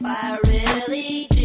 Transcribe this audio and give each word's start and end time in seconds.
I 0.00 0.38
really 0.44 1.26
dig 1.30 1.37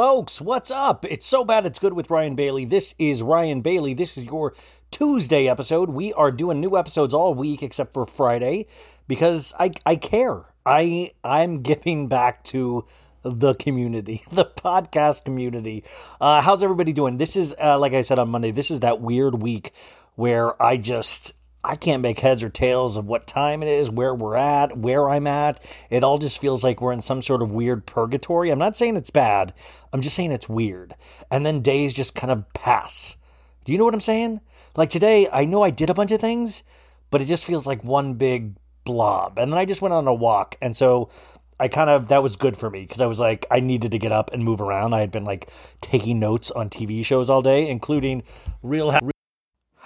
Folks, 0.00 0.40
what's 0.40 0.70
up? 0.70 1.04
It's 1.04 1.26
so 1.26 1.44
bad 1.44 1.66
it's 1.66 1.78
good 1.78 1.92
with 1.92 2.08
Ryan 2.08 2.34
Bailey. 2.34 2.64
This 2.64 2.94
is 2.98 3.22
Ryan 3.22 3.60
Bailey. 3.60 3.92
This 3.92 4.16
is 4.16 4.24
your 4.24 4.54
Tuesday 4.90 5.46
episode. 5.46 5.90
We 5.90 6.14
are 6.14 6.30
doing 6.30 6.58
new 6.58 6.78
episodes 6.78 7.12
all 7.12 7.34
week 7.34 7.62
except 7.62 7.92
for 7.92 8.06
Friday 8.06 8.66
because 9.06 9.52
I 9.60 9.72
I 9.84 9.96
care. 9.96 10.46
I 10.64 11.10
I'm 11.22 11.58
giving 11.58 12.08
back 12.08 12.42
to 12.44 12.86
the 13.24 13.52
community, 13.52 14.24
the 14.32 14.46
podcast 14.46 15.26
community. 15.26 15.84
Uh, 16.18 16.40
how's 16.40 16.62
everybody 16.62 16.94
doing? 16.94 17.18
This 17.18 17.36
is 17.36 17.54
uh, 17.62 17.78
like 17.78 17.92
I 17.92 18.00
said 18.00 18.18
on 18.18 18.30
Monday. 18.30 18.52
This 18.52 18.70
is 18.70 18.80
that 18.80 19.02
weird 19.02 19.42
week 19.42 19.74
where 20.14 20.60
I 20.62 20.78
just 20.78 21.34
I 21.62 21.76
can't 21.76 22.02
make 22.02 22.20
heads 22.20 22.42
or 22.42 22.48
tails 22.48 22.96
of 22.96 23.06
what 23.06 23.26
time 23.26 23.62
it 23.62 23.68
is, 23.68 23.90
where 23.90 24.14
we're 24.14 24.36
at, 24.36 24.78
where 24.78 25.10
I'm 25.10 25.26
at. 25.26 25.64
It 25.90 26.02
all 26.02 26.18
just 26.18 26.40
feels 26.40 26.64
like 26.64 26.80
we're 26.80 26.92
in 26.92 27.02
some 27.02 27.20
sort 27.20 27.42
of 27.42 27.52
weird 27.52 27.86
purgatory. 27.86 28.50
I'm 28.50 28.58
not 28.58 28.76
saying 28.76 28.96
it's 28.96 29.10
bad. 29.10 29.52
I'm 29.92 30.00
just 30.00 30.16
saying 30.16 30.32
it's 30.32 30.48
weird. 30.48 30.94
And 31.30 31.44
then 31.44 31.60
days 31.60 31.92
just 31.92 32.14
kind 32.14 32.30
of 32.30 32.50
pass. 32.54 33.16
Do 33.64 33.72
you 33.72 33.78
know 33.78 33.84
what 33.84 33.94
I'm 33.94 34.00
saying? 34.00 34.40
Like 34.74 34.88
today, 34.88 35.28
I 35.32 35.44
know 35.44 35.62
I 35.62 35.70
did 35.70 35.90
a 35.90 35.94
bunch 35.94 36.12
of 36.12 36.20
things, 36.20 36.62
but 37.10 37.20
it 37.20 37.26
just 37.26 37.44
feels 37.44 37.66
like 37.66 37.84
one 37.84 38.14
big 38.14 38.54
blob. 38.84 39.38
And 39.38 39.52
then 39.52 39.58
I 39.58 39.66
just 39.66 39.82
went 39.82 39.92
on 39.92 40.08
a 40.08 40.14
walk. 40.14 40.56
And 40.62 40.74
so 40.74 41.10
I 41.58 41.68
kind 41.68 41.90
of, 41.90 42.08
that 42.08 42.22
was 42.22 42.36
good 42.36 42.56
for 42.56 42.70
me 42.70 42.82
because 42.82 43.02
I 43.02 43.06
was 43.06 43.20
like, 43.20 43.44
I 43.50 43.60
needed 43.60 43.92
to 43.92 43.98
get 43.98 44.12
up 44.12 44.32
and 44.32 44.42
move 44.42 44.62
around. 44.62 44.94
I 44.94 45.00
had 45.00 45.10
been 45.10 45.26
like 45.26 45.50
taking 45.82 46.18
notes 46.18 46.50
on 46.50 46.70
TV 46.70 47.04
shows 47.04 47.28
all 47.28 47.42
day, 47.42 47.68
including 47.68 48.22
Real 48.62 48.90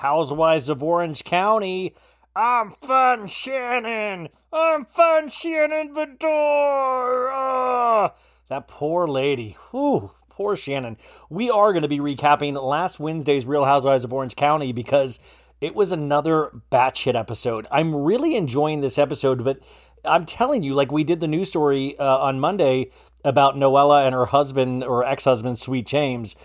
Housewives 0.05 0.69
of 0.69 0.83
Orange 0.83 1.25
County. 1.25 1.95
I'm 2.37 2.73
Fun 2.73 3.27
Shannon. 3.27 4.29
I'm 4.53 4.85
Fun 4.85 5.31
Shannon 5.31 5.95
Beador. 5.95 7.31
Ah, 7.33 8.12
that 8.51 8.69
poor 8.69 9.09
lady. 9.09 9.56
Whew, 9.71 10.11
poor 10.29 10.56
Shannon. 10.56 10.99
We 11.31 11.49
are 11.49 11.73
going 11.73 11.85
to 11.85 11.89
be 11.89 12.01
recapping 12.01 12.62
last 12.62 13.01
Wednesday's 13.01 13.47
Real 13.47 13.65
Housewives 13.65 14.05
of 14.05 14.12
Orange 14.12 14.37
County 14.37 14.73
because 14.73 15.19
it 15.62 15.75
was 15.75 15.91
another 15.91 16.50
batshit 16.71 17.15
episode. 17.15 17.67
I'm 17.71 17.95
really 17.95 18.37
enjoying 18.37 18.83
this 18.83 18.99
episode, 18.99 19.43
but 19.43 19.61
I'm 20.05 20.27
telling 20.27 20.62
you, 20.62 20.75
like 20.75 20.93
we 20.93 21.05
did 21.05 21.21
the 21.21 21.29
news 21.29 21.49
story 21.49 21.99
uh, 21.99 22.19
on 22.19 22.41
Monday 22.41 22.91
about 23.25 23.57
Noella 23.57 24.05
and 24.05 24.15
her 24.15 24.27
husband 24.27 24.85
or 24.85 25.03
ex-husband, 25.03 25.59
Sweet 25.59 25.87
James. 25.87 26.37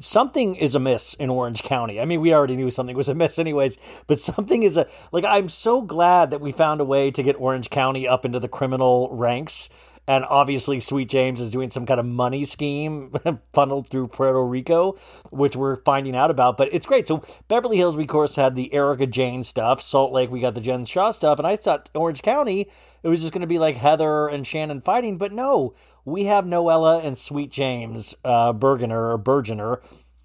Something 0.00 0.54
is 0.54 0.74
amiss 0.74 1.14
in 1.14 1.30
Orange 1.30 1.62
County. 1.62 2.00
I 2.00 2.04
mean, 2.04 2.20
we 2.20 2.32
already 2.32 2.56
knew 2.56 2.70
something 2.70 2.96
was 2.96 3.08
amiss, 3.08 3.38
anyways. 3.38 3.78
But 4.06 4.18
something 4.18 4.62
is 4.62 4.76
a 4.76 4.86
like. 5.12 5.24
I'm 5.24 5.48
so 5.48 5.82
glad 5.82 6.30
that 6.30 6.40
we 6.40 6.52
found 6.52 6.80
a 6.80 6.84
way 6.84 7.10
to 7.10 7.22
get 7.22 7.36
Orange 7.38 7.70
County 7.70 8.08
up 8.08 8.24
into 8.24 8.40
the 8.40 8.48
criminal 8.48 9.08
ranks 9.12 9.68
and 10.08 10.24
obviously, 10.24 10.80
Sweet 10.80 11.10
James 11.10 11.38
is 11.38 11.50
doing 11.50 11.68
some 11.68 11.84
kind 11.84 12.00
of 12.00 12.06
money 12.06 12.46
scheme 12.46 13.12
funneled 13.52 13.88
through 13.88 14.08
Puerto 14.08 14.42
Rico, 14.42 14.96
which 15.28 15.54
we're 15.54 15.76
finding 15.76 16.16
out 16.16 16.30
about. 16.30 16.56
But 16.56 16.70
it's 16.72 16.86
great. 16.86 17.06
So, 17.06 17.22
Beverly 17.46 17.76
Hills, 17.76 17.94
we, 17.94 18.04
of 18.04 18.08
course, 18.08 18.36
had 18.36 18.56
the 18.56 18.72
Erika 18.72 19.06
Jayne 19.06 19.44
stuff. 19.44 19.82
Salt 19.82 20.10
Lake, 20.10 20.30
we 20.30 20.40
got 20.40 20.54
the 20.54 20.62
Jen 20.62 20.86
Shah 20.86 21.10
stuff. 21.10 21.38
And 21.38 21.46
I 21.46 21.56
thought 21.56 21.90
Orange 21.94 22.22
County, 22.22 22.70
it 23.02 23.08
was 23.08 23.20
just 23.20 23.34
going 23.34 23.42
to 23.42 23.46
be 23.46 23.58
like 23.58 23.76
Heather 23.76 24.28
and 24.28 24.46
Shannon 24.46 24.80
fighting. 24.80 25.18
But 25.18 25.34
no, 25.34 25.74
we 26.06 26.24
have 26.24 26.46
Noella 26.46 27.04
and 27.04 27.18
Sweet 27.18 27.50
James 27.50 28.14
uh, 28.24 28.54
Bergener 28.54 29.12
or 29.12 29.18
Bergener. 29.18 29.82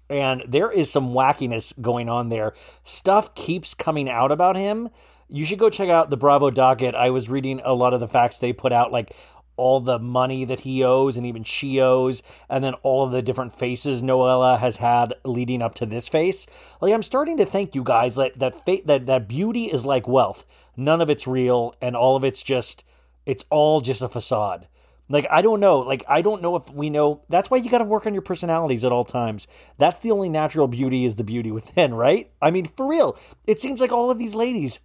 And 0.08 0.44
there 0.48 0.70
is 0.70 0.90
some 0.90 1.12
wackiness 1.12 1.78
going 1.78 2.08
on 2.08 2.30
there. 2.30 2.54
Stuff 2.84 3.34
keeps 3.34 3.74
coming 3.74 4.08
out 4.08 4.32
about 4.32 4.56
him 4.56 4.88
you 5.26 5.44
should 5.46 5.58
go 5.58 5.70
check 5.70 5.88
out 5.88 6.10
the 6.10 6.18
Bravo 6.18 6.50
docket. 6.50 6.94
I 6.94 7.08
was 7.10 7.30
reading 7.30 7.60
a 7.64 7.72
lot 7.72 7.94
of 7.94 7.98
the 7.98 8.06
facts 8.06 8.38
they 8.38 8.52
put 8.52 8.72
out, 8.72 8.92
like 8.92 9.16
all 9.56 9.80
the 9.80 9.98
money 9.98 10.44
that 10.44 10.60
he 10.60 10.82
owes 10.82 11.16
and 11.16 11.26
even 11.26 11.44
she 11.44 11.80
owes, 11.80 12.22
and 12.48 12.62
then 12.62 12.74
all 12.82 13.04
of 13.04 13.12
the 13.12 13.22
different 13.22 13.52
faces 13.52 14.02
Noella 14.02 14.58
has 14.58 14.78
had 14.78 15.14
leading 15.24 15.62
up 15.62 15.74
to 15.74 15.86
this 15.86 16.08
face. 16.08 16.46
Like 16.80 16.92
I'm 16.92 17.02
starting 17.02 17.36
to 17.38 17.46
think, 17.46 17.74
you 17.74 17.82
guys, 17.82 18.16
that 18.16 18.38
that 18.38 18.64
fa- 18.64 18.82
that 18.86 19.06
that 19.06 19.28
beauty 19.28 19.64
is 19.66 19.86
like 19.86 20.08
wealth. 20.08 20.44
None 20.76 21.00
of 21.00 21.10
it's 21.10 21.26
real, 21.26 21.74
and 21.80 21.96
all 21.96 22.16
of 22.16 22.24
it's 22.24 22.42
just 22.42 22.84
it's 23.26 23.44
all 23.50 23.80
just 23.80 24.02
a 24.02 24.08
facade. 24.08 24.68
Like 25.08 25.26
I 25.30 25.42
don't 25.42 25.60
know, 25.60 25.80
like 25.80 26.02
I 26.08 26.22
don't 26.22 26.42
know 26.42 26.56
if 26.56 26.70
we 26.70 26.88
know. 26.88 27.22
That's 27.28 27.50
why 27.50 27.58
you 27.58 27.70
got 27.70 27.78
to 27.78 27.84
work 27.84 28.06
on 28.06 28.14
your 28.14 28.22
personalities 28.22 28.84
at 28.84 28.92
all 28.92 29.04
times. 29.04 29.46
That's 29.76 29.98
the 29.98 30.10
only 30.10 30.30
natural 30.30 30.66
beauty 30.66 31.04
is 31.04 31.16
the 31.16 31.24
beauty 31.24 31.50
within, 31.50 31.94
right? 32.06 32.30
I 32.40 32.50
mean, 32.50 32.66
for 32.76 32.86
real. 32.86 33.18
It 33.46 33.60
seems 33.60 33.80
like 33.80 33.92
all 33.92 34.10
of 34.10 34.18
these 34.18 34.34
ladies 34.34 34.80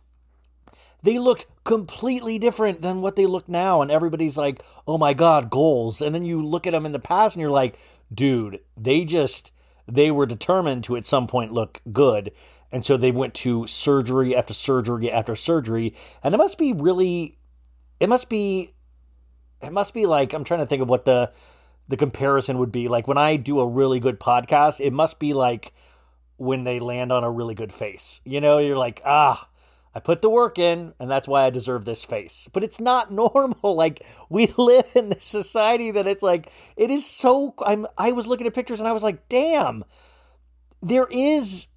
they 1.03 1.17
looked 1.17 1.45
completely 1.63 2.39
different 2.39 2.81
than 2.81 3.01
what 3.01 3.15
they 3.15 3.25
look 3.25 3.47
now 3.47 3.81
and 3.81 3.91
everybody's 3.91 4.37
like 4.37 4.61
oh 4.87 4.97
my 4.97 5.13
god 5.13 5.49
goals. 5.49 6.01
And 6.01 6.13
then 6.13 6.25
you 6.25 6.43
look 6.43 6.65
at 6.65 6.73
them 6.73 6.85
in 6.85 6.91
the 6.91 6.99
past 6.99 7.35
and 7.35 7.41
you're 7.41 7.51
like 7.51 7.77
dude 8.13 8.59
they 8.75 9.05
just 9.05 9.51
they 9.87 10.11
were 10.11 10.25
determined 10.25 10.83
to 10.85 10.95
at 10.95 11.05
some 11.05 11.27
point 11.27 11.53
look 11.53 11.81
good. 11.91 12.31
And 12.71 12.85
so 12.85 12.97
they 12.97 13.11
went 13.11 13.33
to 13.35 13.65
surgery 13.65 14.35
after 14.35 14.53
surgery 14.53 15.11
after 15.11 15.35
surgery. 15.35 15.95
And 16.23 16.35
it 16.35 16.37
must 16.37 16.57
be 16.57 16.73
really 16.73 17.37
it 17.99 18.09
must 18.09 18.29
be 18.29 18.73
it 19.61 19.71
must 19.71 19.93
be 19.93 20.05
like 20.05 20.33
i'm 20.33 20.43
trying 20.43 20.61
to 20.61 20.65
think 20.65 20.81
of 20.81 20.89
what 20.89 21.05
the 21.05 21.31
the 21.87 21.97
comparison 21.97 22.59
would 22.59 22.71
be. 22.71 22.87
Like 22.87 23.07
when 23.07 23.17
i 23.17 23.35
do 23.35 23.59
a 23.59 23.67
really 23.67 23.99
good 23.99 24.19
podcast 24.19 24.79
it 24.79 24.93
must 24.93 25.19
be 25.19 25.33
like 25.33 25.73
when 26.37 26.63
they 26.63 26.79
land 26.79 27.11
on 27.11 27.23
a 27.23 27.31
really 27.31 27.55
good 27.55 27.73
face. 27.73 28.21
You 28.23 28.41
know 28.41 28.59
you're 28.59 28.77
like 28.77 29.01
ah 29.05 29.48
I 29.99 30.01
put 30.01 30.21
the 30.21 30.29
work 30.29 30.57
in, 30.57 30.93
and 30.97 31.11
that's 31.11 31.27
why 31.27 31.43
I 31.43 31.49
deserve 31.49 31.83
this 31.83 32.05
face. 32.05 32.47
But 32.53 32.63
it's 32.63 32.79
not 32.79 33.11
normal. 33.23 33.75
Like 33.75 34.05
we 34.29 34.47
live 34.57 34.85
in 34.95 35.09
this 35.09 35.25
society 35.25 35.91
that 35.91 36.07
it's 36.07 36.23
like 36.23 36.53
it 36.77 36.89
is 36.89 37.05
so. 37.05 37.53
I'm. 37.65 37.85
I 37.97 38.13
was 38.13 38.25
looking 38.25 38.47
at 38.47 38.53
pictures 38.53 38.79
and 38.79 38.87
I 38.87 38.93
was 38.93 39.03
like, 39.03 39.27
damn. 39.27 39.83
There 40.81 41.07
is, 41.11 41.67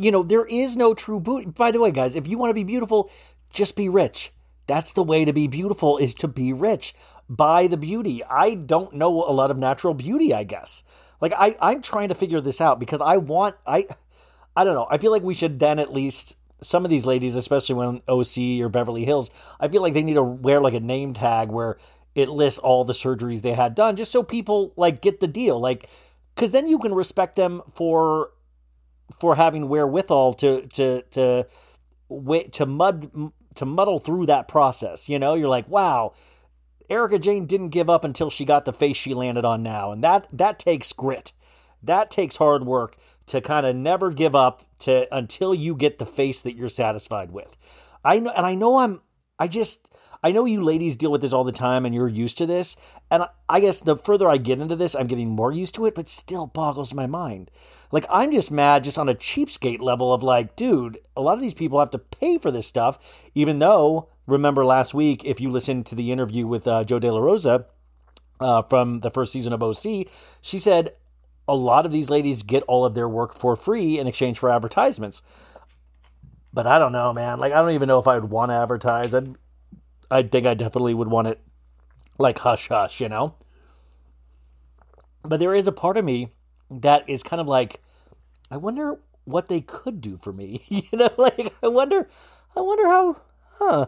you 0.00 0.10
know, 0.10 0.24
there 0.24 0.46
is 0.46 0.76
no 0.76 0.94
true 0.94 1.20
beauty. 1.20 1.46
By 1.46 1.70
the 1.70 1.78
way, 1.78 1.92
guys, 1.92 2.16
if 2.16 2.26
you 2.26 2.36
want 2.38 2.50
to 2.50 2.54
be 2.54 2.64
beautiful, 2.64 3.08
just 3.50 3.76
be 3.76 3.88
rich. 3.88 4.32
That's 4.66 4.92
the 4.92 5.04
way 5.04 5.24
to 5.24 5.32
be 5.32 5.46
beautiful 5.46 5.96
is 5.96 6.14
to 6.14 6.26
be 6.26 6.52
rich. 6.52 6.92
Buy 7.28 7.68
the 7.68 7.76
beauty. 7.76 8.24
I 8.24 8.54
don't 8.54 8.94
know 8.94 9.22
a 9.22 9.30
lot 9.30 9.52
of 9.52 9.56
natural 9.58 9.94
beauty. 9.94 10.34
I 10.34 10.42
guess. 10.42 10.82
Like 11.20 11.32
I, 11.38 11.54
I'm 11.60 11.82
trying 11.82 12.08
to 12.08 12.16
figure 12.16 12.40
this 12.40 12.60
out 12.60 12.80
because 12.80 13.00
I 13.00 13.18
want. 13.18 13.54
I. 13.64 13.86
I 14.56 14.64
don't 14.64 14.74
know. 14.74 14.88
I 14.90 14.98
feel 14.98 15.12
like 15.12 15.22
we 15.22 15.34
should 15.34 15.60
then 15.60 15.78
at 15.78 15.92
least 15.92 16.34
some 16.60 16.84
of 16.84 16.90
these 16.90 17.06
ladies, 17.06 17.36
especially 17.36 17.74
when 17.74 18.02
OC 18.08 18.60
or 18.60 18.68
Beverly 18.68 19.04
Hills, 19.04 19.30
I 19.60 19.68
feel 19.68 19.82
like 19.82 19.94
they 19.94 20.02
need 20.02 20.14
to 20.14 20.22
wear 20.22 20.60
like 20.60 20.74
a 20.74 20.80
name 20.80 21.14
tag 21.14 21.50
where 21.50 21.76
it 22.14 22.28
lists 22.28 22.58
all 22.58 22.84
the 22.84 22.92
surgeries 22.92 23.42
they 23.42 23.52
had 23.52 23.74
done, 23.74 23.96
just 23.96 24.10
so 24.10 24.22
people 24.22 24.72
like 24.76 25.00
get 25.00 25.20
the 25.20 25.28
deal. 25.28 25.60
Like, 25.60 25.88
because 26.34 26.52
then 26.52 26.66
you 26.66 26.78
can 26.78 26.94
respect 26.94 27.36
them 27.36 27.62
for 27.74 28.30
for 29.18 29.36
having 29.36 29.68
wherewithal 29.68 30.34
to 30.34 30.66
to 30.68 31.02
to 31.10 31.46
wait 32.08 32.52
to 32.54 32.66
mud 32.66 33.32
to 33.54 33.64
muddle 33.64 33.98
through 33.98 34.26
that 34.26 34.48
process. 34.48 35.08
You 35.08 35.18
know, 35.18 35.34
you're 35.34 35.48
like, 35.48 35.68
wow. 35.68 36.12
Erika 36.90 37.18
Jayne 37.18 37.44
didn't 37.44 37.68
give 37.68 37.90
up 37.90 38.02
until 38.02 38.30
she 38.30 38.46
got 38.46 38.64
the 38.64 38.72
face 38.72 38.96
she 38.96 39.12
landed 39.12 39.44
on 39.44 39.62
now, 39.62 39.92
and 39.92 40.02
that 40.02 40.26
that 40.32 40.58
takes 40.58 40.92
grit. 40.92 41.32
That 41.82 42.10
takes 42.10 42.36
hard 42.36 42.64
work 42.64 42.96
to 43.28 43.40
kind 43.40 43.66
of 43.66 43.76
never 43.76 44.10
give 44.10 44.34
up 44.34 44.62
to 44.80 45.12
until 45.14 45.54
you 45.54 45.74
get 45.74 45.98
the 45.98 46.06
face 46.06 46.40
that 46.42 46.56
you're 46.56 46.68
satisfied 46.68 47.30
with. 47.30 47.56
I 48.04 48.18
know 48.18 48.32
and 48.36 48.46
I 48.46 48.54
know 48.54 48.78
I'm 48.78 49.00
I 49.38 49.48
just 49.48 49.88
I 50.22 50.32
know 50.32 50.44
you 50.44 50.62
ladies 50.62 50.96
deal 50.96 51.12
with 51.12 51.20
this 51.20 51.32
all 51.32 51.44
the 51.44 51.52
time 51.52 51.86
and 51.86 51.94
you're 51.94 52.08
used 52.08 52.38
to 52.38 52.46
this. 52.46 52.76
And 53.10 53.24
I 53.48 53.60
guess 53.60 53.80
the 53.80 53.96
further 53.96 54.28
I 54.28 54.36
get 54.36 54.58
into 54.58 54.74
this, 54.74 54.94
I'm 54.94 55.06
getting 55.06 55.28
more 55.28 55.52
used 55.52 55.74
to 55.76 55.86
it, 55.86 55.94
but 55.94 56.08
still 56.08 56.46
boggles 56.46 56.92
my 56.92 57.06
mind. 57.06 57.50
Like 57.92 58.04
I'm 58.10 58.32
just 58.32 58.50
mad 58.50 58.84
just 58.84 58.98
on 58.98 59.08
a 59.08 59.14
cheapskate 59.14 59.80
level 59.80 60.12
of 60.12 60.22
like, 60.22 60.56
dude, 60.56 60.98
a 61.16 61.20
lot 61.20 61.34
of 61.34 61.40
these 61.40 61.54
people 61.54 61.78
have 61.78 61.90
to 61.90 61.98
pay 61.98 62.38
for 62.38 62.50
this 62.50 62.66
stuff, 62.66 63.28
even 63.34 63.60
though 63.60 64.08
remember 64.26 64.64
last 64.64 64.92
week, 64.92 65.24
if 65.24 65.40
you 65.40 65.50
listened 65.50 65.86
to 65.86 65.94
the 65.94 66.10
interview 66.10 66.46
with 66.46 66.66
uh, 66.66 66.84
Jo 66.84 66.98
De 66.98 67.10
La 67.10 67.20
Rosa, 67.20 67.66
uh, 68.40 68.62
from 68.62 69.00
the 69.00 69.10
first 69.10 69.32
season 69.32 69.52
of 69.52 69.62
OC, 69.62 70.06
she 70.40 70.58
said 70.58 70.94
a 71.48 71.54
lot 71.54 71.86
of 71.86 71.92
these 71.92 72.10
ladies 72.10 72.42
get 72.42 72.62
all 72.64 72.84
of 72.84 72.94
their 72.94 73.08
work 73.08 73.34
for 73.34 73.56
free 73.56 73.98
in 73.98 74.06
exchange 74.06 74.38
for 74.38 74.50
advertisements. 74.50 75.22
But 76.52 76.66
I 76.66 76.78
don't 76.78 76.92
know, 76.92 77.12
man. 77.12 77.38
Like 77.38 77.52
I 77.52 77.56
don't 77.56 77.72
even 77.72 77.88
know 77.88 77.98
if 77.98 78.06
I 78.06 78.14
would 78.14 78.30
want 78.30 78.50
to 78.50 78.56
advertise. 78.56 79.14
I'd, 79.14 79.34
I 80.10 80.22
think 80.22 80.46
I 80.46 80.54
definitely 80.54 80.94
would 80.94 81.08
want 81.08 81.28
it 81.28 81.40
like 82.18 82.38
hush 82.38 82.68
hush, 82.68 83.00
you 83.00 83.08
know. 83.08 83.34
But 85.22 85.40
there 85.40 85.54
is 85.54 85.66
a 85.66 85.72
part 85.72 85.96
of 85.96 86.04
me 86.04 86.32
that 86.70 87.08
is 87.08 87.22
kind 87.22 87.40
of 87.40 87.48
like, 87.48 87.80
I 88.50 88.56
wonder 88.56 88.98
what 89.24 89.48
they 89.48 89.60
could 89.60 90.00
do 90.00 90.16
for 90.16 90.32
me. 90.32 90.64
you 90.68 90.82
know, 90.92 91.10
like 91.18 91.54
I 91.62 91.68
wonder, 91.68 92.08
I 92.54 92.60
wonder 92.60 92.86
how, 92.86 93.16
huh? 93.52 93.86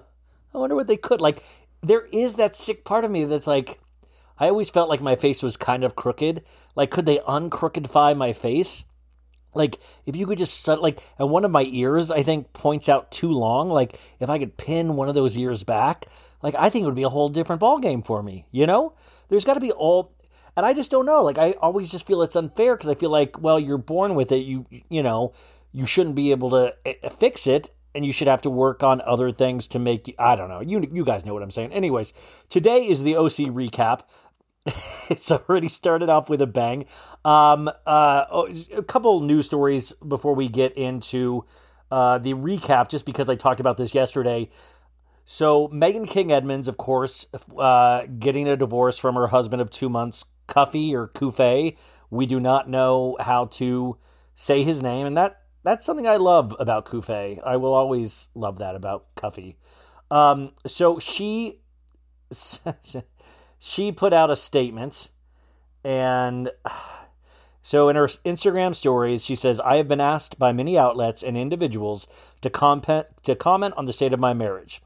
I 0.55 0.59
wonder 0.59 0.75
what 0.75 0.87
they 0.87 0.97
could. 0.97 1.21
Like 1.21 1.43
there 1.83 2.07
is 2.13 2.37
that 2.37 2.57
sick 2.57 2.85
part 2.85 3.05
of 3.05 3.11
me 3.11 3.25
that's 3.25 3.47
like, 3.47 3.80
I 4.41 4.49
always 4.49 4.71
felt 4.71 4.89
like 4.89 5.03
my 5.03 5.17
face 5.17 5.43
was 5.43 5.57
kind 5.57 5.85
of 5.85 5.95
crooked. 5.95 6.43
Like, 6.75 6.91
could 6.91 7.07
they 7.07 7.19
uncrookedify 7.19 8.17
my 8.17 8.33
face? 8.33 8.85
Like, 9.55 9.79
if 10.07 10.17
you 10.17 10.27
could 10.27 10.39
just 10.39 10.67
like, 10.67 11.03
and 11.19 11.31
one 11.31 11.45
of 11.45 11.51
my 11.51 11.63
ears, 11.63 12.11
I 12.11 12.23
think, 12.23 12.53
points 12.53 12.89
out 12.89 13.11
too 13.11 13.31
long. 13.31 13.69
Like, 13.69 13.99
if 14.19 14.31
I 14.31 14.39
could 14.39 14.57
pin 14.57 14.97
one 14.97 15.09
of 15.09 15.15
those 15.15 15.37
ears 15.37 15.63
back, 15.63 16.07
like, 16.43 16.55
I 16.55 16.71
think 16.71 16.85
it 16.85 16.87
would 16.87 16.95
be 16.95 17.03
a 17.03 17.11
whole 17.11 17.29
different 17.29 17.61
ball 17.61 17.79
game 17.79 18.03
for 18.03 18.23
me. 18.23 18.47
You 18.51 18.67
know, 18.67 18.95
there's 19.29 19.45
got 19.45 19.55
to 19.55 19.61
be 19.61 19.73
all, 19.73 20.15
and 20.57 20.65
I 20.65 20.73
just 20.73 20.91
don't 20.91 21.07
know. 21.07 21.23
Like, 21.23 21.37
I 21.37 21.53
always 21.61 21.91
just 21.91 22.07
feel 22.07 22.23
it's 22.23 22.37
unfair 22.37 22.77
because 22.77 22.89
I 22.89 22.95
feel 22.95 23.11
like, 23.11 23.43
well, 23.43 23.61
you're 23.61 23.79
born 23.79 24.15
with 24.15 24.33
it. 24.33 24.47
You, 24.47 24.67
you 24.89 25.03
know, 25.03 25.35
you 25.73 25.85
shouldn't 25.85 26.15
be 26.15 26.31
able 26.31 26.51
to 26.51 26.75
eh, 26.87 27.09
fix 27.09 27.47
it 27.47 27.71
and 27.95 28.07
you 28.07 28.13
should 28.13 28.29
have 28.29 28.43
to 28.43 28.51
work 28.51 28.83
on 28.83 29.01
other 29.03 29.31
things 29.31 29.67
to 29.69 29.79
make 29.79 30.09
you 30.09 30.15
I 30.19 30.37
don't 30.37 30.49
know. 30.49 30.61
You 30.61 30.89
you 30.93 31.05
guys 31.05 31.25
know 31.25 31.35
what 31.35 31.43
I'm 31.43 31.51
saying. 31.51 31.73
Anyways, 31.73 32.13
today 32.49 32.87
is 32.87 33.03
the 33.03 33.17
OC 33.17 33.51
recap. 33.51 34.03
it's 35.09 35.31
already 35.31 35.69
started 35.69 36.09
off 36.09 36.29
with 36.29 36.43
a 36.43 36.47
bang. 36.47 36.87
Um, 37.25 37.69
uh, 37.87 38.25
oh, 38.31 38.55
a 38.75 38.83
couple 38.83 39.21
news 39.21 39.47
stories 39.47 39.93
before 40.07 40.35
we 40.35 40.49
get 40.49 40.77
into 40.77 41.45
uh, 41.91 42.19
the 42.19 42.35
recap, 42.35 42.89
just 42.89 43.07
because 43.07 43.31
I 43.31 43.37
talked 43.37 43.61
about 43.61 43.77
this 43.77 43.95
yesterday. 43.95 44.49
So, 45.25 45.69
Megan 45.69 46.07
King 46.07 46.33
Edmonds, 46.33 46.69
of 46.69 46.77
course, 46.77 47.27
uh, 47.57 48.07
getting 48.19 48.49
a 48.49 48.57
divorce 48.57 48.99
from 48.99 49.15
her 49.15 49.29
husband 49.29 49.63
of 49.63 49.71
two 49.71 49.89
months, 49.89 50.25
Cuffy 50.47 50.95
or 50.95 51.09
Kufe. 51.09 51.77
We 52.11 52.27
do 52.27 52.41
not 52.41 52.69
know 52.69 53.17
how 53.21 53.47
to 53.47 53.97
say 54.35 54.65
his 54.65 54.83
name, 54.83 55.07
and 55.07 55.17
that 55.17 55.43
that's 55.63 55.87
something 55.87 56.07
I 56.07 56.17
love 56.17 56.57
about 56.59 56.87
Kufe. 56.87 57.41
I 57.45 57.57
will 57.57 57.75
always 57.75 58.29
love 58.35 58.59
that 58.59 58.75
about 58.75 59.15
Cuffy. 59.15 59.57
Um, 60.11 60.53
so 60.67 60.99
she 60.99 61.61
she 63.61 63.93
put 63.93 64.13
out 64.13 64.31
a 64.31 64.37
statement 64.37 65.11
and 65.85 66.51
So 67.63 67.89
in 67.89 67.97
her 67.97 68.07
Instagram 68.07 68.75
stories, 68.75 69.25
she 69.25 69.35
says, 69.35 69.61
"I 69.61 69.77
have 69.77 69.87
been 69.87 70.01
asked 70.01 70.39
by 70.39 70.53
many 70.53 70.79
outlets 70.79 71.23
and 71.23 71.37
individuals 71.37 72.07
to 72.41 72.51
comment 72.51 73.07
to 73.25 73.35
comment 73.35 73.75
on 73.77 73.85
the 73.85 73.93
state 73.93 74.13
of 74.13 74.21
my 74.21 74.33
marriage. 74.33 74.83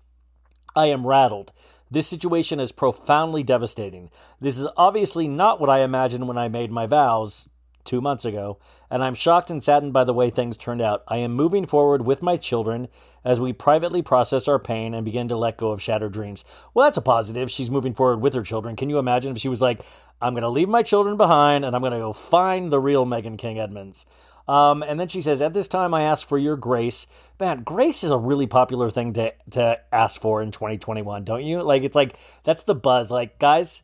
I 0.75 0.87
am 0.87 1.07
rattled. 1.07 1.53
This 1.91 2.09
situation 2.09 2.59
is 2.59 2.73
profoundly 2.73 3.45
devastating. 3.45 4.11
This 4.41 4.59
is 4.59 4.67
obviously 4.77 5.29
not 5.29 5.61
what 5.61 5.71
I 5.71 5.81
imagined 5.81 6.27
when 6.27 6.39
I 6.39 6.49
made 6.49 6.73
my 6.73 6.87
vows 6.87 7.49
two 7.85 8.01
months 8.01 8.25
ago, 8.25 8.59
and 8.91 9.05
I'm 9.05 9.15
shocked 9.15 9.51
and 9.51 9.63
saddened 9.63 9.93
by 9.93 10.05
the 10.05 10.15
way 10.15 10.31
things 10.31 10.57
turned 10.57 10.81
out. 10.81 11.05
I 11.09 11.19
am 11.19 11.33
moving 11.33 11.67
forward 11.67 12.05
with 12.05 12.23
my 12.23 12.37
children 12.37 12.89
as 13.25 13.41
we 13.41 13.53
privately 13.53 14.03
process 14.03 14.49
our 14.49 14.59
pain 14.59 14.95
and 14.95 15.05
begin 15.05 15.29
to 15.29 15.37
let 15.37 15.57
go 15.57 15.71
of 15.71 15.83
shattered 15.83 16.13
dreams. 16.13 16.45
Well, 16.73 16.85
that's 16.85 16.99
a 16.99 17.03
positive. 17.03 17.51
She's 17.51 17.71
moving 17.71 17.95
forward 17.95 18.21
with 18.21 18.35
her 18.35 18.43
children. 18.43 18.77
Can 18.77 18.91
you 18.91 18.99
imagine 18.99 19.33
if 19.33 19.39
she 19.39 19.49
was 19.49 19.63
like, 19.63 19.83
I'm 20.21 20.35
going 20.35 20.43
to 20.43 20.49
leave 20.49 20.69
my 20.69 20.83
children 20.83 21.17
behind 21.17 21.65
and 21.65 21.75
I'm 21.75 21.83
going 21.83 21.93
to 21.93 21.99
go 21.99 22.13
find 22.13 22.73
the 22.73 22.81
real 22.81 23.05
Megan 23.05 23.37
King 23.37 23.59
Edmonds? 23.59 24.07
Um, 24.47 24.83
and 24.83 25.01
then 25.01 25.09
she 25.09 25.23
says, 25.23 25.41
At 25.41 25.55
this 25.55 25.69
time, 25.69 25.95
I 25.95 26.03
ask 26.03 26.29
for 26.29 26.39
your 26.39 26.57
grace. 26.57 27.07
Man, 27.41 27.63
grace 27.63 28.05
is 28.05 28.11
a 28.11 28.19
really 28.19 28.47
popular 28.47 28.91
thing 28.91 29.15
to, 29.15 29.33
to 29.53 29.81
ask 29.93 30.21
for 30.21 30.43
in 30.43 30.51
2021, 30.51 31.25
don't 31.25 31.45
you? 31.45 31.63
Like, 31.63 31.83
it's 31.83 31.97
like, 31.97 32.17
that's 32.43 32.65
the 32.65 32.75
buzz. 32.75 33.11
Like, 33.11 33.39
guys, 33.39 33.83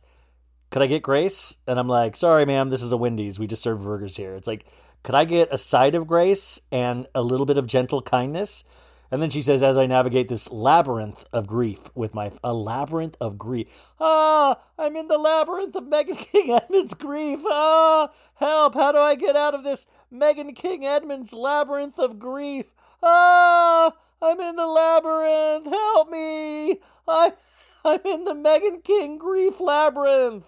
could 0.70 0.82
I 0.82 0.86
get 0.86 1.02
grace? 1.02 1.56
And 1.66 1.78
I'm 1.78 1.88
like, 1.88 2.16
sorry, 2.16 2.44
ma'am, 2.44 2.70
this 2.70 2.82
is 2.82 2.92
a 2.92 2.96
Wendy's. 2.96 3.38
We 3.38 3.46
just 3.46 3.62
serve 3.62 3.82
burgers 3.82 4.16
here. 4.16 4.34
It's 4.34 4.46
like, 4.46 4.64
could 5.02 5.14
I 5.14 5.24
get 5.24 5.48
a 5.50 5.58
side 5.58 5.94
of 5.94 6.06
grace 6.06 6.60
and 6.70 7.06
a 7.14 7.22
little 7.22 7.46
bit 7.46 7.58
of 7.58 7.66
gentle 7.66 8.02
kindness? 8.02 8.64
And 9.10 9.20
then 9.20 9.30
she 9.30 9.42
says, 9.42 9.62
as 9.62 9.76
I 9.76 9.86
navigate 9.86 10.28
this 10.28 10.52
labyrinth 10.52 11.24
of 11.32 11.48
grief 11.48 11.90
with 11.96 12.14
my 12.14 12.30
a 12.44 12.52
labyrinth 12.52 13.16
of 13.20 13.36
grief. 13.36 13.90
Ah, 13.98 14.60
I'm 14.78 14.94
in 14.94 15.08
the 15.08 15.18
labyrinth 15.18 15.74
of 15.74 15.88
Megan 15.88 16.14
King 16.32 16.52
Edmund's 16.52 16.94
grief. 16.94 17.40
Ah, 17.46 18.10
help! 18.36 18.74
How 18.74 18.92
do 18.92 18.98
I 18.98 19.16
get 19.16 19.34
out 19.34 19.54
of 19.54 19.64
this 19.64 19.86
Megan 20.12 20.54
King 20.54 20.86
Edmonds' 20.86 21.32
labyrinth 21.32 21.98
of 21.98 22.20
grief? 22.20 22.66
Ah, 23.02 23.94
I'm 24.22 24.38
in 24.38 24.54
the 24.54 24.66
labyrinth. 24.66 25.66
Help 25.66 26.08
me! 26.08 26.78
I'm 27.08 27.32
I'm 27.84 28.00
in 28.04 28.24
the 28.24 28.34
Megan 28.34 28.82
King 28.82 29.16
grief 29.18 29.58
labyrinth. 29.58 30.44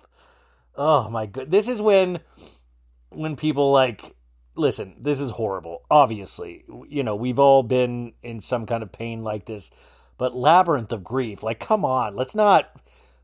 Oh 0.74 1.08
my 1.10 1.26
god. 1.26 1.50
This 1.50 1.68
is 1.68 1.82
when 1.82 2.20
when 3.10 3.36
people 3.36 3.72
like 3.72 4.16
listen, 4.54 4.96
this 5.00 5.20
is 5.20 5.32
horrible. 5.32 5.82
Obviously, 5.90 6.64
you 6.88 7.02
know, 7.02 7.16
we've 7.16 7.38
all 7.38 7.62
been 7.62 8.12
in 8.22 8.40
some 8.40 8.66
kind 8.66 8.82
of 8.82 8.92
pain 8.92 9.22
like 9.22 9.46
this, 9.46 9.70
but 10.18 10.34
labyrinth 10.34 10.92
of 10.92 11.04
grief. 11.04 11.42
Like 11.42 11.60
come 11.60 11.84
on, 11.84 12.16
let's 12.16 12.34
not 12.34 12.80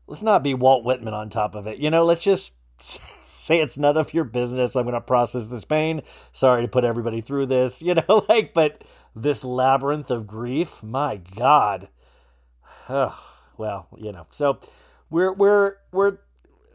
let's 0.07 0.23
not 0.23 0.43
be 0.43 0.53
Walt 0.53 0.83
Whitman 0.83 1.13
on 1.13 1.29
top 1.29 1.55
of 1.55 1.67
it. 1.67 1.77
You 1.77 1.89
know, 1.89 2.03
let's 2.05 2.23
just 2.23 2.53
say 2.79 3.59
it's 3.59 3.77
none 3.77 3.97
of 3.97 4.13
your 4.13 4.25
business. 4.25 4.75
I'm 4.75 4.83
going 4.83 4.93
to 4.93 5.01
process 5.01 5.47
this 5.47 5.65
pain. 5.65 6.01
Sorry 6.33 6.61
to 6.61 6.67
put 6.67 6.83
everybody 6.83 7.21
through 7.21 7.45
this, 7.47 7.81
you 7.81 7.95
know, 7.95 8.25
like 8.27 8.53
but 8.53 8.83
this 9.15 9.43
labyrinth 9.43 10.11
of 10.11 10.27
grief, 10.27 10.83
my 10.83 11.17
god. 11.17 11.89
Well, 13.57 13.89
you 13.97 14.13
know. 14.13 14.25
So 14.29 14.57
we're 15.09 15.33
we're 15.33 15.75
we're 15.91 16.19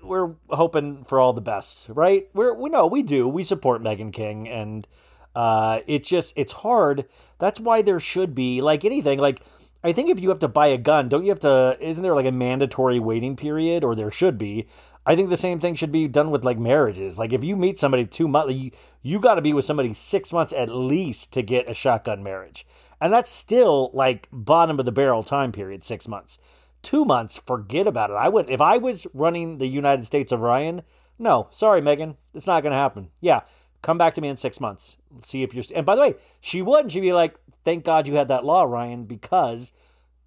we're 0.04 0.34
hoping 0.50 1.04
for 1.04 1.18
all 1.18 1.32
the 1.32 1.40
best, 1.40 1.88
right? 1.88 2.28
We're 2.34 2.54
we 2.54 2.70
know 2.70 2.86
we 2.86 3.02
do. 3.02 3.26
We 3.28 3.42
support 3.42 3.82
Megan 3.82 4.12
King 4.12 4.48
and 4.48 4.86
uh 5.34 5.80
just 6.00 6.34
it's 6.36 6.52
hard. 6.52 7.06
That's 7.38 7.60
why 7.60 7.82
there 7.82 8.00
should 8.00 8.34
be 8.34 8.60
like 8.60 8.84
anything 8.84 9.18
like 9.18 9.42
I 9.82 9.92
think 9.92 10.08
if 10.08 10.18
you 10.18 10.30
have 10.30 10.38
to 10.38 10.48
buy 10.48 10.68
a 10.68 10.78
gun, 10.78 11.08
don't 11.08 11.24
you 11.24 11.30
have 11.30 11.40
to 11.40 11.76
isn't 11.80 12.02
there 12.02 12.14
like 12.14 12.26
a 12.26 12.32
mandatory 12.32 12.98
waiting 12.98 13.36
period 13.36 13.84
or 13.84 13.94
there 13.94 14.10
should 14.10 14.38
be? 14.38 14.66
I 15.06 15.14
think 15.16 15.28
the 15.28 15.36
same 15.36 15.60
thing 15.60 15.74
should 15.74 15.92
be 15.92 16.08
done 16.08 16.30
with 16.30 16.44
like 16.44 16.58
marriages. 16.58 17.18
Like 17.18 17.32
if 17.32 17.44
you 17.44 17.56
meet 17.56 17.78
somebody 17.78 18.06
2 18.06 18.26
months 18.26 18.54
you, 18.54 18.70
you 19.02 19.20
got 19.20 19.34
to 19.34 19.42
be 19.42 19.52
with 19.52 19.66
somebody 19.66 19.92
6 19.92 20.32
months 20.32 20.52
at 20.52 20.70
least 20.70 21.32
to 21.34 21.42
get 21.42 21.68
a 21.68 21.74
shotgun 21.74 22.22
marriage. 22.22 22.66
And 23.00 23.12
that's 23.12 23.30
still 23.30 23.90
like 23.92 24.28
bottom 24.32 24.78
of 24.78 24.86
the 24.86 24.92
barrel 24.92 25.22
time 25.22 25.52
period, 25.52 25.84
6 25.84 26.08
months 26.08 26.38
two 26.84 27.04
months, 27.04 27.40
forget 27.44 27.86
about 27.86 28.10
it. 28.10 28.14
I 28.14 28.28
would 28.28 28.48
if 28.48 28.60
I 28.60 28.76
was 28.76 29.06
running 29.12 29.58
the 29.58 29.66
United 29.66 30.06
States 30.06 30.30
of 30.30 30.40
Ryan. 30.40 30.82
No, 31.18 31.48
sorry, 31.50 31.80
Megan, 31.80 32.16
it's 32.34 32.46
not 32.46 32.62
going 32.62 32.72
to 32.72 32.76
happen. 32.76 33.10
Yeah, 33.20 33.40
come 33.82 33.98
back 33.98 34.14
to 34.14 34.20
me 34.20 34.28
in 34.28 34.36
six 34.36 34.60
months. 34.60 34.96
See 35.22 35.42
if 35.42 35.54
you're. 35.54 35.64
And 35.74 35.86
by 35.86 35.94
the 35.94 36.00
way, 36.00 36.14
she 36.40 36.62
would. 36.62 36.92
She'd 36.92 37.00
be 37.00 37.12
like, 37.12 37.36
"Thank 37.64 37.84
God 37.84 38.06
you 38.06 38.14
had 38.14 38.28
that 38.28 38.44
law, 38.44 38.64
Ryan," 38.64 39.04
because 39.04 39.72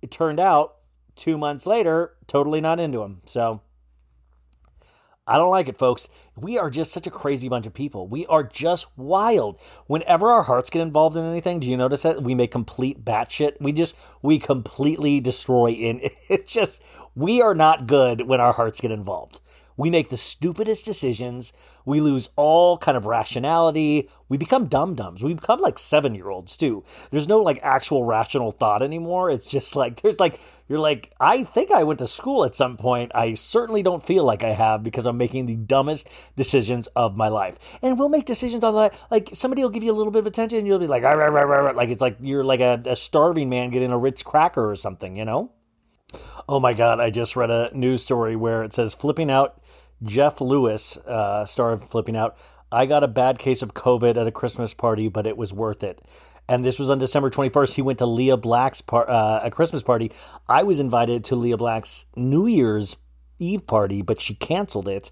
it 0.01 0.11
turned 0.11 0.39
out 0.39 0.75
two 1.15 1.37
months 1.37 1.65
later, 1.65 2.15
totally 2.27 2.61
not 2.61 2.79
into 2.79 3.01
him. 3.01 3.21
So 3.25 3.61
I 5.27 5.38
don't 5.38 5.51
like 5.51 5.67
it, 5.67 5.77
folks. 5.77 6.07
We 6.38 6.57
are 6.57 6.69
just 6.69 6.93
such 6.93 7.05
a 7.05 7.12
crazy 7.12 7.50
bunch 7.50 7.67
of 7.67 7.74
people. 7.74 8.07
We 8.07 8.25
are 8.27 8.43
just 8.43 8.88
wild. 8.98 9.60
Whenever 9.86 10.29
our 10.29 10.43
hearts 10.43 10.69
get 10.69 10.81
involved 10.81 11.17
in 11.17 11.25
anything, 11.25 11.60
do 11.60 11.67
you 11.67 11.75
notice 11.75 12.03
that 12.03 12.24
we 12.24 12.34
make 12.34 12.51
complete 12.51 13.03
batshit? 13.03 13.57
We 13.60 13.74
just 13.74 13.96
we 14.22 14.39
completely 14.39 15.19
destroy 15.19 15.72
in. 15.72 16.10
It's 16.29 16.53
just 16.53 16.81
we 17.15 17.41
are 17.41 17.55
not 17.55 17.88
good 17.88 18.27
when 18.27 18.41
our 18.41 18.53
hearts 18.53 18.81
get 18.81 18.91
involved. 18.91 19.39
We 19.77 19.91
make 19.91 20.10
the 20.10 20.17
stupidest 20.17 20.84
decisions. 20.84 21.53
We 21.86 22.01
lose 22.01 22.29
all 22.36 22.77
kind 22.79 22.98
of 22.98 23.05
rationality. 23.05 24.10
We 24.27 24.38
become 24.38 24.65
dum 24.65 24.96
dums. 24.96 25.24
We 25.24 25.36
become 25.36 25.62
like 25.62 25.77
seven 25.77 26.15
year 26.15 26.29
olds 26.29 26.57
too. 26.57 26.84
There's 27.12 27.27
no 27.27 27.39
like 27.39 27.60
actual 27.62 28.03
rational 28.03 28.51
thought 28.51 28.81
anymore. 28.81 29.29
It's 29.29 29.50
just 29.50 29.75
like, 29.75 30.01
there's 30.01 30.19
like, 30.19 30.39
you're 30.67 30.79
like, 30.79 31.13
I 31.19 31.43
think 31.43 31.72
I 31.72 31.84
went 31.84 32.00
to 32.00 32.07
school 32.07 32.43
at 32.43 32.55
some 32.55 32.75
point. 32.75 33.12
I 33.15 33.36
certainly 33.36 33.84
don't 33.84 34.03
feel 34.03 34.24
like 34.24 34.43
I 34.43 34.50
have 34.50 34.84
because 34.84 35.05
I'm 35.05 35.17
making 35.17 35.46
the 35.46 35.55
dumbest 35.55 36.10
decisions 36.36 36.88
of 36.88 37.15
my 37.15 37.29
life. 37.29 37.57
And 37.81 37.98
we'll 37.98 38.10
make 38.10 38.25
decisions 38.25 38.63
on 38.63 38.75
that. 38.75 39.00
Like 39.12 39.29
somebody 39.34 39.62
will 39.62 39.69
give 39.69 39.84
you 39.84 39.91
a 39.91 39.96
little 39.96 40.12
bit 40.12 40.19
of 40.19 40.27
attention 40.27 40.57
and 40.57 40.67
you'll 40.67 40.79
be 40.79 40.88
like, 40.88 41.03
"Ah, 41.03 41.12
rah, 41.12 41.27
rah, 41.27 41.43
rah," 41.43 41.72
like 41.72 41.89
it's 41.89 42.01
like 42.01 42.17
you're 42.19 42.43
like 42.43 42.60
a, 42.60 42.81
a 42.86 42.96
starving 42.96 43.50
man 43.50 43.69
getting 43.69 43.91
a 43.91 43.98
Ritz 43.98 44.24
cracker 44.24 44.69
or 44.69 44.75
something, 44.75 45.15
you 45.15 45.24
know? 45.24 45.51
Oh 46.48 46.60
my 46.60 46.74
God, 46.74 47.00
I 47.00 47.10
just 47.10 47.36
read 47.36 47.51
a 47.51 47.69
news 47.74 48.03
story 48.03 48.36
where 48.36 48.63
it 48.63 48.74
says 48.74 48.93
flipping 48.93 49.29
out 49.29 49.62
Jeff 50.03 50.41
Lewis, 50.41 50.97
uh, 50.97 51.45
star 51.45 51.71
of 51.71 51.89
Flipping 51.89 52.15
Out. 52.15 52.37
I 52.71 52.85
got 52.85 53.03
a 53.03 53.07
bad 53.07 53.39
case 53.39 53.61
of 53.61 53.73
COVID 53.73 54.17
at 54.17 54.27
a 54.27 54.31
Christmas 54.31 54.73
party, 54.73 55.07
but 55.07 55.25
it 55.25 55.37
was 55.37 55.53
worth 55.53 55.83
it. 55.83 56.01
And 56.49 56.65
this 56.65 56.79
was 56.79 56.89
on 56.89 56.99
December 56.99 57.29
21st. 57.29 57.73
He 57.73 57.81
went 57.81 57.99
to 57.99 58.05
Leah 58.05 58.37
Black's 58.37 58.81
par- 58.81 59.09
uh, 59.09 59.41
a 59.43 59.51
Christmas 59.51 59.83
party. 59.83 60.11
I 60.47 60.63
was 60.63 60.79
invited 60.79 61.23
to 61.25 61.35
Leah 61.35 61.57
Black's 61.57 62.05
New 62.15 62.47
Year's 62.47 62.97
Eve 63.39 63.67
party, 63.67 64.01
but 64.01 64.21
she 64.21 64.33
canceled 64.33 64.87
it 64.87 65.11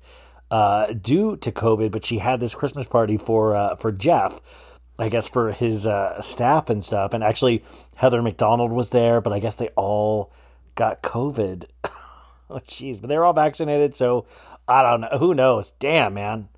uh, 0.50 0.94
due 0.94 1.36
to 1.38 1.52
COVID. 1.52 1.92
But 1.92 2.06
she 2.06 2.20
had 2.20 2.40
this 2.40 2.56
Christmas 2.56 2.88
party 2.88 3.18
for 3.18 3.56
uh, 3.56 3.76
for 3.76 3.92
Jeff. 3.92 4.40
I 4.98 5.10
guess 5.10 5.28
for 5.28 5.52
his 5.52 5.86
uh, 5.86 6.22
staff 6.22 6.70
and 6.70 6.84
stuff. 6.84 7.14
And 7.14 7.22
actually, 7.22 7.66
Heather 7.98 8.22
McDonald 8.22 8.72
was 8.72 8.92
there, 8.92 9.20
but 9.20 9.34
I 9.34 9.40
guess 9.40 9.56
they 9.56 9.68
all 9.76 10.32
got 10.76 11.02
COVID. 11.04 11.66
oh, 12.50 12.60
jeez. 12.60 13.02
But 13.02 13.08
they're 13.08 13.26
all 13.26 13.34
vaccinated, 13.34 13.96
so 13.96 14.26
I 14.68 14.82
don't 14.82 15.02
know. 15.02 15.18
Who 15.18 15.34
knows? 15.34 15.72
Damn, 15.80 16.14
man. 16.14 16.50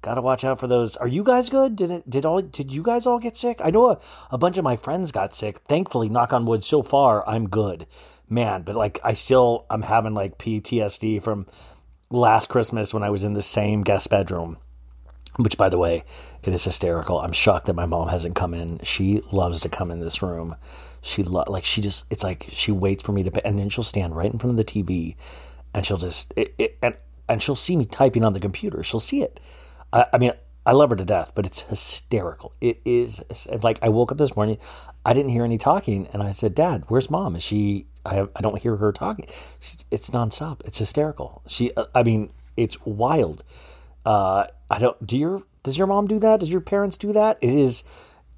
Gotta 0.00 0.20
watch 0.20 0.44
out 0.44 0.58
for 0.58 0.66
those. 0.66 0.96
Are 0.96 1.06
you 1.06 1.22
guys 1.22 1.48
good? 1.48 1.76
Did 1.76 1.90
it? 1.92 2.10
Did 2.10 2.26
all? 2.26 2.42
Did 2.42 2.72
you 2.72 2.82
guys 2.82 3.06
all 3.06 3.20
get 3.20 3.36
sick? 3.36 3.60
I 3.62 3.70
know 3.70 3.90
a, 3.90 4.00
a 4.32 4.38
bunch 4.38 4.58
of 4.58 4.64
my 4.64 4.74
friends 4.74 5.12
got 5.12 5.34
sick. 5.34 5.58
Thankfully, 5.68 6.08
knock 6.08 6.32
on 6.32 6.44
wood, 6.44 6.64
so 6.64 6.82
far 6.82 7.26
I'm 7.28 7.48
good, 7.48 7.86
man. 8.28 8.62
But 8.62 8.74
like, 8.74 8.98
I 9.04 9.12
still 9.12 9.64
I'm 9.70 9.82
having 9.82 10.12
like 10.12 10.38
PTSD 10.38 11.22
from 11.22 11.46
last 12.10 12.48
Christmas 12.48 12.92
when 12.92 13.04
I 13.04 13.10
was 13.10 13.22
in 13.22 13.34
the 13.34 13.42
same 13.42 13.82
guest 13.82 14.10
bedroom 14.10 14.58
which 15.36 15.56
by 15.56 15.68
the 15.68 15.78
way 15.78 16.04
it 16.42 16.52
is 16.52 16.64
hysterical 16.64 17.18
i'm 17.18 17.32
shocked 17.32 17.66
that 17.66 17.74
my 17.74 17.86
mom 17.86 18.08
hasn't 18.08 18.34
come 18.34 18.52
in 18.52 18.78
she 18.82 19.22
loves 19.32 19.60
to 19.60 19.68
come 19.68 19.90
in 19.90 20.00
this 20.00 20.22
room 20.22 20.54
she 21.02 21.22
lo- 21.22 21.44
like 21.48 21.64
she 21.64 21.80
just 21.80 22.04
it's 22.10 22.24
like 22.24 22.46
she 22.50 22.72
waits 22.72 23.02
for 23.02 23.12
me 23.12 23.22
to 23.22 23.46
and 23.46 23.58
then 23.58 23.68
she'll 23.68 23.84
stand 23.84 24.16
right 24.16 24.32
in 24.32 24.38
front 24.38 24.52
of 24.52 24.56
the 24.56 24.64
tv 24.64 25.16
and 25.74 25.84
she'll 25.84 25.98
just 25.98 26.32
it, 26.36 26.54
it, 26.58 26.78
and 26.82 26.96
and 27.28 27.42
she'll 27.42 27.56
see 27.56 27.76
me 27.76 27.84
typing 27.84 28.24
on 28.24 28.32
the 28.32 28.40
computer 28.40 28.82
she'll 28.82 29.00
see 29.00 29.22
it 29.22 29.40
I, 29.92 30.06
I 30.14 30.18
mean 30.18 30.32
i 30.64 30.72
love 30.72 30.90
her 30.90 30.96
to 30.96 31.04
death 31.04 31.32
but 31.34 31.44
it's 31.44 31.62
hysterical 31.62 32.52
it 32.60 32.80
is 32.84 33.22
like 33.62 33.78
i 33.82 33.88
woke 33.88 34.12
up 34.12 34.18
this 34.18 34.34
morning 34.36 34.58
i 35.04 35.12
didn't 35.12 35.30
hear 35.30 35.44
any 35.44 35.58
talking 35.58 36.06
and 36.12 36.22
i 36.22 36.30
said 36.30 36.54
dad 36.54 36.84
where's 36.88 37.10
mom 37.10 37.36
is 37.36 37.42
she 37.42 37.86
i, 38.06 38.14
have, 38.14 38.30
I 38.36 38.40
don't 38.40 38.58
hear 38.62 38.76
her 38.76 38.92
talking 38.92 39.26
she, 39.60 39.78
it's 39.90 40.10
nonstop 40.10 40.64
it's 40.64 40.78
hysterical 40.78 41.42
she 41.48 41.72
i 41.94 42.02
mean 42.02 42.30
it's 42.56 42.76
wild 42.84 43.42
uh, 44.04 44.46
I 44.68 44.78
don't. 44.80 45.06
Do 45.06 45.16
your 45.16 45.42
does 45.62 45.78
your 45.78 45.86
mom 45.86 46.08
do 46.08 46.18
that? 46.18 46.40
Does 46.40 46.50
your 46.50 46.60
parents 46.60 46.96
do 46.96 47.12
that? 47.12 47.38
It 47.40 47.50
is. 47.54 47.84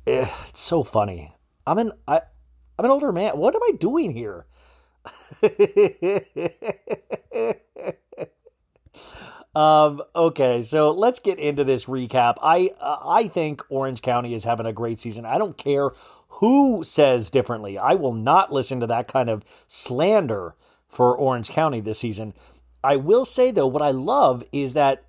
eh, 0.06 0.28
It's 0.46 0.60
so 0.60 0.82
funny. 0.84 1.32
I'm 1.66 1.78
an 1.78 1.92
I. 2.06 2.20
I'm 2.78 2.84
an 2.84 2.90
older 2.90 3.12
man. 3.12 3.38
What 3.38 3.54
am 3.54 3.62
I 3.62 3.72
doing 3.78 4.10
here? 4.10 4.46
um. 9.54 10.02
Okay. 10.16 10.62
So 10.62 10.90
let's 10.90 11.20
get 11.20 11.38
into 11.38 11.64
this 11.64 11.84
recap. 11.86 12.36
I 12.42 12.70
uh, 12.80 12.98
I 13.04 13.28
think 13.28 13.62
Orange 13.68 14.02
County 14.02 14.34
is 14.34 14.44
having 14.44 14.66
a 14.66 14.72
great 14.72 15.00
season. 15.00 15.24
I 15.24 15.38
don't 15.38 15.58
care 15.58 15.90
who 16.28 16.82
says 16.84 17.30
differently. 17.30 17.78
I 17.78 17.94
will 17.94 18.14
not 18.14 18.52
listen 18.52 18.80
to 18.80 18.86
that 18.88 19.08
kind 19.08 19.30
of 19.30 19.44
slander 19.68 20.54
for 20.88 21.16
Orange 21.16 21.50
County 21.50 21.80
this 21.80 21.98
season. 21.98 22.34
I 22.82 22.96
will 22.96 23.24
say 23.24 23.50
though, 23.50 23.66
what 23.66 23.82
I 23.82 23.92
love 23.92 24.44
is 24.52 24.74
that 24.74 25.04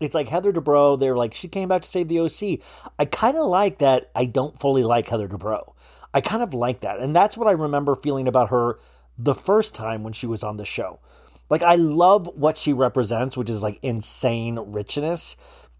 it's 0.00 0.14
like 0.14 0.28
Heather 0.28 0.52
Dubrow. 0.52 0.98
They're 0.98 1.16
like 1.16 1.34
she 1.34 1.48
came 1.48 1.68
back 1.68 1.82
to 1.82 1.88
save 1.88 2.08
the 2.08 2.20
OC. 2.20 2.60
I 2.98 3.04
kind 3.04 3.36
of 3.36 3.46
like 3.46 3.78
that. 3.78 4.10
I 4.14 4.24
don't 4.24 4.58
fully 4.58 4.84
like 4.84 5.08
Heather 5.08 5.28
Dubrow. 5.28 5.74
I 6.14 6.20
kind 6.20 6.42
of 6.42 6.54
like 6.54 6.80
that, 6.80 7.00
and 7.00 7.14
that's 7.14 7.36
what 7.36 7.48
I 7.48 7.52
remember 7.52 7.94
feeling 7.94 8.28
about 8.28 8.50
her 8.50 8.78
the 9.18 9.34
first 9.34 9.74
time 9.74 10.02
when 10.02 10.12
she 10.12 10.26
was 10.26 10.42
on 10.42 10.56
the 10.56 10.64
show. 10.64 11.00
Like 11.50 11.62
I 11.62 11.74
love 11.74 12.30
what 12.34 12.56
she 12.56 12.72
represents, 12.72 13.36
which 13.36 13.50
is 13.50 13.62
like 13.62 13.78
insane 13.82 14.58
richness, 14.58 15.36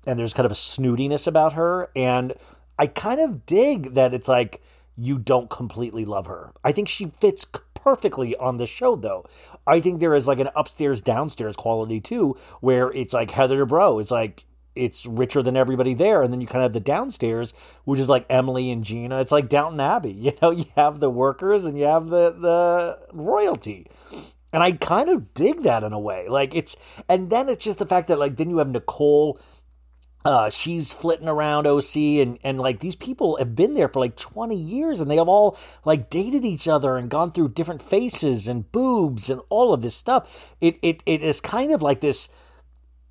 and 0.06 0.18
there's 0.18 0.34
kind 0.34 0.46
of 0.46 0.52
a 0.52 0.56
snootiness 0.56 1.26
about 1.26 1.54
her, 1.54 1.90
and 1.94 2.34
I 2.78 2.86
kind 2.86 3.20
of 3.20 3.46
dig 3.46 3.94
that 3.94 4.14
it's 4.14 4.28
like 4.28 4.62
you 4.96 5.18
don't 5.18 5.48
completely 5.48 6.04
love 6.04 6.26
her. 6.26 6.52
I 6.64 6.72
think 6.72 6.88
she 6.88 7.06
fits 7.20 7.46
perfectly 7.74 8.36
on 8.36 8.58
the 8.58 8.66
show 8.66 8.96
though. 8.96 9.24
I 9.66 9.80
think 9.80 10.00
there 10.00 10.14
is 10.14 10.26
like 10.26 10.40
an 10.40 10.50
upstairs 10.54 11.00
downstairs 11.00 11.56
quality 11.56 12.00
too 12.00 12.36
where 12.60 12.90
it's 12.92 13.14
like 13.14 13.30
Heather 13.30 13.64
Dubrow 13.64 14.00
it's 14.00 14.10
like 14.10 14.44
it's 14.78 15.06
richer 15.06 15.42
than 15.42 15.56
everybody 15.56 15.94
there 15.94 16.22
and 16.22 16.32
then 16.32 16.40
you 16.40 16.46
kind 16.46 16.58
of 16.58 16.64
have 16.64 16.72
the 16.72 16.80
downstairs 16.80 17.52
which 17.84 18.00
is 18.00 18.08
like 18.08 18.26
Emily 18.30 18.70
and 18.70 18.84
Gina. 18.84 19.20
It's 19.20 19.32
like 19.32 19.48
Downton 19.48 19.80
Abbey. 19.80 20.12
You 20.28 20.32
know, 20.42 20.50
you 20.50 20.66
have 20.76 21.00
the 21.00 21.08
workers 21.08 21.64
and 21.64 21.78
you 21.78 21.84
have 21.86 22.08
the 22.08 22.30
the 22.32 22.98
royalty. 23.12 23.86
And 24.52 24.62
I 24.62 24.72
kind 24.72 25.08
of 25.08 25.32
dig 25.32 25.62
that 25.62 25.82
in 25.82 25.92
a 25.92 25.98
way. 25.98 26.28
Like 26.28 26.54
it's 26.54 26.76
and 27.08 27.30
then 27.30 27.48
it's 27.48 27.64
just 27.64 27.78
the 27.78 27.86
fact 27.86 28.08
that 28.08 28.18
like 28.18 28.36
then 28.36 28.50
you 28.50 28.58
have 28.58 28.68
Nicole 28.68 29.40
uh, 30.24 30.50
she's 30.50 30.92
flitting 30.92 31.28
around 31.28 31.66
OC 31.66 31.96
and, 31.96 32.38
and 32.42 32.58
like 32.58 32.80
these 32.80 32.96
people 32.96 33.36
have 33.36 33.54
been 33.54 33.74
there 33.74 33.88
for 33.88 34.00
like 34.00 34.16
20 34.16 34.54
years 34.54 35.00
and 35.00 35.10
they 35.10 35.16
have 35.16 35.28
all 35.28 35.56
like 35.84 36.10
dated 36.10 36.44
each 36.44 36.68
other 36.68 36.96
and 36.96 37.08
gone 37.08 37.32
through 37.32 37.48
different 37.48 37.80
faces 37.80 38.48
and 38.48 38.70
boobs 38.72 39.30
and 39.30 39.40
all 39.48 39.72
of 39.72 39.80
this 39.80 39.94
stuff. 39.94 40.54
It, 40.60 40.78
it, 40.82 41.02
it 41.06 41.22
is 41.22 41.40
kind 41.40 41.72
of 41.72 41.82
like 41.82 42.00
this 42.00 42.28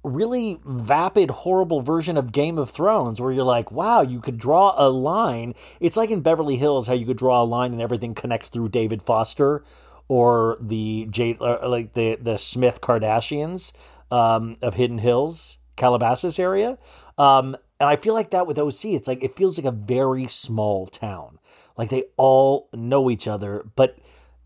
really 0.03 0.59
vapid, 0.65 1.29
horrible 1.29 1.81
version 1.81 2.17
of 2.17 2.31
Game 2.31 2.57
of 2.57 2.69
Thrones 2.69 3.19
where 3.19 3.31
you're 3.31 3.43
like, 3.43 3.71
wow, 3.71 4.01
you 4.01 4.19
could 4.19 4.37
draw 4.37 4.73
a 4.77 4.89
line. 4.89 5.53
It's 5.79 5.97
like 5.97 6.09
in 6.09 6.21
Beverly 6.21 6.57
Hills 6.57 6.87
how 6.87 6.93
you 6.93 7.05
could 7.05 7.17
draw 7.17 7.41
a 7.41 7.45
line 7.45 7.73
and 7.73 7.81
everything 7.81 8.15
connects 8.15 8.49
through 8.49 8.69
David 8.69 9.01
Foster 9.01 9.63
or 10.07 10.57
the 10.61 11.07
J, 11.09 11.37
uh, 11.39 11.67
like 11.67 11.93
the, 11.93 12.15
the 12.15 12.37
Smith 12.37 12.79
Kardashians 12.81 13.73
um, 14.11 14.57
of 14.61 14.75
Hidden 14.75 14.99
Hills 14.99 15.57
Calabasas 15.75 16.39
area. 16.39 16.77
Um, 17.17 17.55
and 17.79 17.89
I 17.89 17.95
feel 17.95 18.13
like 18.13 18.31
that 18.31 18.47
with 18.47 18.57
OC, 18.57 18.85
it's 18.85 19.07
like 19.07 19.23
it 19.23 19.35
feels 19.35 19.57
like 19.57 19.65
a 19.65 19.75
very 19.75 20.27
small 20.27 20.87
town. 20.87 21.39
Like 21.77 21.89
they 21.89 22.05
all 22.17 22.69
know 22.73 23.09
each 23.11 23.27
other, 23.27 23.65
but 23.75 23.97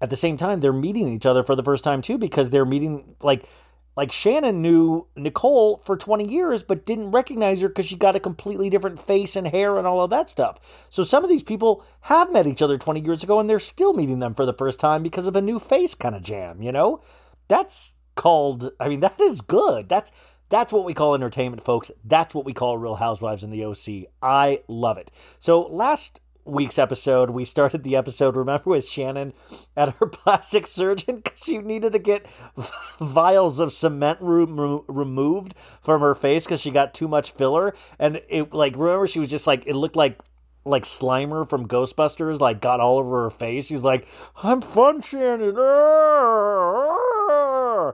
at 0.01 0.09
the 0.09 0.15
same 0.15 0.35
time, 0.35 0.59
they're 0.59 0.73
meeting 0.73 1.07
each 1.07 1.25
other 1.25 1.43
for 1.43 1.55
the 1.55 1.63
first 1.63 1.83
time 1.83 2.01
too, 2.01 2.17
because 2.17 2.49
they're 2.49 2.65
meeting 2.65 3.15
like 3.21 3.45
like 3.95 4.11
Shannon 4.11 4.61
knew 4.61 5.07
Nicole 5.15 5.77
for 5.77 5.97
20 5.97 6.25
years, 6.31 6.63
but 6.63 6.85
didn't 6.85 7.11
recognize 7.11 7.61
her 7.61 7.67
because 7.67 7.85
she 7.85 7.95
got 7.95 8.15
a 8.15 8.19
completely 8.19 8.69
different 8.69 9.01
face 9.01 9.35
and 9.35 9.47
hair 9.47 9.77
and 9.77 9.85
all 9.85 10.01
of 10.01 10.09
that 10.11 10.29
stuff. 10.29 10.87
So 10.89 11.03
some 11.03 11.23
of 11.23 11.29
these 11.29 11.43
people 11.43 11.85
have 12.01 12.31
met 12.31 12.47
each 12.47 12.61
other 12.61 12.77
20 12.77 13.01
years 13.01 13.23
ago 13.23 13.39
and 13.39 13.49
they're 13.49 13.59
still 13.59 13.93
meeting 13.93 14.19
them 14.19 14.33
for 14.33 14.45
the 14.45 14.53
first 14.53 14.79
time 14.79 15.03
because 15.03 15.27
of 15.27 15.35
a 15.35 15.41
new 15.41 15.59
face 15.59 15.93
kind 15.95 16.15
of 16.15 16.23
jam, 16.23 16.61
you 16.61 16.71
know? 16.71 17.01
That's 17.47 17.95
called, 18.15 18.71
I 18.79 18.87
mean, 18.87 19.01
that 19.01 19.19
is 19.19 19.41
good. 19.41 19.89
That's 19.89 20.11
that's 20.51 20.73
what 20.73 20.83
we 20.83 20.93
call 20.93 21.15
entertainment, 21.15 21.63
folks. 21.63 21.91
That's 22.03 22.35
what 22.35 22.43
we 22.43 22.51
call 22.51 22.77
Real 22.77 22.95
Housewives 22.95 23.45
in 23.45 23.51
the 23.51 23.63
OC. 23.63 24.11
I 24.21 24.63
love 24.67 24.97
it. 24.97 25.09
So 25.39 25.61
last 25.61 26.19
week's 26.45 26.79
episode, 26.79 27.29
we 27.29 27.45
started 27.45 27.83
the 27.83 27.95
episode, 27.95 28.35
remember, 28.35 28.71
with 28.71 28.87
Shannon 28.87 29.33
at 29.75 29.95
her 29.95 30.05
plastic 30.07 30.67
surgeon 30.67 31.17
because 31.17 31.43
she 31.43 31.57
needed 31.57 31.93
to 31.93 31.99
get 31.99 32.25
vials 32.99 33.59
of 33.59 33.73
cement 33.73 34.19
re- 34.21 34.81
removed 34.87 35.55
from 35.81 36.01
her 36.01 36.15
face 36.15 36.45
because 36.45 36.61
she 36.61 36.71
got 36.71 36.93
too 36.93 37.07
much 37.07 37.31
filler. 37.31 37.73
And 37.99 38.21
it, 38.29 38.53
like, 38.53 38.75
remember, 38.75 39.07
she 39.07 39.19
was 39.19 39.29
just 39.29 39.47
like, 39.47 39.65
it 39.65 39.75
looked 39.75 39.95
like 39.95 40.19
like 40.63 40.83
Slimer 40.83 41.49
from 41.49 41.67
Ghostbusters, 41.67 42.39
like 42.39 42.61
got 42.61 42.79
all 42.79 42.99
over 42.99 43.23
her 43.23 43.31
face. 43.31 43.65
She's 43.65 43.83
like, 43.83 44.07
I'm 44.43 44.61
fun, 44.61 45.01
Shannon. 45.01 45.55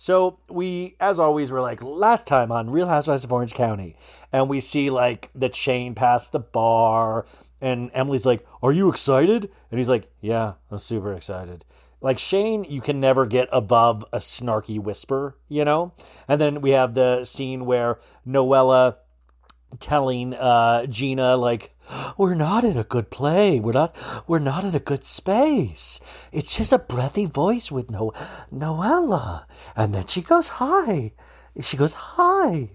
So 0.00 0.38
we, 0.48 0.94
as 1.00 1.18
always, 1.18 1.50
we're 1.50 1.60
like 1.60 1.82
last 1.82 2.28
time 2.28 2.52
on 2.52 2.70
Real 2.70 2.86
Housewives 2.86 3.24
of 3.24 3.32
Orange 3.32 3.52
County, 3.52 3.96
and 4.32 4.48
we 4.48 4.60
see 4.60 4.90
like 4.90 5.28
the 5.34 5.52
Shane 5.52 5.96
past 5.96 6.30
the 6.30 6.38
bar, 6.38 7.26
and 7.60 7.90
Emily's 7.94 8.26
like, 8.26 8.46
"Are 8.62 8.72
you 8.72 8.88
excited?" 8.88 9.50
And 9.70 9.78
he's 9.78 9.88
like, 9.88 10.10
"Yeah, 10.20 10.54
I'm 10.70 10.78
super 10.78 11.12
excited." 11.12 11.64
Like 12.00 12.18
Shane, 12.18 12.64
you 12.64 12.80
can 12.80 13.00
never 13.00 13.26
get 13.26 13.48
above 13.50 14.04
a 14.12 14.18
snarky 14.18 14.78
whisper, 14.78 15.36
you 15.48 15.64
know. 15.64 15.92
And 16.28 16.40
then 16.40 16.60
we 16.60 16.70
have 16.70 16.94
the 16.94 17.24
scene 17.24 17.66
where 17.66 17.98
Noella 18.26 18.96
telling 19.80 20.34
uh, 20.34 20.86
Gina 20.86 21.36
like 21.36 21.74
we're 22.16 22.34
not 22.34 22.64
in 22.64 22.76
a 22.76 22.84
good 22.84 23.10
play. 23.10 23.60
We're 23.60 23.72
not 23.72 23.96
we're 24.26 24.38
not 24.38 24.64
in 24.64 24.74
a 24.74 24.80
good 24.80 25.04
space. 25.04 26.00
It's 26.32 26.56
just 26.56 26.72
a 26.72 26.78
breathy 26.78 27.26
voice 27.26 27.72
with 27.72 27.90
no 27.90 28.12
Noella. 28.52 29.44
And 29.76 29.94
then 29.94 30.06
she 30.06 30.22
goes, 30.22 30.48
Hi. 30.48 31.12
She 31.60 31.76
goes, 31.76 31.94
Hi. 31.94 32.70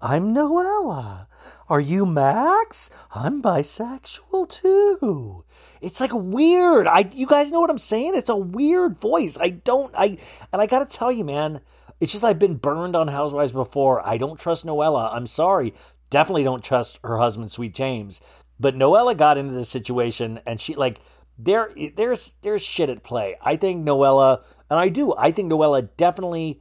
I'm 0.00 0.34
Noella. 0.34 1.26
Are 1.70 1.80
you 1.80 2.04
Max? 2.04 2.90
I'm 3.14 3.40
bisexual 3.40 4.48
too. 4.48 5.44
It's 5.80 6.00
like 6.00 6.10
weird. 6.12 6.88
I 6.88 7.08
you 7.12 7.28
guys 7.28 7.52
know 7.52 7.60
what 7.60 7.70
I'm 7.70 7.78
saying? 7.78 8.16
It's 8.16 8.28
a 8.28 8.34
weird 8.34 8.98
voice. 8.98 9.38
I 9.40 9.50
don't 9.50 9.94
I 9.96 10.18
and 10.52 10.60
I 10.60 10.66
gotta 10.66 10.84
tell 10.84 11.12
you, 11.12 11.22
man, 11.22 11.60
it's 12.00 12.10
just 12.10 12.24
I've 12.24 12.40
been 12.40 12.56
burned 12.56 12.96
on 12.96 13.06
Housewives 13.06 13.52
before. 13.52 14.04
I 14.04 14.16
don't 14.16 14.40
trust 14.40 14.66
Noella. 14.66 15.14
I'm 15.14 15.28
sorry. 15.28 15.72
Definitely 16.10 16.42
don't 16.42 16.64
trust 16.64 16.98
her 17.04 17.18
husband, 17.18 17.52
Sweet 17.52 17.72
James. 17.72 18.20
But 18.58 18.74
Noella 18.74 19.16
got 19.16 19.38
into 19.38 19.52
this 19.52 19.68
situation 19.68 20.40
and 20.44 20.60
she 20.60 20.74
like 20.74 21.00
there 21.38 21.70
there's 21.94 22.34
there's 22.42 22.64
shit 22.64 22.90
at 22.90 23.04
play. 23.04 23.36
I 23.42 23.54
think 23.54 23.86
Noella 23.86 24.42
and 24.68 24.80
I 24.80 24.88
do, 24.88 25.14
I 25.16 25.30
think 25.30 25.52
Noella 25.52 25.88
definitely 25.96 26.60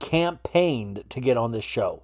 campaigned 0.00 1.04
to 1.08 1.18
get 1.18 1.38
on 1.38 1.52
this 1.52 1.64
show. 1.64 2.02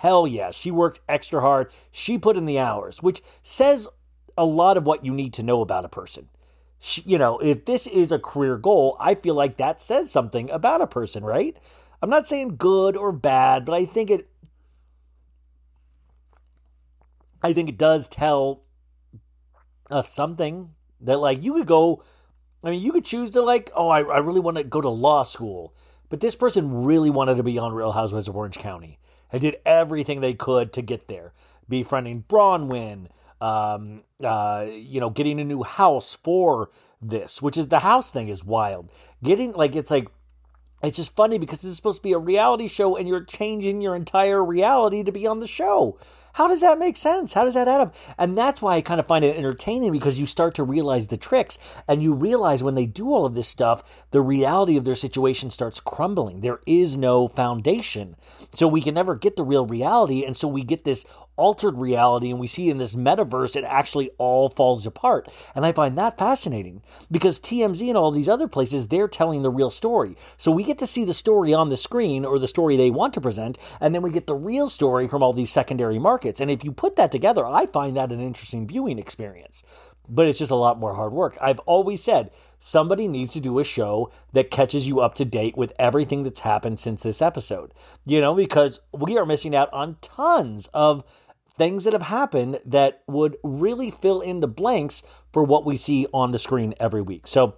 Hell 0.00 0.26
yeah, 0.26 0.50
she 0.50 0.70
worked 0.70 1.00
extra 1.08 1.40
hard. 1.40 1.70
She 1.90 2.18
put 2.18 2.36
in 2.36 2.44
the 2.44 2.58
hours, 2.58 3.02
which 3.02 3.22
says 3.42 3.88
a 4.36 4.44
lot 4.44 4.76
of 4.76 4.84
what 4.84 5.06
you 5.06 5.14
need 5.14 5.32
to 5.34 5.42
know 5.42 5.62
about 5.62 5.86
a 5.86 5.88
person. 5.88 6.28
She, 6.78 7.00
you 7.06 7.16
know, 7.16 7.38
if 7.38 7.64
this 7.64 7.86
is 7.86 8.12
a 8.12 8.18
career 8.18 8.58
goal, 8.58 8.98
I 9.00 9.14
feel 9.14 9.34
like 9.34 9.56
that 9.56 9.80
says 9.80 10.10
something 10.10 10.50
about 10.50 10.82
a 10.82 10.86
person, 10.86 11.24
right? 11.24 11.56
I'm 12.02 12.10
not 12.10 12.26
saying 12.26 12.56
good 12.56 12.94
or 12.94 13.10
bad, 13.10 13.64
but 13.64 13.72
I 13.72 13.86
think 13.86 14.10
it 14.10 14.28
I 17.42 17.54
think 17.54 17.70
it 17.70 17.78
does 17.78 18.06
tell 18.06 18.64
us 19.90 20.12
something 20.12 20.74
that 21.00 21.20
like 21.20 21.42
you 21.42 21.54
could 21.54 21.66
go 21.66 22.02
I 22.62 22.70
mean 22.70 22.82
you 22.82 22.92
could 22.92 23.06
choose 23.06 23.30
to 23.30 23.40
like, 23.40 23.70
oh 23.74 23.88
I, 23.88 24.02
I 24.02 24.18
really 24.18 24.40
want 24.40 24.58
to 24.58 24.64
go 24.64 24.82
to 24.82 24.90
law 24.90 25.22
school. 25.22 25.74
But 26.10 26.20
this 26.20 26.36
person 26.36 26.84
really 26.84 27.10
wanted 27.10 27.38
to 27.38 27.42
be 27.42 27.58
on 27.58 27.72
Real 27.72 27.92
Housewives 27.92 28.28
of 28.28 28.36
Orange 28.36 28.58
County 28.58 28.98
and 29.32 29.40
did 29.40 29.56
everything 29.64 30.20
they 30.20 30.34
could 30.34 30.72
to 30.72 30.82
get 30.82 31.08
there. 31.08 31.32
Befriending 31.68 32.24
Braunwyn, 32.28 33.08
um, 33.40 34.02
uh, 34.22 34.66
you 34.70 35.00
know, 35.00 35.10
getting 35.10 35.40
a 35.40 35.44
new 35.44 35.62
house 35.62 36.14
for 36.14 36.70
this, 37.02 37.42
which 37.42 37.56
is 37.56 37.68
the 37.68 37.80
house 37.80 38.10
thing 38.10 38.28
is 38.28 38.44
wild. 38.44 38.90
Getting 39.22 39.52
like 39.52 39.74
it's 39.76 39.90
like 39.90 40.08
it's 40.82 40.96
just 40.96 41.16
funny 41.16 41.38
because 41.38 41.62
this 41.62 41.70
is 41.70 41.76
supposed 41.76 41.98
to 41.98 42.02
be 42.02 42.12
a 42.12 42.18
reality 42.18 42.68
show 42.68 42.96
and 42.96 43.08
you're 43.08 43.24
changing 43.24 43.80
your 43.80 43.96
entire 43.96 44.44
reality 44.44 45.02
to 45.02 45.12
be 45.12 45.26
on 45.26 45.40
the 45.40 45.46
show. 45.46 45.98
How 46.36 46.48
does 46.48 46.60
that 46.60 46.78
make 46.78 46.98
sense? 46.98 47.32
How 47.32 47.46
does 47.46 47.54
that 47.54 47.66
add 47.66 47.80
up? 47.80 47.94
And 48.18 48.36
that's 48.36 48.60
why 48.60 48.74
I 48.74 48.82
kind 48.82 49.00
of 49.00 49.06
find 49.06 49.24
it 49.24 49.38
entertaining 49.38 49.90
because 49.90 50.18
you 50.18 50.26
start 50.26 50.54
to 50.56 50.64
realize 50.64 51.06
the 51.06 51.16
tricks 51.16 51.58
and 51.88 52.02
you 52.02 52.12
realize 52.12 52.62
when 52.62 52.74
they 52.74 52.84
do 52.84 53.08
all 53.08 53.24
of 53.24 53.34
this 53.34 53.48
stuff, 53.48 54.04
the 54.10 54.20
reality 54.20 54.76
of 54.76 54.84
their 54.84 54.96
situation 54.96 55.48
starts 55.48 55.80
crumbling. 55.80 56.42
There 56.42 56.60
is 56.66 56.98
no 56.98 57.26
foundation. 57.26 58.16
So 58.52 58.68
we 58.68 58.82
can 58.82 58.92
never 58.92 59.14
get 59.14 59.36
the 59.36 59.44
real 59.46 59.66
reality. 59.66 60.26
And 60.26 60.36
so 60.36 60.46
we 60.46 60.62
get 60.62 60.84
this 60.84 61.06
altered 61.36 61.78
reality 61.78 62.30
and 62.30 62.40
we 62.40 62.46
see 62.46 62.70
in 62.70 62.78
this 62.78 62.94
metaverse 62.94 63.56
it 63.56 63.64
actually 63.64 64.10
all 64.18 64.48
falls 64.48 64.86
apart. 64.86 65.28
And 65.54 65.64
I 65.64 65.72
find 65.72 65.96
that 65.98 66.18
fascinating 66.18 66.82
because 67.10 67.40
TMZ 67.40 67.88
and 67.88 67.96
all 67.96 68.10
these 68.10 68.28
other 68.28 68.48
places, 68.48 68.88
they're 68.88 69.08
telling 69.08 69.42
the 69.42 69.50
real 69.50 69.70
story. 69.70 70.16
So 70.36 70.50
we 70.50 70.64
get 70.64 70.78
to 70.78 70.86
see 70.86 71.04
the 71.04 71.14
story 71.14 71.54
on 71.54 71.68
the 71.68 71.76
screen 71.76 72.24
or 72.24 72.38
the 72.38 72.48
story 72.48 72.76
they 72.76 72.90
want 72.90 73.14
to 73.14 73.20
present, 73.20 73.58
and 73.80 73.94
then 73.94 74.02
we 74.02 74.10
get 74.10 74.26
the 74.26 74.34
real 74.34 74.68
story 74.68 75.08
from 75.08 75.22
all 75.22 75.32
these 75.32 75.52
secondary 75.52 75.98
markets. 75.98 76.40
And 76.40 76.50
if 76.50 76.64
you 76.64 76.72
put 76.72 76.96
that 76.96 77.12
together, 77.12 77.46
I 77.46 77.66
find 77.66 77.96
that 77.96 78.12
an 78.12 78.20
interesting 78.20 78.66
viewing 78.66 78.98
experience. 78.98 79.62
But 80.08 80.26
it's 80.26 80.38
just 80.38 80.52
a 80.52 80.56
lot 80.56 80.78
more 80.78 80.94
hard 80.94 81.12
work. 81.12 81.36
I've 81.40 81.58
always 81.60 82.02
said 82.02 82.30
somebody 82.58 83.08
needs 83.08 83.32
to 83.32 83.40
do 83.40 83.58
a 83.58 83.64
show 83.64 84.12
that 84.32 84.50
catches 84.50 84.86
you 84.86 85.00
up 85.00 85.14
to 85.16 85.24
date 85.24 85.56
with 85.56 85.72
everything 85.78 86.22
that's 86.22 86.40
happened 86.40 86.78
since 86.78 87.02
this 87.02 87.20
episode. 87.20 87.72
You 88.04 88.20
know, 88.20 88.34
because 88.34 88.80
we 88.92 89.18
are 89.18 89.26
missing 89.26 89.54
out 89.54 89.72
on 89.72 89.96
tons 90.00 90.68
of 90.72 91.04
things 91.58 91.84
that 91.84 91.92
have 91.92 92.02
happened 92.02 92.58
that 92.64 93.02
would 93.06 93.36
really 93.42 93.90
fill 93.90 94.20
in 94.20 94.40
the 94.40 94.48
blanks 94.48 95.02
for 95.32 95.42
what 95.42 95.64
we 95.64 95.76
see 95.76 96.06
on 96.12 96.30
the 96.30 96.38
screen 96.38 96.74
every 96.78 97.02
week. 97.02 97.26
So 97.26 97.56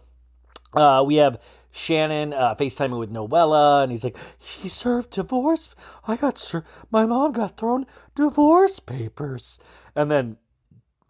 uh, 0.74 1.02
we 1.06 1.16
have 1.16 1.40
Shannon 1.70 2.32
uh, 2.32 2.54
FaceTiming 2.54 2.98
with 2.98 3.12
Noella, 3.12 3.82
and 3.82 3.92
he's 3.92 4.04
like, 4.04 4.16
he 4.38 4.68
served 4.68 5.10
divorce. 5.10 5.74
I 6.06 6.16
got, 6.16 6.38
ser- 6.38 6.64
my 6.90 7.06
mom 7.06 7.32
got 7.32 7.56
thrown 7.56 7.86
divorce 8.14 8.80
papers. 8.80 9.58
And 9.94 10.10
then 10.10 10.36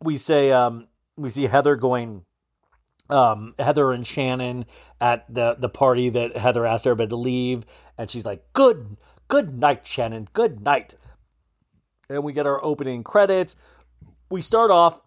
we 0.00 0.16
say, 0.16 0.50
um, 0.50 0.88
we 1.16 1.30
see 1.30 1.44
Heather 1.44 1.76
going, 1.76 2.24
um, 3.10 3.54
Heather 3.58 3.92
and 3.92 4.06
Shannon 4.06 4.66
at 5.00 5.32
the, 5.32 5.56
the 5.58 5.68
party 5.68 6.08
that 6.10 6.36
Heather 6.36 6.66
asked 6.66 6.86
everybody 6.86 7.08
to 7.08 7.16
leave. 7.16 7.64
And 7.96 8.10
she's 8.10 8.26
like, 8.26 8.52
good, 8.52 8.96
good 9.28 9.58
night, 9.58 9.86
Shannon. 9.86 10.28
Good 10.32 10.60
night. 10.60 10.94
And 12.10 12.24
we 12.24 12.32
get 12.32 12.46
our 12.46 12.62
opening 12.64 13.04
credits. 13.04 13.54
We 14.30 14.40
start 14.40 14.70
off 14.70 15.02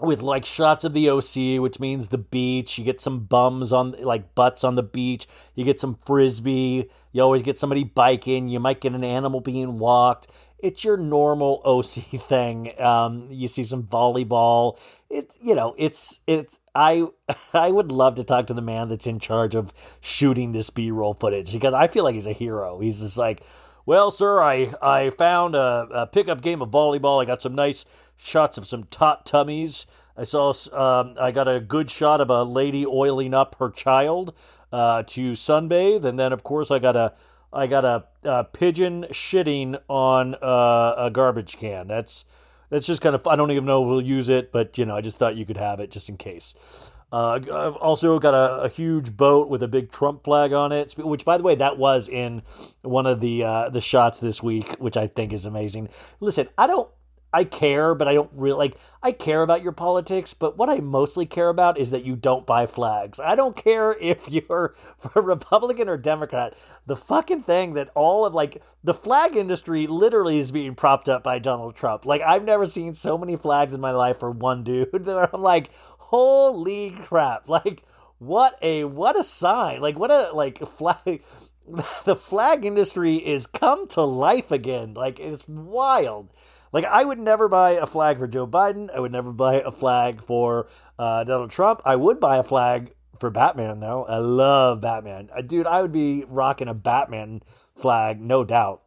with 0.00 0.22
like 0.22 0.44
shots 0.44 0.84
of 0.84 0.92
the 0.92 1.08
OC, 1.08 1.60
which 1.60 1.78
means 1.78 2.08
the 2.08 2.18
beach. 2.18 2.78
You 2.78 2.84
get 2.84 3.00
some 3.00 3.20
bums 3.20 3.72
on 3.72 3.92
like 4.00 4.34
butts 4.34 4.64
on 4.64 4.74
the 4.74 4.82
beach. 4.82 5.26
You 5.54 5.64
get 5.64 5.78
some 5.78 5.94
frisbee. 5.94 6.88
You 7.12 7.22
always 7.22 7.42
get 7.42 7.58
somebody 7.58 7.84
biking. 7.84 8.48
You 8.48 8.58
might 8.58 8.80
get 8.80 8.94
an 8.94 9.04
animal 9.04 9.40
being 9.40 9.78
walked. 9.78 10.28
It's 10.58 10.82
your 10.82 10.96
normal 10.96 11.60
OC 11.64 12.20
thing. 12.28 12.80
Um, 12.80 13.28
you 13.30 13.48
see 13.48 13.64
some 13.64 13.84
volleyball. 13.84 14.78
It's 15.10 15.36
you 15.40 15.54
know 15.54 15.74
it's 15.78 16.20
it's 16.26 16.58
I 16.74 17.06
I 17.52 17.70
would 17.70 17.92
love 17.92 18.16
to 18.16 18.24
talk 18.24 18.46
to 18.48 18.54
the 18.54 18.62
man 18.62 18.88
that's 18.88 19.06
in 19.06 19.20
charge 19.20 19.54
of 19.54 19.72
shooting 20.00 20.52
this 20.52 20.70
B 20.70 20.90
roll 20.90 21.14
footage 21.14 21.52
because 21.52 21.74
I 21.74 21.86
feel 21.86 22.02
like 22.02 22.14
he's 22.14 22.26
a 22.26 22.32
hero. 22.32 22.80
He's 22.80 23.00
just 23.00 23.18
like. 23.18 23.42
Well, 23.86 24.10
sir, 24.10 24.42
I, 24.42 24.72
I 24.80 25.10
found 25.10 25.54
a, 25.54 25.86
a 25.90 26.06
pickup 26.06 26.40
game 26.40 26.62
of 26.62 26.70
volleyball. 26.70 27.22
I 27.22 27.26
got 27.26 27.42
some 27.42 27.54
nice 27.54 27.84
shots 28.16 28.56
of 28.56 28.66
some 28.66 28.84
tot 28.84 29.26
tummies. 29.26 29.84
I 30.16 30.24
saw 30.24 30.54
um, 30.72 31.16
I 31.20 31.32
got 31.32 31.48
a 31.48 31.60
good 31.60 31.90
shot 31.90 32.20
of 32.20 32.30
a 32.30 32.44
lady 32.44 32.86
oiling 32.86 33.34
up 33.34 33.56
her 33.58 33.68
child 33.68 34.32
uh, 34.72 35.02
to 35.08 35.32
sunbathe, 35.32 36.04
and 36.04 36.18
then 36.18 36.32
of 36.32 36.42
course 36.42 36.70
I 36.70 36.78
got 36.78 36.96
a 36.96 37.12
I 37.52 37.66
got 37.66 37.84
a, 37.84 38.04
a 38.22 38.44
pigeon 38.44 39.06
shitting 39.10 39.78
on 39.88 40.34
uh, 40.36 40.94
a 40.96 41.10
garbage 41.12 41.58
can. 41.58 41.86
That's 41.86 42.24
that's 42.70 42.86
just 42.86 43.02
kind 43.02 43.14
of 43.14 43.26
I 43.26 43.36
don't 43.36 43.50
even 43.50 43.66
know 43.66 43.82
if 43.82 43.88
we'll 43.88 44.00
use 44.00 44.28
it, 44.28 44.50
but 44.50 44.78
you 44.78 44.86
know 44.86 44.96
I 44.96 45.02
just 45.02 45.18
thought 45.18 45.36
you 45.36 45.44
could 45.44 45.58
have 45.58 45.80
it 45.80 45.90
just 45.90 46.08
in 46.08 46.16
case. 46.16 46.90
Uh, 47.14 47.34
I've 47.36 47.76
also 47.76 48.18
got 48.18 48.34
a, 48.34 48.62
a, 48.62 48.68
huge 48.68 49.16
boat 49.16 49.48
with 49.48 49.62
a 49.62 49.68
big 49.68 49.92
Trump 49.92 50.24
flag 50.24 50.52
on 50.52 50.72
it, 50.72 50.94
which, 50.98 51.24
by 51.24 51.38
the 51.38 51.44
way, 51.44 51.54
that 51.54 51.78
was 51.78 52.08
in 52.08 52.42
one 52.82 53.06
of 53.06 53.20
the 53.20 53.44
uh, 53.44 53.68
the 53.68 53.80
shots 53.80 54.18
this 54.18 54.42
week, 54.42 54.74
which 54.80 54.96
I 54.96 55.06
think 55.06 55.32
is 55.32 55.46
amazing. 55.46 55.90
Listen, 56.18 56.48
I 56.58 56.66
don't, 56.66 56.90
I 57.34 57.42
care, 57.42 57.96
but 57.96 58.06
I 58.06 58.14
don't 58.14 58.30
really 58.32 58.56
like. 58.56 58.76
I 59.02 59.10
care 59.10 59.42
about 59.42 59.60
your 59.60 59.72
politics, 59.72 60.34
but 60.34 60.56
what 60.56 60.70
I 60.70 60.78
mostly 60.78 61.26
care 61.26 61.48
about 61.48 61.76
is 61.78 61.90
that 61.90 62.04
you 62.04 62.14
don't 62.14 62.46
buy 62.46 62.66
flags. 62.66 63.18
I 63.18 63.34
don't 63.34 63.56
care 63.56 63.92
if 64.00 64.30
you're 64.30 64.72
a 65.16 65.20
Republican 65.20 65.88
or 65.88 65.96
Democrat. 65.96 66.56
The 66.86 66.94
fucking 66.94 67.42
thing 67.42 67.74
that 67.74 67.90
all 67.96 68.24
of 68.24 68.34
like 68.34 68.62
the 68.84 68.94
flag 68.94 69.36
industry 69.36 69.88
literally 69.88 70.38
is 70.38 70.52
being 70.52 70.76
propped 70.76 71.08
up 71.08 71.24
by 71.24 71.40
Donald 71.40 71.74
Trump. 71.74 72.06
Like 72.06 72.22
I've 72.22 72.44
never 72.44 72.66
seen 72.66 72.94
so 72.94 73.18
many 73.18 73.34
flags 73.34 73.74
in 73.74 73.80
my 73.80 73.90
life 73.90 74.20
for 74.20 74.30
one 74.30 74.62
dude. 74.62 74.90
That 75.04 75.30
I'm 75.34 75.42
like 75.42 75.70
holy 76.14 76.90
crap. 76.90 77.48
Like 77.54 77.82
what 78.18 78.56
a 78.62 78.84
what 78.84 79.18
a 79.18 79.24
sign. 79.24 79.80
Like 79.80 79.98
what 79.98 80.10
a 80.10 80.30
like 80.32 80.58
flag 80.78 81.22
the 82.04 82.16
flag 82.16 82.64
industry 82.64 83.16
is 83.16 83.46
come 83.46 83.86
to 83.88 84.02
life 84.02 84.52
again. 84.52 84.94
Like 84.94 85.18
it's 85.18 85.46
wild. 85.48 86.32
Like 86.72 86.84
i 86.84 87.04
would 87.04 87.18
never 87.18 87.48
buy 87.48 87.72
a 87.72 87.86
flag 87.86 88.18
for 88.18 88.26
joe 88.26 88.46
biden. 88.46 88.94
I 88.94 89.00
would 89.00 89.12
never 89.12 89.32
buy 89.32 89.60
a 89.60 89.72
flag 89.72 90.22
for 90.22 90.68
uh, 90.98 91.24
donald 91.24 91.50
trump. 91.50 91.80
I 91.84 91.96
would 91.96 92.20
buy 92.20 92.36
a 92.36 92.42
flag 92.44 92.92
for 93.18 93.30
batman 93.30 93.80
though. 93.80 94.04
I 94.04 94.18
love 94.18 94.80
batman. 94.80 95.30
Uh, 95.36 95.42
dude 95.42 95.66
i 95.66 95.82
would 95.82 95.92
be 95.92 96.24
rocking 96.28 96.68
a 96.68 96.74
batman 96.74 97.42
flag 97.76 98.20
no 98.20 98.44
doubt. 98.44 98.82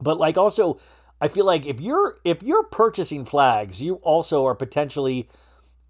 But 0.00 0.18
like 0.18 0.36
also 0.36 0.78
i 1.20 1.28
feel 1.28 1.44
like 1.44 1.66
if 1.66 1.80
you're 1.80 2.18
if 2.24 2.42
you're 2.42 2.64
purchasing 2.64 3.24
flags 3.24 3.82
you 3.82 3.94
also 3.96 4.44
are 4.46 4.54
potentially 4.54 5.28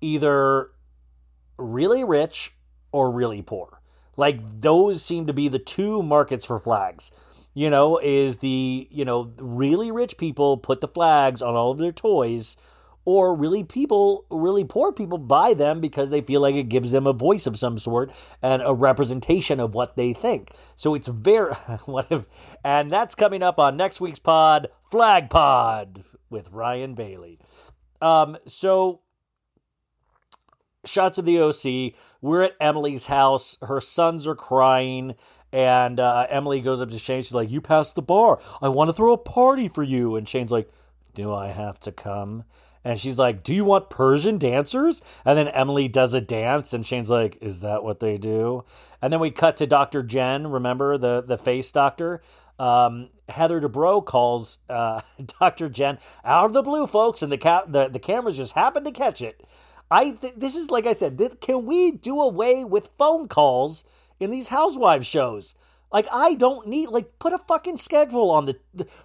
either 0.01 0.71
really 1.59 2.05
rich 2.05 2.55
or 2.93 3.11
really 3.11 3.43
poor. 3.43 3.81
Like 4.17 4.61
those 4.61 5.03
seem 5.03 5.27
to 5.27 5.33
be 5.33 5.49
the 5.49 5.59
two 5.59 6.03
markets 6.03 6.45
for 6.45 6.59
flags. 6.59 7.11
You 7.55 7.71
know, 7.71 7.99
is 7.99 8.37
the, 8.39 8.87
you 8.91 9.05
know, 9.05 9.33
really 9.39 9.91
rich 9.91 10.17
people 10.17 10.59
put 10.59 10.81
the 10.81 10.89
flags 10.89 11.43
on 11.43 11.55
all 11.55 11.73
of 11.73 11.79
their 11.79 11.93
toys 11.93 12.57
or 13.05 13.35
really 13.35 13.65
people, 13.65 14.27
really 14.31 14.65
poor 14.65 14.93
people 14.93 15.17
buy 15.17 15.55
them 15.55 15.81
because 15.81 16.11
they 16.11 16.21
feel 16.21 16.43
like 16.43 16.55
it 16.55 16.69
gives 16.69 16.93
them 16.93 17.07
a 17.07 17.13
voice 17.15 17.47
of 17.47 17.59
some 17.59 17.79
sort 17.79 18.13
and 18.43 18.61
a 18.63 18.75
representation 18.75 19.61
of 19.61 19.75
what 19.75 19.97
they 19.97 20.13
think. 20.13 20.51
So 20.75 20.95
it's 20.95 21.09
very 21.09 21.55
what 21.87 22.07
if 22.11 22.27
and 22.63 22.93
that's 22.93 23.15
coming 23.15 23.43
up 23.43 23.59
on 23.59 23.77
next 23.79 24.01
week's 24.01 24.19
pod, 24.19 24.69
Flag 24.91 25.31
Pod 25.31 26.05
with 26.29 26.51
Ryan 26.53 26.95
Bailey. 26.95 27.39
Um 28.03 28.37
so 28.47 29.01
shots 30.89 31.19
of 31.19 31.25
the 31.25 31.41
OC. 31.41 31.95
We're 32.21 32.43
at 32.43 32.57
Emily's 32.61 33.07
house. 33.07 33.57
Her 33.63 33.81
sons 33.81 34.27
are 34.27 34.35
crying. 34.35 35.15
And 35.53 35.99
uh, 35.99 36.27
Emily 36.29 36.61
goes 36.61 36.81
up 36.81 36.91
to 36.91 36.99
Shane. 36.99 37.23
She's 37.23 37.35
like, 37.35 37.51
You 37.51 37.61
passed 37.61 37.95
the 37.95 38.03
bar. 38.03 38.39
I 38.61 38.69
want 38.69 38.89
to 38.89 38.95
throw 38.95 39.13
a 39.13 39.19
party 39.19 39.69
for 39.69 39.83
you. 39.83 40.17
And 40.17 40.29
Shane's 40.29 40.53
like, 40.53 40.71
Do 41.15 41.33
I 41.33 41.49
have 41.49 41.81
to 41.81 41.93
come? 41.93 42.45
And 42.85 42.99
she's 42.99 43.19
like, 43.19 43.43
Do 43.43 43.55
you 43.55 43.65
want 43.65 43.91
Persian 43.91 44.39
dancers? 44.39 45.03
And 45.25 45.39
then 45.39 45.49
Emily 45.49 45.89
does 45.89 46.15
a 46.15 46.21
dance. 46.21 46.73
And 46.73 46.87
Shane's 46.87 47.11
like, 47.11 47.39
Is 47.41 47.61
that 47.61 47.83
what 47.83 48.01
they 48.01 48.19
do? 48.19 48.65
And 49.01 49.13
then 49.13 49.21
we 49.21 49.31
cut 49.31 49.57
to 49.59 49.67
Dr. 49.67 50.03
Jen. 50.03 50.47
Remember 50.49 50.99
the, 50.99 51.23
the 51.23 51.39
face 51.39 51.73
doctor? 51.73 52.21
Um, 52.59 53.09
Heather 53.29 53.61
Dubrow 53.61 54.05
calls 54.05 54.59
uh, 54.69 55.01
Dr. 55.41 55.69
Jen 55.69 55.99
out 56.25 56.47
of 56.47 56.53
the 56.53 56.63
blue, 56.63 56.87
folks. 56.87 57.23
And 57.23 57.33
the, 57.33 57.39
ca- 57.39 57.65
the, 57.67 57.89
the 57.89 57.99
cameras 57.99 58.37
just 58.37 58.53
happened 58.53 58.85
to 58.87 58.93
catch 58.93 59.23
it. 59.23 59.43
I 59.91 60.11
th- 60.11 60.35
this 60.37 60.55
is 60.55 60.71
like 60.71 60.87
I 60.87 60.93
said. 60.93 61.19
Th- 61.19 61.41
can 61.41 61.67
we 61.67 61.91
do 61.91 62.21
away 62.21 62.65
with 62.65 62.91
phone 62.99 63.29
calls 63.29 63.85
in 64.21 64.31
these 64.31 64.49
housewives 64.49 65.07
shows? 65.07 65.55
Like 65.91 66.07
I 66.13 66.35
don't 66.35 66.69
need 66.69 66.89
like 66.89 67.19
put 67.19 67.33
a 67.33 67.39
fucking 67.39 67.79
schedule 67.79 68.31
on 68.31 68.45
the 68.45 68.59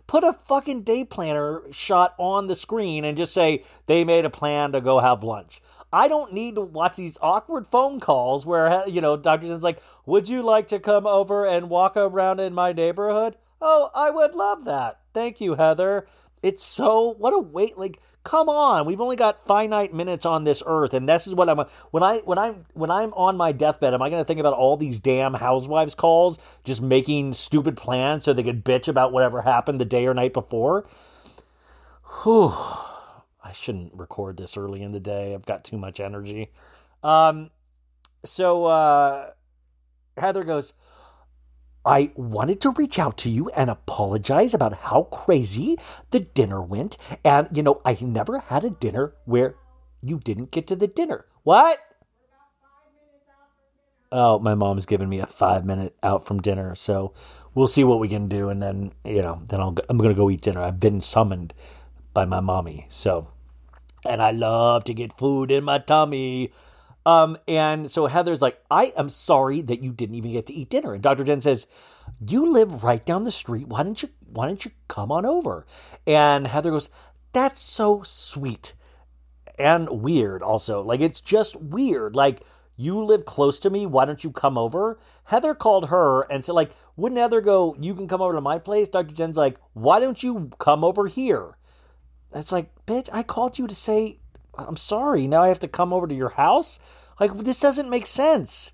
put 0.06 0.24
a 0.24 0.34
fucking 0.34 0.84
day 0.84 1.06
planner 1.06 1.62
shot 1.72 2.13
on 2.17 2.48
the 2.48 2.56
screen 2.56 3.06
and 3.06 3.15
just 3.15 3.34
say 3.34 3.63
they 3.86 4.04
made 4.04 4.26
a 4.26 4.30
plan 4.30 4.74
to 4.74 4.82
go 4.82 5.00
have 5.00 5.24
lunch. 5.24 5.62
I 5.93 6.08
don't 6.08 6.34
need 6.34 6.56
to 6.56 6.62
watch 6.62 6.98
these 6.98 7.17
awkward 7.22 7.67
phone 7.67 8.00
calls 8.00 8.46
where 8.46 8.67
uh, 8.67 8.86
you 8.86 9.00
know 9.00 9.15
Dr. 9.15 9.48
Jen's 9.48 9.63
like, 9.63 9.82
"Would 10.06 10.28
you 10.28 10.41
like 10.41 10.67
to 10.67 10.80
come 10.80 11.08
over 11.08 11.46
and 11.46 11.69
walk 11.69 11.96
around 11.96 12.41
in 12.41 12.54
my 12.54 12.74
neighborhood?" 12.74 13.38
Oh, 13.62 13.89
I 13.96 14.10
would 14.10 14.36
love 14.36 14.65
that. 14.65 15.00
Thank 15.13 15.39
you, 15.39 15.56
Heather. 15.56 16.06
It's 16.41 16.65
so 16.65 17.13
what 17.17 17.34
a 17.34 17.39
wait 17.39 17.78
like 17.78 18.00
come 18.24 18.48
on 18.48 18.86
we've 18.86 19.02
only 19.02 19.16
got 19.16 19.46
finite 19.46 19.94
minutes 19.94 20.26
on 20.26 20.44
this 20.44 20.64
earth 20.66 20.94
and 20.94 21.10
this 21.10 21.28
is 21.28 21.36
what 21.36 21.50
i'm 21.50 21.66
when 21.92 22.04
i 22.04 22.20
when 22.20 22.38
i'm 22.38 22.66
when 22.74 22.90
i'm 22.90 23.14
on 23.14 23.36
my 23.36 23.52
deathbed 23.52 23.94
am 23.94 24.02
i 24.02 24.10
going 24.10 24.22
to 24.22 24.26
think 24.26 24.40
about 24.40 24.54
all 24.54 24.78
these 24.78 25.00
damn 25.00 25.34
housewives 25.34 25.94
calls 25.94 26.40
just 26.64 26.82
making 26.82 27.34
stupid 27.34 27.76
plans 27.76 28.24
so 28.24 28.34
they 28.34 28.44
could 28.44 28.64
bitch 28.64 28.88
about 28.88 29.12
whatever 29.12 29.42
happened 29.42 29.80
the 29.80 29.86
day 29.86 30.06
or 30.06 30.14
night 30.14 30.34
before? 30.34 30.86
Whew. 32.24 32.54
i 33.44 33.52
shouldn't 33.52 33.94
record 33.94 34.38
this 34.38 34.56
early 34.56 34.82
in 34.82 34.92
the 34.92 35.00
day. 35.00 35.34
I've 35.34 35.46
got 35.46 35.64
too 35.64 35.78
much 35.78 36.00
energy. 36.00 36.52
Um 37.04 37.50
so 38.24 38.66
uh 38.66 39.32
heather 40.18 40.44
goes 40.44 40.74
I 41.86 42.12
wanted 42.15 42.62
to 42.62 42.72
reach 42.72 42.98
out 42.98 43.17
to 43.19 43.30
you 43.30 43.50
and 43.50 43.69
apologize 43.69 44.54
about 44.54 44.74
how 44.74 45.04
crazy 45.04 45.78
the 46.12 46.22
dinner 46.22 46.62
went. 46.62 46.98
And, 47.24 47.50
you 47.52 47.62
know, 47.62 47.82
I 47.84 47.98
never 48.00 48.39
had 48.39 48.63
a 48.63 48.69
dinner 48.69 49.13
where 49.26 49.56
you 50.02 50.19
didn't 50.19 50.52
get 50.52 50.67
to 50.67 50.76
the 50.76 50.88
dinner. 50.88 51.26
What? 51.43 51.80
Oh, 54.12 54.39
my 54.39 54.54
mom's 54.54 54.86
giving 54.86 55.10
me 55.10 55.19
a 55.19 55.26
five 55.26 55.65
minute 55.65 55.96
out 56.04 56.24
from 56.24 56.39
dinner. 56.39 56.76
So 56.76 57.13
we'll 57.56 57.67
see 57.67 57.84
what 57.84 58.00
we 58.00 58.08
can 58.08 58.28
do. 58.28 58.50
And 58.50 58.62
then, 58.62 58.93
you 59.04 59.22
know, 59.22 59.41
then 59.48 59.60
I'll, 59.60 59.76
I'm 59.89 59.98
going 59.98 60.12
to 60.12 60.15
go 60.15 60.30
eat 60.30 60.41
dinner. 60.41 60.62
I've 60.62 60.80
been 60.80 61.02
summoned 61.02 61.54
by 62.13 62.24
my 62.26 62.39
mommy. 62.39 62.86
So, 62.89 63.32
and 64.08 64.22
I 64.22 64.32
love 64.32 64.84
to 64.86 64.93
get 64.93 65.17
food 65.17 65.52
in 65.52 65.63
my 65.63 65.80
tummy. 65.80 66.52
Um, 67.06 67.38
and 67.48 67.92
so 67.92 68.08
Heather's 68.08 68.42
like, 68.42 68.62
I 68.72 68.94
am 68.96 69.10
sorry 69.10 69.62
that 69.62 69.84
you 69.84 69.92
didn't 69.92 70.16
even 70.16 70.32
get 70.32 70.46
to 70.48 70.54
eat 70.54 70.70
dinner. 70.70 70.94
And 70.94 71.04
Dr. 71.04 71.24
Jen 71.24 71.42
says, 71.42 71.68
You 72.26 72.50
live 72.50 72.84
right 72.84 73.06
down 73.06 73.24
the 73.24 73.32
street. 73.32 73.68
Why 73.68 73.84
don't 73.84 74.02
you 74.02 74.10
why 74.32 74.48
don't 74.48 74.63
you 74.63 74.72
come 74.88 75.12
on 75.12 75.26
over? 75.26 75.66
And 76.08 76.48
Heather 76.48 76.72
goes, 76.72 76.89
That's 77.34 77.60
so 77.60 78.04
sweet. 78.04 78.74
And 79.60 80.02
weird 80.02 80.42
also. 80.42 80.82
Like 80.82 81.02
it's 81.02 81.22
just 81.22 81.56
weird. 81.58 82.16
Like 82.16 82.42
you 82.76 83.04
live 83.04 83.26
close 83.26 83.60
to 83.60 83.70
me. 83.70 83.86
Why 83.86 84.06
don't 84.06 84.24
you 84.24 84.32
come 84.32 84.58
over? 84.58 85.00
Heather 85.26 85.54
called 85.54 85.89
her 85.89 86.22
and 86.24 86.44
said, 86.44 86.54
like, 86.54 86.72
wouldn't 86.96 87.20
Heather 87.20 87.42
go, 87.42 87.76
you 87.80 87.94
can 87.94 88.08
come 88.08 88.22
over 88.22 88.34
to 88.34 88.42
my 88.42 88.58
place? 88.58 88.88
Dr. 88.88 89.13
Jen's 89.13 89.38
like, 89.38 89.58
why 89.74 90.00
don't 90.00 90.24
you 90.24 90.52
come 90.60 90.84
over 90.84 91.08
here? 91.08 91.58
And 92.32 92.42
it's 92.42 92.52
like, 92.52 92.72
bitch, 92.86 93.10
I 93.13 93.22
called 93.22 93.60
you 93.60 93.68
to 93.68 93.76
say 93.76 94.20
I'm 94.56 94.76
sorry. 94.76 95.28
Now 95.28 95.44
I 95.44 95.48
have 95.48 95.60
to 95.60 95.68
come 95.68 95.94
over 95.94 96.08
to 96.08 96.16
your 96.16 96.30
house? 96.30 96.80
Like, 97.20 97.34
this 97.38 97.60
doesn't 97.60 97.89
make 97.89 98.08
sense. 98.08 98.74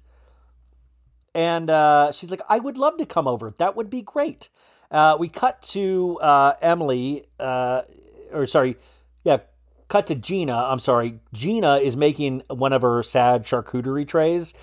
And 1.33 1.69
uh, 1.69 2.11
she's 2.11 2.31
like, 2.31 2.41
I 2.49 2.59
would 2.59 2.77
love 2.77 2.97
to 2.97 3.05
come 3.05 3.27
over. 3.27 3.53
That 3.57 3.75
would 3.75 3.89
be 3.89 4.01
great. 4.01 4.49
Uh, 4.91 5.15
we 5.19 5.29
cut 5.29 5.61
to 5.61 6.17
uh, 6.21 6.53
Emily, 6.61 7.25
uh, 7.39 7.83
or 8.31 8.47
sorry, 8.47 8.75
yeah, 9.23 9.37
cut 9.87 10.07
to 10.07 10.15
Gina. 10.15 10.55
I'm 10.55 10.79
sorry. 10.79 11.19
Gina 11.33 11.77
is 11.77 11.95
making 11.95 12.43
one 12.49 12.73
of 12.73 12.81
her 12.81 13.03
sad 13.03 13.45
charcuterie 13.45 14.07
trays. 14.07 14.53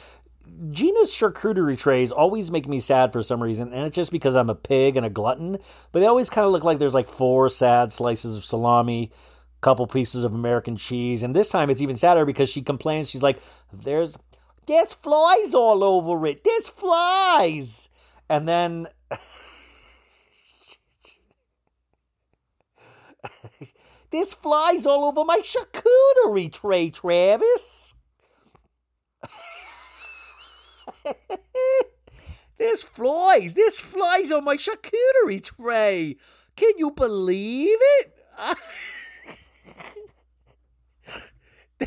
Gina's 0.70 1.10
charcuterie 1.10 1.78
trays 1.78 2.10
always 2.10 2.50
make 2.50 2.66
me 2.66 2.80
sad 2.80 3.12
for 3.12 3.22
some 3.22 3.42
reason, 3.42 3.72
and 3.72 3.86
it's 3.86 3.94
just 3.94 4.10
because 4.10 4.34
I'm 4.34 4.50
a 4.50 4.54
pig 4.54 4.96
and 4.96 5.04
a 5.04 5.10
glutton. 5.10 5.58
But 5.92 6.00
they 6.00 6.06
always 6.06 6.30
kind 6.30 6.46
of 6.46 6.52
look 6.52 6.64
like 6.64 6.78
there's 6.78 6.94
like 6.94 7.08
four 7.08 7.48
sad 7.48 7.92
slices 7.92 8.36
of 8.36 8.44
salami, 8.44 9.12
couple 9.60 9.86
pieces 9.86 10.24
of 10.24 10.34
American 10.34 10.76
cheese, 10.76 11.22
and 11.22 11.34
this 11.34 11.48
time 11.50 11.70
it's 11.70 11.80
even 11.82 11.96
sadder 11.96 12.24
because 12.24 12.50
she 12.50 12.62
complains. 12.62 13.10
She's 13.10 13.22
like, 13.22 13.38
"There's, 13.72 14.16
there's 14.66 14.92
flies 14.92 15.54
all 15.54 15.82
over 15.84 16.26
it. 16.26 16.44
There's 16.44 16.68
flies," 16.68 17.88
and 18.28 18.48
then. 18.48 18.88
There's 24.10 24.34
flies 24.34 24.86
all 24.86 25.04
over 25.04 25.24
my 25.24 25.38
charcuterie 25.38 26.52
tray, 26.52 26.90
Travis. 26.90 27.94
There's 32.58 32.82
flies. 32.82 33.54
There's 33.54 33.80
flies 33.80 34.30
on 34.32 34.44
my 34.44 34.56
charcuterie 34.56 35.42
tray. 35.42 36.16
Can 36.56 36.72
you 36.78 36.90
believe 36.92 37.78
it? 37.98 38.12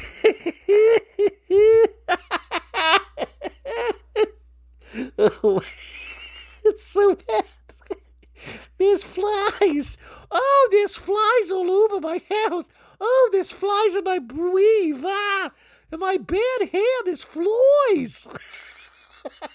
it's 6.63 6.84
so 6.86 7.15
bad. 7.15 7.45
There's 8.78 9.04
flies. 9.04 9.97
Oh, 10.32 10.69
there's 10.71 10.95
flies 10.95 11.52
all 11.52 11.69
over 11.69 11.99
my 11.99 12.21
house. 12.30 12.69
Oh, 13.02 13.30
there's 13.32 13.52
flies 13.52 13.95
in 13.95 14.04
my 14.04 14.19
weave. 14.19 15.04
Ah, 15.06 15.52
in 15.91 15.99
my 15.99 16.17
bed 16.17 16.69
hair, 16.71 17.04
there's 17.04 17.23
flies. 17.23 18.28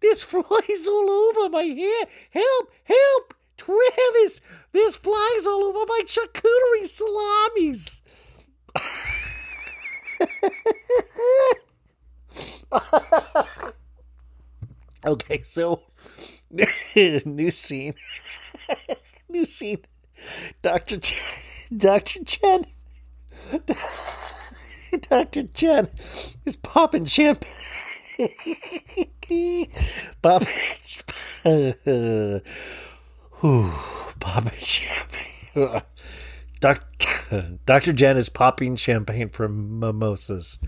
there's 0.00 0.22
flies 0.22 0.86
all 0.88 1.10
over 1.10 1.48
my 1.48 1.62
hair. 1.62 2.04
Help, 2.30 2.72
help, 2.84 3.34
Travis. 3.58 4.40
There's 4.72 4.96
flies 4.96 5.46
all 5.46 5.64
over 5.64 5.84
my 5.86 6.00
charcuterie 6.06 6.86
salamis. 6.86 8.00
okay, 15.04 15.42
so 15.42 15.82
new 16.96 17.50
scene. 17.50 17.92
new 19.28 19.44
scene. 19.44 19.80
Dr. 20.62 20.98
Chen, 20.98 21.18
Dr. 21.76 22.24
Chen. 22.24 22.64
Dr. 25.00 25.42
Chen 25.48 25.88
is 26.44 26.56
popping 26.56 27.04
champagne. 27.04 27.52
Whew, 33.40 33.72
popping 34.20 34.58
champagne. 34.58 35.82
Dr. 36.60 37.58
Dr. 37.66 37.92
Jen 37.92 38.16
is 38.16 38.28
popping 38.28 38.74
champagne 38.76 39.28
for 39.28 39.48
mimosas. 39.48 40.58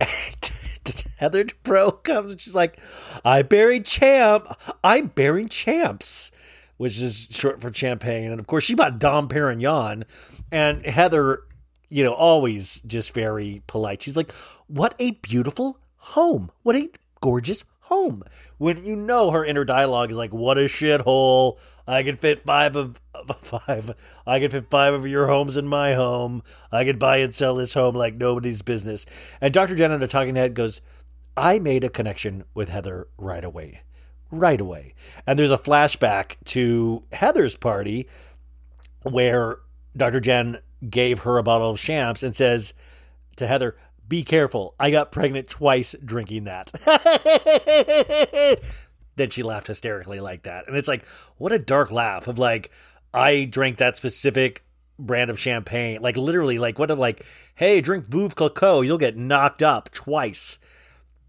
Heather 1.18 1.44
Dubrow 1.44 2.02
comes 2.02 2.32
and 2.32 2.40
she's 2.40 2.54
like, 2.54 2.78
I 3.24 3.42
buried 3.42 3.84
champ. 3.84 4.48
I'm 4.82 5.08
burying 5.08 5.48
champs, 5.48 6.30
which 6.78 6.98
is 6.98 7.28
short 7.30 7.60
for 7.60 7.72
champagne. 7.72 8.30
And 8.30 8.40
of 8.40 8.46
course, 8.46 8.64
she 8.64 8.74
bought 8.74 8.98
Dom 8.98 9.28
Perignon. 9.28 10.04
And 10.50 10.84
Heather, 10.86 11.42
you 11.90 12.02
know, 12.02 12.14
always 12.14 12.80
just 12.82 13.12
very 13.12 13.62
polite. 13.66 14.00
She's 14.00 14.16
like, 14.16 14.32
What 14.66 14.94
a 14.98 15.12
beautiful 15.12 15.78
home. 15.96 16.50
What 16.62 16.76
a 16.76 16.88
gorgeous 17.20 17.66
home. 17.80 18.22
When 18.56 18.84
you 18.84 18.96
know 18.96 19.30
her 19.30 19.44
inner 19.44 19.66
dialogue 19.66 20.10
is 20.10 20.16
like, 20.16 20.32
What 20.32 20.56
a 20.56 20.62
shithole. 20.62 21.58
I 21.90 22.04
could 22.04 22.20
fit 22.20 22.38
five 22.40 22.76
of 22.76 23.00
five. 23.40 23.90
I 24.24 24.38
could 24.38 24.52
fit 24.52 24.70
five 24.70 24.94
of 24.94 25.08
your 25.08 25.26
homes 25.26 25.56
in 25.56 25.66
my 25.66 25.94
home. 25.94 26.42
I 26.70 26.84
could 26.84 27.00
buy 27.00 27.16
and 27.18 27.34
sell 27.34 27.56
this 27.56 27.74
home 27.74 27.96
like 27.96 28.14
nobody's 28.14 28.62
business. 28.62 29.06
And 29.40 29.52
Dr. 29.52 29.74
Jen 29.74 29.90
on 29.90 29.98
the 29.98 30.06
talking 30.06 30.36
head 30.36 30.54
goes, 30.54 30.80
I 31.36 31.58
made 31.58 31.82
a 31.82 31.88
connection 31.88 32.44
with 32.54 32.68
Heather 32.68 33.08
right 33.18 33.44
away. 33.44 33.80
Right 34.30 34.60
away. 34.60 34.94
And 35.26 35.36
there's 35.36 35.50
a 35.50 35.58
flashback 35.58 36.36
to 36.46 37.02
Heather's 37.12 37.56
party 37.56 38.08
where 39.02 39.58
Dr. 39.96 40.20
Jen 40.20 40.58
gave 40.88 41.20
her 41.20 41.38
a 41.38 41.42
bottle 41.42 41.70
of 41.70 41.80
champs 41.80 42.22
and 42.22 42.36
says 42.36 42.72
to 43.34 43.48
Heather, 43.48 43.76
Be 44.06 44.22
careful. 44.22 44.76
I 44.78 44.92
got 44.92 45.10
pregnant 45.10 45.48
twice 45.48 45.96
drinking 46.04 46.44
that. 46.44 46.70
then 49.20 49.30
she 49.30 49.42
laughed 49.42 49.66
hysterically 49.66 50.20
like 50.20 50.42
that. 50.42 50.66
And 50.66 50.76
it's 50.76 50.88
like, 50.88 51.06
what 51.36 51.52
a 51.52 51.58
dark 51.58 51.90
laugh 51.90 52.26
of 52.26 52.38
like, 52.38 52.70
I 53.12 53.44
drank 53.44 53.78
that 53.78 53.96
specific 53.96 54.64
brand 54.98 55.30
of 55.30 55.38
champagne. 55.38 56.00
Like 56.00 56.16
literally, 56.16 56.58
like 56.58 56.78
what 56.78 56.90
a 56.90 56.94
like, 56.94 57.24
hey, 57.54 57.80
drink 57.80 58.06
Veuve 58.06 58.34
Clicquot, 58.34 58.82
you'll 58.82 58.98
get 58.98 59.16
knocked 59.16 59.62
up 59.62 59.90
twice. 59.92 60.58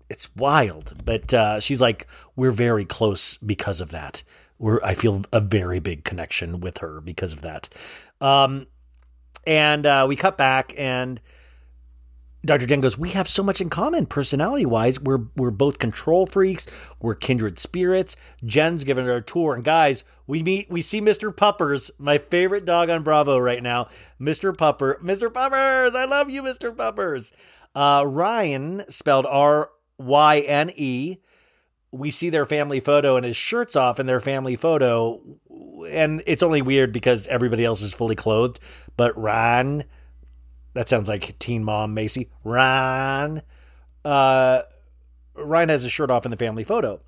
It's 0.10 0.34
wild. 0.36 1.04
But 1.04 1.34
uh, 1.34 1.60
she's 1.60 1.82
like, 1.82 2.08
we're 2.36 2.52
very 2.52 2.86
close 2.86 3.38
because 3.38 3.82
of 3.82 3.92
that. 3.92 4.24
We're 4.60 4.80
I 4.84 4.94
feel 4.94 5.24
a 5.34 5.40
very 5.40 5.80
big 5.80 6.04
connection 6.04 6.60
with 6.60 6.80
her 6.80 7.02
because 7.02 7.34
of 7.34 7.42
that. 7.42 7.70
Um 8.20 8.68
and 9.48 9.88
uh, 9.88 10.06
we 10.08 10.16
cut 10.16 10.38
back 10.38 10.74
and 10.78 11.20
Dr. 12.44 12.66
Jen 12.66 12.82
goes, 12.82 12.98
We 12.98 13.10
have 13.10 13.30
so 13.30 13.44
much 13.44 13.62
in 13.62 13.70
common 13.70 14.06
personality 14.06 14.66
wise. 14.66 15.00
We're 15.00 15.26
we're 15.36 15.52
both 15.52 15.80
control 15.80 16.26
freaks. 16.26 16.68
We're 17.00 17.16
kindred 17.16 17.60
spirits. 17.60 18.16
Jen's 18.44 18.84
giving 18.84 19.06
her 19.06 19.18
a 19.18 19.22
tour. 19.22 19.54
And 19.54 19.64
guys, 19.64 20.04
we 20.26 20.42
meet 20.42 20.70
we 20.70 20.82
see 20.82 21.02
Mr. 21.02 21.36
Puppers, 21.36 21.92
my 22.00 22.18
favorite 22.18 22.66
dog 22.66 22.90
on 22.90 23.04
Bravo 23.04 23.38
right 23.38 23.62
now. 23.62 23.90
Mr. 24.20 24.56
Pupper. 24.56 25.00
Mr. 25.02 25.32
Puppers. 25.32 25.94
I 25.94 26.06
love 26.06 26.30
you, 26.30 26.42
Mr. 26.42 26.76
Puppers. 26.76 27.32
Uh, 27.76 28.04
Ryan 28.08 28.84
spelled 28.90 29.28
R 29.28 29.70
Y 30.00 30.40
N 30.40 30.72
E. 30.76 31.18
We 31.94 32.10
see 32.10 32.30
their 32.30 32.46
family 32.46 32.80
photo 32.80 33.18
and 33.18 33.26
his 33.26 33.36
shirt's 33.36 33.76
off 33.76 34.00
in 34.00 34.06
their 34.06 34.22
family 34.22 34.56
photo. 34.56 35.22
And 35.90 36.24
it's 36.26 36.42
only 36.42 36.62
weird 36.62 36.94
because 36.94 37.28
everybody 37.28 37.66
else 37.66 37.82
is 37.82 37.94
fully 37.94 38.16
clothed. 38.16 38.60
But 38.96 39.18
Ryan 39.18 39.84
that 40.74 40.90
sounds 40.90 41.08
like 41.08 41.38
teen 41.40 41.64
mom 41.64 41.94
Macy. 41.94 42.30
Ryan. 42.44 43.42
Uh, 44.04 44.62
Ryan 45.36 45.70
has 45.70 45.84
his 45.84 45.92
shirt 45.92 46.12
off 46.12 46.26
in 46.26 46.32
the 46.32 46.38
family 46.38 46.64
photo. 46.64 47.02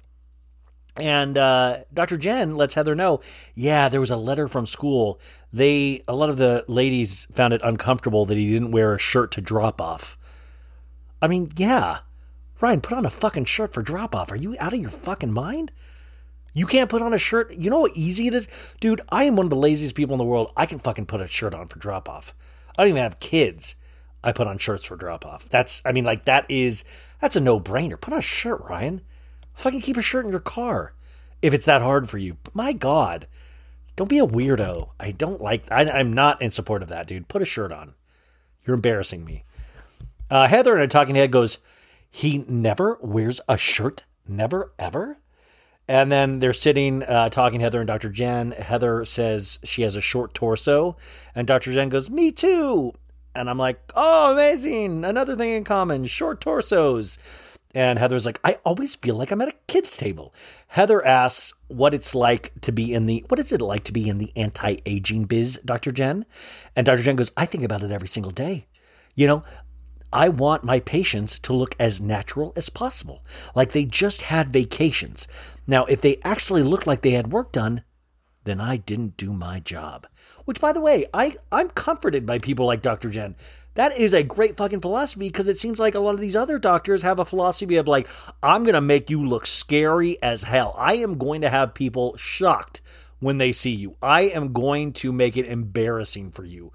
And 0.95 1.37
uh, 1.37 1.79
Dr. 1.91 2.17
Jen 2.17 2.55
lets 2.55 2.75
Heather 2.75 2.93
know, 2.93 3.19
yeah, 3.55 3.89
there 3.89 3.99
was 3.99 4.11
a 4.11 4.17
letter 4.17 4.47
from 4.47 4.67
school. 4.67 5.19
They 5.51 6.03
a 6.07 6.15
lot 6.15 6.29
of 6.29 6.37
the 6.37 6.65
ladies 6.67 7.25
found 7.33 7.53
it 7.53 7.61
uncomfortable 7.63 8.25
that 8.25 8.37
he 8.37 8.51
didn't 8.51 8.71
wear 8.71 8.93
a 8.93 8.99
shirt 8.99 9.31
to 9.31 9.41
drop 9.41 9.81
off. 9.81 10.17
I 11.21 11.27
mean, 11.27 11.51
yeah. 11.55 11.99
Ryan, 12.61 12.81
put 12.81 12.97
on 12.97 13.05
a 13.05 13.09
fucking 13.09 13.45
shirt 13.45 13.73
for 13.73 13.81
drop 13.81 14.15
off. 14.15 14.31
Are 14.31 14.35
you 14.35 14.55
out 14.59 14.73
of 14.73 14.79
your 14.79 14.91
fucking 14.91 15.33
mind? 15.33 15.71
You 16.53 16.67
can't 16.67 16.89
put 16.89 17.01
on 17.01 17.13
a 17.13 17.17
shirt. 17.17 17.53
You 17.57 17.69
know 17.71 17.81
how 17.81 17.93
easy 17.95 18.27
it 18.27 18.35
is? 18.35 18.47
Dude, 18.79 19.01
I 19.09 19.23
am 19.23 19.35
one 19.35 19.47
of 19.47 19.49
the 19.49 19.55
laziest 19.55 19.95
people 19.95 20.13
in 20.13 20.19
the 20.19 20.23
world. 20.23 20.51
I 20.55 20.67
can 20.67 20.79
fucking 20.79 21.07
put 21.07 21.21
a 21.21 21.27
shirt 21.27 21.55
on 21.55 21.67
for 21.67 21.79
drop 21.79 22.07
off. 22.07 22.35
I 22.77 22.83
don't 22.83 22.89
even 22.89 23.03
have 23.03 23.19
kids. 23.19 23.75
I 24.23 24.31
put 24.31 24.47
on 24.47 24.57
shirts 24.57 24.85
for 24.85 24.95
drop 24.95 25.25
off. 25.25 25.49
That's, 25.49 25.81
I 25.85 25.91
mean, 25.91 26.05
like, 26.05 26.25
that 26.25 26.45
is, 26.49 26.85
that's 27.19 27.35
a 27.35 27.41
no 27.41 27.59
brainer. 27.59 27.99
Put 27.99 28.13
on 28.13 28.19
a 28.19 28.21
shirt, 28.21 28.61
Ryan. 28.61 29.01
Fucking 29.53 29.81
keep 29.81 29.97
a 29.97 30.01
shirt 30.01 30.25
in 30.25 30.31
your 30.31 30.39
car 30.39 30.93
if 31.41 31.53
it's 31.53 31.65
that 31.65 31.81
hard 31.81 32.09
for 32.09 32.17
you. 32.17 32.37
My 32.53 32.73
God. 32.73 33.27
Don't 33.95 34.09
be 34.09 34.19
a 34.19 34.25
weirdo. 34.25 34.89
I 34.99 35.11
don't 35.11 35.41
like, 35.41 35.71
I, 35.71 35.83
I'm 35.83 36.13
not 36.13 36.41
in 36.41 36.51
support 36.51 36.81
of 36.81 36.89
that, 36.89 37.05
dude. 37.05 37.27
Put 37.27 37.41
a 37.41 37.45
shirt 37.45 37.71
on. 37.71 37.93
You're 38.65 38.75
embarrassing 38.75 39.25
me. 39.25 39.43
Uh, 40.29 40.47
Heather 40.47 40.75
in 40.75 40.81
a 40.81 40.87
talking 40.87 41.15
head 41.15 41.31
goes, 41.31 41.59
he 42.09 42.45
never 42.47 42.97
wears 43.01 43.41
a 43.47 43.57
shirt? 43.57 44.05
Never, 44.27 44.71
ever? 44.79 45.17
And 45.87 46.11
then 46.11 46.39
they're 46.39 46.53
sitting 46.53 47.03
uh, 47.03 47.29
talking, 47.29 47.59
Heather 47.59 47.81
and 47.81 47.87
Dr. 47.87 48.09
Jen. 48.09 48.51
Heather 48.51 49.03
says 49.03 49.59
she 49.63 49.81
has 49.81 49.95
a 49.95 50.01
short 50.01 50.33
torso, 50.33 50.95
and 51.35 51.45
Dr. 51.45 51.73
Jen 51.73 51.89
goes, 51.89 52.09
Me 52.09 52.31
too. 52.31 52.93
And 53.35 53.49
I'm 53.49 53.57
like, 53.57 53.79
Oh, 53.95 54.33
amazing. 54.33 55.03
Another 55.03 55.35
thing 55.35 55.51
in 55.51 55.63
common 55.63 56.05
short 56.05 56.39
torsos. 56.39 57.17
And 57.75 57.97
Heather's 57.97 58.25
like, 58.25 58.39
I 58.43 58.59
always 58.63 58.95
feel 58.95 59.15
like 59.15 59.31
I'm 59.31 59.41
at 59.41 59.47
a 59.47 59.55
kid's 59.67 59.97
table. 59.97 60.33
Heather 60.67 61.03
asks 61.03 61.53
what 61.67 61.93
it's 61.93 62.13
like 62.13 62.51
to 62.61 62.71
be 62.71 62.93
in 62.93 63.07
the, 63.07 63.25
what 63.29 63.39
is 63.39 63.51
it 63.51 63.61
like 63.61 63.83
to 63.85 63.91
be 63.91 64.07
in 64.07 64.19
the 64.19 64.31
anti 64.35 64.77
aging 64.85 65.25
biz, 65.25 65.59
Dr. 65.65 65.91
Jen? 65.91 66.25
And 66.75 66.85
Dr. 66.85 67.01
Jen 67.01 67.15
goes, 67.15 67.31
I 67.35 67.45
think 67.47 67.63
about 67.63 67.81
it 67.81 67.91
every 67.91 68.07
single 68.07 68.31
day. 68.31 68.67
You 69.15 69.27
know, 69.27 69.43
I 70.13 70.29
want 70.29 70.63
my 70.63 70.79
patients 70.79 71.39
to 71.39 71.53
look 71.53 71.75
as 71.79 71.99
natural 71.99 72.53
as 72.55 72.69
possible, 72.69 73.25
like 73.55 73.71
they 73.71 73.85
just 73.85 74.23
had 74.23 74.53
vacations. 74.53 75.27
Now, 75.67 75.85
if 75.85 76.01
they 76.01 76.19
actually 76.23 76.63
looked 76.63 76.87
like 76.87 77.01
they 77.01 77.11
had 77.11 77.31
work 77.31 77.51
done, 77.51 77.83
then 78.43 78.61
I 78.61 78.77
didn't 78.77 79.17
do 79.17 79.33
my 79.33 79.59
job. 79.59 80.07
Which, 80.45 80.59
by 80.59 80.73
the 80.73 80.81
way, 80.81 81.05
I, 81.13 81.35
I'm 81.51 81.69
comforted 81.69 82.25
by 82.25 82.39
people 82.39 82.65
like 82.65 82.81
Dr. 82.81 83.09
Jen. 83.09 83.35
That 83.75 83.97
is 83.97 84.13
a 84.13 84.23
great 84.23 84.55
fucking 84.55 84.81
philosophy 84.81 85.29
because 85.29 85.47
it 85.47 85.59
seems 85.59 85.79
like 85.79 85.95
a 85.95 85.99
lot 85.99 86.13
of 86.13 86.21
these 86.21 86.35
other 86.35 86.59
doctors 86.59 87.01
have 87.01 87.17
a 87.17 87.25
philosophy 87.25 87.77
of 87.77 87.87
like, 87.87 88.07
I'm 88.43 88.63
going 88.63 88.75
to 88.75 88.81
make 88.81 89.09
you 89.09 89.25
look 89.25 89.47
scary 89.47 90.21
as 90.21 90.43
hell. 90.43 90.75
I 90.77 90.95
am 90.95 91.17
going 91.17 91.41
to 91.41 91.49
have 91.49 91.73
people 91.73 92.15
shocked 92.17 92.81
when 93.19 93.39
they 93.39 93.51
see 93.51 93.71
you. 93.71 93.95
I 94.01 94.23
am 94.23 94.53
going 94.53 94.93
to 94.93 95.11
make 95.11 95.37
it 95.37 95.47
embarrassing 95.47 96.31
for 96.31 96.43
you. 96.43 96.71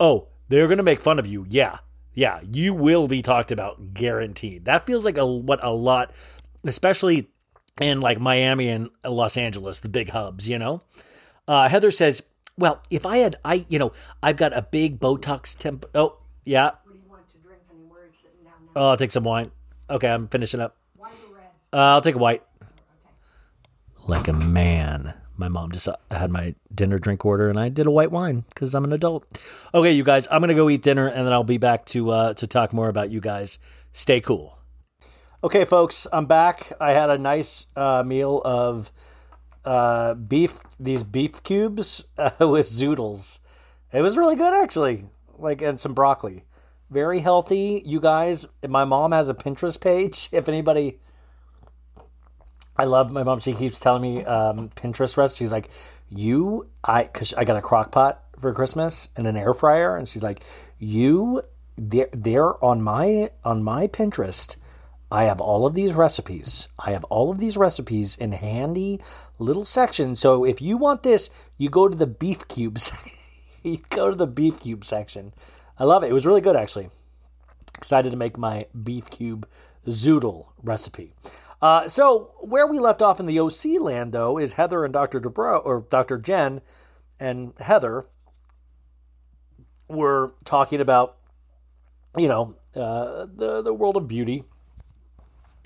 Oh, 0.00 0.28
they're 0.48 0.66
going 0.66 0.78
to 0.78 0.82
make 0.82 1.02
fun 1.02 1.18
of 1.20 1.26
you. 1.26 1.46
Yeah. 1.48 1.78
Yeah. 2.20 2.40
You 2.52 2.74
will 2.74 3.08
be 3.08 3.22
talked 3.22 3.50
about, 3.50 3.94
guaranteed. 3.94 4.66
That 4.66 4.84
feels 4.84 5.06
like 5.06 5.16
a 5.16 5.24
what 5.24 5.58
a 5.62 5.72
lot, 5.72 6.12
especially 6.64 7.30
in 7.80 8.02
like 8.02 8.20
Miami 8.20 8.68
and 8.68 8.90
Los 9.02 9.38
Angeles, 9.38 9.80
the 9.80 9.88
big 9.88 10.10
hubs, 10.10 10.46
you 10.46 10.58
know? 10.58 10.82
Uh, 11.48 11.66
Heather 11.70 11.90
says, 11.90 12.22
well, 12.58 12.82
if 12.90 13.06
I 13.06 13.16
had, 13.16 13.36
I, 13.42 13.64
you 13.70 13.78
know, 13.78 13.92
I've 14.22 14.36
got 14.36 14.54
a 14.54 14.60
big 14.60 15.00
Botox 15.00 15.56
temp. 15.56 15.86
Oh, 15.94 16.18
yeah. 16.44 16.72
Oh, 18.76 18.90
I'll 18.90 18.96
take 18.98 19.12
some 19.12 19.24
wine. 19.24 19.50
Okay, 19.88 20.10
I'm 20.10 20.28
finishing 20.28 20.60
up. 20.60 20.76
White 20.98 21.14
or 21.26 21.36
red? 21.36 21.46
Uh, 21.72 21.94
I'll 21.94 22.02
take 22.02 22.16
a 22.16 22.18
white. 22.18 22.42
Like 24.06 24.28
a 24.28 24.34
man. 24.34 25.14
My 25.40 25.48
mom 25.48 25.72
just 25.72 25.88
uh, 25.88 25.96
had 26.10 26.30
my 26.30 26.54
dinner 26.74 26.98
drink 26.98 27.24
order, 27.24 27.48
and 27.48 27.58
I 27.58 27.70
did 27.70 27.86
a 27.86 27.90
white 27.90 28.10
wine 28.10 28.44
because 28.50 28.74
I'm 28.74 28.84
an 28.84 28.92
adult. 28.92 29.24
Okay, 29.72 29.90
you 29.90 30.04
guys, 30.04 30.28
I'm 30.30 30.42
gonna 30.42 30.54
go 30.54 30.68
eat 30.68 30.82
dinner, 30.82 31.06
and 31.06 31.26
then 31.26 31.32
I'll 31.32 31.44
be 31.44 31.56
back 31.56 31.86
to 31.86 32.10
uh, 32.10 32.34
to 32.34 32.46
talk 32.46 32.74
more 32.74 32.90
about 32.90 33.08
you 33.10 33.20
guys. 33.20 33.58
Stay 33.94 34.20
cool. 34.20 34.58
Okay, 35.42 35.64
folks, 35.64 36.06
I'm 36.12 36.26
back. 36.26 36.74
I 36.78 36.90
had 36.90 37.08
a 37.08 37.16
nice 37.16 37.66
uh, 37.74 38.02
meal 38.04 38.42
of 38.44 38.92
uh, 39.64 40.12
beef, 40.12 40.60
these 40.78 41.02
beef 41.04 41.42
cubes 41.42 42.04
uh, 42.18 42.30
with 42.46 42.66
zoodles. 42.66 43.38
It 43.94 44.02
was 44.02 44.18
really 44.18 44.36
good, 44.36 44.52
actually. 44.52 45.06
Like, 45.38 45.62
and 45.62 45.80
some 45.80 45.94
broccoli. 45.94 46.44
Very 46.90 47.20
healthy, 47.20 47.82
you 47.86 47.98
guys. 47.98 48.44
My 48.68 48.84
mom 48.84 49.12
has 49.12 49.30
a 49.30 49.34
Pinterest 49.34 49.80
page. 49.80 50.28
If 50.32 50.50
anybody, 50.50 50.98
I 52.76 52.84
love 52.84 53.10
my 53.10 53.22
mom. 53.22 53.40
She 53.40 53.52
keeps 53.52 53.78
telling 53.78 54.02
me 54.02 54.24
um, 54.24 54.70
Pinterest 54.70 55.16
recipes. 55.16 55.38
She's 55.38 55.52
like, 55.52 55.70
you, 56.08 56.68
I, 56.82 57.04
because 57.04 57.34
I 57.34 57.44
got 57.44 57.56
a 57.56 57.62
crock 57.62 57.92
pot 57.92 58.22
for 58.38 58.52
Christmas 58.52 59.08
and 59.16 59.26
an 59.26 59.36
air 59.36 59.54
fryer, 59.54 59.96
and 59.96 60.08
she's 60.08 60.22
like, 60.22 60.42
you, 60.78 61.42
they're, 61.76 62.08
they're 62.12 62.62
on 62.64 62.82
my 62.82 63.30
on 63.44 63.62
my 63.62 63.86
Pinterest. 63.86 64.56
I 65.12 65.24
have 65.24 65.40
all 65.40 65.66
of 65.66 65.74
these 65.74 65.92
recipes. 65.92 66.68
I 66.78 66.92
have 66.92 67.02
all 67.04 67.30
of 67.30 67.38
these 67.38 67.56
recipes 67.56 68.16
in 68.16 68.32
handy 68.32 69.00
little 69.38 69.64
sections. 69.64 70.20
So 70.20 70.44
if 70.44 70.62
you 70.62 70.76
want 70.76 71.02
this, 71.02 71.30
you 71.58 71.68
go 71.68 71.88
to 71.88 71.96
the 71.96 72.06
beef 72.06 72.46
cubes. 72.46 72.92
you 73.62 73.80
go 73.90 74.10
to 74.10 74.16
the 74.16 74.28
beef 74.28 74.60
cube 74.60 74.84
section. 74.84 75.34
I 75.78 75.84
love 75.84 76.04
it. 76.04 76.10
It 76.10 76.12
was 76.12 76.26
really 76.26 76.40
good, 76.40 76.54
actually. 76.54 76.90
Excited 77.76 78.10
to 78.10 78.16
make 78.16 78.38
my 78.38 78.66
beef 78.84 79.10
cube 79.10 79.48
zoodle 79.86 80.48
recipe. 80.62 81.12
Uh, 81.62 81.86
so 81.88 82.34
where 82.40 82.66
we 82.66 82.78
left 82.78 83.02
off 83.02 83.20
in 83.20 83.26
the 83.26 83.38
OC 83.38 83.80
land, 83.80 84.12
though, 84.12 84.38
is 84.38 84.54
Heather 84.54 84.84
and 84.84 84.92
Dr. 84.92 85.20
Dubrow, 85.20 85.60
or 85.64 85.84
Dr. 85.90 86.18
Jen 86.18 86.60
and 87.18 87.52
Heather 87.60 88.06
were 89.88 90.32
talking 90.44 90.80
about, 90.80 91.16
you 92.16 92.28
know, 92.28 92.54
uh, 92.74 93.26
the 93.34 93.62
the 93.62 93.74
world 93.74 93.96
of 93.96 94.08
beauty 94.08 94.44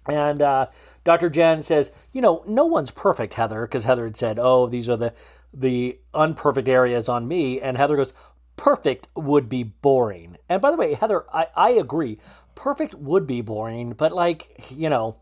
and 0.07 0.43
uh, 0.43 0.67
Dr. 1.05 1.31
Jen 1.31 1.63
says, 1.63 1.91
you 2.13 2.21
know, 2.21 2.43
no 2.47 2.67
one's 2.67 2.91
perfect, 2.91 3.35
Heather, 3.35 3.63
because 3.63 3.85
Heather 3.85 4.05
had 4.05 4.17
said, 4.17 4.39
oh, 4.39 4.67
these 4.67 4.89
are 4.89 4.97
the 4.97 5.15
the 5.53 5.99
unperfect 6.13 6.69
areas 6.69 7.09
on 7.09 7.29
me. 7.29 7.61
And 7.61 7.77
Heather 7.77 7.97
goes, 7.97 8.13
perfect 8.57 9.09
would 9.15 9.49
be 9.49 9.63
boring. 9.63 10.37
And 10.49 10.61
by 10.61 10.71
the 10.71 10.77
way, 10.77 10.95
Heather, 10.95 11.25
I, 11.33 11.47
I 11.55 11.71
agree. 11.71 12.19
Perfect 12.55 12.95
would 12.97 13.27
be 13.27 13.41
boring, 13.41 13.93
but 13.93 14.13
like, 14.13 14.71
you 14.71 14.89
know, 14.89 15.21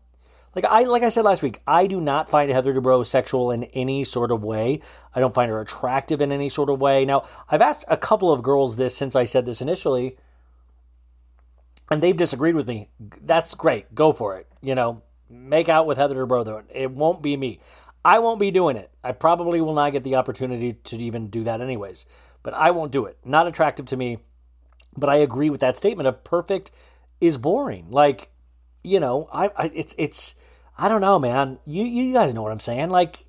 like 0.55 0.65
I 0.65 0.83
like 0.83 1.03
I 1.03 1.09
said 1.09 1.25
last 1.25 1.43
week, 1.43 1.61
I 1.67 1.87
do 1.87 1.99
not 1.99 2.29
find 2.29 2.49
Heather 2.51 2.73
Dubrow 2.73 3.05
sexual 3.05 3.51
in 3.51 3.63
any 3.65 4.03
sort 4.03 4.31
of 4.31 4.43
way. 4.43 4.81
I 5.13 5.19
don't 5.19 5.33
find 5.33 5.49
her 5.51 5.61
attractive 5.61 6.21
in 6.21 6.31
any 6.31 6.49
sort 6.49 6.69
of 6.69 6.81
way. 6.81 7.05
Now, 7.05 7.23
I've 7.49 7.61
asked 7.61 7.85
a 7.87 7.97
couple 7.97 8.31
of 8.31 8.43
girls 8.43 8.75
this 8.75 8.95
since 8.95 9.15
I 9.15 9.25
said 9.25 9.45
this 9.45 9.61
initially 9.61 10.17
and 11.93 12.01
they've 12.01 12.17
disagreed 12.17 12.55
with 12.55 12.67
me. 12.67 12.89
That's 13.21 13.55
great. 13.55 13.93
Go 13.93 14.13
for 14.13 14.37
it. 14.37 14.47
You 14.61 14.75
know, 14.75 15.03
make 15.29 15.69
out 15.69 15.85
with 15.85 15.97
Heather 15.97 16.15
Dubrow. 16.15 16.43
Though. 16.43 16.63
It 16.73 16.91
won't 16.91 17.21
be 17.21 17.37
me. 17.37 17.59
I 18.03 18.19
won't 18.19 18.39
be 18.39 18.51
doing 18.51 18.75
it. 18.75 18.91
I 19.03 19.11
probably 19.11 19.61
will 19.61 19.75
not 19.75 19.91
get 19.91 20.03
the 20.03 20.15
opportunity 20.15 20.73
to 20.73 20.97
even 20.97 21.29
do 21.29 21.43
that 21.43 21.61
anyways. 21.61 22.05
But 22.41 22.53
I 22.53 22.71
won't 22.71 22.91
do 22.91 23.05
it. 23.05 23.17
Not 23.23 23.47
attractive 23.47 23.85
to 23.87 23.97
me. 23.97 24.17
But 24.97 25.09
I 25.09 25.15
agree 25.17 25.49
with 25.49 25.61
that 25.61 25.77
statement 25.77 26.07
of 26.07 26.23
perfect 26.23 26.71
is 27.21 27.37
boring. 27.37 27.89
Like, 27.89 28.29
you 28.83 28.99
know, 28.99 29.27
I, 29.33 29.49
I 29.57 29.71
it's 29.73 29.95
it's 29.97 30.35
I 30.77 30.87
don't 30.87 31.01
know, 31.01 31.19
man. 31.19 31.59
You 31.65 31.83
you 31.83 32.13
guys 32.13 32.33
know 32.33 32.41
what 32.41 32.51
I'm 32.51 32.59
saying. 32.59 32.89
Like 32.89 33.25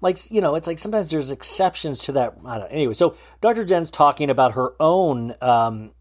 like 0.00 0.30
you 0.30 0.40
know, 0.40 0.54
it's 0.54 0.66
like 0.66 0.78
sometimes 0.78 1.10
there's 1.10 1.30
exceptions 1.30 2.00
to 2.04 2.12
that. 2.12 2.34
I 2.44 2.58
don't. 2.58 2.68
Anyway, 2.68 2.94
so 2.94 3.14
Dr. 3.40 3.64
Jen's 3.64 3.90
talking 3.90 4.30
about 4.30 4.52
her 4.52 4.74
own 4.80 5.34
um, 5.40 5.92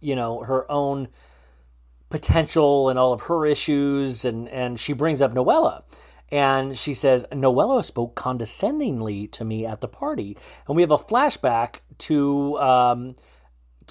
you 0.00 0.16
know 0.16 0.42
her 0.42 0.70
own 0.70 1.08
potential 2.10 2.90
and 2.90 2.98
all 2.98 3.14
of 3.14 3.22
her 3.22 3.46
issues 3.46 4.26
and 4.26 4.48
and 4.50 4.78
she 4.78 4.92
brings 4.92 5.22
up 5.22 5.32
Noella 5.32 5.82
and 6.30 6.76
she 6.76 6.92
says 6.92 7.24
Noella 7.32 7.82
spoke 7.82 8.14
condescendingly 8.14 9.28
to 9.28 9.46
me 9.46 9.64
at 9.64 9.80
the 9.80 9.88
party 9.88 10.36
and 10.66 10.76
we 10.76 10.82
have 10.82 10.90
a 10.90 10.98
flashback 10.98 11.76
to 11.98 12.58
um, 12.58 13.16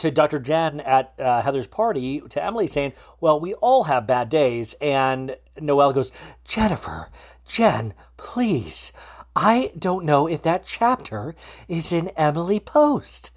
to 0.01 0.11
Dr. 0.11 0.39
Jen 0.39 0.79
at 0.81 1.13
uh, 1.19 1.41
Heather's 1.41 1.67
party 1.67 2.21
to 2.29 2.43
Emily 2.43 2.67
saying, 2.67 2.93
"Well, 3.19 3.39
we 3.39 3.53
all 3.55 3.85
have 3.85 4.05
bad 4.07 4.29
days." 4.29 4.75
And 4.81 5.37
Noelle 5.59 5.93
goes, 5.93 6.11
"Jennifer, 6.43 7.09
Jen, 7.47 7.93
please. 8.17 8.91
I 9.35 9.71
don't 9.77 10.05
know 10.05 10.27
if 10.27 10.41
that 10.43 10.65
chapter 10.65 11.33
is 11.67 11.91
in 11.91 12.09
Emily 12.09 12.59
Post." 12.59 13.31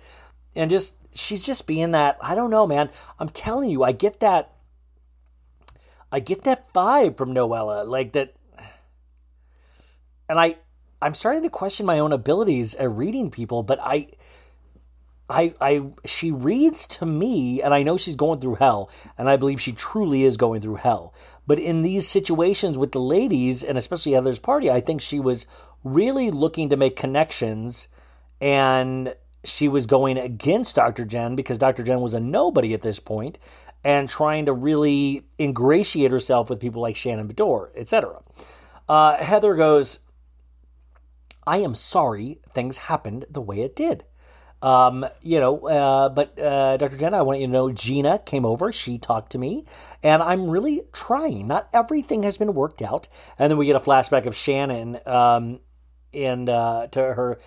And 0.56 0.70
just 0.70 0.96
she's 1.12 1.46
just 1.46 1.66
being 1.66 1.92
that 1.92 2.18
I 2.20 2.34
don't 2.34 2.50
know, 2.50 2.66
man. 2.66 2.90
I'm 3.18 3.28
telling 3.28 3.70
you, 3.70 3.82
I 3.84 3.92
get 3.92 4.20
that 4.20 4.52
I 6.10 6.20
get 6.20 6.42
that 6.42 6.72
vibe 6.72 7.18
from 7.18 7.34
Noella, 7.34 7.86
like 7.86 8.12
that 8.12 8.34
and 10.28 10.38
I 10.38 10.56
I'm 11.02 11.14
starting 11.14 11.42
to 11.42 11.50
question 11.50 11.84
my 11.84 11.98
own 11.98 12.12
abilities 12.12 12.74
at 12.76 12.90
reading 12.90 13.30
people, 13.30 13.62
but 13.62 13.78
I 13.82 14.08
I 15.28 15.54
I 15.60 15.82
she 16.04 16.30
reads 16.30 16.86
to 16.88 17.06
me 17.06 17.62
and 17.62 17.72
I 17.72 17.82
know 17.82 17.96
she's 17.96 18.16
going 18.16 18.40
through 18.40 18.56
hell 18.56 18.90
and 19.16 19.28
I 19.28 19.36
believe 19.36 19.60
she 19.60 19.72
truly 19.72 20.24
is 20.24 20.36
going 20.36 20.60
through 20.60 20.76
hell. 20.76 21.14
But 21.46 21.58
in 21.58 21.82
these 21.82 22.06
situations 22.06 22.76
with 22.76 22.92
the 22.92 23.00
ladies 23.00 23.64
and 23.64 23.78
especially 23.78 24.12
Heather's 24.12 24.38
party, 24.38 24.70
I 24.70 24.80
think 24.80 25.00
she 25.00 25.20
was 25.20 25.46
really 25.82 26.30
looking 26.30 26.68
to 26.70 26.76
make 26.76 26.96
connections 26.96 27.88
and 28.40 29.14
she 29.44 29.68
was 29.68 29.86
going 29.86 30.18
against 30.18 30.76
Dr. 30.76 31.04
Jen 31.04 31.36
because 31.36 31.58
Dr. 31.58 31.82
Jen 31.82 32.00
was 32.00 32.14
a 32.14 32.20
nobody 32.20 32.74
at 32.74 32.80
this 32.80 32.98
point 32.98 33.38
and 33.82 34.08
trying 34.08 34.46
to 34.46 34.52
really 34.52 35.22
ingratiate 35.38 36.10
herself 36.10 36.48
with 36.48 36.60
people 36.60 36.80
like 36.80 36.96
Shannon 36.96 37.28
Beador, 37.28 37.68
etc. 37.76 38.22
Uh, 38.88 39.22
Heather 39.22 39.54
goes, 39.54 40.00
I 41.46 41.58
am 41.58 41.74
sorry 41.74 42.40
things 42.50 42.78
happened 42.78 43.26
the 43.30 43.42
way 43.42 43.60
it 43.60 43.76
did. 43.76 44.04
Um, 44.64 45.04
you 45.20 45.40
know, 45.40 45.58
uh, 45.68 46.08
but 46.08 46.38
uh, 46.38 46.78
Dr. 46.78 46.96
Jenna, 46.96 47.18
I 47.18 47.22
want 47.22 47.38
you 47.38 47.46
to 47.46 47.52
know 47.52 47.70
Gina 47.70 48.18
came 48.18 48.46
over. 48.46 48.72
She 48.72 48.96
talked 48.96 49.32
to 49.32 49.38
me, 49.38 49.66
and 50.02 50.22
I'm 50.22 50.48
really 50.50 50.80
trying. 50.94 51.48
Not 51.48 51.68
everything 51.74 52.22
has 52.22 52.38
been 52.38 52.54
worked 52.54 52.80
out. 52.80 53.06
And 53.38 53.50
then 53.50 53.58
we 53.58 53.66
get 53.66 53.76
a 53.76 53.80
flashback 53.80 54.24
of 54.24 54.34
Shannon 54.34 54.98
um, 55.04 55.60
and 56.14 56.48
uh, 56.48 56.86
to 56.92 56.98
her. 56.98 57.38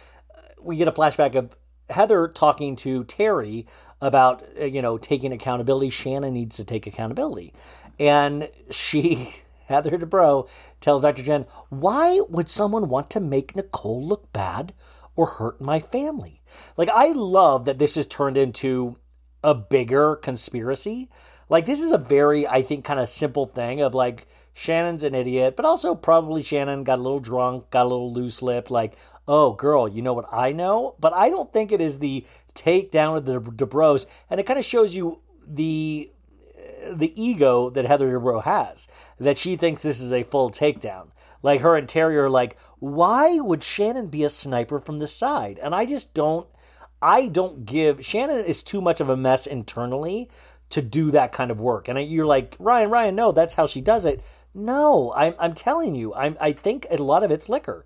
We 0.62 0.78
get 0.78 0.88
a 0.88 0.92
flashback 0.92 1.34
of 1.34 1.58
Heather 1.90 2.28
talking 2.28 2.76
to 2.78 3.04
Terry 3.06 3.66
about 4.00 4.44
uh, 4.62 4.66
you 4.66 4.84
know 4.84 5.00
taking 5.00 5.34
accountability. 5.34 5.90
Shannon 5.90 6.36
needs 6.36 6.56
to 6.58 6.64
take 6.64 6.86
accountability, 6.86 7.52
and 8.00 8.48
she 8.70 9.34
Heather 9.66 9.98
Dubrow 9.98 10.48
tells 10.82 11.02
Dr. 11.02 11.24
Jen, 11.24 11.48
"Why 11.70 12.22
would 12.30 12.48
someone 12.48 12.90
want 12.90 13.10
to 13.10 13.20
make 13.20 13.56
Nicole 13.56 14.06
look 14.06 14.32
bad 14.34 14.76
or 15.18 15.26
hurt 15.26 15.60
my 15.60 15.82
family?" 15.82 16.42
Like 16.78 16.90
I 16.94 17.12
love 17.12 17.66
that 17.66 17.78
this 17.78 17.96
has 17.96 18.06
turned 18.06 18.38
into 18.38 18.98
a 19.44 19.54
bigger 19.54 20.16
conspiracy. 20.16 21.10
Like 21.50 21.66
this 21.66 21.82
is 21.82 21.92
a 21.92 21.98
very 21.98 22.48
I 22.48 22.62
think 22.62 22.86
kind 22.86 23.02
of 23.02 23.10
simple 23.10 23.48
thing 23.48 23.82
of 23.82 23.94
like 23.94 24.28
Shannon's 24.58 25.04
an 25.04 25.14
idiot, 25.14 25.56
but 25.56 25.66
also 25.66 25.94
probably 25.94 26.42
Shannon 26.42 26.84
got 26.84 26.98
a 26.98 27.02
little 27.02 27.20
drunk, 27.20 27.70
got 27.70 27.86
a 27.86 27.90
little 27.90 28.12
loose 28.12 28.42
lipped, 28.42 28.72
like, 28.72 28.98
oh, 29.28 29.52
girl, 29.54 29.88
you 29.88 30.02
know 30.02 30.14
what 30.14 30.26
I 30.32 30.52
know? 30.52 30.96
But 31.00 31.14
I 31.14 31.30
don't 31.30 31.54
think 31.54 31.72
it 31.72 31.80
is 31.80 32.00
the 32.00 32.26
takedown 32.56 33.18
of 33.18 33.26
the 33.26 33.40
Dubrows. 33.40 34.08
And 34.32 34.40
it 34.40 34.48
kind 34.48 34.58
of 34.58 34.66
shows 34.66 34.96
you 34.96 35.22
the 35.46 36.12
the 36.90 37.22
ego 37.22 37.70
that 37.70 37.86
Heather 37.86 38.12
Dubrow 38.18 38.44
has, 38.44 38.88
that 39.20 39.38
she 39.38 39.58
thinks 39.58 39.84
this 39.84 40.00
is 40.00 40.12
a 40.12 40.24
full 40.24 40.50
takedown. 40.50 41.10
Like 41.44 41.62
her 41.62 41.76
and 41.76 41.88
Terry 41.88 42.18
are 42.18 42.30
like, 42.30 42.58
why 42.80 43.40
would 43.40 43.64
Shannon 43.64 44.08
be 44.08 44.24
a 44.24 44.30
sniper 44.30 44.80
from 44.80 45.00
the 45.00 45.08
side? 45.08 45.60
And 45.62 45.74
I 45.74 45.86
just 45.86 46.14
don't, 46.14 46.48
I 47.02 47.28
don't 47.28 47.66
give, 47.66 48.06
Shannon 48.06 48.40
is 48.40 48.64
too 48.64 48.82
much 48.82 49.00
of 49.00 49.10
a 49.10 49.18
mess 49.18 49.48
internally 49.48 50.30
to 50.70 50.82
do 50.82 51.12
that 51.12 51.32
kind 51.32 51.52
of 51.52 51.62
work. 51.62 51.88
And 51.88 52.02
you're 52.02 52.26
like, 52.26 52.56
Ryan, 52.60 52.90
Ryan, 52.90 53.16
no, 53.16 53.32
that's 53.32 53.56
how 53.56 53.68
she 53.68 53.82
does 53.82 54.06
it. 54.06 54.22
No, 54.54 55.14
I'm, 55.16 55.36
I'm 55.40 55.54
telling 55.54 55.96
you, 55.96 56.14
I'm, 56.14 56.36
I 56.40 56.52
think 56.52 56.88
a 56.90 56.98
lot 56.98 57.24
of 57.24 57.32
it's 57.32 57.48
liquor. 57.48 57.86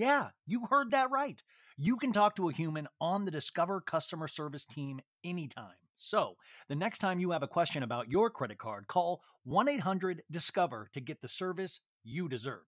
Yeah, 0.00 0.28
you 0.46 0.66
heard 0.70 0.92
that 0.92 1.10
right. 1.10 1.42
You 1.76 1.98
can 1.98 2.10
talk 2.10 2.34
to 2.36 2.48
a 2.48 2.52
human 2.54 2.88
on 3.02 3.26
the 3.26 3.30
Discover 3.30 3.82
customer 3.82 4.28
service 4.28 4.64
team 4.64 5.00
anytime. 5.22 5.76
So, 5.96 6.36
the 6.70 6.74
next 6.74 7.00
time 7.00 7.20
you 7.20 7.32
have 7.32 7.42
a 7.42 7.46
question 7.46 7.82
about 7.82 8.10
your 8.10 8.30
credit 8.30 8.56
card, 8.56 8.86
call 8.86 9.20
1 9.44 9.68
800 9.68 10.22
Discover 10.30 10.88
to 10.94 11.02
get 11.02 11.20
the 11.20 11.28
service 11.28 11.80
you 12.02 12.30
deserve. 12.30 12.62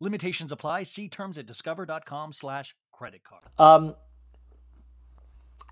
Limitations 0.00 0.52
apply. 0.52 0.84
See 0.84 1.10
terms 1.10 1.36
at 1.36 1.44
discover.com/slash 1.44 2.74
credit 2.92 3.20
card. 3.24 3.44
Um, 3.58 3.94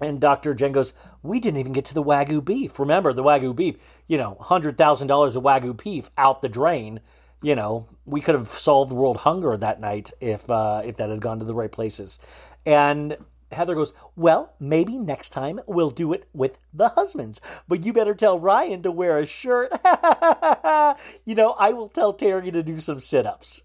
and 0.02 0.20
Dr. 0.20 0.52
Jen 0.52 0.72
goes, 0.72 0.92
We 1.22 1.40
didn't 1.40 1.60
even 1.60 1.72
get 1.72 1.86
to 1.86 1.94
the 1.94 2.04
Wagyu 2.04 2.44
beef. 2.44 2.78
Remember, 2.78 3.14
the 3.14 3.24
Wagyu 3.24 3.56
beef, 3.56 4.02
you 4.08 4.18
know, 4.18 4.36
$100,000 4.42 5.36
of 5.36 5.42
Wagyu 5.42 5.82
beef 5.82 6.10
out 6.18 6.42
the 6.42 6.50
drain. 6.50 7.00
You 7.40 7.54
know, 7.54 7.86
we 8.04 8.20
could 8.20 8.34
have 8.34 8.48
solved 8.48 8.92
world 8.92 9.18
hunger 9.18 9.56
that 9.56 9.80
night 9.80 10.10
if 10.20 10.48
uh, 10.50 10.82
if 10.84 10.96
that 10.96 11.10
had 11.10 11.20
gone 11.20 11.38
to 11.38 11.44
the 11.44 11.54
right 11.54 11.70
places. 11.70 12.18
And 12.66 13.16
Heather 13.52 13.74
goes, 13.74 13.94
Well, 14.16 14.54
maybe 14.60 14.98
next 14.98 15.30
time 15.30 15.60
we'll 15.66 15.90
do 15.90 16.12
it 16.12 16.28
with 16.32 16.58
the 16.72 16.90
husbands. 16.90 17.40
But 17.66 17.84
you 17.84 17.92
better 17.92 18.14
tell 18.14 18.38
Ryan 18.38 18.82
to 18.82 18.90
wear 18.90 19.18
a 19.18 19.26
shirt. 19.26 19.70
you 21.24 21.34
know, 21.34 21.52
I 21.58 21.72
will 21.72 21.88
tell 21.88 22.12
Terry 22.12 22.50
to 22.50 22.62
do 22.62 22.78
some 22.80 23.00
sit 23.00 23.26
ups. 23.26 23.62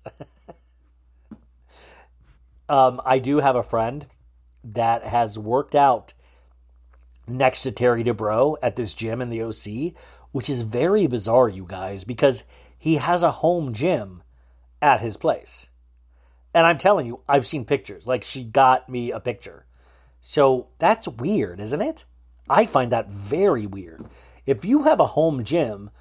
um, 2.70 3.02
I 3.06 3.20
do 3.20 3.38
have 3.38 3.56
a 3.56 3.64
friend 3.64 4.08
that 4.64 5.04
has 5.04 5.38
worked 5.38 5.76
out 5.76 6.14
next 7.28 7.64
to 7.64 7.72
Terry 7.72 8.04
Dubrow 8.04 8.56
at 8.62 8.76
this 8.76 8.94
gym 8.94 9.22
in 9.22 9.30
the 9.30 9.44
OC, 9.44 9.94
which 10.32 10.50
is 10.50 10.62
very 10.62 11.08
bizarre, 11.08 11.50
you 11.50 11.66
guys, 11.68 12.04
because 12.04 12.44
he 12.84 12.96
has 12.96 13.24
a 13.24 13.32
home 13.32 13.72
gym 13.72 14.22
at 14.82 15.00
his 15.00 15.16
place. 15.16 15.70
And 16.54 16.68
I'm 16.68 16.78
telling 16.78 17.06
you, 17.06 17.22
I've 17.30 17.48
seen 17.48 17.64
pictures. 17.64 18.08
Like 18.08 18.26
she 18.26 18.44
got 18.44 18.90
me 18.90 19.10
a 19.10 19.22
picture. 19.22 19.66
So 20.20 20.68
that's 20.80 21.08
weird, 21.08 21.62
isn't 21.62 21.82
it? 21.82 22.04
I 22.50 22.66
find 22.66 22.92
that 22.92 23.10
very 23.10 23.66
weird. 23.66 24.06
If 24.46 24.66
you 24.66 24.84
have 24.84 25.00
a 25.00 25.06
home 25.06 25.46
gym, 25.46 25.92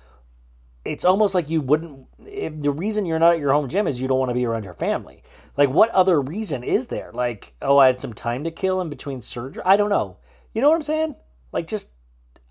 it's 0.85 1.05
almost 1.05 1.37
like 1.37 1.49
you 1.49 1.61
wouldn't. 1.61 2.09
The 2.19 2.73
reason 2.73 3.07
you're 3.07 3.21
not 3.21 3.35
at 3.35 3.39
your 3.39 3.53
home 3.53 3.69
gym 3.69 3.87
is 3.87 4.01
you 4.01 4.09
don't 4.09 4.19
want 4.19 4.31
to 4.31 4.35
be 4.35 4.45
around 4.45 4.65
your 4.65 4.75
family. 4.75 5.23
Like, 5.57 5.71
what 5.71 5.91
other 5.91 6.21
reason 6.21 6.65
is 6.65 6.89
there? 6.89 7.13
Like, 7.13 7.55
oh, 7.63 7.79
I 7.79 7.87
had 7.87 8.01
some 8.01 8.13
time 8.13 8.43
to 8.43 8.51
kill 8.51 8.81
in 8.81 8.91
between 8.91 9.21
surgery. 9.21 9.63
I 9.65 9.77
don't 9.77 9.89
know. 9.89 10.17
You 10.53 10.61
know 10.61 10.71
what 10.71 10.75
I'm 10.75 10.83
saying? 10.83 11.15
Like, 11.53 11.69
just. 11.69 11.91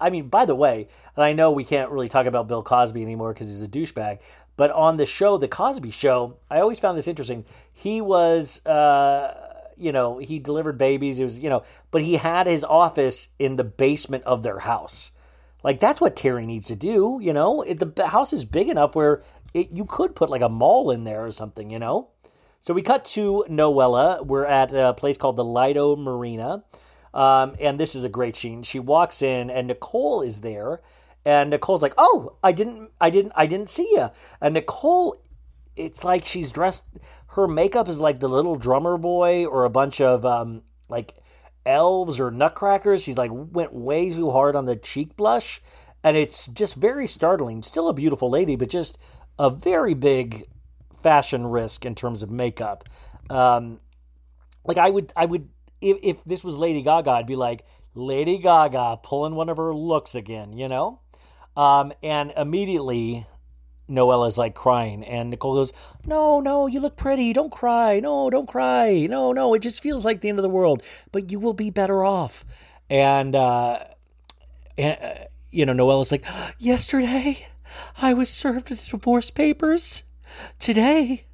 I 0.01 0.09
mean, 0.09 0.27
by 0.27 0.45
the 0.45 0.55
way, 0.55 0.87
and 1.15 1.23
I 1.23 1.33
know 1.33 1.51
we 1.51 1.63
can't 1.63 1.91
really 1.91 2.09
talk 2.09 2.25
about 2.25 2.47
Bill 2.47 2.63
Cosby 2.63 3.01
anymore 3.01 3.33
because 3.33 3.47
he's 3.47 3.61
a 3.61 3.67
douchebag, 3.67 4.19
but 4.57 4.71
on 4.71 4.97
the 4.97 5.05
show, 5.05 5.37
The 5.37 5.47
Cosby 5.47 5.91
Show, 5.91 6.37
I 6.49 6.59
always 6.59 6.79
found 6.79 6.97
this 6.97 7.07
interesting. 7.07 7.45
He 7.73 8.01
was, 8.01 8.65
uh, 8.65 9.69
you 9.77 9.91
know, 9.91 10.17
he 10.17 10.39
delivered 10.39 10.77
babies. 10.77 11.19
It 11.19 11.23
was, 11.23 11.39
you 11.39 11.49
know, 11.49 11.63
but 11.91 12.01
he 12.01 12.15
had 12.15 12.47
his 12.47 12.63
office 12.63 13.29
in 13.39 13.55
the 13.55 13.63
basement 13.63 14.23
of 14.25 14.43
their 14.43 14.59
house. 14.59 15.11
Like 15.63 15.79
that's 15.79 16.01
what 16.01 16.15
Terry 16.15 16.45
needs 16.45 16.67
to 16.67 16.75
do, 16.75 17.19
you 17.21 17.33
know. 17.33 17.61
It, 17.61 17.95
the 17.95 18.07
house 18.07 18.33
is 18.33 18.45
big 18.45 18.69
enough 18.69 18.95
where 18.95 19.21
it, 19.53 19.71
you 19.71 19.85
could 19.85 20.15
put 20.15 20.29
like 20.29 20.41
a 20.41 20.49
mall 20.49 20.91
in 20.91 21.03
there 21.03 21.25
or 21.25 21.31
something, 21.31 21.69
you 21.69 21.79
know. 21.79 22.09
So 22.59 22.73
we 22.73 22.81
cut 22.81 23.05
to 23.05 23.45
Noella. 23.49 24.25
We're 24.25 24.45
at 24.45 24.73
a 24.73 24.93
place 24.93 25.17
called 25.17 25.35
the 25.35 25.45
Lido 25.45 25.95
Marina, 25.95 26.63
um, 27.13 27.55
and 27.59 27.79
this 27.79 27.95
is 27.95 28.03
a 28.03 28.09
great 28.09 28.35
scene. 28.35 28.63
She 28.63 28.79
walks 28.79 29.21
in, 29.21 29.49
and 29.49 29.67
Nicole 29.67 30.21
is 30.21 30.41
there, 30.41 30.81
and 31.25 31.49
Nicole's 31.49 31.81
like, 31.81 31.93
"Oh, 31.97 32.37
I 32.43 32.51
didn't, 32.51 32.91
I 32.99 33.09
didn't, 33.09 33.33
I 33.35 33.45
didn't 33.45 33.69
see 33.69 33.89
you." 33.91 34.09
And 34.39 34.53
Nicole, 34.53 35.15
it's 35.75 36.03
like 36.03 36.25
she's 36.25 36.51
dressed. 36.51 36.85
Her 37.27 37.47
makeup 37.47 37.87
is 37.87 38.01
like 38.01 38.19
the 38.19 38.29
little 38.29 38.55
drummer 38.55 38.97
boy 38.97 39.45
or 39.45 39.65
a 39.65 39.69
bunch 39.69 40.01
of 40.01 40.25
um, 40.25 40.63
like 40.89 41.15
elves 41.65 42.19
or 42.19 42.31
nutcrackers. 42.31 43.03
She's 43.03 43.17
like 43.17 43.31
went 43.33 43.73
way 43.73 44.09
too 44.09 44.31
hard 44.31 44.55
on 44.55 44.65
the 44.65 44.75
cheek 44.75 45.15
blush, 45.15 45.61
and 46.03 46.17
it's 46.17 46.47
just 46.47 46.75
very 46.75 47.07
startling. 47.07 47.61
Still 47.63 47.87
a 47.87 47.93
beautiful 47.93 48.29
lady, 48.29 48.55
but 48.55 48.69
just 48.69 48.97
a 49.37 49.49
very 49.49 49.93
big 49.93 50.45
fashion 51.01 51.47
risk 51.47 51.85
in 51.85 51.95
terms 51.95 52.23
of 52.23 52.29
makeup. 52.29 52.87
Um, 53.29 53.79
like 54.65 54.77
I 54.77 54.89
would, 54.89 55.11
I 55.15 55.25
would, 55.25 55.49
if, 55.81 55.97
if 56.03 56.23
this 56.23 56.43
was 56.43 56.57
Lady 56.57 56.81
Gaga, 56.81 57.11
I'd 57.11 57.27
be 57.27 57.35
like 57.35 57.65
Lady 57.93 58.37
Gaga 58.37 58.99
pulling 59.03 59.35
one 59.35 59.49
of 59.49 59.57
her 59.57 59.73
looks 59.73 60.15
again, 60.15 60.53
you 60.53 60.67
know. 60.67 60.99
Um, 61.57 61.91
and 62.01 62.31
immediately 62.37 63.25
Noella's 63.89 64.37
like 64.37 64.55
crying, 64.55 65.03
and 65.03 65.29
Nicole 65.29 65.55
goes, 65.55 65.73
No, 66.05 66.39
no, 66.39 66.67
you 66.67 66.79
look 66.79 66.95
pretty. 66.95 67.33
Don't 67.33 67.51
cry. 67.51 67.99
No, 67.99 68.29
don't 68.29 68.47
cry. 68.47 69.05
No, 69.07 69.33
no, 69.33 69.53
it 69.53 69.59
just 69.59 69.81
feels 69.81 70.05
like 70.05 70.21
the 70.21 70.29
end 70.29 70.39
of 70.39 70.43
the 70.43 70.49
world, 70.49 70.83
but 71.11 71.29
you 71.29 71.39
will 71.39 71.53
be 71.53 71.69
better 71.69 72.03
off. 72.03 72.45
And, 72.89 73.35
uh, 73.35 73.79
and 74.77 74.97
uh, 75.01 75.13
you 75.49 75.65
know, 75.65 75.73
Noella's 75.73 76.11
like, 76.11 76.25
Yesterday, 76.57 77.47
I 78.01 78.13
was 78.13 78.29
served 78.29 78.69
with 78.69 78.87
divorce 78.87 79.29
papers. 79.29 80.03
Today, 80.59 81.25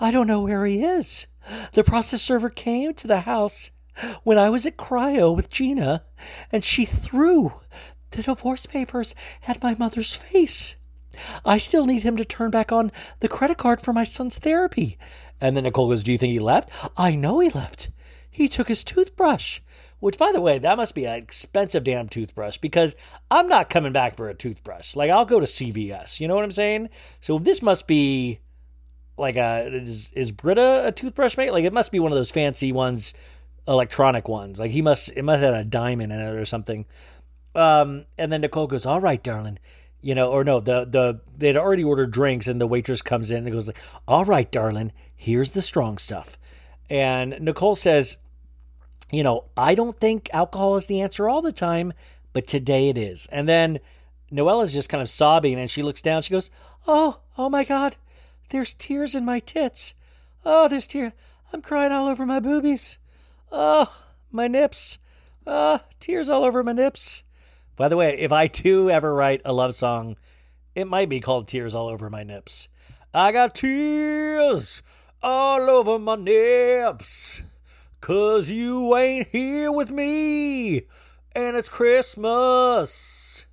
I 0.00 0.10
don't 0.10 0.26
know 0.26 0.42
where 0.42 0.64
he 0.64 0.82
is. 0.82 1.26
The 1.72 1.84
process 1.84 2.22
server 2.22 2.50
came 2.50 2.94
to 2.94 3.06
the 3.06 3.20
house 3.20 3.70
when 4.22 4.38
I 4.38 4.50
was 4.50 4.66
at 4.66 4.76
cryo 4.76 5.34
with 5.34 5.50
Gina, 5.50 6.04
and 6.52 6.64
she 6.64 6.84
threw 6.84 7.54
the 8.10 8.22
divorce 8.22 8.66
papers 8.66 9.14
at 9.46 9.62
my 9.62 9.74
mother's 9.74 10.14
face. 10.14 10.76
I 11.44 11.58
still 11.58 11.86
need 11.86 12.04
him 12.04 12.16
to 12.16 12.24
turn 12.24 12.50
back 12.50 12.70
on 12.70 12.92
the 13.20 13.28
credit 13.28 13.58
card 13.58 13.82
for 13.82 13.92
my 13.92 14.04
son's 14.04 14.38
therapy. 14.38 14.98
And 15.40 15.56
then 15.56 15.64
Nicole 15.64 15.88
goes, 15.88 16.04
Do 16.04 16.12
you 16.12 16.18
think 16.18 16.32
he 16.32 16.38
left? 16.38 16.70
I 16.96 17.14
know 17.14 17.40
he 17.40 17.50
left. 17.50 17.90
He 18.30 18.48
took 18.48 18.68
his 18.68 18.84
toothbrush. 18.84 19.60
Which, 20.00 20.16
by 20.16 20.30
the 20.30 20.40
way, 20.40 20.58
that 20.58 20.76
must 20.76 20.94
be 20.94 21.06
an 21.06 21.16
expensive 21.16 21.82
damn 21.82 22.08
toothbrush 22.08 22.58
because 22.58 22.94
I'm 23.32 23.48
not 23.48 23.68
coming 23.68 23.92
back 23.92 24.16
for 24.16 24.28
a 24.28 24.34
toothbrush. 24.34 24.94
Like, 24.94 25.10
I'll 25.10 25.24
go 25.24 25.40
to 25.40 25.46
CVS. 25.46 26.20
You 26.20 26.28
know 26.28 26.36
what 26.36 26.44
I'm 26.44 26.52
saying? 26.52 26.90
So 27.20 27.40
this 27.40 27.62
must 27.62 27.88
be 27.88 28.38
like 29.18 29.36
a 29.36 29.66
is 29.66 30.12
is 30.12 30.32
Brita 30.32 30.84
a 30.86 30.92
toothbrush 30.92 31.36
mate? 31.36 31.52
Like 31.52 31.64
it 31.64 31.72
must 31.72 31.92
be 31.92 31.98
one 31.98 32.12
of 32.12 32.16
those 32.16 32.30
fancy 32.30 32.72
ones, 32.72 33.14
electronic 33.68 34.28
ones. 34.28 34.58
Like 34.58 34.70
he 34.70 34.82
must 34.82 35.10
it 35.14 35.22
must 35.22 35.40
have 35.40 35.54
had 35.54 35.60
a 35.60 35.64
diamond 35.64 36.12
in 36.12 36.20
it 36.20 36.34
or 36.34 36.44
something. 36.44 36.86
Um, 37.54 38.06
and 38.16 38.32
then 38.32 38.40
Nicole 38.40 38.66
goes, 38.66 38.86
"All 38.86 39.00
right, 39.00 39.22
darling." 39.22 39.58
You 40.00 40.14
know, 40.14 40.30
or 40.30 40.44
no, 40.44 40.60
the 40.60 40.84
the 40.84 41.20
they'd 41.36 41.56
already 41.56 41.84
ordered 41.84 42.10
drinks, 42.10 42.48
and 42.48 42.60
the 42.60 42.66
waitress 42.66 43.02
comes 43.02 43.30
in 43.30 43.38
and 43.44 43.52
goes 43.52 43.66
like, 43.66 43.78
"All 44.06 44.24
right, 44.24 44.50
darling, 44.50 44.92
here's 45.14 45.52
the 45.52 45.62
strong 45.62 45.98
stuff." 45.98 46.38
And 46.88 47.38
Nicole 47.40 47.74
says, 47.74 48.18
"You 49.12 49.22
know, 49.22 49.44
I 49.56 49.74
don't 49.74 49.98
think 49.98 50.30
alcohol 50.32 50.76
is 50.76 50.86
the 50.86 51.00
answer 51.00 51.28
all 51.28 51.42
the 51.42 51.52
time, 51.52 51.92
but 52.32 52.46
today 52.46 52.88
it 52.88 52.96
is." 52.96 53.26
And 53.30 53.48
then 53.48 53.80
Noella's 54.30 54.72
just 54.72 54.88
kind 54.88 55.02
of 55.02 55.08
sobbing, 55.10 55.58
and 55.58 55.70
she 55.70 55.82
looks 55.82 56.02
down. 56.02 56.22
She 56.22 56.32
goes, 56.32 56.50
"Oh, 56.86 57.20
oh 57.36 57.48
my 57.48 57.64
God, 57.64 57.96
there's 58.50 58.74
tears 58.74 59.14
in 59.14 59.24
my 59.24 59.40
tits. 59.40 59.94
Oh, 60.44 60.68
there's 60.68 60.86
tears. 60.86 61.12
I'm 61.52 61.62
crying 61.62 61.92
all 61.92 62.08
over 62.08 62.24
my 62.24 62.40
boobies. 62.40 62.98
Oh, 63.50 63.92
my 64.30 64.48
nips. 64.48 64.98
Ah, 65.46 65.84
tears 66.00 66.28
all 66.28 66.44
over 66.44 66.62
my 66.62 66.72
nips." 66.72 67.22
By 67.76 67.88
the 67.88 67.96
way, 67.96 68.18
if 68.18 68.32
I 68.32 68.48
do 68.48 68.90
ever 68.90 69.14
write 69.14 69.40
a 69.44 69.52
love 69.52 69.74
song, 69.74 70.16
it 70.74 70.86
might 70.86 71.08
be 71.08 71.20
called 71.20 71.46
Tears 71.46 71.74
All 71.76 71.88
Over 71.88 72.10
My 72.10 72.24
Nips. 72.24 72.68
I 73.14 73.30
got 73.30 73.54
tears 73.54 74.82
all 75.22 75.70
over 75.70 75.98
my 75.98 76.16
nips. 76.16 77.42
Cause 78.00 78.50
you 78.50 78.96
ain't 78.96 79.28
here 79.28 79.72
with 79.72 79.90
me. 79.90 80.82
And 81.32 81.56
it's 81.56 81.68
Christmas. 81.68 83.46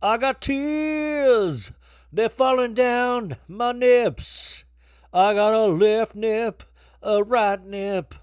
I 0.00 0.18
got 0.18 0.40
tears. 0.40 1.72
They're 2.12 2.28
falling 2.28 2.74
down 2.74 3.36
my 3.48 3.72
nips. 3.72 4.64
I 5.12 5.34
got 5.34 5.54
a 5.54 5.66
left 5.66 6.14
nip, 6.14 6.62
a 7.02 7.22
right 7.22 7.64
nip. 7.64 8.14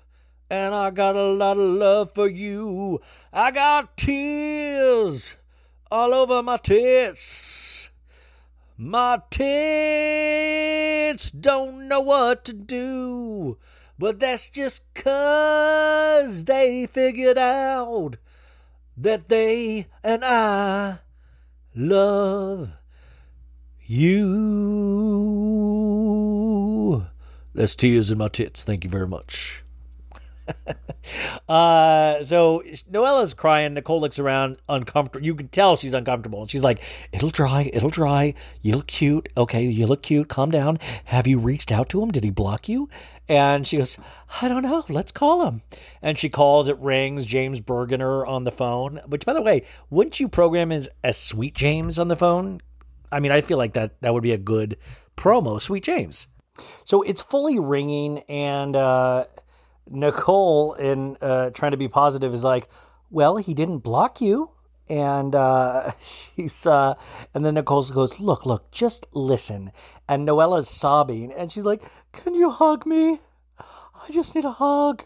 And 0.52 0.76
I 0.76 0.90
got 0.90 1.16
a 1.16 1.32
lot 1.32 1.58
of 1.58 1.64
love 1.64 2.14
for 2.14 2.28
you. 2.28 3.00
I 3.32 3.52
got 3.52 3.96
tears 3.96 5.38
all 5.90 6.14
over 6.14 6.44
my 6.44 6.58
tits. 6.58 7.90
My 8.78 9.22
tits 9.30 11.32
don't 11.32 11.88
know 11.88 12.02
what 12.02 12.44
to 12.44 12.52
do, 12.52 13.60
but 13.98 14.20
that's 14.20 14.50
just 14.50 14.94
'cause 14.94 16.44
they 16.44 16.86
figured 16.86 17.38
out 17.38 18.18
that 18.98 19.30
they 19.30 19.88
and 20.04 20.26
I 20.26 21.00
love 21.74 22.72
you. 23.86 24.28
That's 27.54 27.78
tears 27.78 28.12
in 28.12 28.18
my 28.18 28.28
tits. 28.28 28.66
Thank 28.66 28.84
you 28.84 28.90
very 28.90 29.08
much. 29.08 29.64
uh, 31.50 32.24
so 32.24 32.64
Noella's 32.90 33.34
crying. 33.34 33.74
Nicole 33.74 34.02
looks 34.02 34.20
around, 34.20 34.58
uncomfortable. 34.70 35.26
You 35.26 35.36
can 35.36 35.48
tell 35.50 35.78
she's 35.78 35.94
uncomfortable. 35.94 36.42
And 36.42 36.50
she's 36.50 36.64
like, 36.64 36.82
"It'll 37.12 37.30
dry. 37.30 37.70
It'll 37.74 37.90
dry. 37.90 38.34
You 38.62 38.76
look 38.78 38.88
cute. 38.88 39.30
Okay, 39.36 39.64
you 39.64 39.88
look 39.88 40.04
cute. 40.04 40.30
Calm 40.30 40.52
down. 40.52 40.80
Have 41.06 41.28
you 41.28 41.40
reached 41.40 41.72
out 41.72 41.90
to 41.90 42.02
him? 42.02 42.10
Did 42.10 42.24
he 42.24 42.30
block 42.30 42.68
you?" 42.70 42.90
And 43.28 43.66
she 43.68 43.78
goes, 43.78 43.98
"I 44.42 44.48
don't 44.48 44.64
know. 44.64 44.86
Let's 44.90 45.12
call 45.12 45.48
him." 45.48 45.62
And 46.02 46.18
she 46.18 46.30
calls. 46.30 46.70
It 46.70 46.78
rings. 46.80 47.26
James 47.26 47.62
Bergener 47.62 48.28
on 48.28 48.44
the 48.44 48.52
phone. 48.52 49.02
Which, 49.08 49.26
by 49.26 49.34
the 49.34 49.42
way, 49.42 49.66
wouldn't 49.90 50.20
you 50.20 50.28
program 50.28 50.72
as 50.72 50.90
as 51.04 51.18
Sweet 51.18 51.56
James 51.56 52.00
on 52.00 52.08
the 52.08 52.16
phone? 52.16 52.62
I 53.12 53.20
mean, 53.20 53.32
I 53.32 53.42
feel 53.42 53.58
like 53.58 53.74
that 53.74 54.02
that 54.02 54.14
would 54.14 54.24
be 54.24 54.32
a 54.32 54.38
good 54.38 54.78
promo, 55.18 55.62
Sweet 55.62 55.84
James. 55.84 56.28
So 56.84 57.02
it's 57.02 57.22
fully 57.22 57.60
ringing, 57.60 58.20
and 58.30 58.76
uh, 58.76 59.26
Nicole, 59.92 60.74
in 60.74 61.18
uh, 61.22 61.50
trying 61.52 61.72
to 61.72 61.78
be 61.78 61.88
positive, 61.88 62.34
is 62.34 62.44
like, 62.44 62.70
"Well, 63.10 63.38
he 63.38 63.54
didn't 63.54 63.80
block 63.80 64.22
you." 64.22 64.52
And 64.90 65.36
uh, 65.36 65.92
she's, 66.02 66.66
uh, 66.66 66.96
and 67.34 67.46
then 67.46 67.56
Nicole 67.56 67.84
goes, 67.84 68.20
"Look, 68.20 68.46
look, 68.46 68.72
just 68.72 69.06
listen." 69.14 69.72
And 70.08 70.26
Noella's 70.26 70.70
sobbing, 70.70 71.32
and 71.32 71.52
she's 71.52 71.66
like, 71.66 71.84
"Can 72.12 72.34
you 72.34 72.50
hug 72.50 72.86
me? 72.86 73.20
I 73.60 74.12
just 74.12 74.36
need 74.36 74.46
a 74.46 74.52
hug. 74.52 75.04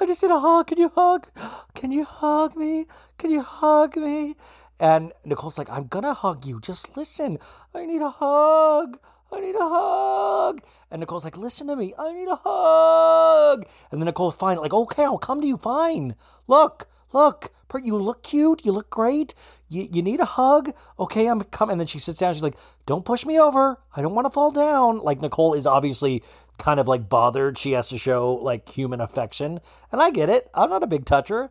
I 0.00 0.06
just 0.06 0.22
need 0.22 0.32
a 0.32 0.40
hug. 0.40 0.66
Can 0.66 0.78
you 0.78 0.88
hug? 0.88 1.28
Can 1.74 1.92
you 1.92 2.04
hug 2.04 2.56
me? 2.56 2.86
Can 3.18 3.30
you 3.30 3.42
hug 3.42 3.96
me?" 3.96 4.36
And 4.78 5.12
Nicole's 5.24 5.58
like, 5.58 5.70
"I'm 5.70 5.86
gonna 5.86 6.14
hug 6.14 6.46
you. 6.46 6.60
Just 6.60 6.96
listen. 6.96 7.38
I 7.74 7.86
need 7.86 8.02
a 8.02 8.10
hug." 8.10 8.98
I 9.32 9.40
need 9.40 9.54
a 9.54 9.68
hug. 9.68 10.62
And 10.90 11.00
Nicole's 11.00 11.24
like, 11.24 11.36
listen 11.36 11.68
to 11.68 11.76
me. 11.76 11.94
I 11.98 12.12
need 12.12 12.28
a 12.28 12.40
hug. 12.42 13.66
And 13.90 14.00
then 14.00 14.06
Nicole's 14.06 14.36
fine. 14.36 14.58
Like, 14.58 14.74
okay, 14.74 15.04
I'll 15.04 15.18
come 15.18 15.40
to 15.40 15.46
you. 15.46 15.56
Fine. 15.56 16.14
Look, 16.46 16.88
look. 17.12 17.52
You 17.84 17.96
look 17.96 18.24
cute. 18.24 18.64
You 18.64 18.72
look 18.72 18.90
great. 18.90 19.32
You, 19.68 19.88
you 19.92 20.02
need 20.02 20.18
a 20.18 20.24
hug. 20.24 20.74
Okay, 20.98 21.28
I'm 21.28 21.40
coming. 21.42 21.72
And 21.72 21.80
then 21.80 21.86
she 21.86 22.00
sits 22.00 22.18
down. 22.18 22.34
She's 22.34 22.42
like, 22.42 22.56
don't 22.84 23.04
push 23.04 23.24
me 23.24 23.38
over. 23.38 23.78
I 23.94 24.02
don't 24.02 24.14
want 24.14 24.26
to 24.26 24.30
fall 24.30 24.50
down. 24.50 24.98
Like, 24.98 25.20
Nicole 25.20 25.54
is 25.54 25.68
obviously 25.68 26.24
kind 26.58 26.80
of 26.80 26.88
like 26.88 27.08
bothered. 27.08 27.56
She 27.56 27.72
has 27.72 27.88
to 27.88 27.98
show 27.98 28.34
like 28.34 28.68
human 28.68 29.00
affection. 29.00 29.60
And 29.92 30.02
I 30.02 30.10
get 30.10 30.28
it. 30.28 30.50
I'm 30.52 30.68
not 30.68 30.82
a 30.82 30.88
big 30.88 31.04
toucher. 31.04 31.50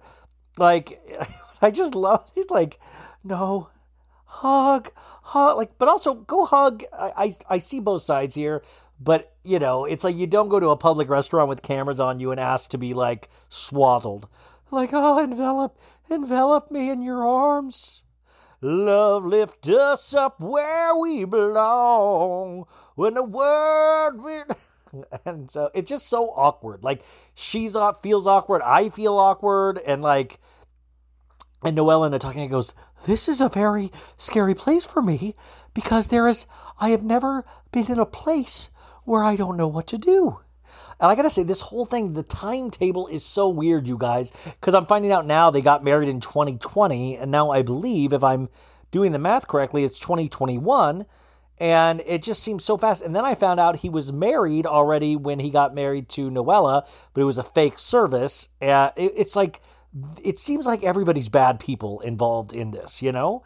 Like, 0.58 1.00
I 1.62 1.72
just 1.72 1.96
love, 1.96 2.30
he's 2.36 2.50
like, 2.50 2.80
no, 3.24 3.70
hug, 4.30 4.92
hug, 5.24 5.58
like, 5.58 5.78
but 5.80 5.88
also 5.88 6.14
go 6.14 6.46
hug. 6.46 6.84
I, 6.94 7.12
I, 7.18 7.56
I 7.56 7.60
see 7.60 7.80
both 7.80 8.04
sides 8.04 8.36
here, 8.36 8.62
but 9.00 9.34
you 9.44 9.60
know, 9.60 9.86
it's 9.86 10.04
like 10.04 10.16
you 10.16 10.28
don't 10.28 10.50
go 10.50 10.60
to 10.60 10.70
a 10.70 10.78
public 10.78 11.10
restaurant 11.10 11.50
with 11.50 11.64
cameras 11.64 12.00
on 12.00 12.20
you 12.20 12.32
and 12.32 12.40
ask 12.40 12.70
to 12.72 12.78
be 12.78 12.94
like 12.94 13.30
swaddled, 13.50 14.28
like, 14.72 14.92
oh, 14.94 15.20
envelop, 15.20 15.78
envelop 16.10 16.72
me 16.72 16.90
in 16.90 17.02
your 17.02 17.26
arms. 17.26 18.04
Love 18.62 19.26
lift 19.26 19.68
us 19.68 20.14
up 20.14 20.40
where 20.42 20.96
we 20.96 21.24
belong 21.26 22.66
when 22.96 23.16
the 23.16 23.24
world. 23.24 24.26
And 25.24 25.52
so 25.52 25.70
it's 25.76 25.88
just 25.88 26.10
so 26.10 26.30
awkward. 26.30 26.84
Like 26.84 27.04
she's 27.36 27.76
off, 27.76 28.02
feels 28.02 28.26
awkward. 28.26 28.64
I 28.64 28.90
feel 28.90 29.18
awkward, 29.18 29.78
and 29.86 30.02
like 30.02 30.40
and 31.64 31.76
Noelle 31.76 32.05
in 32.05 32.14
a 32.14 32.20
talking 32.20 32.41
head 32.41 32.51
goes, 32.51 32.74
This 33.05 33.28
is 33.28 33.41
a 33.41 33.49
very 33.49 33.91
scary 34.18 34.55
place 34.55 34.86
for 34.86 35.01
me 35.01 35.36
because 35.74 36.07
there 36.07 36.28
is, 36.28 36.47
I 36.80 36.89
have 36.89 37.03
never 37.03 37.45
been 37.72 37.91
in 37.91 37.99
a 37.99 38.05
place 38.05 38.70
where 39.03 39.24
I 39.24 39.36
don't 39.36 39.57
know 39.57 39.68
what 39.68 39.88
to 39.88 39.97
do. 39.97 40.39
And 40.99 41.10
I 41.10 41.16
gotta 41.16 41.30
say, 41.30 41.43
this 41.43 41.62
whole 41.62 41.86
thing, 41.86 42.14
the 42.14 42.24
timetable 42.24 43.07
is 43.07 43.26
so 43.26 43.49
weird, 43.49 43.88
you 43.88 43.97
guys, 43.97 44.32
because 44.60 44.74
I'm 44.74 44.86
finding 44.86 45.12
out 45.12 45.26
now 45.26 45.49
they 45.49 45.62
got 45.62 45.84
married 45.84 46.10
in 46.10 46.20
2020, 46.20 47.18
and 47.18 47.32
now 47.32 47.51
I 47.51 47.62
believe, 47.62 48.14
if 48.14 48.24
I'm 48.24 48.49
doing 48.91 49.12
the 49.12 49.20
math 49.20 49.47
correctly, 49.47 49.84
it's 49.84 49.99
2021. 49.99 51.05
And 51.62 52.01
it 52.05 52.24
just 52.24 52.41
seems 52.41 52.64
so 52.64 52.78
fast. 52.78 53.01
And 53.01 53.14
then 53.14 53.26
I 53.26 53.36
found 53.36 53.60
out 53.60 53.78
he 53.78 53.89
was 53.89 54.14
married 54.14 54.66
already 54.66 55.18
when 55.18 55.39
he 55.39 55.49
got 55.49 55.76
married 55.76 56.07
to 56.10 56.32
Noella, 56.32 56.88
but 57.14 57.22
it 57.22 57.26
was 57.26 57.38
a 57.38 57.43
fake 57.43 57.80
service. 57.80 58.47
Uh, 58.62 58.91
it, 58.95 59.12
it's 59.18 59.36
like, 59.36 59.60
it 60.24 60.40
seems 60.40 60.66
like 60.66 60.84
everybody's 60.84 61.30
bad 61.30 61.60
people 61.60 62.00
involved 62.02 62.54
in 62.54 62.72
this, 62.72 63.02
you 63.02 63.12
know? 63.12 63.44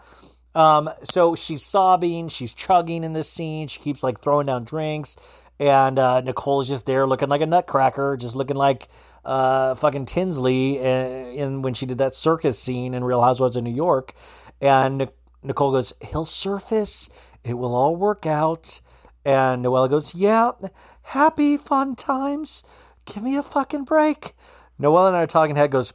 Um, 0.55 0.89
so 1.03 1.35
she's 1.35 1.63
sobbing, 1.63 2.29
she's 2.29 2.53
chugging 2.53 3.03
in 3.03 3.13
this 3.13 3.29
scene, 3.29 3.67
she 3.67 3.79
keeps 3.79 4.03
like 4.03 4.21
throwing 4.21 4.45
down 4.45 4.65
drinks, 4.65 5.15
and 5.59 5.97
uh, 5.97 6.21
Nicole's 6.21 6.67
just 6.67 6.85
there 6.85 7.07
looking 7.07 7.29
like 7.29 7.41
a 7.41 7.45
nutcracker, 7.45 8.17
just 8.17 8.35
looking 8.35 8.57
like 8.57 8.87
uh, 9.25 9.75
fucking 9.75 10.05
Tinsley 10.05 10.79
in, 10.79 11.25
in 11.33 11.61
when 11.61 11.73
she 11.73 11.85
did 11.85 11.99
that 11.99 12.13
circus 12.13 12.59
scene 12.59 12.93
in 12.93 13.03
Real 13.03 13.21
Housewives 13.21 13.55
of 13.55 13.63
New 13.63 13.73
York. 13.73 14.13
And 14.61 15.09
Nicole 15.41 15.71
goes, 15.71 15.93
He'll 16.01 16.25
surface, 16.25 17.09
it 17.43 17.53
will 17.53 17.75
all 17.75 17.95
work 17.95 18.25
out. 18.25 18.81
And 19.25 19.63
Noella 19.63 19.89
goes, 19.89 20.13
Yeah, 20.15 20.51
happy 21.01 21.57
fun 21.57 21.95
times. 21.95 22.63
Give 23.05 23.23
me 23.23 23.37
a 23.37 23.43
fucking 23.43 23.85
break. 23.85 24.33
Noella 24.79 25.07
and 25.07 25.17
I 25.17 25.23
are 25.23 25.27
talking 25.27 25.55
head 25.55 25.71
goes, 25.71 25.93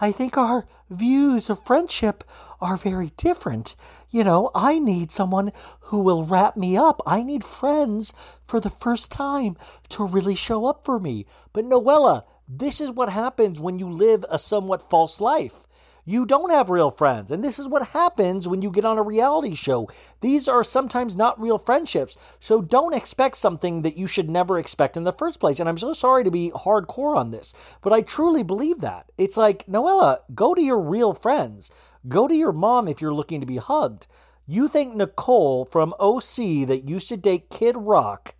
I 0.00 0.10
think 0.10 0.36
our 0.36 0.66
views 0.90 1.48
of 1.48 1.64
friendship 1.64 2.24
are 2.60 2.76
very 2.76 3.12
different. 3.16 3.76
You 4.10 4.24
know, 4.24 4.50
I 4.54 4.78
need 4.78 5.12
someone 5.12 5.52
who 5.82 6.00
will 6.00 6.24
wrap 6.24 6.56
me 6.56 6.76
up. 6.76 7.00
I 7.06 7.22
need 7.22 7.44
friends 7.44 8.12
for 8.46 8.58
the 8.60 8.70
first 8.70 9.12
time 9.12 9.56
to 9.90 10.04
really 10.04 10.34
show 10.34 10.66
up 10.66 10.84
for 10.84 10.98
me. 10.98 11.26
But 11.52 11.64
Noella, 11.64 12.24
this 12.48 12.80
is 12.80 12.90
what 12.90 13.08
happens 13.08 13.60
when 13.60 13.78
you 13.78 13.88
live 13.88 14.24
a 14.28 14.38
somewhat 14.38 14.88
false 14.90 15.20
life. 15.20 15.66
You 16.06 16.26
don't 16.26 16.50
have 16.50 16.68
real 16.68 16.90
friends. 16.90 17.30
And 17.30 17.42
this 17.42 17.58
is 17.58 17.66
what 17.66 17.88
happens 17.88 18.46
when 18.46 18.60
you 18.60 18.70
get 18.70 18.84
on 18.84 18.98
a 18.98 19.02
reality 19.02 19.54
show. 19.54 19.88
These 20.20 20.48
are 20.48 20.62
sometimes 20.62 21.16
not 21.16 21.40
real 21.40 21.56
friendships. 21.56 22.18
So 22.40 22.60
don't 22.60 22.94
expect 22.94 23.36
something 23.36 23.82
that 23.82 23.96
you 23.96 24.06
should 24.06 24.28
never 24.28 24.58
expect 24.58 24.96
in 24.96 25.04
the 25.04 25.12
first 25.12 25.40
place. 25.40 25.60
And 25.60 25.68
I'm 25.68 25.78
so 25.78 25.94
sorry 25.94 26.22
to 26.24 26.30
be 26.30 26.52
hardcore 26.54 27.16
on 27.16 27.30
this, 27.30 27.54
but 27.80 27.92
I 27.92 28.02
truly 28.02 28.42
believe 28.42 28.80
that. 28.80 29.10
It's 29.16 29.36
like, 29.36 29.66
Noella, 29.66 30.18
go 30.34 30.54
to 30.54 30.60
your 30.60 30.80
real 30.80 31.14
friends. 31.14 31.70
Go 32.06 32.28
to 32.28 32.34
your 32.34 32.52
mom 32.52 32.86
if 32.86 33.00
you're 33.00 33.14
looking 33.14 33.40
to 33.40 33.46
be 33.46 33.56
hugged. 33.56 34.06
You 34.46 34.68
think 34.68 34.94
Nicole 34.94 35.64
from 35.64 35.94
OC 35.98 36.68
that 36.68 36.86
used 36.86 37.08
to 37.08 37.16
date 37.16 37.48
Kid 37.48 37.76
Rock 37.78 38.34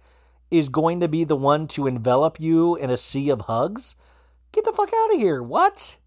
is 0.50 0.68
going 0.68 1.00
to 1.00 1.08
be 1.08 1.24
the 1.24 1.36
one 1.36 1.66
to 1.68 1.86
envelop 1.86 2.38
you 2.38 2.76
in 2.76 2.90
a 2.90 2.98
sea 2.98 3.30
of 3.30 3.42
hugs? 3.42 3.96
Get 4.52 4.64
the 4.64 4.72
fuck 4.72 4.92
out 4.94 5.14
of 5.14 5.18
here. 5.18 5.42
What? 5.42 5.98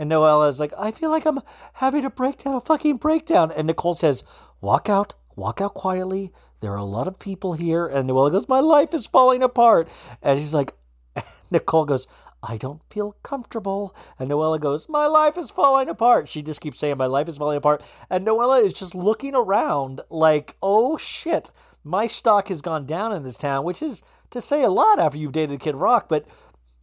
And 0.00 0.10
Noella's 0.10 0.58
like, 0.58 0.72
I 0.78 0.92
feel 0.92 1.10
like 1.10 1.26
I'm 1.26 1.40
having 1.74 2.06
a 2.06 2.10
breakdown, 2.10 2.54
a 2.54 2.60
fucking 2.60 2.96
breakdown. 2.96 3.52
And 3.52 3.66
Nicole 3.66 3.92
says, 3.92 4.24
Walk 4.62 4.88
out, 4.88 5.14
walk 5.36 5.60
out 5.60 5.74
quietly. 5.74 6.32
There 6.60 6.72
are 6.72 6.78
a 6.78 6.84
lot 6.84 7.06
of 7.06 7.18
people 7.18 7.52
here. 7.52 7.86
And 7.86 8.08
Noella 8.08 8.32
goes, 8.32 8.48
My 8.48 8.60
life 8.60 8.94
is 8.94 9.06
falling 9.06 9.42
apart. 9.42 9.90
And 10.22 10.40
she's 10.40 10.54
like, 10.54 10.72
Nicole 11.50 11.84
goes, 11.84 12.06
I 12.42 12.56
don't 12.56 12.80
feel 12.88 13.14
comfortable. 13.22 13.94
And 14.18 14.30
Noella 14.30 14.58
goes, 14.58 14.88
My 14.88 15.04
life 15.04 15.36
is 15.36 15.50
falling 15.50 15.90
apart. 15.90 16.30
She 16.30 16.40
just 16.40 16.62
keeps 16.62 16.78
saying, 16.78 16.96
My 16.96 17.04
life 17.04 17.28
is 17.28 17.36
falling 17.36 17.58
apart. 17.58 17.82
And 18.08 18.26
Noella 18.26 18.64
is 18.64 18.72
just 18.72 18.94
looking 18.94 19.34
around 19.34 20.00
like, 20.08 20.56
Oh 20.62 20.96
shit, 20.96 21.50
my 21.84 22.06
stock 22.06 22.48
has 22.48 22.62
gone 22.62 22.86
down 22.86 23.12
in 23.12 23.22
this 23.22 23.36
town, 23.36 23.66
which 23.66 23.82
is 23.82 24.02
to 24.30 24.40
say 24.40 24.62
a 24.62 24.70
lot 24.70 24.98
after 24.98 25.18
you've 25.18 25.32
dated 25.32 25.60
Kid 25.60 25.76
Rock, 25.76 26.08
but 26.08 26.24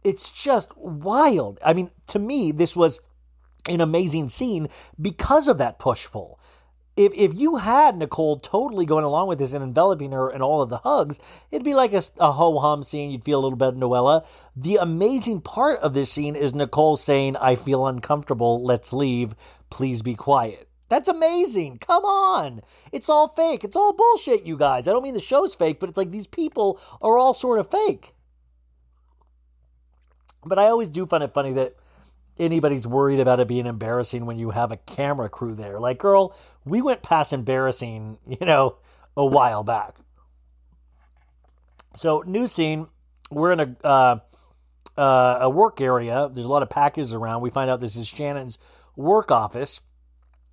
it's 0.04 0.30
just 0.30 0.76
wild. 0.76 1.58
I 1.64 1.72
mean, 1.74 1.90
to 2.08 2.18
me, 2.18 2.52
this 2.52 2.76
was 2.76 3.00
an 3.66 3.80
amazing 3.80 4.28
scene 4.28 4.68
because 5.00 5.48
of 5.48 5.58
that 5.58 5.78
push 5.78 6.08
pull. 6.10 6.38
If, 6.96 7.12
if 7.14 7.32
you 7.32 7.56
had 7.56 7.96
Nicole 7.96 8.38
totally 8.38 8.84
going 8.84 9.04
along 9.04 9.28
with 9.28 9.38
this 9.38 9.52
and 9.52 9.62
enveloping 9.62 10.10
her 10.10 10.28
in 10.28 10.42
all 10.42 10.62
of 10.62 10.68
the 10.68 10.78
hugs, 10.78 11.20
it'd 11.52 11.64
be 11.64 11.74
like 11.74 11.92
a, 11.92 12.02
a 12.18 12.32
ho 12.32 12.58
hum 12.58 12.82
scene. 12.82 13.12
You'd 13.12 13.22
feel 13.22 13.38
a 13.38 13.42
little 13.42 13.56
bit 13.56 13.76
Noella. 13.76 14.26
The 14.56 14.76
amazing 14.76 15.42
part 15.42 15.78
of 15.78 15.94
this 15.94 16.10
scene 16.10 16.34
is 16.34 16.54
Nicole 16.54 16.96
saying, 16.96 17.36
I 17.36 17.54
feel 17.54 17.86
uncomfortable. 17.86 18.64
Let's 18.64 18.92
leave. 18.92 19.36
Please 19.70 20.02
be 20.02 20.16
quiet. 20.16 20.68
That's 20.88 21.08
amazing. 21.08 21.78
Come 21.78 22.04
on. 22.04 22.62
It's 22.90 23.08
all 23.08 23.28
fake. 23.28 23.62
It's 23.62 23.76
all 23.76 23.92
bullshit, 23.92 24.44
you 24.44 24.56
guys. 24.56 24.88
I 24.88 24.92
don't 24.92 25.04
mean 25.04 25.14
the 25.14 25.20
show's 25.20 25.54
fake, 25.54 25.78
but 25.78 25.88
it's 25.88 25.98
like 25.98 26.10
these 26.10 26.26
people 26.26 26.80
are 27.00 27.16
all 27.16 27.34
sort 27.34 27.60
of 27.60 27.70
fake. 27.70 28.14
But 30.44 30.58
I 30.58 30.64
always 30.66 30.88
do 30.88 31.06
find 31.06 31.22
it 31.22 31.34
funny 31.34 31.52
that 31.52 31.76
anybody's 32.38 32.86
worried 32.86 33.20
about 33.20 33.40
it 33.40 33.48
being 33.48 33.66
embarrassing 33.66 34.26
when 34.26 34.38
you 34.38 34.50
have 34.50 34.72
a 34.72 34.76
camera 34.76 35.28
crew 35.28 35.54
there. 35.54 35.78
Like, 35.78 35.98
girl, 35.98 36.34
we 36.64 36.82
went 36.82 37.02
past 37.02 37.32
embarrassing, 37.32 38.18
you 38.26 38.46
know, 38.46 38.76
a 39.16 39.26
while 39.26 39.64
back. 39.64 39.96
So, 41.96 42.22
new 42.26 42.46
scene. 42.46 42.86
We're 43.30 43.52
in 43.52 43.60
a 43.60 43.76
uh, 43.84 44.18
uh, 44.96 45.38
a 45.42 45.50
work 45.50 45.80
area. 45.80 46.30
There's 46.32 46.46
a 46.46 46.50
lot 46.50 46.62
of 46.62 46.70
packages 46.70 47.12
around. 47.12 47.42
We 47.42 47.50
find 47.50 47.70
out 47.70 47.80
this 47.80 47.96
is 47.96 48.08
Shannon's 48.08 48.58
work 48.96 49.30
office, 49.30 49.80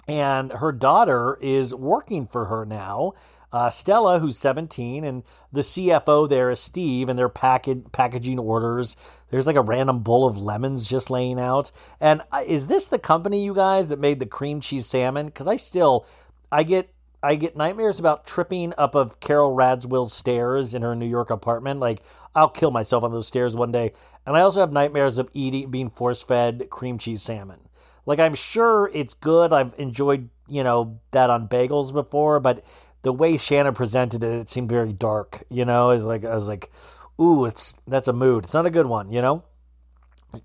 and 0.08 0.52
her 0.54 0.72
daughter 0.72 1.38
is 1.42 1.74
working 1.74 2.28
for 2.28 2.46
her 2.46 2.66
now. 2.66 3.14
Uh, 3.52 3.70
Stella, 3.70 4.20
who's 4.20 4.38
17, 4.38 5.04
and 5.04 5.24
the 5.52 5.62
CFO 5.62 6.28
there 6.28 6.52
is 6.52 6.60
Steve, 6.60 7.10
and 7.10 7.18
they're 7.18 7.30
package, 7.30 7.84
packaging 7.92 8.38
orders. 8.38 8.98
There's 9.30 9.48
like 9.48 9.56
a 9.56 9.62
random 9.62 10.00
bowl 10.00 10.28
of 10.28 10.38
lemons 10.38 10.88
just 10.88 11.10
laying 11.10 11.40
out. 11.40 11.72
And 12.00 12.22
uh, 12.32 12.44
is 12.46 12.68
this 12.68 12.88
the 12.88 13.00
company, 13.00 13.44
you 13.44 13.56
guys, 13.56 13.90
that 13.90 14.00
made 14.00 14.20
the 14.20 14.26
cream 14.26 14.60
cheese 14.60 14.86
salmon? 14.86 15.28
Because 15.28 15.48
I 15.48 15.56
still, 15.56 16.06
I 16.52 16.64
get. 16.64 16.92
I 17.24 17.34
get 17.34 17.58
nightmares 17.58 18.00
about 18.00 18.28
tripping 18.28 18.72
up 18.78 18.94
of 18.94 19.20
Carole 19.20 19.56
Radziwill's 19.56 20.14
stairs 20.14 20.76
in 20.76 20.84
her 20.84 20.96
New 20.96 21.08
York 21.08 21.32
apartment. 21.32 21.80
Like 21.80 22.04
I'll 22.36 22.50
kill 22.50 22.70
myself 22.70 23.04
on 23.04 23.14
those 23.14 23.26
stairs 23.26 23.56
one 23.56 23.72
day. 23.72 23.94
And 24.28 24.38
I 24.38 24.42
also 24.42 24.60
have 24.60 24.72
nightmares 24.72 25.18
of 25.18 25.32
eating 25.34 25.72
being 25.72 25.90
force 25.90 26.22
fed 26.22 26.70
cream 26.70 27.00
cheese 27.00 27.24
salmon. 27.24 27.65
Like 28.06 28.20
I'm 28.20 28.36
sure 28.36 28.90
it's 28.94 29.14
good. 29.14 29.54
I've 29.54 29.74
enjoyed, 29.78 30.30
you 30.48 30.64
know, 30.64 31.00
that 31.12 31.30
on 31.30 31.48
bagels 31.48 31.92
before, 31.92 32.40
but 32.40 32.66
the 33.02 33.14
way 33.14 33.38
Shannon 33.38 33.74
presented 33.74 34.24
it, 34.24 34.40
it 34.40 34.50
seemed 34.50 34.70
very 34.70 34.94
dark. 34.94 35.44
You 35.50 35.66
know, 35.66 35.92
it's 35.92 36.04
like 36.04 36.26
I 36.26 36.34
was 36.34 36.50
like, 36.50 36.72
ooh, 37.20 37.46
it's 37.46 37.76
that's 37.88 38.08
a 38.08 38.14
mood. 38.14 38.46
It's 38.46 38.54
not 38.54 38.66
a 38.66 38.72
good 38.72 38.88
one. 38.88 39.12
You 39.12 39.22
know. 39.22 39.44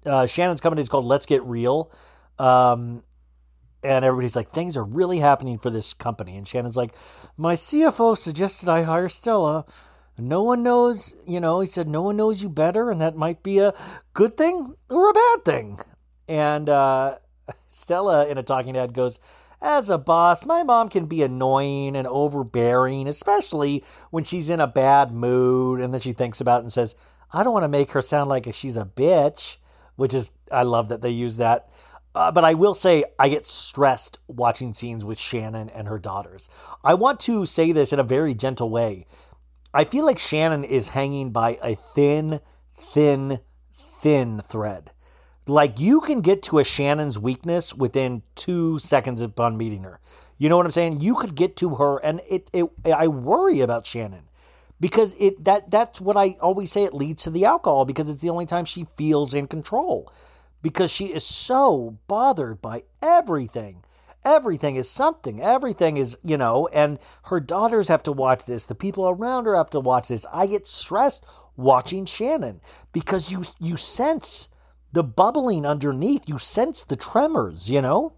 Uh, 0.07 0.27
Shannon's 0.27 0.61
company 0.61 0.83
is 0.83 0.89
called 0.89 1.05
Let's 1.05 1.27
Get 1.27 1.43
Real, 1.43 1.91
um, 2.39 3.03
and 3.83 4.05
everybody's 4.05 4.37
like, 4.37 4.53
things 4.53 4.77
are 4.77 4.85
really 4.85 5.19
happening 5.19 5.59
for 5.59 5.71
this 5.71 5.95
company. 5.95 6.37
And 6.37 6.47
Shannon's 6.47 6.77
like, 6.77 6.95
my 7.37 7.55
CFO 7.55 8.17
suggested 8.17 8.69
I 8.69 8.83
hire 8.83 9.09
Stella. 9.09 9.65
No 10.19 10.43
one 10.43 10.63
knows, 10.63 11.17
you 11.27 11.41
know, 11.41 11.61
he 11.61 11.67
said, 11.67 11.89
no 11.89 12.03
one 12.03 12.17
knows 12.17 12.43
you 12.43 12.49
better, 12.51 12.91
and 12.91 13.01
that 13.01 13.17
might 13.17 13.43
be 13.43 13.59
a 13.59 13.75
good 14.13 14.37
thing 14.37 14.75
or 14.91 15.11
a 15.11 15.15
bad 15.15 15.45
thing. 15.45 15.81
And 16.29 16.69
uh, 16.69 17.17
Stella, 17.67 18.29
in 18.29 18.39
a 18.39 18.43
talking 18.43 18.75
head, 18.75 18.95
goes, 18.95 19.19
as 19.63 19.91
a 19.91 19.99
boss, 19.99 20.47
my 20.47 20.63
mom 20.63 20.89
can 20.89 21.07
be 21.07 21.23
annoying 21.23 21.97
and 21.97 22.07
overbearing, 22.07 23.07
especially 23.07 23.85
when 24.11 24.25
she's 24.25 24.49
in 24.49 24.61
a 24.61 24.67
bad 24.67 25.13
mood. 25.13 25.81
And 25.81 25.93
then 25.93 26.01
she 26.01 26.13
thinks 26.13 26.41
about 26.41 26.61
it 26.61 26.65
and 26.65 26.73
says, 26.73 26.95
I 27.33 27.43
don't 27.43 27.53
want 27.53 27.65
to 27.65 27.69
make 27.69 27.93
her 27.93 28.03
sound 28.03 28.31
like 28.31 28.53
she's 28.55 28.77
a 28.77 28.85
bitch, 28.85 29.59
which 29.97 30.15
is, 30.15 30.31
I 30.51 30.63
love 30.63 30.89
that 30.89 31.03
they 31.03 31.11
use 31.11 31.37
that. 31.37 31.69
Uh, 32.15 32.33
but 32.33 32.45
I 32.45 32.55
will 32.55 32.75
say, 32.75 33.05
I 33.19 33.29
get 33.29 33.47
stressed 33.47 34.19
watching 34.27 34.73
scenes 34.73 35.05
with 35.05 35.19
Shannon 35.19 35.69
and 35.71 35.87
her 35.87 35.99
daughters. 35.99 36.49
I 36.83 36.95
want 36.95 37.21
to 37.21 37.47
say 37.47 37.71
this 37.71 37.93
in 37.93 38.01
a 38.01 38.05
very 38.05 38.35
gentle 38.35 38.71
way. 38.71 39.07
I 39.73 39.85
feel 39.85 40.05
like 40.05 40.19
Shannon 40.19 40.65
is 40.65 40.89
hanging 40.89 41.31
by 41.31 41.59
a 41.63 41.77
thin, 41.95 42.41
thin, 42.75 43.41
thin 44.01 44.41
thread. 44.41 44.91
Like 45.51 45.81
you 45.81 46.01
can 46.01 46.21
get 46.21 46.45
to 46.45 46.61
a 46.61 46.65
Shannon's 46.65 47.19
weakness 47.19 47.75
within 47.75 48.23
two 48.37 48.79
seconds 48.79 49.21
upon 49.21 49.57
meeting 49.57 49.83
her. 49.83 49.99
You 50.39 50.49
know 50.49 50.57
what 50.57 50.65
I'm 50.65 50.71
saying? 50.71 51.01
You 51.01 51.17
could 51.17 51.35
get 51.35 51.57
to 51.57 51.75
her, 51.75 51.99
and 51.99 52.21
it, 52.31 52.49
it 52.53 52.67
I 52.87 53.09
worry 53.09 53.61
about 53.61 53.85
Shannon 53.85 54.29
because 54.79 55.17
it 55.19 55.45
that 55.45 55.69
that's 55.73 56.01
what 56.01 56.17
I 56.17 56.37
always 56.41 56.71
say. 56.71 56.85
It 56.85 56.95
leads 56.95 57.25
to 57.25 57.31
the 57.31 57.47
alcohol 57.47 57.85
because 57.85 58.09
it's 58.09 58.23
the 58.23 58.31
only 58.31 58.47
time 58.47 58.65
she 58.65 58.87
feels 58.97 59.35
in 59.35 59.49
control 59.49 60.13
because 60.63 60.93
she 60.93 61.07
is 61.07 61.27
so 61.27 61.99
bothered 62.07 62.63
by 62.63 62.85
everything. 63.03 63.83
Everything 64.25 64.77
is 64.77 64.89
something. 64.89 65.43
Everything 65.43 65.97
is, 65.97 66.17
you 66.23 66.37
know, 66.37 66.69
and 66.73 67.01
her 67.25 67.41
daughters 67.41 67.89
have 67.89 68.05
to 68.05 68.13
watch 68.13 68.45
this. 68.45 68.67
The 68.67 68.77
people 68.77 69.09
around 69.09 69.47
her 69.47 69.57
have 69.57 69.71
to 69.71 69.81
watch 69.81 70.09
this. 70.09 70.25
I 70.33 70.47
get 70.47 70.69
stressed 70.69 71.25
watching 71.57 72.05
Shannon 72.05 72.61
because 72.93 73.33
you 73.33 73.43
you 73.59 73.77
sense 73.77 74.49
the 74.93 75.03
bubbling 75.03 75.67
underneath. 75.67 76.29
You 76.29 76.39
sense 76.39 76.85
the 76.85 76.97
tremors, 76.97 77.71
you 77.71 77.81
know? 77.81 78.15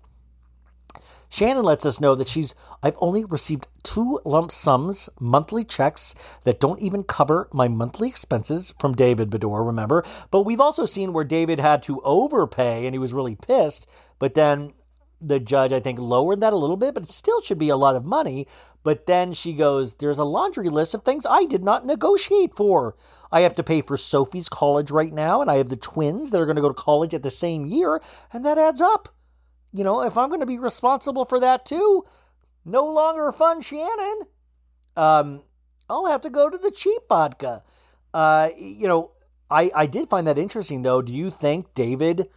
Shannon 1.33 1.65
lets 1.65 1.87
us 1.87 1.99
know 1.99 2.15
that 2.15 2.29
she's, 2.29 2.55
I've 2.83 2.97
only 3.01 3.25
received 3.25 3.67
two 3.83 4.21
lump 4.27 4.51
sums, 4.51 5.09
monthly 5.19 5.65
checks 5.65 6.15
that 6.45 6.61
don't 6.61 6.81
even 6.81 7.05
cover 7.05 7.49
my 7.55 7.69
monthly 7.69 8.09
expenses 8.09 8.75
from 8.79 8.93
David 8.93 9.31
Beador, 9.31 9.67
remember? 9.67 10.05
But 10.31 10.43
we've 10.43 10.61
also 10.61 10.85
seen 10.85 11.15
where 11.15 11.25
David 11.25 11.59
had 11.59 11.83
to 11.85 12.03
overpay 12.03 12.85
and 12.85 12.95
he 12.95 12.99
was 12.99 13.15
really 13.15 13.35
pissed, 13.35 13.89
but 14.19 14.35
then 14.35 14.75
the 15.23 15.39
judge, 15.39 15.73
I 15.73 15.81
think, 15.81 15.99
lowered 15.99 16.41
that 16.41 16.53
a 16.53 16.57
little 16.57 16.77
bit, 16.77 16.95
but 16.95 17.05
it 17.05 17.11
still 17.11 17.41
should 17.41 17.59
be 17.59 17.69
a 17.69 17.77
lot 17.77 17.97
of 17.97 18.05
money. 18.05 18.47
But 18.83 19.07
then 19.07 19.33
she 19.33 19.53
goes, 19.53 19.95
There's 19.95 20.19
a 20.19 20.25
laundry 20.25 20.69
list 20.69 20.95
of 20.95 21.05
things 21.05 21.25
I 21.25 21.45
did 21.45 21.63
not 21.63 21.87
negotiate 21.87 22.55
for. 22.57 22.97
I 23.31 23.41
have 23.41 23.55
to 23.55 23.63
pay 23.63 23.81
for 23.81 23.97
Sophie's 23.97 24.49
college 24.49 24.91
right 24.91 25.13
now, 25.13 25.41
and 25.41 25.51
I 25.51 25.57
have 25.57 25.69
the 25.69 25.77
twins 25.77 26.31
that 26.31 26.41
are 26.41 26.47
going 26.47 26.57
to 26.57 26.63
go 26.63 26.73
to 26.73 26.75
college 26.75 27.15
at 27.15 27.23
the 27.23 27.31
same 27.31 27.67
year, 27.67 28.01
and 28.33 28.45
that 28.45 28.59
adds 28.59 28.81
up. 28.81 29.09
You 29.73 29.85
know, 29.85 30.03
if 30.03 30.19
I'm 30.19 30.29
going 30.29 30.41
to 30.41 30.47
be 30.47 30.59
responsible 30.59 31.25
for 31.25 31.41
that 31.41 31.65
too, 31.65 32.05
no 32.65 32.87
longer 32.87 33.31
fun 33.33 33.63
Shannon. 33.63 34.23
Um, 34.97 35.43
I'll 35.89 36.07
have 36.07 36.21
to 36.23 36.31
go 36.31 36.51
to 36.51 36.59
the 36.59 36.71
cheap 36.71 37.03
vodka. 37.09 37.63
Uh, 38.13 38.51
you 38.59 38.87
know, 38.87 39.13
I, 39.51 39.71
I 39.75 39.87
did 39.87 40.11
find 40.11 40.27
that 40.27 40.39
interesting 40.39 40.83
though. 40.83 41.03
Do 41.03 41.13
you 41.13 41.31
think 41.31 41.75
David 41.75 42.29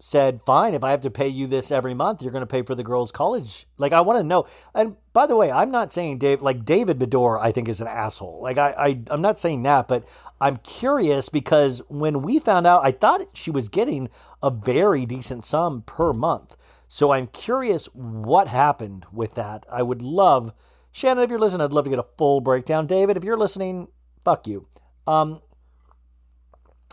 said, 0.00 0.40
fine, 0.46 0.74
if 0.74 0.84
I 0.84 0.92
have 0.92 1.00
to 1.00 1.10
pay 1.10 1.26
you 1.28 1.46
this 1.46 1.72
every 1.72 1.94
month, 1.94 2.22
you're 2.22 2.32
going 2.32 2.42
to 2.42 2.46
pay 2.46 2.62
for 2.62 2.74
the 2.74 2.84
girls' 2.84 3.10
college. 3.10 3.66
Like, 3.78 3.92
I 3.92 4.00
want 4.00 4.18
to 4.18 4.22
know. 4.22 4.46
And 4.74 4.96
by 5.12 5.26
the 5.26 5.34
way, 5.34 5.50
I'm 5.50 5.70
not 5.70 5.92
saying 5.92 6.18
Dave, 6.18 6.40
like 6.40 6.64
David 6.64 6.98
Beador, 6.98 7.40
I 7.40 7.50
think 7.50 7.68
is 7.68 7.80
an 7.80 7.88
asshole. 7.88 8.40
Like, 8.40 8.58
I, 8.58 8.70
I, 8.70 9.00
I'm 9.10 9.20
not 9.20 9.40
saying 9.40 9.62
that, 9.64 9.88
but 9.88 10.06
I'm 10.40 10.58
curious 10.58 11.28
because 11.28 11.82
when 11.88 12.22
we 12.22 12.38
found 12.38 12.66
out, 12.66 12.84
I 12.84 12.92
thought 12.92 13.22
she 13.34 13.50
was 13.50 13.68
getting 13.68 14.08
a 14.42 14.50
very 14.50 15.04
decent 15.04 15.44
sum 15.44 15.82
per 15.82 16.12
month. 16.12 16.56
So 16.86 17.12
I'm 17.12 17.26
curious 17.26 17.86
what 17.92 18.48
happened 18.48 19.04
with 19.12 19.34
that. 19.34 19.66
I 19.70 19.82
would 19.82 20.00
love, 20.00 20.54
Shannon, 20.92 21.24
if 21.24 21.30
you're 21.30 21.40
listening, 21.40 21.64
I'd 21.64 21.72
love 21.72 21.84
to 21.84 21.90
get 21.90 21.98
a 21.98 22.06
full 22.16 22.40
breakdown. 22.40 22.86
David, 22.86 23.16
if 23.16 23.24
you're 23.24 23.36
listening, 23.36 23.88
fuck 24.24 24.46
you. 24.46 24.68
Um, 25.06 25.38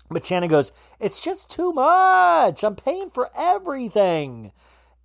but 0.09 0.25
Shannon 0.25 0.49
goes, 0.49 0.71
It's 0.99 1.19
just 1.19 1.49
too 1.49 1.71
much. 1.73 2.63
I'm 2.63 2.75
paying 2.75 3.09
for 3.09 3.29
everything. 3.37 4.51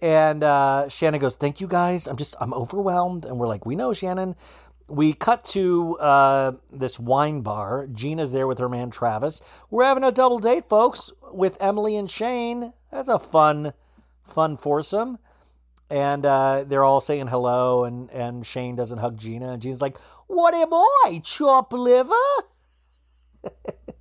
And 0.00 0.42
uh, 0.42 0.88
Shannon 0.88 1.20
goes, 1.20 1.36
Thank 1.36 1.60
you 1.60 1.66
guys. 1.66 2.06
I'm 2.06 2.16
just, 2.16 2.34
I'm 2.40 2.52
overwhelmed. 2.54 3.24
And 3.24 3.38
we're 3.38 3.48
like, 3.48 3.64
We 3.66 3.76
know, 3.76 3.92
Shannon. 3.92 4.36
We 4.88 5.12
cut 5.12 5.44
to 5.44 5.96
uh, 5.98 6.52
this 6.72 6.98
wine 6.98 7.42
bar. 7.42 7.86
Gina's 7.86 8.32
there 8.32 8.48
with 8.48 8.58
her 8.58 8.68
man 8.68 8.90
Travis. 8.90 9.40
We're 9.70 9.84
having 9.84 10.02
a 10.02 10.10
double 10.10 10.40
date, 10.40 10.68
folks, 10.68 11.12
with 11.32 11.56
Emily 11.60 11.94
and 11.96 12.10
Shane. 12.10 12.72
That's 12.90 13.08
a 13.08 13.20
fun, 13.20 13.72
fun 14.24 14.56
foursome. 14.56 15.18
And 15.88 16.26
uh, 16.26 16.64
they're 16.66 16.84
all 16.84 17.00
saying 17.00 17.28
hello, 17.28 17.84
and, 17.84 18.10
and 18.10 18.44
Shane 18.44 18.74
doesn't 18.74 18.98
hug 18.98 19.16
Gina. 19.16 19.52
And 19.52 19.62
Gina's 19.62 19.80
like, 19.80 19.96
What 20.26 20.54
am 20.54 20.74
I, 20.74 21.20
chop 21.24 21.72
liver? 21.72 22.14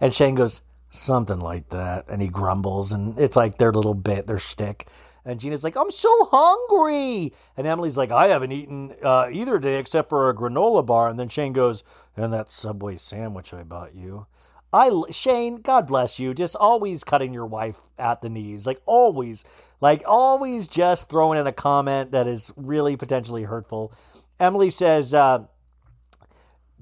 And 0.00 0.12
Shane 0.12 0.34
goes, 0.34 0.62
something 0.90 1.40
like 1.40 1.68
that. 1.70 2.08
And 2.08 2.22
he 2.22 2.28
grumbles, 2.28 2.92
and 2.92 3.18
it's 3.18 3.36
like 3.36 3.58
their 3.58 3.72
little 3.72 3.94
bit, 3.94 4.26
their 4.26 4.38
shtick. 4.38 4.88
And 5.24 5.40
Gina's 5.40 5.64
like, 5.64 5.76
I'm 5.76 5.90
so 5.90 6.28
hungry. 6.30 7.32
And 7.56 7.66
Emily's 7.66 7.96
like, 7.96 8.10
I 8.10 8.28
haven't 8.28 8.52
eaten 8.52 8.94
uh, 9.02 9.28
either 9.32 9.58
day 9.58 9.78
except 9.78 10.08
for 10.08 10.28
a 10.28 10.34
granola 10.34 10.84
bar. 10.84 11.08
And 11.08 11.18
then 11.18 11.28
Shane 11.28 11.54
goes, 11.54 11.82
and 12.16 12.32
that 12.32 12.50
Subway 12.50 12.96
sandwich 12.96 13.54
I 13.54 13.62
bought 13.62 13.94
you. 13.94 14.26
I 14.74 14.90
Shane, 15.10 15.62
God 15.62 15.86
bless 15.86 16.18
you, 16.18 16.34
just 16.34 16.56
always 16.56 17.04
cutting 17.04 17.32
your 17.32 17.46
wife 17.46 17.78
at 17.96 18.22
the 18.22 18.28
knees, 18.28 18.66
like 18.66 18.80
always, 18.86 19.44
like 19.80 20.02
always, 20.04 20.66
just 20.66 21.08
throwing 21.08 21.38
in 21.38 21.46
a 21.46 21.52
comment 21.52 22.10
that 22.10 22.26
is 22.26 22.52
really 22.56 22.96
potentially 22.96 23.44
hurtful. 23.44 23.92
Emily 24.40 24.70
says, 24.70 25.14
uh, 25.14 25.44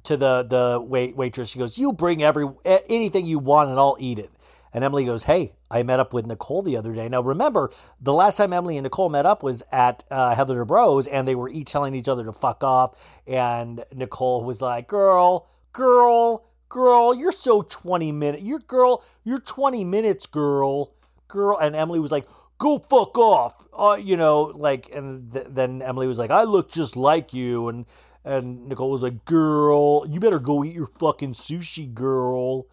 to 0.05 0.17
the 0.17 0.43
the 0.43 0.81
wait 0.81 1.17
waitress. 1.17 1.51
She 1.51 1.59
goes, 1.59 1.79
"You 1.79 1.93
bring 1.93 2.23
every 2.23 2.49
anything 2.65 3.27
you 3.27 3.39
want, 3.39 3.71
and 3.71 3.79
I'll 3.79 3.97
eat 4.01 4.19
it." 4.19 4.31
And 4.75 4.83
Emily 4.83 5.05
goes, 5.05 5.25
"Hey, 5.25 5.53
I 5.71 5.83
met 5.83 6.01
up 6.01 6.13
with 6.13 6.27
Nicole 6.27 6.63
the 6.63 6.77
other 6.77 6.95
day. 6.95 7.09
Now 7.09 7.21
remember, 7.21 7.71
the 8.01 8.13
last 8.13 8.37
time 8.37 8.53
Emily 8.53 8.77
and 8.77 8.85
Nicole 8.85 9.11
met 9.11 9.27
up 9.27 9.43
was 9.43 9.63
at 9.71 10.05
uh, 10.11 10.35
Heather 10.35 10.65
Bros, 10.65 11.07
and 11.07 11.29
they 11.29 11.35
were 11.35 11.49
each 11.49 11.73
telling 11.73 11.95
each 11.95 12.09
other 12.09 12.25
to 12.25 12.33
fuck 12.33 12.65
off. 12.65 13.21
And 13.27 13.85
Nicole 13.95 14.45
was 14.45 14.63
like, 14.63 14.89
"Girl, 14.89 15.47
girl, 15.73 16.47
girl, 16.69 17.15
you're 17.15 17.33
so 17.33 17.63
twenty 17.63 18.13
minutes. 18.13 18.43
You're 18.43 18.61
girl, 18.61 19.05
you're 19.25 19.41
twenty 19.41 19.85
minutes, 19.85 20.27
girl, 20.27 20.95
girl." 21.29 21.59
And 21.59 21.77
Emily 21.77 22.01
was 22.01 22.11
like. 22.11 22.27
Go 22.59 22.79
fuck 22.79 23.19
off, 23.19 23.67
uh, 23.77 23.99
you 24.01 24.17
know, 24.17 24.53
like, 24.55 24.89
and 24.95 25.33
th- 25.33 25.49
then 25.51 25.83
Emily 25.83 26.07
was 26.07 26.17
like, 26.17 26.31
"I 26.31 26.45
look 26.45 26.71
just 26.71 26.95
like 26.97 27.35
you," 27.35 27.67
and 27.67 27.87
and 28.25 28.69
Nicole 28.69 28.91
was 28.91 29.03
like, 29.03 29.25
"Girl, 29.25 30.07
you 30.09 30.21
better 30.21 30.39
go 30.39 30.65
eat 30.65 30.75
your 30.75 30.87
fucking 30.99 31.35
sushi, 31.35 31.93
girl." 31.93 32.67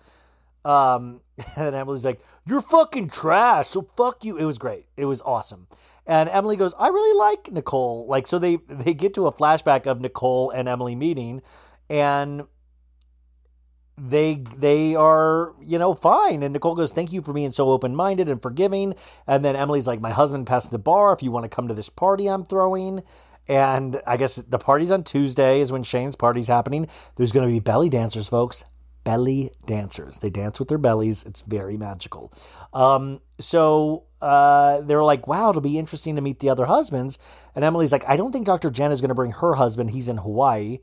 Um, 0.66 1.22
and 1.56 1.76
Emily's 1.76 2.06
like, 2.06 2.22
"You're 2.46 2.62
fucking 2.62 3.10
trash, 3.10 3.70
so 3.70 3.90
fuck 3.96 4.24
you." 4.24 4.38
It 4.38 4.46
was 4.46 4.58
great. 4.58 4.86
It 4.98 5.06
was 5.06 5.22
awesome. 5.22 5.68
And 6.06 6.30
Emily 6.30 6.56
goes, 6.56 6.74
"I 6.78 6.88
really 6.88 7.18
like 7.18 7.52
Nicole." 7.52 8.08
Like, 8.08 8.28
so 8.28 8.40
they 8.40 8.58
they 8.68 8.94
get 8.94 9.14
to 9.16 9.28
a 9.28 9.32
flashback 9.32 9.88
of 9.88 10.02
Nicole 10.02 10.52
and 10.52 10.68
Emily 10.68 10.96
meeting, 10.96 11.42
and 11.90 12.44
they 14.08 14.36
they 14.58 14.96
are 14.96 15.54
you 15.62 15.78
know 15.78 15.94
fine 15.94 16.42
and 16.42 16.54
nicole 16.54 16.76
goes 16.76 16.94
thank 16.94 17.12
you 17.12 17.22
for 17.22 17.34
being 17.34 17.52
so 17.52 17.70
open-minded 17.70 18.30
and 18.30 18.42
forgiving 18.42 18.94
and 19.28 19.44
then 19.44 19.56
emily's 19.56 19.88
like 19.88 20.00
my 20.00 20.12
husband 20.12 20.48
passed 20.48 20.72
the 20.72 20.80
bar 20.80 21.12
if 21.12 21.22
you 21.22 21.32
want 21.32 21.44
to 21.44 21.50
come 21.50 21.68
to 21.68 21.74
this 21.74 21.90
party 21.90 22.28
i'm 22.28 22.46
throwing 22.46 23.04
and 23.50 24.00
i 24.08 24.16
guess 24.16 24.36
the 24.36 24.60
party's 24.60 24.92
on 24.92 25.04
tuesday 25.04 25.60
is 25.60 25.72
when 25.72 25.84
shane's 25.84 26.16
party's 26.16 26.48
happening 26.48 26.88
there's 27.18 27.34
going 27.34 27.46
to 27.46 27.52
be 27.52 27.60
belly 27.60 27.90
dancers 27.90 28.30
folks 28.30 28.64
belly 29.04 29.52
dancers 29.66 30.20
they 30.20 30.30
dance 30.30 30.60
with 30.60 30.70
their 30.70 30.78
bellies 30.78 31.24
it's 31.24 31.42
very 31.42 31.76
magical 31.76 32.32
um, 32.74 33.20
so 33.40 34.04
uh, 34.22 34.82
they're 34.82 35.04
like 35.04 35.26
wow 35.28 35.50
it'll 35.50 35.62
be 35.62 35.80
interesting 35.80 36.16
to 36.16 36.22
meet 36.22 36.40
the 36.40 36.50
other 36.50 36.68
husbands 36.68 37.18
and 37.56 37.66
emily's 37.66 37.92
like 37.92 38.08
i 38.08 38.16
don't 38.16 38.32
think 38.32 38.46
dr 38.46 38.70
jen 38.70 38.92
is 38.92 39.02
going 39.02 39.10
to 39.10 39.16
bring 39.16 39.32
her 39.32 39.56
husband 39.56 39.92
he's 39.92 40.08
in 40.08 40.18
hawaii 40.18 40.80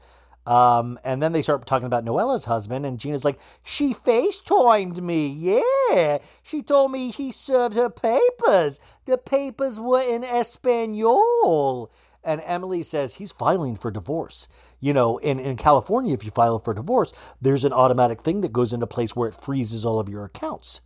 um, 0.46 0.96
and 1.02 1.20
then 1.20 1.32
they 1.32 1.42
start 1.42 1.66
talking 1.66 1.86
about 1.86 2.04
Noella's 2.04 2.44
husband, 2.44 2.86
and 2.86 3.00
Gina's 3.00 3.24
like, 3.24 3.38
she 3.64 3.92
FaceTimed 3.92 5.00
me. 5.00 5.26
Yeah. 5.26 6.18
She 6.42 6.62
told 6.62 6.92
me 6.92 7.10
he 7.10 7.32
served 7.32 7.74
her 7.74 7.90
papers. 7.90 8.78
The 9.06 9.18
papers 9.18 9.80
were 9.80 10.02
in 10.02 10.22
Espanol. 10.22 11.90
And 12.26 12.42
Emily 12.44 12.82
says 12.82 13.14
he's 13.14 13.30
filing 13.30 13.76
for 13.76 13.92
divorce. 13.92 14.48
You 14.80 14.92
know, 14.92 15.18
in, 15.18 15.38
in 15.38 15.56
California, 15.56 16.12
if 16.12 16.24
you 16.24 16.32
file 16.32 16.58
for 16.58 16.74
divorce, 16.74 17.12
there's 17.40 17.64
an 17.64 17.72
automatic 17.72 18.20
thing 18.20 18.40
that 18.40 18.52
goes 18.52 18.72
into 18.72 18.86
place 18.86 19.14
where 19.14 19.28
it 19.28 19.40
freezes 19.40 19.86
all 19.86 20.00
of 20.00 20.08
your 20.08 20.24
accounts. 20.24 20.80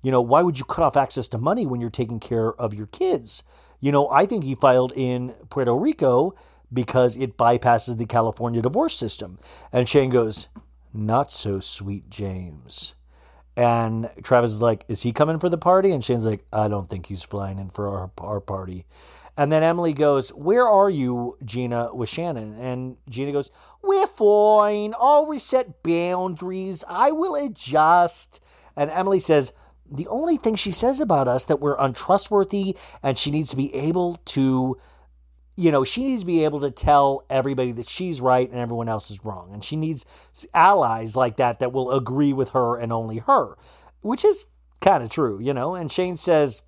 You 0.00 0.10
know, 0.10 0.22
why 0.22 0.42
would 0.42 0.58
you 0.58 0.64
cut 0.64 0.84
off 0.84 0.96
access 0.96 1.28
to 1.28 1.38
money 1.38 1.66
when 1.66 1.80
you're 1.80 1.90
taking 1.90 2.20
care 2.20 2.54
of 2.54 2.72
your 2.72 2.86
kids? 2.86 3.42
You 3.80 3.92
know, 3.92 4.08
I 4.08 4.26
think 4.26 4.44
he 4.44 4.54
filed 4.54 4.92
in 4.96 5.34
Puerto 5.50 5.76
Rico 5.76 6.34
because 6.72 7.16
it 7.16 7.36
bypasses 7.36 7.98
the 7.98 8.06
California 8.06 8.62
divorce 8.62 8.96
system. 8.96 9.38
And 9.72 9.88
Shane 9.88 10.10
goes, 10.10 10.48
Not 10.94 11.30
so 11.30 11.60
sweet, 11.60 12.08
James. 12.08 12.94
And 13.56 14.08
Travis 14.22 14.52
is 14.52 14.62
like, 14.62 14.84
Is 14.88 15.02
he 15.02 15.12
coming 15.12 15.38
for 15.38 15.48
the 15.48 15.58
party? 15.58 15.90
And 15.90 16.02
Shane's 16.02 16.26
like, 16.26 16.44
I 16.52 16.68
don't 16.68 16.88
think 16.88 17.06
he's 17.06 17.22
flying 17.22 17.58
in 17.58 17.70
for 17.70 17.88
our, 17.88 18.10
our 18.18 18.40
party. 18.40 18.86
And 19.38 19.52
then 19.52 19.62
Emily 19.62 19.92
goes, 19.92 20.30
Where 20.30 20.66
are 20.66 20.90
you, 20.90 21.38
Gina, 21.44 21.94
with 21.94 22.08
Shannon? 22.08 22.58
And 22.58 22.96
Gina 23.08 23.30
goes, 23.30 23.52
We're 23.80 24.08
fine. 24.08 24.94
I'll 24.98 25.26
reset 25.26 25.84
boundaries. 25.84 26.82
I 26.88 27.12
will 27.12 27.36
adjust. 27.36 28.44
And 28.76 28.90
Emily 28.90 29.20
says, 29.20 29.52
The 29.88 30.08
only 30.08 30.38
thing 30.38 30.56
she 30.56 30.72
says 30.72 30.98
about 30.98 31.28
us 31.28 31.44
that 31.44 31.60
we're 31.60 31.78
untrustworthy 31.78 32.76
and 33.00 33.16
she 33.16 33.30
needs 33.30 33.50
to 33.50 33.56
be 33.56 33.72
able 33.74 34.16
to 34.26 34.76
you 35.54 35.72
know, 35.72 35.82
she 35.82 36.04
needs 36.04 36.20
to 36.20 36.26
be 36.26 36.44
able 36.44 36.60
to 36.60 36.70
tell 36.70 37.24
everybody 37.28 37.72
that 37.72 37.88
she's 37.88 38.20
right 38.20 38.48
and 38.48 38.60
everyone 38.60 38.88
else 38.88 39.10
is 39.10 39.24
wrong. 39.24 39.52
And 39.52 39.64
she 39.64 39.74
needs 39.74 40.04
allies 40.54 41.16
like 41.16 41.36
that 41.38 41.58
that 41.58 41.72
will 41.72 41.90
agree 41.90 42.32
with 42.32 42.50
her 42.50 42.76
and 42.76 42.92
only 42.92 43.18
her, 43.18 43.56
which 44.00 44.24
is 44.24 44.46
kind 44.80 45.02
of 45.02 45.10
true, 45.10 45.40
you 45.40 45.52
know. 45.52 45.74
And 45.74 45.90
Shane 45.90 46.16
says, 46.16 46.62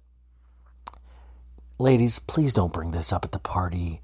Ladies, 1.81 2.19
please 2.19 2.53
don't 2.53 2.75
bring 2.75 2.91
this 2.91 3.11
up 3.11 3.25
at 3.25 3.33
the 3.33 3.39
party. 3.39 4.03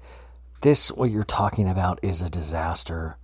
This, 0.63 0.91
what 0.91 1.11
you're 1.11 1.23
talking 1.23 1.69
about, 1.69 1.99
is 2.01 2.23
a 2.23 2.29
disaster, 2.29 3.17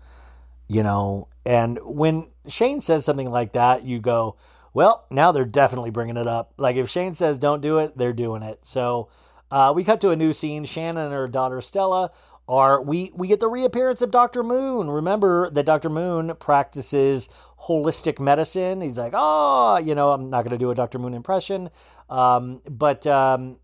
you 0.67 0.83
know. 0.83 1.27
And 1.43 1.79
when 1.81 2.27
Shane 2.47 2.79
says 2.79 3.03
something 3.03 3.31
like 3.31 3.53
that, 3.53 3.81
you 3.83 3.99
go, 3.99 4.35
Well, 4.71 5.07
now 5.09 5.31
they're 5.31 5.43
definitely 5.43 5.89
bringing 5.89 6.17
it 6.17 6.27
up. 6.27 6.53
Like 6.57 6.75
if 6.75 6.87
Shane 6.87 7.15
says 7.15 7.39
don't 7.39 7.61
do 7.61 7.79
it, 7.79 7.97
they're 7.97 8.13
doing 8.13 8.43
it. 8.43 8.63
So, 8.63 9.09
uh, 9.49 9.73
we 9.75 9.83
cut 9.83 9.99
to 10.01 10.11
a 10.11 10.15
new 10.15 10.31
scene. 10.31 10.65
Shannon 10.65 11.05
and 11.05 11.13
her 11.13 11.27
daughter 11.27 11.59
Stella 11.59 12.11
are 12.47 12.79
we 12.79 13.11
we 13.15 13.27
get 13.27 13.39
the 13.39 13.49
reappearance 13.49 14.03
of 14.03 14.11
Dr. 14.11 14.43
Moon. 14.43 14.91
Remember 14.91 15.49
that 15.49 15.65
Dr. 15.65 15.89
Moon 15.89 16.35
practices 16.39 17.27
holistic 17.61 18.19
medicine. 18.19 18.81
He's 18.81 18.99
like, 18.99 19.13
oh, 19.15 19.77
you 19.77 19.95
know, 19.95 20.11
I'm 20.11 20.29
not 20.29 20.43
going 20.43 20.51
to 20.51 20.59
do 20.59 20.69
a 20.69 20.75
Dr. 20.75 20.99
Moon 20.99 21.15
impression, 21.15 21.71
um, 22.07 22.61
but 22.69 23.07
um, 23.07 23.57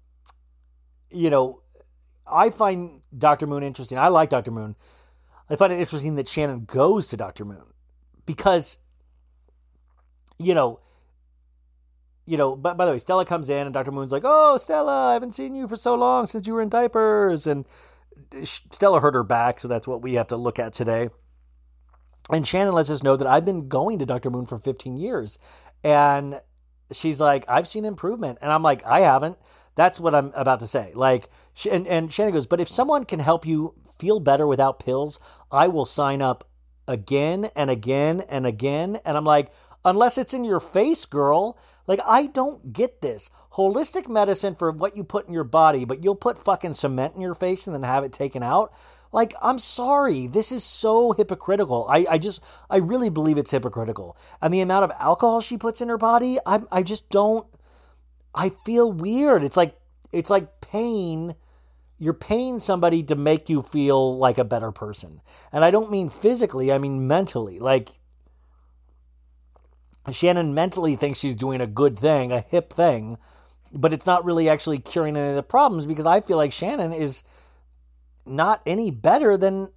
you 1.11 1.29
know, 1.29 1.61
I 2.25 2.49
find 2.49 3.01
Dr. 3.17 3.47
Moon 3.47 3.63
interesting. 3.63 3.97
I 3.97 4.07
like 4.09 4.29
Dr. 4.29 4.51
Moon. 4.51 4.75
I 5.49 5.55
find 5.55 5.73
it 5.73 5.79
interesting 5.79 6.15
that 6.15 6.27
Shannon 6.27 6.65
goes 6.65 7.07
to 7.07 7.17
Dr. 7.17 7.43
Moon 7.45 7.73
because, 8.25 8.77
you 10.37 10.53
know, 10.53 10.79
you 12.25 12.37
know, 12.37 12.55
but 12.55 12.77
by 12.77 12.85
the 12.85 12.91
way, 12.91 12.99
Stella 12.99 13.25
comes 13.25 13.49
in 13.49 13.65
and 13.65 13.73
Dr. 13.73 13.91
Moon's 13.91 14.11
like, 14.11 14.21
"Oh, 14.23 14.55
Stella, 14.57 15.09
I 15.09 15.13
haven't 15.13 15.33
seen 15.33 15.55
you 15.55 15.67
for 15.67 15.75
so 15.75 15.95
long 15.95 16.27
since 16.27 16.45
you 16.45 16.53
were 16.53 16.61
in 16.61 16.69
diapers." 16.69 17.47
And 17.47 17.65
Stella 18.43 18.99
hurt 18.99 19.15
her 19.15 19.23
back, 19.23 19.59
so 19.59 19.67
that's 19.67 19.87
what 19.87 20.03
we 20.03 20.13
have 20.13 20.27
to 20.27 20.37
look 20.37 20.59
at 20.59 20.73
today. 20.73 21.09
And 22.31 22.47
Shannon 22.47 22.73
lets 22.73 22.91
us 22.91 23.01
know 23.01 23.15
that 23.15 23.25
I've 23.25 23.45
been 23.45 23.67
going 23.67 23.97
to 23.97 24.05
Dr. 24.05 24.29
Moon 24.29 24.45
for 24.45 24.59
15 24.59 24.95
years. 24.95 25.39
And 25.83 26.39
she's 26.91 27.19
like, 27.19 27.45
I've 27.47 27.67
seen 27.67 27.85
improvement. 27.85 28.39
And 28.41 28.51
I'm 28.51 28.63
like, 28.63 28.85
I 28.85 29.01
haven't. 29.01 29.37
That's 29.75 29.99
what 29.99 30.13
I'm 30.13 30.31
about 30.35 30.59
to 30.61 30.67
say. 30.67 30.91
Like, 30.95 31.29
and, 31.69 31.87
and 31.87 32.11
Shannon 32.11 32.33
goes, 32.33 32.47
but 32.47 32.59
if 32.59 32.69
someone 32.69 33.05
can 33.05 33.19
help 33.19 33.45
you 33.45 33.75
feel 33.97 34.19
better 34.19 34.47
without 34.47 34.79
pills, 34.79 35.19
I 35.51 35.67
will 35.67 35.85
sign 35.85 36.21
up 36.21 36.47
again 36.87 37.49
and 37.55 37.69
again 37.69 38.21
and 38.29 38.45
again. 38.45 38.99
And 39.05 39.15
I'm 39.15 39.25
like, 39.25 39.51
unless 39.85 40.17
it's 40.17 40.33
in 40.33 40.43
your 40.43 40.59
face, 40.59 41.05
girl. 41.05 41.57
Like, 41.87 41.99
I 42.05 42.27
don't 42.27 42.73
get 42.73 43.01
this. 43.01 43.29
Holistic 43.53 44.07
medicine 44.07 44.55
for 44.55 44.71
what 44.71 44.95
you 44.95 45.03
put 45.03 45.27
in 45.27 45.33
your 45.33 45.43
body, 45.43 45.85
but 45.85 46.03
you'll 46.03 46.15
put 46.15 46.43
fucking 46.43 46.73
cement 46.73 47.15
in 47.15 47.21
your 47.21 47.33
face 47.33 47.65
and 47.65 47.73
then 47.73 47.83
have 47.83 48.03
it 48.03 48.11
taken 48.11 48.43
out. 48.43 48.73
Like, 49.11 49.33
I'm 49.41 49.59
sorry. 49.59 50.27
This 50.27 50.51
is 50.51 50.63
so 50.63 51.13
hypocritical. 51.13 51.87
I, 51.89 52.05
I 52.09 52.17
just, 52.17 52.43
I 52.69 52.77
really 52.77 53.09
believe 53.09 53.37
it's 53.37 53.51
hypocritical. 53.51 54.17
And 54.41 54.53
the 54.53 54.61
amount 54.61 54.83
of 54.83 54.91
alcohol 54.99 55.41
she 55.41 55.57
puts 55.57 55.81
in 55.81 55.89
her 55.89 55.97
body, 55.97 56.37
I, 56.45 56.61
I 56.71 56.83
just 56.83 57.09
don't, 57.09 57.47
I 58.35 58.49
feel 58.49 58.91
weird. 58.91 59.41
It's 59.41 59.57
like, 59.57 59.75
it's 60.11 60.29
like 60.29 60.61
pain 60.61 61.35
you're 61.99 62.13
paying 62.13 62.59
somebody 62.59 63.03
to 63.03 63.15
make 63.15 63.49
you 63.49 63.61
feel 63.61 64.17
like 64.17 64.37
a 64.37 64.45
better 64.45 64.71
person. 64.71 65.21
And 65.51 65.65
I 65.65 65.69
don't 65.71 65.91
mean 65.91 66.07
physically, 66.07 66.71
I 66.71 66.77
mean 66.77 67.07
mentally. 67.07 67.59
Like 67.59 67.89
Shannon 70.11 70.53
mentally 70.53 70.95
thinks 70.95 71.19
she's 71.19 71.35
doing 71.35 71.61
a 71.61 71.67
good 71.67 71.97
thing, 71.97 72.31
a 72.31 72.41
hip 72.41 72.73
thing, 72.73 73.17
but 73.71 73.93
it's 73.93 74.05
not 74.05 74.25
really 74.25 74.49
actually 74.49 74.79
curing 74.79 75.15
any 75.15 75.29
of 75.29 75.35
the 75.35 75.43
problems 75.43 75.85
because 75.85 76.05
I 76.05 76.21
feel 76.21 76.37
like 76.37 76.51
Shannon 76.51 76.93
is 76.93 77.23
not 78.25 78.61
any 78.65 78.91
better 78.91 79.37
than 79.37 79.69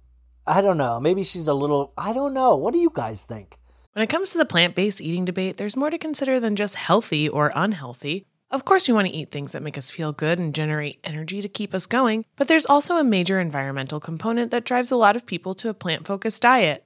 I 0.45 0.61
don't 0.61 0.77
know. 0.77 0.99
Maybe 0.99 1.23
she's 1.23 1.47
a 1.47 1.53
little 1.53 1.93
I 1.97 2.13
don't 2.13 2.33
know. 2.33 2.55
What 2.55 2.73
do 2.73 2.79
you 2.79 2.91
guys 2.93 3.23
think? 3.23 3.57
When 3.93 4.03
it 4.03 4.09
comes 4.09 4.31
to 4.31 4.37
the 4.37 4.45
plant 4.45 4.75
based 4.75 5.01
eating 5.01 5.25
debate, 5.25 5.57
there's 5.57 5.77
more 5.77 5.91
to 5.91 5.97
consider 5.97 6.39
than 6.39 6.55
just 6.55 6.75
healthy 6.75 7.29
or 7.29 7.51
unhealthy. 7.55 8.25
Of 8.49 8.65
course, 8.65 8.87
we 8.87 8.93
want 8.93 9.07
to 9.07 9.13
eat 9.13 9.31
things 9.31 9.51
that 9.51 9.63
make 9.63 9.77
us 9.79 9.89
feel 9.89 10.11
good 10.13 10.37
and 10.37 10.53
generate 10.53 10.99
energy 11.03 11.41
to 11.41 11.49
keep 11.49 11.73
us 11.73 11.87
going, 11.87 12.25
but 12.35 12.47
there's 12.47 12.67
also 12.67 12.97
a 12.97 13.03
major 13.03 13.39
environmental 13.39 13.99
component 13.99 14.51
that 14.51 14.63
drives 14.63 14.91
a 14.91 14.95
lot 14.95 15.15
of 15.15 15.25
people 15.25 15.55
to 15.55 15.69
a 15.69 15.73
plant 15.73 16.05
focused 16.05 16.43
diet. 16.43 16.85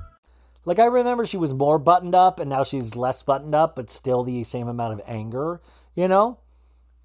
Like 0.65 0.79
I 0.79 0.85
remember 0.85 1.25
she 1.25 1.37
was 1.37 1.53
more 1.53 1.79
buttoned 1.79 2.15
up 2.15 2.39
and 2.39 2.49
now 2.49 2.63
she's 2.63 2.95
less 2.95 3.23
buttoned 3.23 3.55
up, 3.55 3.75
but 3.75 3.89
still 3.89 4.23
the 4.23 4.43
same 4.43 4.67
amount 4.67 4.93
of 4.93 5.01
anger, 5.07 5.61
you 5.95 6.07
know? 6.07 6.39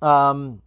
Um 0.02 0.62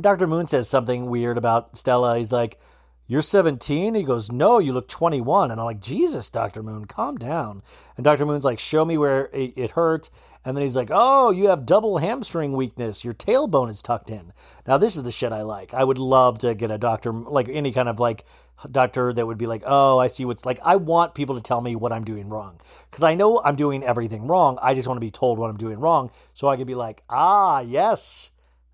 Dr. 0.00 0.26
Moon 0.26 0.46
says 0.46 0.68
something 0.68 1.06
weird 1.06 1.38
about 1.38 1.76
Stella. 1.76 2.18
He's 2.18 2.32
like, 2.32 2.58
You're 3.06 3.22
17? 3.22 3.94
He 3.94 4.02
goes, 4.02 4.30
No, 4.30 4.58
you 4.58 4.72
look 4.72 4.88
21. 4.88 5.50
And 5.50 5.58
I'm 5.58 5.64
like, 5.64 5.80
Jesus, 5.80 6.28
Dr. 6.28 6.62
Moon, 6.62 6.84
calm 6.84 7.16
down. 7.16 7.62
And 7.96 8.04
Dr. 8.04 8.26
Moon's 8.26 8.44
like, 8.44 8.58
Show 8.58 8.84
me 8.84 8.98
where 8.98 9.30
it, 9.32 9.54
it 9.56 9.70
hurt. 9.72 10.10
And 10.44 10.56
then 10.56 10.62
he's 10.62 10.76
like, 10.76 10.90
Oh, 10.92 11.30
you 11.30 11.48
have 11.48 11.66
double 11.66 11.98
hamstring 11.98 12.52
weakness. 12.52 13.04
Your 13.04 13.14
tailbone 13.14 13.70
is 13.70 13.80
tucked 13.80 14.10
in. 14.10 14.32
Now, 14.66 14.76
this 14.76 14.96
is 14.96 15.02
the 15.02 15.12
shit 15.12 15.32
I 15.32 15.42
like. 15.42 15.72
I 15.72 15.82
would 15.82 15.98
love 15.98 16.38
to 16.38 16.54
get 16.54 16.70
a 16.70 16.78
doctor, 16.78 17.12
like 17.12 17.48
any 17.48 17.72
kind 17.72 17.88
of 17.88 17.98
like 17.98 18.24
doctor 18.70 19.12
that 19.12 19.26
would 19.26 19.38
be 19.38 19.46
like, 19.46 19.62
Oh, 19.66 19.98
I 19.98 20.08
see 20.08 20.24
what's 20.24 20.46
like. 20.46 20.58
I 20.64 20.76
want 20.76 21.14
people 21.14 21.34
to 21.36 21.40
tell 21.40 21.60
me 21.60 21.76
what 21.76 21.92
I'm 21.92 22.04
doing 22.04 22.28
wrong. 22.28 22.60
Because 22.90 23.04
I 23.04 23.14
know 23.14 23.40
I'm 23.44 23.56
doing 23.56 23.84
everything 23.84 24.26
wrong. 24.26 24.58
I 24.62 24.74
just 24.74 24.88
want 24.88 24.96
to 24.96 25.06
be 25.06 25.10
told 25.10 25.38
what 25.38 25.50
I'm 25.50 25.56
doing 25.56 25.78
wrong. 25.78 26.10
So 26.34 26.48
I 26.48 26.56
could 26.56 26.66
be 26.66 26.74
like, 26.74 27.02
Ah, 27.08 27.60
yes. 27.60 28.30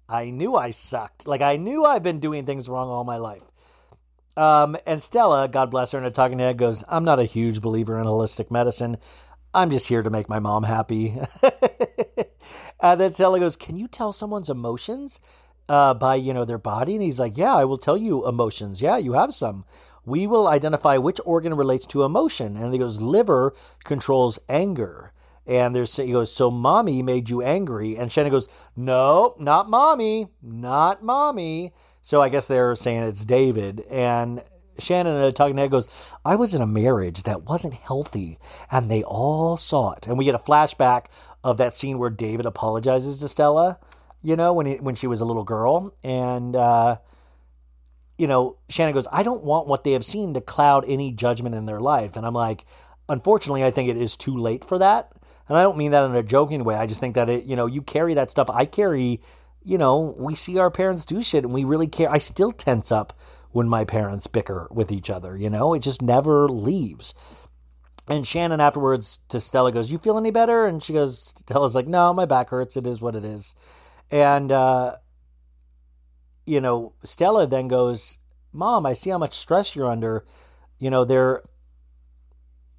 I 0.08 0.30
knew 0.30 0.54
I 0.56 0.70
sucked. 0.70 1.26
Like 1.26 1.40
I 1.40 1.56
knew 1.56 1.84
I've 1.84 2.02
been 2.02 2.20
doing 2.20 2.44
things 2.44 2.68
wrong 2.68 2.88
all 2.88 3.04
my 3.04 3.16
life. 3.16 3.42
Um, 4.36 4.76
and 4.86 5.02
Stella, 5.02 5.48
God 5.48 5.70
bless 5.70 5.92
her, 5.92 5.98
in 5.98 6.04
a 6.04 6.10
talking 6.10 6.38
head 6.38 6.56
goes, 6.56 6.84
I'm 6.88 7.04
not 7.04 7.18
a 7.18 7.24
huge 7.24 7.60
believer 7.60 7.98
in 7.98 8.06
holistic 8.06 8.50
medicine. 8.50 8.96
I'm 9.54 9.70
just 9.70 9.88
here 9.88 10.02
to 10.02 10.10
make 10.10 10.28
my 10.28 10.38
mom 10.38 10.62
happy. 10.62 11.18
and 12.80 13.00
then 13.00 13.12
Stella 13.12 13.38
goes, 13.38 13.56
Can 13.56 13.76
you 13.76 13.86
tell 13.86 14.12
someone's 14.12 14.48
emotions 14.48 15.20
uh, 15.72 15.94
by, 15.94 16.16
you 16.16 16.34
know, 16.34 16.44
their 16.44 16.58
body? 16.58 16.92
And 16.92 17.02
he's 17.02 17.18
like, 17.18 17.38
Yeah, 17.38 17.54
I 17.54 17.64
will 17.64 17.78
tell 17.78 17.96
you 17.96 18.28
emotions. 18.28 18.82
Yeah, 18.82 18.98
you 18.98 19.14
have 19.14 19.34
some. 19.34 19.64
We 20.04 20.26
will 20.26 20.46
identify 20.46 20.98
which 20.98 21.20
organ 21.24 21.54
relates 21.54 21.86
to 21.86 22.02
emotion. 22.02 22.56
And 22.56 22.72
he 22.72 22.78
goes, 22.78 23.00
Liver 23.00 23.54
controls 23.82 24.38
anger. 24.48 25.12
And 25.46 25.74
there's 25.74 25.96
he 25.96 26.12
goes, 26.12 26.30
so 26.30 26.52
mommy 26.52 27.02
made 27.02 27.28
you 27.28 27.42
angry, 27.42 27.96
and 27.96 28.12
Shannon 28.12 28.30
goes, 28.30 28.48
no, 28.76 29.34
not 29.40 29.68
mommy, 29.68 30.28
not 30.40 31.02
mommy. 31.02 31.72
So 32.00 32.22
I 32.22 32.28
guess 32.28 32.46
they're 32.46 32.76
saying 32.76 33.02
it's 33.02 33.24
David, 33.24 33.80
and 33.90 34.44
Shannon 34.78 35.16
in 35.16 35.24
a 35.24 35.32
talking 35.32 35.56
head 35.56 35.72
goes, 35.72 36.14
I 36.24 36.36
was 36.36 36.54
in 36.54 36.62
a 36.62 36.66
marriage 36.66 37.24
that 37.24 37.42
wasn't 37.42 37.74
healthy, 37.74 38.38
and 38.70 38.88
they 38.88 39.02
all 39.02 39.56
saw 39.56 39.94
it. 39.94 40.06
And 40.06 40.16
we 40.16 40.24
get 40.24 40.36
a 40.36 40.38
flashback 40.38 41.06
of 41.42 41.56
that 41.56 41.76
scene 41.76 41.98
where 41.98 42.08
David 42.08 42.46
apologizes 42.46 43.18
to 43.18 43.28
Stella, 43.28 43.80
you 44.22 44.36
know, 44.36 44.52
when 44.52 44.66
he 44.66 44.74
when 44.76 44.94
she 44.94 45.06
was 45.06 45.20
a 45.20 45.24
little 45.24 45.44
girl, 45.44 45.94
and 46.02 46.54
uh, 46.56 46.96
you 48.16 48.26
know, 48.26 48.56
Shannon 48.68 48.94
goes, 48.94 49.08
I 49.12 49.22
don't 49.22 49.42
want 49.42 49.66
what 49.66 49.84
they 49.84 49.92
have 49.92 50.04
seen 50.04 50.34
to 50.34 50.40
cloud 50.40 50.84
any 50.86 51.12
judgment 51.12 51.54
in 51.54 51.66
their 51.66 51.80
life, 51.80 52.16
and 52.16 52.26
I'm 52.26 52.34
like. 52.34 52.64
Unfortunately, 53.08 53.64
I 53.64 53.72
think 53.72 53.90
it 53.90 53.96
is 53.96 54.16
too 54.16 54.34
late 54.34 54.64
for 54.64 54.78
that. 54.78 55.12
And 55.48 55.58
I 55.58 55.64
don't 55.64 55.76
mean 55.76 55.90
that 55.90 56.04
in 56.04 56.14
a 56.14 56.22
joking 56.22 56.64
way. 56.64 56.76
I 56.76 56.86
just 56.86 57.00
think 57.00 57.16
that 57.16 57.28
it, 57.28 57.44
you 57.44 57.56
know, 57.56 57.66
you 57.66 57.82
carry 57.82 58.14
that 58.14 58.30
stuff. 58.30 58.48
I 58.48 58.64
carry, 58.64 59.20
you 59.62 59.76
know, 59.76 60.14
we 60.16 60.34
see 60.34 60.56
our 60.56 60.70
parents 60.70 61.04
do 61.04 61.20
shit 61.20 61.44
and 61.44 61.52
we 61.52 61.64
really 61.64 61.88
care. 61.88 62.10
I 62.10 62.18
still 62.18 62.52
tense 62.52 62.92
up 62.92 63.12
when 63.50 63.68
my 63.68 63.84
parents 63.84 64.28
bicker 64.28 64.68
with 64.70 64.90
each 64.90 65.10
other, 65.10 65.36
you 65.36 65.50
know? 65.50 65.74
It 65.74 65.80
just 65.80 66.00
never 66.00 66.48
leaves. 66.48 67.12
And 68.08 68.26
Shannon 68.26 68.60
afterwards 68.60 69.20
to 69.28 69.38
Stella 69.38 69.72
goes, 69.72 69.92
You 69.92 69.98
feel 69.98 70.18
any 70.18 70.30
better? 70.30 70.66
And 70.66 70.82
she 70.82 70.92
goes, 70.92 71.34
Stella's 71.38 71.74
like, 71.74 71.86
No, 71.86 72.12
my 72.12 72.24
back 72.24 72.50
hurts. 72.50 72.76
It 72.76 72.86
is 72.86 73.00
what 73.00 73.14
it 73.14 73.24
is. 73.24 73.54
And, 74.12 74.52
uh, 74.52 74.96
you 76.44 76.60
know, 76.60 76.92
Stella 77.02 77.46
then 77.46 77.66
goes, 77.66 78.18
Mom, 78.52 78.84
I 78.84 78.92
see 78.92 79.10
how 79.10 79.18
much 79.18 79.32
stress 79.32 79.74
you're 79.74 79.90
under. 79.90 80.24
You 80.78 80.90
know, 80.90 81.04
there, 81.04 81.42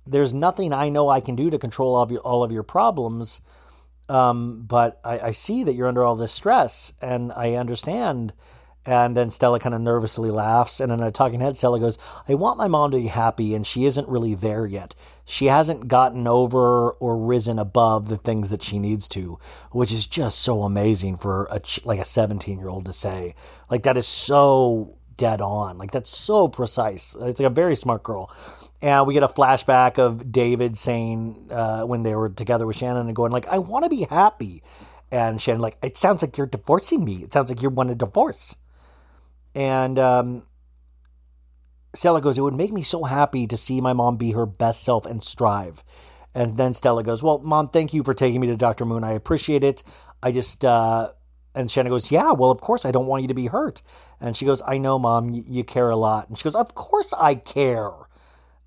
there's 0.05 0.33
nothing 0.33 0.71
I 0.71 0.89
know 0.89 1.09
I 1.09 1.19
can 1.19 1.35
do 1.35 1.49
to 1.49 1.57
control 1.57 1.95
all 1.95 2.03
of 2.03 2.11
your, 2.11 2.21
all 2.21 2.43
of 2.43 2.51
your 2.51 2.63
problems. 2.63 3.41
Um, 4.07 4.63
but 4.67 4.99
I, 5.03 5.19
I 5.19 5.31
see 5.31 5.63
that 5.63 5.73
you're 5.73 5.87
under 5.87 6.03
all 6.03 6.15
this 6.15 6.31
stress 6.31 6.93
and 7.01 7.31
I 7.33 7.55
understand. 7.55 8.33
And 8.85 9.15
then 9.15 9.31
Stella 9.31 9.59
kind 9.59 9.73
of 9.73 9.81
nervously 9.81 10.29
laughs. 10.29 10.79
And 10.79 10.91
in 10.91 10.99
a 10.99 11.11
talking 11.11 11.39
head, 11.39 11.55
Stella 11.55 11.79
goes, 11.79 11.97
I 12.27 12.33
want 12.33 12.57
my 12.57 12.67
mom 12.67 12.91
to 12.91 12.97
be 12.97 13.07
happy, 13.07 13.55
and 13.55 13.65
she 13.65 13.85
isn't 13.85 14.09
really 14.09 14.35
there 14.35 14.65
yet. 14.65 14.93
She 15.25 15.45
hasn't 15.45 15.87
gotten 15.87 16.27
over 16.27 16.91
or 16.91 17.17
risen 17.17 17.59
above 17.59 18.09
the 18.09 18.17
things 18.17 18.49
that 18.49 18.61
she 18.61 18.79
needs 18.79 19.07
to, 19.09 19.39
which 19.71 19.93
is 19.93 20.05
just 20.05 20.39
so 20.39 20.63
amazing 20.63 21.15
for 21.15 21.47
a 21.49 21.61
like 21.85 21.99
a 21.99 22.05
17 22.05 22.59
year 22.59 22.67
old 22.67 22.85
to 22.85 22.93
say. 22.93 23.35
Like 23.69 23.83
that 23.83 23.95
is 23.95 24.07
so 24.07 24.97
dead 25.15 25.39
on. 25.39 25.77
Like 25.77 25.91
that's 25.91 26.09
so 26.09 26.49
precise. 26.49 27.15
It's 27.21 27.39
like 27.39 27.47
a 27.47 27.53
very 27.53 27.75
smart 27.77 28.03
girl. 28.03 28.29
And 28.81 29.07
we 29.07 29.13
get 29.13 29.23
a 29.23 29.29
flashback 29.29 29.97
of 29.97 30.29
David 30.29 30.77
saying 30.77 31.47
uh, 31.49 31.83
when 31.83 32.03
they 32.03 32.15
were 32.15 32.27
together 32.27 32.67
with 32.67 32.75
Shannon 32.75 33.07
and 33.07 33.15
going 33.15 33.31
like, 33.31 33.47
"I 33.47 33.59
want 33.59 33.85
to 33.85 33.89
be 33.89 34.03
happy," 34.03 34.61
and 35.09 35.41
Shannon 35.41 35.61
like, 35.61 35.77
"It 35.81 35.95
sounds 35.95 36.21
like 36.21 36.37
you're 36.37 36.47
divorcing 36.47 37.05
me. 37.05 37.23
It 37.23 37.31
sounds 37.31 37.49
like 37.49 37.61
you 37.61 37.69
want 37.69 37.91
a 37.91 37.95
divorce." 37.95 38.57
And 39.55 39.99
um, 39.99 40.43
Stella 41.93 42.21
goes, 42.21 42.37
It 42.37 42.41
would 42.41 42.55
make 42.55 42.73
me 42.73 42.83
so 42.83 43.03
happy 43.03 43.47
to 43.47 43.57
see 43.57 43.81
my 43.81 43.93
mom 43.93 44.17
be 44.17 44.31
her 44.31 44.45
best 44.45 44.83
self 44.83 45.05
and 45.05 45.23
strive. 45.23 45.83
And 46.35 46.57
then 46.57 46.73
Stella 46.73 47.03
goes, 47.03 47.21
Well, 47.21 47.39
mom, 47.39 47.69
thank 47.69 47.93
you 47.93 48.03
for 48.03 48.13
taking 48.13 48.41
me 48.41 48.47
to 48.47 48.57
Dr. 48.57 48.85
Moon. 48.85 49.03
I 49.03 49.11
appreciate 49.11 49.63
it. 49.63 49.83
I 50.21 50.31
just, 50.31 50.65
uh, 50.65 51.11
and 51.53 51.69
Shannon 51.69 51.91
goes, 51.91 52.11
Yeah, 52.11 52.31
well, 52.31 52.49
of 52.51 52.61
course, 52.61 52.85
I 52.85 52.91
don't 52.91 53.05
want 53.05 53.21
you 53.21 53.27
to 53.27 53.33
be 53.33 53.47
hurt. 53.47 53.83
And 54.19 54.35
she 54.35 54.45
goes, 54.45 54.61
I 54.65 54.77
know, 54.79 54.97
mom, 54.97 55.31
y- 55.31 55.43
you 55.47 55.63
care 55.63 55.89
a 55.89 55.95
lot. 55.95 56.29
And 56.29 56.37
she 56.37 56.43
goes, 56.43 56.55
Of 56.55 56.73
course 56.73 57.13
I 57.19 57.35
care. 57.35 57.91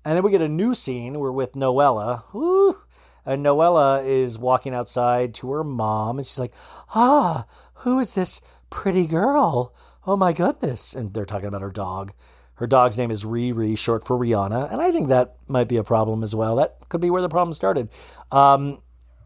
And 0.05 0.15
then 0.15 0.23
we 0.23 0.31
get 0.31 0.41
a 0.41 0.47
new 0.47 0.73
scene. 0.73 1.19
We're 1.19 1.31
with 1.31 1.53
Noella. 1.53 2.23
Woo. 2.33 2.77
And 3.25 3.45
Noella 3.45 4.05
is 4.05 4.39
walking 4.39 4.73
outside 4.73 5.33
to 5.35 5.51
her 5.51 5.65
mom, 5.65 6.17
and 6.17 6.25
she's 6.25 6.39
like, 6.39 6.53
Ah, 6.95 7.45
who 7.73 7.99
is 7.99 8.15
this 8.15 8.39
pretty 8.69 9.05
girl? 9.05 9.75
Oh 10.07 10.15
my 10.15 10.31
goodness. 10.31 10.95
And 10.95 11.13
they're 11.13 11.25
talking 11.25 11.49
about 11.49 11.61
her 11.61 11.69
dog. 11.69 12.13
Her 12.55 12.65
dog's 12.65 12.97
name 12.97 13.11
is 13.11 13.25
Riri, 13.25 13.77
short 13.77 14.07
for 14.07 14.17
Rihanna. 14.17 14.71
And 14.71 14.81
I 14.81 14.89
think 14.91 15.09
that 15.09 15.35
might 15.49 15.67
be 15.67 15.75
a 15.75 15.83
problem 15.83 16.23
as 16.23 16.33
well. 16.33 16.55
That 16.55 16.77
could 16.87 17.01
be 17.01 17.09
where 17.09 17.21
the 17.21 17.29
problem 17.29 17.53
started. 17.53 17.89
Um, 18.31 18.81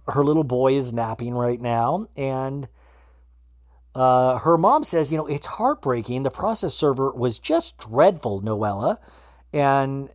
her 0.08 0.24
little 0.24 0.44
boy 0.44 0.74
is 0.74 0.92
napping 0.92 1.36
right 1.36 1.62
now, 1.62 2.08
and 2.18 2.68
uh, 3.94 4.40
her 4.40 4.58
mom 4.58 4.84
says, 4.84 5.12
You 5.12 5.20
know, 5.20 5.28
it's 5.28 5.46
heartbreaking. 5.46 6.24
The 6.24 6.32
process 6.32 6.74
server 6.74 7.12
was 7.12 7.38
just 7.40 7.78
dreadful, 7.78 8.42
Noella. 8.42 8.98
And 9.54 10.10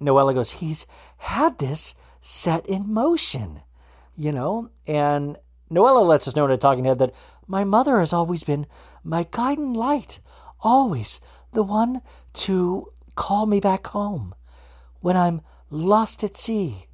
Noella 0.00 0.32
goes, 0.32 0.52
He's 0.52 0.86
had 1.18 1.58
this 1.58 1.96
set 2.20 2.64
in 2.66 2.92
motion, 2.92 3.62
you 4.16 4.30
know? 4.30 4.70
And 4.86 5.36
Noella 5.70 6.06
lets 6.06 6.28
us 6.28 6.36
know 6.36 6.44
in 6.44 6.50
a 6.50 6.56
talking 6.56 6.84
head 6.84 6.98
that 7.00 7.14
my 7.48 7.64
mother 7.64 7.98
has 7.98 8.12
always 8.12 8.44
been 8.44 8.66
my 9.02 9.26
guiding 9.30 9.72
light, 9.72 10.20
always 10.60 11.20
the 11.52 11.62
one 11.62 12.02
to 12.34 12.92
call 13.16 13.46
me 13.46 13.58
back 13.58 13.88
home 13.88 14.34
when 15.00 15.16
I'm 15.16 15.40
lost 15.70 16.22
at 16.22 16.36
sea. 16.36 16.86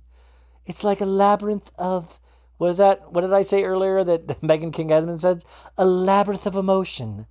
It's 0.64 0.84
like 0.84 1.00
a 1.00 1.06
labyrinth 1.06 1.70
of 1.76 2.20
what 2.56 2.70
is 2.70 2.76
that? 2.78 3.12
What 3.12 3.22
did 3.22 3.32
I 3.32 3.42
say 3.42 3.64
earlier 3.64 4.04
that 4.04 4.42
Megan 4.42 4.70
King 4.70 4.92
Edmonds 4.92 5.22
says? 5.22 5.44
A 5.76 5.84
labyrinth 5.84 6.46
of 6.46 6.56
emotion. 6.56 7.26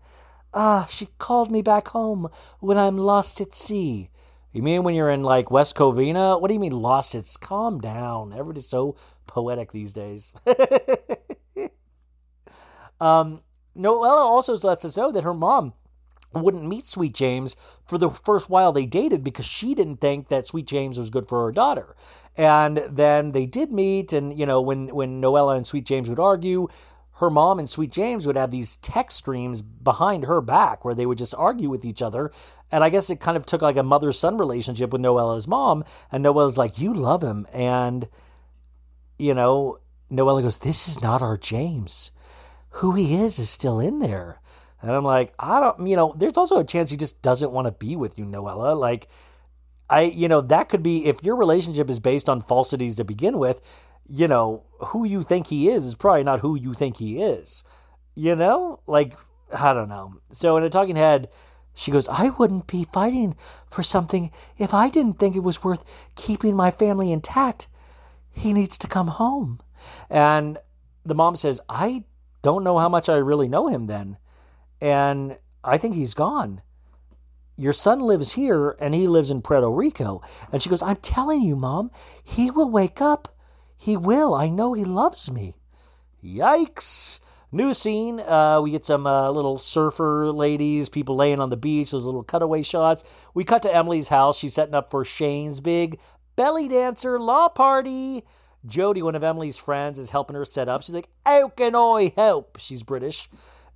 Ah, 0.53 0.85
she 0.89 1.07
called 1.17 1.49
me 1.49 1.61
back 1.61 1.87
home 1.87 2.29
when 2.59 2.77
I'm 2.77 2.97
lost 2.97 3.41
at 3.41 3.55
sea. 3.55 4.09
You 4.51 4.61
mean 4.61 4.83
when 4.83 4.93
you're 4.93 5.09
in 5.09 5.23
like 5.23 5.49
West 5.49 5.75
Covina? 5.75 6.39
What 6.39 6.49
do 6.49 6.53
you 6.53 6.59
mean 6.59 6.73
lost? 6.73 7.15
It's 7.15 7.37
calm 7.37 7.79
down. 7.79 8.33
Everybody's 8.33 8.67
so 8.67 8.95
poetic 9.25 9.71
these 9.71 9.93
days. 9.93 10.35
um, 13.03 13.41
Noella 13.77 14.23
also 14.23 14.55
lets 14.55 14.85
us 14.85 14.95
know 14.95 15.11
that 15.11 15.23
her 15.23 15.33
mom 15.33 15.73
wouldn't 16.33 16.67
meet 16.67 16.87
Sweet 16.87 17.13
James 17.13 17.55
for 17.85 17.97
the 17.97 18.09
first 18.09 18.49
while 18.49 18.71
they 18.71 18.85
dated 18.85 19.23
because 19.23 19.45
she 19.45 19.75
didn't 19.75 19.97
think 19.97 20.29
that 20.29 20.47
Sweet 20.47 20.65
James 20.65 20.97
was 20.97 21.09
good 21.09 21.27
for 21.27 21.45
her 21.45 21.51
daughter. 21.51 21.95
And 22.35 22.77
then 22.89 23.33
they 23.33 23.45
did 23.45 23.71
meet, 23.71 24.13
and 24.13 24.37
you 24.37 24.45
know, 24.45 24.61
when 24.61 24.87
when 24.95 25.21
Noella 25.21 25.57
and 25.57 25.67
Sweet 25.67 25.85
James 25.85 26.09
would 26.09 26.19
argue, 26.19 26.69
her 27.17 27.29
mom 27.29 27.59
and 27.59 27.69
Sweet 27.69 27.91
James 27.91 28.25
would 28.25 28.37
have 28.37 28.51
these 28.51 28.77
text 28.77 29.17
streams 29.17 29.61
behind 29.61 30.23
her 30.23 30.41
back 30.41 30.83
where 30.83 30.95
they 30.95 31.05
would 31.05 31.19
just 31.19 31.35
argue 31.35 31.69
with 31.69 31.85
each 31.85 32.01
other. 32.01 32.31
And 32.71 32.83
I 32.83 32.89
guess 32.89 33.09
it 33.09 33.19
kind 33.19 33.37
of 33.37 33.45
took 33.45 33.61
like 33.61 33.77
a 33.77 33.83
mother 33.83 34.11
son 34.13 34.37
relationship 34.37 34.91
with 34.91 35.01
Noella's 35.01 35.47
mom. 35.47 35.83
And 36.11 36.25
Noella's 36.25 36.57
like, 36.57 36.79
You 36.79 36.93
love 36.93 37.21
him. 37.21 37.45
And, 37.53 38.07
you 39.19 39.33
know, 39.33 39.79
Noella 40.11 40.41
goes, 40.41 40.59
This 40.59 40.87
is 40.87 41.01
not 41.01 41.21
our 41.21 41.37
James. 41.37 42.11
Who 42.77 42.93
he 42.93 43.15
is 43.15 43.39
is 43.39 43.49
still 43.49 43.79
in 43.79 43.99
there. 43.99 44.41
And 44.81 44.91
I'm 44.91 45.05
like, 45.05 45.33
I 45.39 45.59
don't, 45.59 45.87
you 45.87 45.95
know, 45.95 46.13
there's 46.17 46.37
also 46.37 46.57
a 46.57 46.63
chance 46.63 46.89
he 46.89 46.97
just 46.97 47.21
doesn't 47.21 47.51
want 47.51 47.65
to 47.67 47.71
be 47.71 47.95
with 47.95 48.17
you, 48.17 48.25
Noella. 48.25 48.77
Like, 48.77 49.07
I, 49.89 50.01
you 50.01 50.27
know, 50.27 50.41
that 50.41 50.69
could 50.69 50.83
be 50.83 51.05
if 51.05 51.23
your 51.23 51.35
relationship 51.35 51.89
is 51.89 51.99
based 51.99 52.27
on 52.27 52.41
falsities 52.41 52.95
to 52.95 53.03
begin 53.03 53.37
with, 53.37 53.61
you 54.07 54.27
know, 54.27 54.65
who 54.87 55.05
you 55.05 55.23
think 55.23 55.47
he 55.47 55.69
is 55.69 55.85
is 55.85 55.95
probably 55.95 56.23
not 56.23 56.41
who 56.41 56.55
you 56.55 56.73
think 56.73 56.97
he 56.97 57.21
is. 57.21 57.63
You 58.15 58.35
know? 58.35 58.81
Like, 58.87 59.17
I 59.53 59.73
don't 59.73 59.89
know. 59.89 60.15
So 60.31 60.57
in 60.57 60.63
a 60.63 60.69
talking 60.69 60.95
head, 60.95 61.29
she 61.73 61.91
goes, 61.91 62.09
I 62.09 62.29
wouldn't 62.29 62.67
be 62.67 62.85
fighting 62.91 63.35
for 63.69 63.83
something 63.83 64.31
if 64.57 64.73
I 64.73 64.89
didn't 64.89 65.19
think 65.19 65.35
it 65.35 65.43
was 65.43 65.63
worth 65.63 66.11
keeping 66.15 66.55
my 66.55 66.71
family 66.71 67.11
intact. 67.11 67.67
He 68.31 68.51
needs 68.51 68.77
to 68.79 68.87
come 68.87 69.07
home. 69.07 69.59
And 70.09 70.57
the 71.05 71.15
mom 71.15 71.35
says, 71.35 71.61
I 71.69 72.03
don't 72.43 72.63
know 72.63 72.77
how 72.77 72.89
much 72.89 73.09
I 73.09 73.15
really 73.17 73.47
know 73.47 73.67
him 73.67 73.87
then. 73.87 74.17
And 74.79 75.37
I 75.63 75.79
think 75.79 75.95
he's 75.95 76.13
gone. 76.13 76.61
Your 77.55 77.73
son 77.73 77.99
lives 77.99 78.33
here 78.33 78.75
and 78.79 78.93
he 78.93 79.07
lives 79.07 79.31
in 79.31 79.41
Puerto 79.41 79.69
Rico. 79.69 80.21
And 80.51 80.61
she 80.61 80.69
goes, 80.69 80.83
I'm 80.83 80.97
telling 80.97 81.41
you, 81.41 81.55
mom, 81.55 81.89
he 82.21 82.51
will 82.51 82.69
wake 82.69 83.01
up. 83.01 83.35
He 83.77 83.97
will. 83.97 84.35
I 84.35 84.49
know 84.49 84.73
he 84.73 84.85
loves 84.85 85.31
me. 85.31 85.55
Yikes. 86.23 87.19
New 87.51 87.73
scene. 87.73 88.19
Uh, 88.19 88.59
we 88.61 88.71
get 88.71 88.85
some 88.85 89.05
uh, 89.05 89.29
little 89.29 89.59
surfer 89.59 90.31
ladies, 90.31 90.89
people 90.89 91.15
laying 91.15 91.39
on 91.39 91.49
the 91.51 91.57
beach, 91.57 91.91
those 91.91 92.05
little 92.05 92.23
cutaway 92.23 92.63
shots. 92.63 93.03
We 93.33 93.43
cut 93.43 93.61
to 93.63 93.75
Emily's 93.75 94.07
house. 94.07 94.39
She's 94.39 94.55
setting 94.55 94.73
up 94.73 94.89
for 94.89 95.05
Shane's 95.05 95.61
big 95.61 95.99
belly 96.35 96.67
dancer 96.67 97.19
law 97.19 97.47
party. 97.47 98.23
Jody, 98.65 99.01
one 99.01 99.15
of 99.15 99.23
Emily's 99.23 99.57
friends, 99.57 99.99
is 99.99 100.11
helping 100.11 100.35
her 100.35 100.45
set 100.45 100.69
up. 100.69 100.83
She's 100.83 100.95
like, 100.95 101.09
How 101.25 101.49
can 101.49 101.75
I 101.75 102.13
help? 102.15 102.57
She's 102.59 102.83
British. 102.83 103.29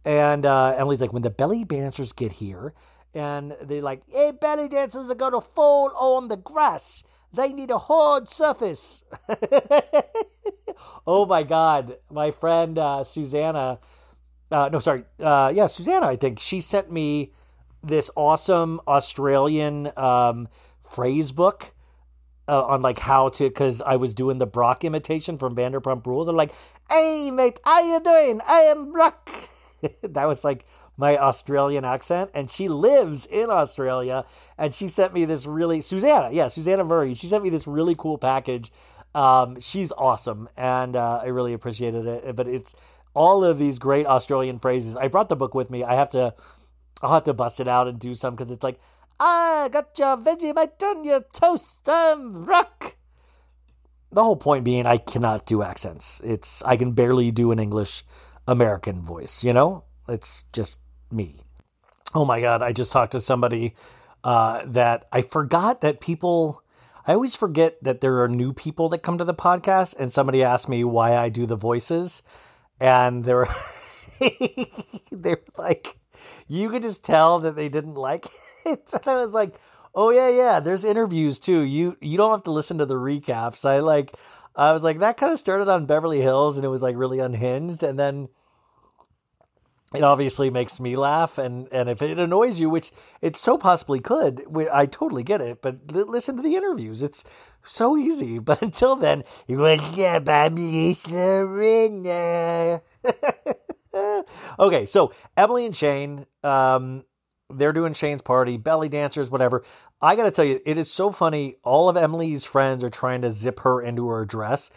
And 0.06 0.46
uh, 0.46 0.76
Emily's 0.78 1.02
like, 1.02 1.14
When 1.14 1.24
the 1.24 1.30
belly 1.30 1.64
dancers 1.64 2.14
get 2.14 2.34
here, 2.34 2.74
and 3.14 3.56
they're 3.62 3.82
like, 3.82 4.04
Hey, 4.08 4.32
belly 4.32 4.68
dancers 4.68 5.10
are 5.10 5.16
going 5.16 5.34
to 5.34 5.42
fall 5.42 5.92
on 5.96 6.28
the 6.28 6.38
grass. 6.38 7.04
They 7.34 7.52
need 7.52 7.72
a 7.72 7.78
hard 7.78 8.30
surface. 8.30 9.04
oh 11.08 11.26
my 11.26 11.44
God. 11.44 11.98
My 12.10 12.32
friend 12.32 12.78
uh, 12.78 13.04
Susanna, 13.04 13.80
uh, 14.52 14.70
no, 14.72 14.80
sorry. 14.80 15.04
Uh, 15.20 15.52
yeah, 15.54 15.68
Susanna, 15.68 16.08
I 16.08 16.16
think 16.16 16.40
she 16.40 16.62
sent 16.62 16.92
me 16.92 17.32
this 17.84 18.10
awesome 18.16 18.80
Australian 18.88 19.92
um, 19.98 20.48
phrase 20.80 21.32
book. 21.32 21.74
Uh, 22.50 22.64
on 22.64 22.82
like 22.82 23.00
how 23.00 23.28
to, 23.28 23.44
because 23.50 23.82
I 23.82 23.98
was 23.98 24.14
doing 24.14 24.38
the 24.38 24.46
Brock 24.46 24.86
imitation 24.86 25.38
from 25.38 25.54
Vanderpump 25.54 26.06
Rules. 26.06 26.30
I'm 26.30 26.38
like, 26.38 26.54
"Hey 26.90 27.30
mate, 27.30 27.60
how 27.66 27.82
you 27.82 28.00
doing? 28.00 28.40
I 28.48 28.60
am 28.62 28.94
Brock." 28.94 29.30
that 30.02 30.26
was 30.26 30.44
like 30.44 30.66
my 30.98 31.18
Australian 31.18 31.86
accent, 31.86 32.32
and 32.34 32.50
she 32.50 32.68
lives 32.68 33.26
in 33.26 33.50
Australia. 33.50 34.26
And 34.58 34.74
she 34.74 34.88
sent 34.88 35.14
me 35.14 35.26
this 35.26 35.46
really 35.46 35.82
Susanna, 35.82 36.30
yeah, 36.32 36.48
Susanna 36.48 36.84
Murray. 36.84 37.14
She 37.14 37.28
sent 37.28 37.44
me 37.44 37.50
this 37.50 37.68
really 37.68 37.96
cool 37.96 38.18
package. 38.18 38.72
Um, 39.14 39.60
she's 39.60 39.92
awesome, 39.92 40.50
and 40.58 40.96
uh, 40.96 41.22
I 41.24 41.28
really 41.28 41.54
appreciated 41.54 42.06
it. 42.06 42.36
But 42.36 42.48
it's 42.48 42.76
all 43.14 43.44
of 43.44 43.58
these 43.58 43.80
great 43.80 44.06
Australian 44.06 44.60
phrases. 44.60 44.98
I 44.98 45.08
brought 45.08 45.30
the 45.30 45.36
book 45.36 45.56
with 45.56 45.70
me. 45.70 45.84
I 45.84 45.96
have 45.96 46.10
to, 46.12 46.34
I'll 47.02 47.14
have 47.14 47.24
to 47.24 47.34
bust 47.34 47.60
it 47.60 47.68
out 47.68 47.88
and 47.88 48.00
do 48.00 48.14
some 48.14 48.36
because 48.36 48.52
it's 48.52 48.64
like, 48.64 48.80
I 49.20 49.70
got 49.72 49.98
your 49.98 50.18
Vegemite 50.18 50.82
on 50.84 51.04
your 51.04 51.22
toast, 51.34 51.88
um, 51.90 52.46
rock. 52.46 52.96
The 54.12 54.24
whole 54.24 54.36
point 54.36 54.64
being, 54.64 54.86
I 54.86 54.98
cannot 54.98 55.46
do 55.46 55.64
accents. 55.64 56.22
It's 56.24 56.62
I 56.64 56.78
can 56.78 56.92
barely 56.94 57.32
do 57.32 57.52
an 57.52 57.60
English 57.60 58.04
American 58.48 59.02
voice. 59.02 59.44
You 59.44 59.54
know, 59.54 59.84
it's 60.08 60.46
just 60.54 60.80
me. 61.12 61.42
Oh 62.14 62.26
my 62.26 62.40
god! 62.40 62.62
I 62.62 62.72
just 62.72 62.92
talked 62.92 63.12
to 63.14 63.20
somebody 63.20 63.74
uh, 64.24 64.64
that 64.68 65.06
I 65.12 65.22
forgot 65.22 65.82
that 65.82 66.00
people. 66.00 66.64
I 67.06 67.14
always 67.14 67.36
forget 67.36 67.82
that 67.84 68.02
there 68.02 68.22
are 68.22 68.28
new 68.28 68.52
people 68.52 68.90
that 68.90 69.00
come 69.00 69.18
to 69.18 69.24
the 69.24 69.34
podcast, 69.34 69.96
and 69.98 70.12
somebody 70.12 70.44
asked 70.44 70.70
me 70.70 70.84
why 70.84 71.16
I 71.16 71.30
do 71.30 71.46
the 71.46 71.56
voices, 71.56 72.22
and 72.80 73.24
they're 73.26 73.48
they 74.20 75.36
were 75.36 75.42
like, 75.58 75.98
you 76.48 76.70
could 76.70 76.82
just 76.82 77.04
tell 77.04 77.40
that 77.40 77.56
they 77.56 77.70
didn't 77.70 77.96
like 77.96 78.26
it. 78.66 78.90
And 78.94 79.08
I 79.08 79.22
was 79.22 79.34
like, 79.34 79.56
oh 79.96 80.10
yeah, 80.12 80.30
yeah. 80.30 80.60
There's 80.60 80.84
interviews 80.86 81.40
too. 81.40 81.62
You 81.62 81.98
you 82.02 82.18
don't 82.18 82.32
have 82.32 82.44
to 82.44 82.52
listen 82.52 82.78
to 82.80 82.86
the 82.86 82.96
recaps. 82.96 83.66
I 83.66 83.80
like. 83.80 84.14
I 84.56 84.72
was 84.72 84.82
like, 84.82 85.00
that 85.00 85.18
kind 85.18 85.32
of 85.32 85.38
started 85.38 85.68
on 85.68 85.86
Beverly 85.86 86.20
Hills, 86.20 86.58
and 86.58 86.66
it 86.66 86.70
was 86.70 86.82
like 86.82 86.96
really 86.96 87.20
unhinged, 87.20 87.84
and 87.84 88.00
then 88.00 88.28
it 89.94 90.04
obviously 90.04 90.50
makes 90.50 90.80
me 90.80 90.96
laugh 90.96 91.38
and 91.38 91.68
and 91.72 91.88
if 91.88 92.02
it 92.02 92.20
annoys 92.20 92.60
you 92.60 92.70
which 92.70 92.92
it 93.22 93.36
so 93.36 93.58
possibly 93.58 94.00
could 94.00 94.44
i 94.72 94.86
totally 94.86 95.24
get 95.24 95.40
it 95.40 95.62
but 95.62 95.92
li- 95.94 96.04
listen 96.04 96.36
to 96.36 96.42
the 96.42 96.56
interviews 96.56 97.02
it's 97.02 97.24
so 97.64 97.98
easy 97.98 98.38
but 98.50 98.62
until 98.62 98.96
then 98.96 99.24
you 99.48 99.58
go 99.58 99.78
yeah 99.96 100.20
baby 100.20 100.94
surrender 100.94 102.82
okay 104.60 104.86
so 104.86 105.12
emily 105.36 105.66
and 105.66 105.76
shane 105.76 106.26
um 106.44 107.04
they're 107.50 107.74
doing 107.74 107.94
Shane's 107.94 108.22
party, 108.22 108.58
belly 108.58 108.90
dancers, 108.90 109.32
whatever. 109.32 109.64
I 110.02 110.16
got 110.16 110.24
to 110.24 110.32
tell 110.32 110.46
you, 110.46 110.60
it 110.66 110.78
is 110.78 110.92
so 110.92 111.12
funny. 111.12 111.56
All 111.64 111.88
of 111.88 111.96
Emily's 111.96 112.46
friends 112.46 112.84
are 112.84 112.90
trying 112.90 113.22
to 113.22 113.32
zip 113.32 113.62
her 113.62 113.82
into 113.82 114.10
her 114.10 114.26
dress. 114.26 114.70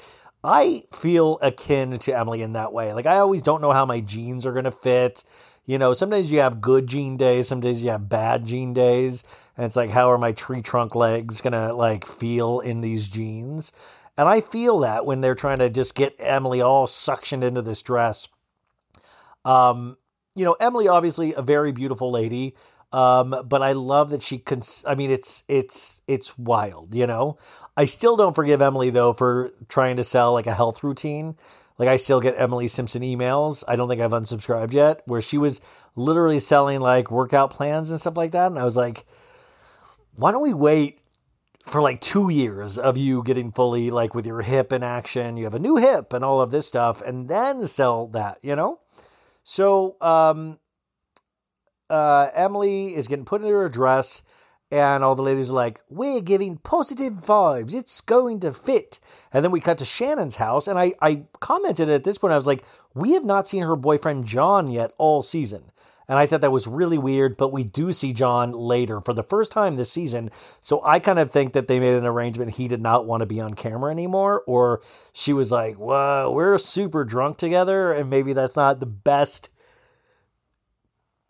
I 0.42 0.84
feel 0.92 1.38
akin 1.42 1.98
to 1.98 2.16
Emily 2.16 2.42
in 2.42 2.54
that 2.54 2.72
way. 2.72 2.94
Like 2.94 3.06
I 3.06 3.18
always 3.18 3.42
don't 3.42 3.60
know 3.60 3.72
how 3.72 3.84
my 3.84 4.00
jeans 4.00 4.46
are 4.46 4.52
gonna 4.52 4.70
fit. 4.70 5.22
You 5.66 5.78
know, 5.78 5.92
sometimes 5.92 6.30
you 6.30 6.40
have 6.40 6.60
good 6.60 6.86
jean 6.86 7.16
days, 7.16 7.46
some 7.46 7.60
days 7.60 7.82
you 7.82 7.90
have 7.90 8.08
bad 8.08 8.46
jean 8.46 8.72
days, 8.72 9.22
and 9.56 9.66
it's 9.66 9.76
like, 9.76 9.90
how 9.90 10.10
are 10.10 10.18
my 10.18 10.32
tree 10.32 10.62
trunk 10.62 10.94
legs 10.94 11.42
gonna 11.42 11.74
like 11.74 12.06
feel 12.06 12.60
in 12.60 12.80
these 12.80 13.08
jeans? 13.08 13.72
And 14.16 14.28
I 14.28 14.40
feel 14.40 14.80
that 14.80 15.06
when 15.06 15.20
they're 15.20 15.34
trying 15.34 15.58
to 15.58 15.70
just 15.70 15.94
get 15.94 16.16
Emily 16.18 16.60
all 16.60 16.86
suctioned 16.86 17.42
into 17.42 17.62
this 17.62 17.82
dress. 17.82 18.28
Um, 19.44 19.96
you 20.34 20.44
know, 20.44 20.56
Emily 20.60 20.88
obviously 20.88 21.34
a 21.34 21.42
very 21.42 21.72
beautiful 21.72 22.10
lady. 22.10 22.54
Um, 22.92 23.44
but 23.46 23.62
I 23.62 23.72
love 23.72 24.10
that 24.10 24.22
she 24.22 24.38
cons- 24.38 24.84
I 24.86 24.96
mean, 24.96 25.10
it's 25.10 25.44
it's 25.46 26.00
it's 26.08 26.36
wild, 26.36 26.94
you 26.94 27.06
know. 27.06 27.36
I 27.76 27.84
still 27.84 28.16
don't 28.16 28.34
forgive 28.34 28.60
Emily 28.60 28.90
though 28.90 29.12
for 29.12 29.52
trying 29.68 29.96
to 29.96 30.04
sell 30.04 30.32
like 30.32 30.48
a 30.48 30.54
health 30.54 30.82
routine. 30.82 31.36
Like 31.78 31.88
I 31.88 31.96
still 31.96 32.20
get 32.20 32.34
Emily 32.36 32.68
Simpson 32.68 33.02
emails. 33.02 33.62
I 33.68 33.76
don't 33.76 33.88
think 33.88 34.02
I've 34.02 34.10
unsubscribed 34.10 34.72
yet, 34.72 35.02
where 35.06 35.22
she 35.22 35.38
was 35.38 35.60
literally 35.94 36.40
selling 36.40 36.80
like 36.80 37.10
workout 37.10 37.50
plans 37.52 37.90
and 37.90 38.00
stuff 38.00 38.16
like 38.16 38.32
that. 38.32 38.48
And 38.48 38.58
I 38.58 38.64
was 38.64 38.76
like, 38.76 39.06
why 40.16 40.32
don't 40.32 40.42
we 40.42 40.52
wait 40.52 41.00
for 41.64 41.80
like 41.80 42.00
two 42.00 42.28
years 42.28 42.76
of 42.76 42.96
you 42.96 43.22
getting 43.22 43.52
fully 43.52 43.90
like 43.90 44.14
with 44.14 44.26
your 44.26 44.42
hip 44.42 44.72
in 44.72 44.82
action? 44.82 45.36
You 45.36 45.44
have 45.44 45.54
a 45.54 45.60
new 45.60 45.76
hip 45.76 46.12
and 46.12 46.24
all 46.24 46.42
of 46.42 46.50
this 46.50 46.66
stuff, 46.66 47.00
and 47.00 47.28
then 47.28 47.66
sell 47.68 48.08
that, 48.08 48.38
you 48.42 48.56
know. 48.56 48.80
So 49.50 49.96
um, 50.00 50.60
uh, 51.90 52.28
Emily 52.34 52.94
is 52.94 53.08
getting 53.08 53.24
put 53.24 53.42
into 53.42 53.52
her 53.52 53.68
dress, 53.68 54.22
and 54.70 55.02
all 55.02 55.16
the 55.16 55.24
ladies 55.24 55.50
are 55.50 55.54
like, 55.54 55.80
"We're 55.90 56.20
giving 56.20 56.58
positive 56.58 57.14
vibes. 57.14 57.74
It's 57.74 58.00
going 58.00 58.38
to 58.40 58.52
fit." 58.52 59.00
And 59.32 59.42
then 59.44 59.50
we 59.50 59.58
cut 59.58 59.78
to 59.78 59.84
Shannon's 59.84 60.36
house, 60.36 60.68
and 60.68 60.78
I 60.78 60.92
I 61.02 61.24
commented 61.40 61.88
at 61.88 62.04
this 62.04 62.16
point. 62.16 62.32
I 62.32 62.36
was 62.36 62.46
like, 62.46 62.64
"We 62.94 63.10
have 63.14 63.24
not 63.24 63.48
seen 63.48 63.64
her 63.64 63.74
boyfriend 63.74 64.24
John 64.24 64.68
yet 64.68 64.92
all 64.98 65.20
season." 65.20 65.72
And 66.10 66.18
I 66.18 66.26
thought 66.26 66.40
that 66.40 66.50
was 66.50 66.66
really 66.66 66.98
weird, 66.98 67.36
but 67.36 67.52
we 67.52 67.62
do 67.62 67.92
see 67.92 68.12
John 68.12 68.50
later 68.50 69.00
for 69.00 69.14
the 69.14 69.22
first 69.22 69.52
time 69.52 69.76
this 69.76 69.92
season. 69.92 70.32
So 70.60 70.82
I 70.84 70.98
kind 70.98 71.20
of 71.20 71.30
think 71.30 71.52
that 71.52 71.68
they 71.68 71.78
made 71.78 71.94
an 71.94 72.04
arrangement 72.04 72.56
he 72.56 72.66
did 72.66 72.82
not 72.82 73.06
want 73.06 73.20
to 73.20 73.26
be 73.26 73.40
on 73.40 73.54
camera 73.54 73.92
anymore, 73.92 74.42
or 74.44 74.82
she 75.12 75.32
was 75.32 75.52
like, 75.52 75.76
Whoa, 75.76 76.28
we're 76.34 76.58
super 76.58 77.04
drunk 77.04 77.36
together, 77.36 77.92
and 77.92 78.10
maybe 78.10 78.32
that's 78.32 78.56
not 78.56 78.80
the 78.80 78.86
best 78.86 79.50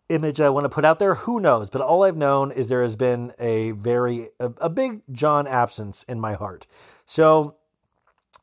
image 0.09 0.41
I 0.41 0.49
want 0.49 0.65
to 0.65 0.69
put 0.69 0.83
out 0.83 0.97
there. 0.97 1.13
Who 1.13 1.39
knows? 1.39 1.69
But 1.69 1.81
all 1.81 2.03
I've 2.03 2.17
known 2.17 2.51
is 2.51 2.69
there 2.69 2.81
has 2.81 2.95
been 2.95 3.33
a 3.37 3.71
very 3.71 4.29
a, 4.39 4.51
a 4.61 4.69
big 4.69 5.03
John 5.11 5.45
absence 5.45 6.01
in 6.09 6.19
my 6.19 6.33
heart. 6.33 6.65
So 7.05 7.57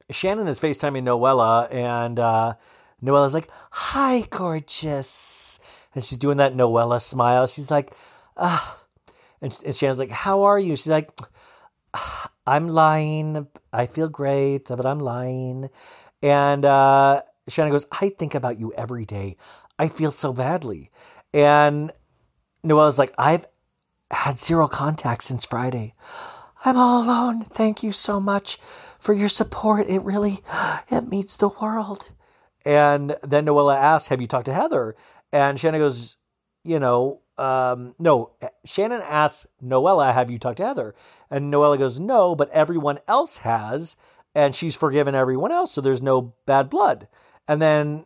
Shannon 0.09 0.47
is 0.47 0.61
FaceTiming 0.61 1.03
Noella, 1.03 1.73
and 1.75 2.21
uh, 2.21 2.55
Noella's 3.03 3.35
like, 3.35 3.51
"Hi, 3.71 4.21
gorgeous," 4.31 5.61
and 5.95 6.05
she's 6.05 6.19
doing 6.19 6.39
that 6.39 6.55
Noella 6.55 7.01
smile. 7.01 7.47
She's 7.47 7.71
like, 7.71 7.95
"Ah," 8.37 8.79
and, 9.41 9.57
and 9.65 9.75
Shannon's 9.75 9.99
like, 9.99 10.11
"How 10.11 10.43
are 10.43 10.59
you?" 10.59 10.77
She's 10.77 10.89
like, 10.89 11.11
"Ah, 11.95 12.31
"I'm 12.47 12.69
lying. 12.69 13.47
I 13.73 13.87
feel 13.87 14.09
great, 14.09 14.69
but 14.69 14.87
I'm 14.87 15.01
lying." 15.01 15.71
And 16.23 16.65
uh, 16.65 17.23
Shannon 17.49 17.73
goes, 17.73 17.87
"I 17.93 18.11
think 18.11 18.35
about 18.35 18.59
you 18.59 18.73
every 18.77 19.05
day. 19.05 19.37
I 19.79 19.89
feel 19.89 20.11
so 20.11 20.33
badly." 20.33 20.91
And 21.33 21.93
Noella's 22.65 22.99
like, 22.99 23.15
"I've 23.19 23.47
had 24.11 24.39
zero 24.39 24.69
contact 24.69 25.25
since 25.25 25.45
Friday." 25.47 25.95
I'm 26.65 26.77
all 26.77 27.05
alone. 27.05 27.45
Thank 27.45 27.85
you 27.85 27.93
so 27.93 28.19
much 28.19 28.59
for 28.99 29.13
your 29.13 29.29
support. 29.29 29.89
It 29.89 30.03
really 30.03 30.41
it 30.91 31.09
means 31.09 31.37
the 31.37 31.49
world. 31.49 32.11
And 32.65 33.15
then 33.23 33.47
Noella 33.47 33.77
asks, 33.77 34.09
"Have 34.09 34.21
you 34.21 34.27
talked 34.27 34.47
to 34.47 34.53
Heather?" 34.53 34.97
And 35.33 35.59
Shannon 35.59 35.81
goes, 35.81 36.17
"You 36.65 36.79
know, 36.79 37.21
um, 37.37 37.95
no." 37.99 38.33
Shannon 38.65 39.03
asks 39.03 39.47
Noella, 39.63 40.13
"Have 40.13 40.31
you 40.31 40.39
talked 40.39 40.59
to 40.59 40.67
Heather?" 40.67 40.95
And 41.31 41.53
Noella 41.53 41.79
goes, 41.79 42.01
"No, 42.01 42.35
but 42.35 42.51
everyone 42.51 42.99
else 43.07 43.39
has, 43.39 43.97
and 44.35 44.55
she's 44.55 44.77
forgiven 44.77 45.15
everyone 45.15 45.53
else, 45.53 45.73
so 45.73 45.81
there's 45.81 46.03
no 46.03 46.35
bad 46.47 46.71
blood." 46.71 47.09
And 47.47 47.63
then 47.63 48.05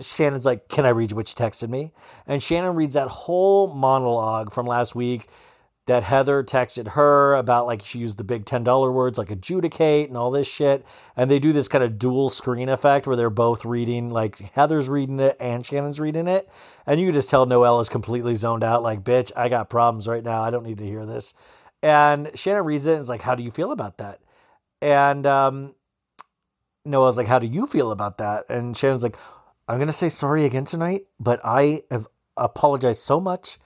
Shannon's 0.00 0.44
like, 0.44 0.68
Can 0.68 0.86
I 0.86 0.90
read 0.90 1.12
what 1.12 1.26
texted 1.26 1.68
me? 1.68 1.92
And 2.26 2.42
Shannon 2.42 2.74
reads 2.74 2.94
that 2.94 3.08
whole 3.08 3.68
monologue 3.68 4.52
from 4.52 4.66
last 4.66 4.94
week 4.94 5.28
that 5.86 6.02
Heather 6.02 6.42
texted 6.42 6.88
her 6.88 7.34
about 7.34 7.66
like 7.66 7.84
she 7.84 7.98
used 7.98 8.16
the 8.16 8.24
big 8.24 8.46
$10 8.46 8.92
words 8.92 9.18
like 9.18 9.30
adjudicate 9.30 10.08
and 10.08 10.16
all 10.16 10.30
this 10.30 10.46
shit. 10.46 10.86
And 11.16 11.30
they 11.30 11.38
do 11.38 11.52
this 11.52 11.68
kind 11.68 11.84
of 11.84 11.98
dual 11.98 12.30
screen 12.30 12.68
effect 12.68 13.06
where 13.06 13.16
they're 13.16 13.28
both 13.30 13.64
reading, 13.64 14.08
like 14.08 14.38
Heather's 14.54 14.88
reading 14.88 15.20
it 15.20 15.36
and 15.38 15.64
Shannon's 15.64 16.00
reading 16.00 16.26
it. 16.26 16.48
And 16.86 16.98
you 16.98 17.06
can 17.06 17.14
just 17.14 17.28
tell 17.28 17.44
Noelle 17.44 17.80
is 17.80 17.90
completely 17.90 18.34
zoned 18.34 18.64
out, 18.64 18.82
like, 18.82 19.04
bitch, 19.04 19.30
I 19.36 19.48
got 19.48 19.68
problems 19.68 20.08
right 20.08 20.24
now. 20.24 20.42
I 20.42 20.50
don't 20.50 20.64
need 20.64 20.78
to 20.78 20.86
hear 20.86 21.04
this. 21.04 21.34
And 21.82 22.30
Shannon 22.34 22.64
reads 22.64 22.86
it 22.86 22.92
and 22.92 23.02
is 23.02 23.10
like, 23.10 23.22
How 23.22 23.34
do 23.34 23.42
you 23.42 23.50
feel 23.50 23.70
about 23.70 23.98
that? 23.98 24.20
And 24.80 25.26
um, 25.26 25.74
Noelle's 26.86 27.18
like, 27.18 27.28
How 27.28 27.38
do 27.38 27.46
you 27.46 27.66
feel 27.66 27.90
about 27.90 28.16
that? 28.18 28.46
And 28.48 28.74
Shannon's 28.74 29.02
like, 29.02 29.18
I'm 29.68 29.78
gonna 29.78 29.92
say 29.92 30.08
sorry 30.08 30.46
again 30.46 30.64
tonight, 30.64 31.02
but 31.20 31.40
I 31.44 31.82
have 31.90 32.08
apologized 32.38 33.00
so 33.00 33.20
much. 33.20 33.58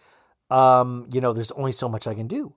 Um, 0.51 1.09
you 1.13 1.21
know, 1.21 1.33
there's 1.33 1.53
only 1.53 1.73
so 1.73 1.89
much 1.89 2.07
I 2.07 2.15
can 2.15 2.27
do. 2.27 2.55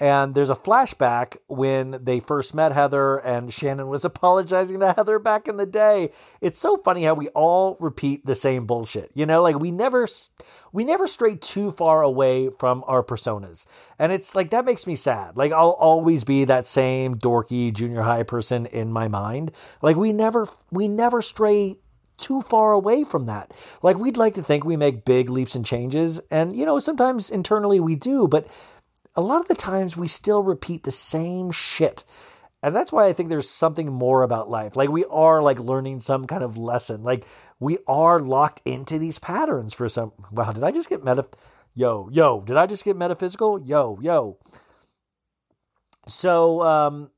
And 0.00 0.34
there's 0.34 0.50
a 0.50 0.56
flashback 0.56 1.36
when 1.46 1.98
they 2.02 2.18
first 2.18 2.52
met 2.52 2.72
Heather 2.72 3.18
and 3.18 3.52
Shannon 3.52 3.86
was 3.86 4.04
apologizing 4.04 4.80
to 4.80 4.92
Heather 4.92 5.20
back 5.20 5.46
in 5.46 5.56
the 5.56 5.66
day. 5.66 6.10
It's 6.40 6.58
so 6.58 6.78
funny 6.78 7.04
how 7.04 7.14
we 7.14 7.28
all 7.28 7.76
repeat 7.78 8.26
the 8.26 8.34
same 8.34 8.66
bullshit. 8.66 9.12
You 9.14 9.24
know, 9.24 9.40
like 9.40 9.58
we 9.58 9.70
never 9.70 10.08
we 10.72 10.84
never 10.84 11.06
stray 11.06 11.36
too 11.36 11.70
far 11.70 12.02
away 12.02 12.50
from 12.50 12.82
our 12.88 13.04
personas. 13.04 13.66
And 13.96 14.10
it's 14.10 14.34
like 14.34 14.50
that 14.50 14.64
makes 14.64 14.84
me 14.86 14.96
sad. 14.96 15.36
Like 15.36 15.52
I'll 15.52 15.70
always 15.70 16.24
be 16.24 16.44
that 16.44 16.66
same 16.66 17.14
dorky 17.14 17.72
junior 17.72 18.02
high 18.02 18.24
person 18.24 18.66
in 18.66 18.90
my 18.90 19.06
mind. 19.06 19.52
Like 19.80 19.96
we 19.96 20.12
never 20.12 20.48
we 20.72 20.88
never 20.88 21.22
stray 21.22 21.76
too 22.18 22.40
far 22.42 22.72
away 22.72 23.04
from 23.04 23.26
that. 23.26 23.52
Like 23.82 23.98
we'd 23.98 24.16
like 24.16 24.34
to 24.34 24.42
think 24.42 24.64
we 24.64 24.76
make 24.76 25.04
big 25.04 25.30
leaps 25.30 25.54
and 25.54 25.64
changes, 25.64 26.20
and 26.30 26.56
you 26.56 26.66
know, 26.66 26.78
sometimes 26.78 27.30
internally 27.30 27.80
we 27.80 27.96
do, 27.96 28.28
but 28.28 28.46
a 29.14 29.20
lot 29.20 29.40
of 29.40 29.48
the 29.48 29.54
times 29.54 29.96
we 29.96 30.08
still 30.08 30.42
repeat 30.42 30.82
the 30.82 30.90
same 30.90 31.50
shit. 31.50 32.04
And 32.62 32.74
that's 32.74 32.90
why 32.90 33.06
I 33.06 33.12
think 33.12 33.28
there's 33.28 33.50
something 33.50 33.92
more 33.92 34.22
about 34.22 34.48
life. 34.48 34.74
Like 34.74 34.88
we 34.88 35.04
are 35.04 35.42
like 35.42 35.58
learning 35.58 36.00
some 36.00 36.24
kind 36.26 36.42
of 36.42 36.56
lesson. 36.56 37.02
Like 37.02 37.26
we 37.60 37.76
are 37.86 38.20
locked 38.20 38.62
into 38.64 38.98
these 38.98 39.18
patterns 39.18 39.74
for 39.74 39.86
some 39.88 40.12
wow, 40.32 40.50
did 40.52 40.64
I 40.64 40.70
just 40.70 40.88
get 40.88 41.04
meta 41.04 41.26
yo, 41.74 42.08
yo, 42.10 42.40
did 42.40 42.56
I 42.56 42.66
just 42.66 42.84
get 42.84 42.96
metaphysical? 42.96 43.60
Yo, 43.60 43.98
yo. 44.00 44.38
So 46.06 46.62
um 46.62 47.10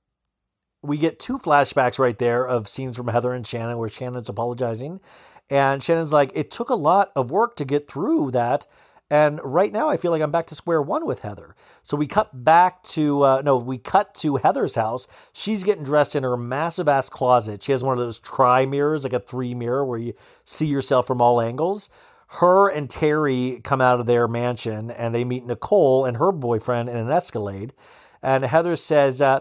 we 0.87 0.99
get 0.99 1.19
two 1.19 1.39
flashbacks 1.39 1.99
right 1.99 2.19
there 2.19 2.47
of 2.47 2.69
scenes 2.69 2.97
from 2.97 3.09
Heather 3.09 3.33
and 3.33 3.47
Shannon 3.47 3.79
where 3.79 3.89
Shannon's 3.89 4.29
apologizing. 4.29 5.01
And 5.49 5.83
Shannon's 5.83 6.13
like, 6.13 6.33
it 6.35 6.51
took 6.51 6.71
a 6.71 6.75
lot 6.75 7.13
of 7.15 7.31
work 7.31 7.57
to 7.57 7.65
get 7.65 7.89
through 7.89 8.33
that. 8.33 8.67
And 9.09 9.41
right 9.45 9.73
now, 9.73 9.89
I 9.89 9.97
feel 9.97 10.11
like 10.11 10.21
I'm 10.21 10.33
back 10.33 10.49
to 10.49 10.57
square 10.57 10.83
one 10.83 11.07
with 11.07 11.21
Heather. 11.21 11.55
So 11.85 11.97
we 11.97 12.09
cut 12.09 12.45
back 12.45 12.83
to, 12.85 13.23
uh, 13.23 13.43
no, 13.45 13.57
we 13.57 13.79
cut 13.79 14.15
to 14.17 14.37
Heather's 14.37 14.75
house. 14.75 15.07
She's 15.33 15.63
getting 15.63 15.85
dressed 15.85 16.17
in 16.17 16.25
her 16.25 16.37
massive 16.37 16.89
ass 16.89 17.09
closet. 17.09 17.63
She 17.63 17.71
has 17.71 17.85
one 17.85 17.97
of 17.97 18.05
those 18.05 18.19
tri 18.19 18.67
mirrors, 18.67 19.05
like 19.05 19.13
a 19.13 19.21
three 19.21 19.55
mirror 19.55 19.85
where 19.85 19.99
you 19.99 20.15
see 20.45 20.67
yourself 20.67 21.07
from 21.07 21.23
all 21.23 21.41
angles. 21.41 21.89
Her 22.29 22.69
and 22.69 22.91
Terry 22.91 23.61
come 23.63 23.81
out 23.81 24.01
of 24.01 24.07
their 24.07 24.27
mansion 24.27 24.91
and 24.91 25.15
they 25.15 25.25
meet 25.25 25.47
Nicole 25.47 26.05
and 26.05 26.17
her 26.17 26.33
boyfriend 26.33 26.89
in 26.89 26.97
an 26.97 27.09
Escalade. 27.09 27.73
And 28.21 28.45
Heather 28.45 28.75
says, 28.75 29.23
uh, 29.23 29.41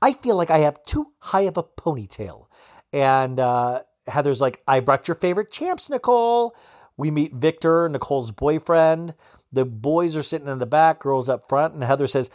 I 0.00 0.12
feel 0.14 0.36
like 0.36 0.50
I 0.50 0.58
have 0.58 0.84
too 0.84 1.12
high 1.18 1.42
of 1.42 1.56
a 1.56 1.62
ponytail. 1.62 2.46
And 2.92 3.40
uh, 3.40 3.82
Heather's 4.06 4.40
like, 4.40 4.62
I 4.66 4.80
brought 4.80 5.08
your 5.08 5.14
favorite 5.14 5.50
champs, 5.50 5.90
Nicole. 5.90 6.56
We 6.96 7.10
meet 7.10 7.34
Victor, 7.34 7.88
Nicole's 7.88 8.30
boyfriend. 8.30 9.14
The 9.52 9.64
boys 9.64 10.16
are 10.16 10.22
sitting 10.22 10.48
in 10.48 10.58
the 10.58 10.66
back, 10.66 11.00
girls 11.00 11.28
up 11.28 11.48
front. 11.48 11.74
And 11.74 11.84
Heather 11.84 12.06
says, 12.06 12.30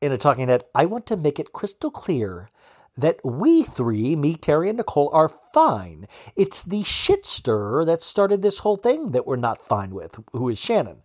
in 0.00 0.12
a 0.12 0.18
talking 0.18 0.48
head, 0.48 0.64
I 0.74 0.86
want 0.86 1.06
to 1.06 1.16
make 1.16 1.38
it 1.38 1.52
crystal 1.52 1.90
clear 1.90 2.48
that 2.96 3.20
we 3.24 3.62
three, 3.62 4.16
me, 4.16 4.36
Terry, 4.36 4.68
and 4.68 4.78
Nicole, 4.78 5.10
are 5.12 5.28
fine. 5.52 6.06
It's 6.34 6.62
the 6.62 6.82
shit 6.82 7.26
stirrer 7.26 7.84
that 7.84 8.02
started 8.02 8.42
this 8.42 8.60
whole 8.60 8.76
thing 8.76 9.12
that 9.12 9.26
we're 9.26 9.36
not 9.36 9.66
fine 9.66 9.90
with, 9.90 10.18
who 10.32 10.48
is 10.48 10.58
Shannon. 10.58 11.02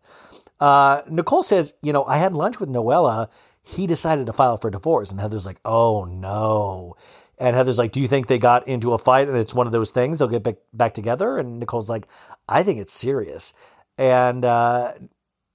Uh, 0.59 1.01
Nicole 1.09 1.43
says, 1.43 1.73
You 1.81 1.91
know, 1.91 2.05
I 2.05 2.17
had 2.17 2.33
lunch 2.33 2.59
with 2.59 2.69
Noella. 2.69 3.29
He 3.71 3.87
decided 3.87 4.27
to 4.27 4.33
file 4.33 4.57
for 4.57 4.69
divorce. 4.69 5.11
And 5.11 5.19
Heather's 5.19 5.45
like, 5.45 5.59
Oh 5.65 6.05
no. 6.05 6.95
And 7.37 7.55
Heather's 7.55 7.77
like, 7.77 7.91
Do 7.91 8.01
you 8.01 8.07
think 8.07 8.27
they 8.27 8.37
got 8.37 8.67
into 8.67 8.93
a 8.93 8.97
fight 8.97 9.27
and 9.27 9.37
it's 9.37 9.53
one 9.53 9.67
of 9.67 9.73
those 9.73 9.91
things? 9.91 10.19
They'll 10.19 10.27
get 10.27 10.43
back, 10.43 10.57
back 10.73 10.93
together? 10.93 11.37
And 11.37 11.59
Nicole's 11.59 11.89
like, 11.89 12.07
I 12.47 12.63
think 12.63 12.79
it's 12.79 12.93
serious. 12.93 13.53
And 13.97 14.45
uh, 14.45 14.93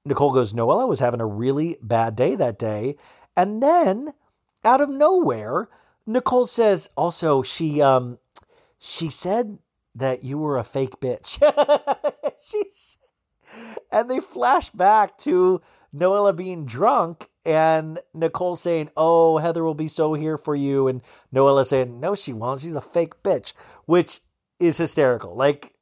Nicole 0.04 0.32
goes, 0.32 0.52
Noella 0.52 0.88
was 0.88 1.00
having 1.00 1.20
a 1.20 1.26
really 1.26 1.76
bad 1.82 2.16
day 2.16 2.34
that 2.36 2.58
day. 2.58 2.96
And 3.36 3.62
then 3.62 4.14
out 4.64 4.80
of 4.80 4.88
nowhere, 4.88 5.68
Nicole 6.06 6.46
says 6.46 6.88
also 6.96 7.42
she 7.42 7.82
um 7.82 8.18
she 8.78 9.10
said 9.10 9.58
that 9.94 10.22
you 10.22 10.38
were 10.38 10.58
a 10.58 10.64
fake 10.64 11.00
bitch. 11.00 11.38
She's 12.44 12.96
and 13.90 14.10
they 14.10 14.20
flash 14.20 14.70
back 14.70 15.16
to 15.18 15.60
Noella 15.96 16.36
being 16.36 16.66
drunk 16.66 17.28
and 17.44 18.00
Nicole 18.14 18.56
saying, 18.56 18.90
"Oh, 18.96 19.38
Heather 19.38 19.64
will 19.64 19.74
be 19.74 19.88
so 19.88 20.14
here 20.14 20.38
for 20.38 20.54
you," 20.54 20.88
and 20.88 21.02
Noella 21.34 21.64
saying, 21.64 22.00
"No, 22.00 22.14
she 22.14 22.32
won't. 22.32 22.60
She's 22.60 22.76
a 22.76 22.80
fake 22.80 23.22
bitch," 23.22 23.52
which 23.86 24.20
is 24.58 24.78
hysterical. 24.78 25.34
Like 25.34 25.74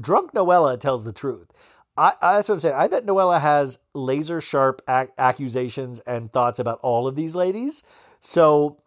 drunk 0.00 0.32
Noella 0.32 0.78
tells 0.78 1.04
the 1.04 1.12
truth. 1.12 1.48
I, 1.96 2.12
I, 2.20 2.34
that's 2.34 2.48
what 2.48 2.54
I'm 2.54 2.60
saying. 2.60 2.74
I 2.74 2.88
bet 2.88 3.06
Noella 3.06 3.40
has 3.40 3.78
laser 3.94 4.40
sharp 4.40 4.82
ac- 4.88 5.12
accusations 5.16 6.00
and 6.00 6.32
thoughts 6.32 6.58
about 6.58 6.80
all 6.82 7.06
of 7.06 7.14
these 7.14 7.36
ladies. 7.36 7.84
So 8.20 8.78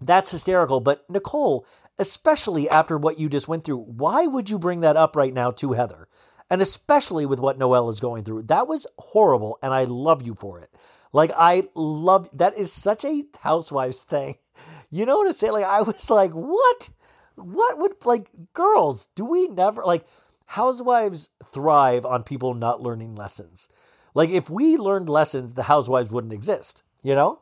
that's 0.00 0.30
hysterical. 0.30 0.80
But 0.80 1.08
Nicole, 1.10 1.66
especially 1.98 2.68
after 2.68 2.96
what 2.96 3.18
you 3.18 3.28
just 3.28 3.48
went 3.48 3.64
through, 3.64 3.78
why 3.80 4.26
would 4.26 4.48
you 4.48 4.58
bring 4.58 4.80
that 4.80 4.96
up 4.96 5.16
right 5.16 5.34
now 5.34 5.50
to 5.52 5.72
Heather? 5.72 6.08
And 6.50 6.62
especially 6.62 7.26
with 7.26 7.40
what 7.40 7.58
Noel 7.58 7.88
is 7.88 8.00
going 8.00 8.24
through. 8.24 8.44
That 8.44 8.66
was 8.66 8.86
horrible, 8.98 9.58
and 9.62 9.74
I 9.74 9.84
love 9.84 10.26
you 10.26 10.34
for 10.34 10.60
it. 10.60 10.70
Like, 11.12 11.30
I 11.36 11.68
love 11.74 12.30
that 12.32 12.56
is 12.56 12.72
such 12.72 13.04
a 13.04 13.24
housewives 13.40 14.04
thing. 14.04 14.36
You 14.90 15.04
know 15.04 15.18
what 15.18 15.26
I'm 15.26 15.34
saying? 15.34 15.52
Like, 15.52 15.66
I 15.66 15.82
was 15.82 16.08
like, 16.08 16.32
what? 16.32 16.88
What 17.34 17.78
would, 17.78 18.06
like, 18.06 18.30
girls, 18.54 19.08
do 19.14 19.22
we 19.22 19.46
never, 19.46 19.84
like, 19.84 20.06
housewives 20.48 21.28
thrive 21.44 22.06
on 22.06 22.22
people 22.22 22.54
not 22.54 22.80
learning 22.80 23.14
lessons. 23.14 23.68
Like, 24.14 24.30
if 24.30 24.48
we 24.48 24.78
learned 24.78 25.10
lessons, 25.10 25.54
the 25.54 25.64
housewives 25.64 26.10
wouldn't 26.10 26.32
exist, 26.32 26.82
you 27.02 27.14
know? 27.14 27.40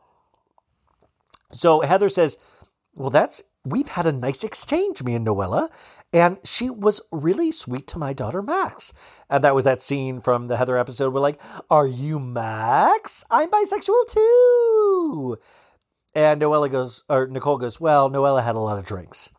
So 1.52 1.80
Heather 1.80 2.08
says, 2.08 2.36
well, 2.94 3.10
that's 3.10 3.42
we've 3.66 3.88
had 3.88 4.06
a 4.06 4.12
nice 4.12 4.44
exchange, 4.44 5.02
me 5.02 5.14
and 5.14 5.26
Noella, 5.26 5.68
and 6.12 6.38
she 6.44 6.70
was 6.70 7.00
really 7.10 7.50
sweet 7.50 7.86
to 7.88 7.98
my 7.98 8.12
daughter 8.12 8.40
Max. 8.40 8.94
And 9.28 9.42
that 9.44 9.54
was 9.54 9.64
that 9.64 9.82
scene 9.82 10.20
from 10.20 10.46
the 10.46 10.56
Heather 10.56 10.78
episode 10.78 11.12
where, 11.12 11.20
like, 11.20 11.40
are 11.68 11.86
you 11.86 12.18
Max? 12.18 13.24
I'm 13.30 13.50
bisexual 13.50 14.08
too. 14.08 15.38
And 16.14 16.40
Noella 16.40 16.70
goes, 16.70 17.04
or 17.08 17.26
Nicole 17.26 17.58
goes, 17.58 17.80
well, 17.80 18.08
Noella 18.08 18.42
had 18.42 18.54
a 18.54 18.60
lot 18.60 18.78
of 18.78 18.86
drinks. 18.86 19.30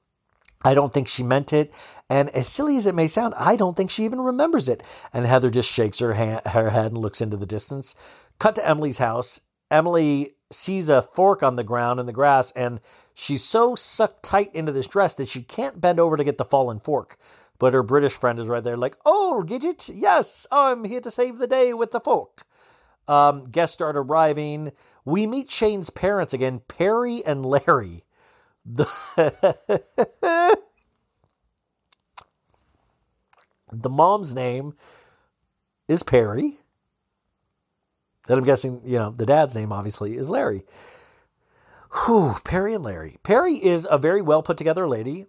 I 0.63 0.73
don't 0.73 0.93
think 0.93 1.07
she 1.07 1.23
meant 1.23 1.53
it. 1.53 1.73
And 2.09 2.29
as 2.29 2.47
silly 2.47 2.77
as 2.77 2.87
it 2.87 2.95
may 2.95 3.07
sound, 3.07 3.33
I 3.37 3.55
don't 3.55 3.77
think 3.77 3.89
she 3.89 4.05
even 4.05 4.19
remembers 4.19 4.67
it. 4.67 4.83
And 5.13 5.25
Heather 5.25 5.49
just 5.49 5.71
shakes 5.71 5.99
her, 5.99 6.13
her 6.13 6.69
head 6.69 6.91
and 6.91 6.97
looks 6.97 7.21
into 7.21 7.37
the 7.37 7.45
distance. 7.45 7.95
Cut 8.39 8.55
to 8.55 8.67
Emily's 8.67 8.97
house. 8.97 9.39
Emily 9.69 10.31
sees 10.51 10.89
a 10.89 11.01
fork 11.01 11.43
on 11.43 11.55
the 11.55 11.63
ground 11.63 11.99
in 11.99 12.05
the 12.05 12.13
grass, 12.13 12.51
and 12.51 12.81
she's 13.13 13.43
so 13.43 13.75
sucked 13.75 14.23
tight 14.23 14.53
into 14.53 14.71
this 14.71 14.87
dress 14.87 15.13
that 15.15 15.29
she 15.29 15.41
can't 15.41 15.81
bend 15.81 15.99
over 15.99 16.17
to 16.17 16.23
get 16.23 16.37
the 16.37 16.45
fallen 16.45 16.79
fork. 16.79 17.17
But 17.59 17.73
her 17.73 17.83
British 17.83 18.13
friend 18.13 18.39
is 18.39 18.47
right 18.47 18.63
there, 18.63 18.77
like, 18.77 18.95
Oh, 19.05 19.43
Gidget, 19.45 19.91
yes, 19.93 20.45
I'm 20.51 20.83
here 20.83 21.01
to 21.01 21.11
save 21.11 21.37
the 21.37 21.47
day 21.47 21.73
with 21.73 21.91
the 21.91 21.99
fork. 21.99 22.45
Um, 23.07 23.43
guests 23.43 23.73
start 23.73 23.95
arriving. 23.95 24.73
We 25.05 25.25
meet 25.25 25.49
Shane's 25.49 25.89
parents 25.89 26.33
again, 26.33 26.61
Perry 26.67 27.25
and 27.25 27.45
Larry. 27.45 28.03
The, 28.65 28.85
the 33.71 33.89
mom's 33.89 34.35
name 34.35 34.73
is 35.87 36.03
Perry. 36.03 36.59
And 38.27 38.37
I'm 38.37 38.45
guessing, 38.45 38.81
you 38.85 38.97
know, 38.97 39.11
the 39.11 39.25
dad's 39.25 39.55
name 39.55 39.71
obviously 39.71 40.17
is 40.17 40.29
Larry. 40.29 40.63
Whew, 42.05 42.35
Perry 42.43 42.73
and 42.73 42.83
Larry. 42.83 43.17
Perry 43.23 43.55
is 43.55 43.87
a 43.89 43.97
very 43.97 44.21
well 44.21 44.43
put 44.43 44.57
together 44.57 44.87
lady. 44.87 45.25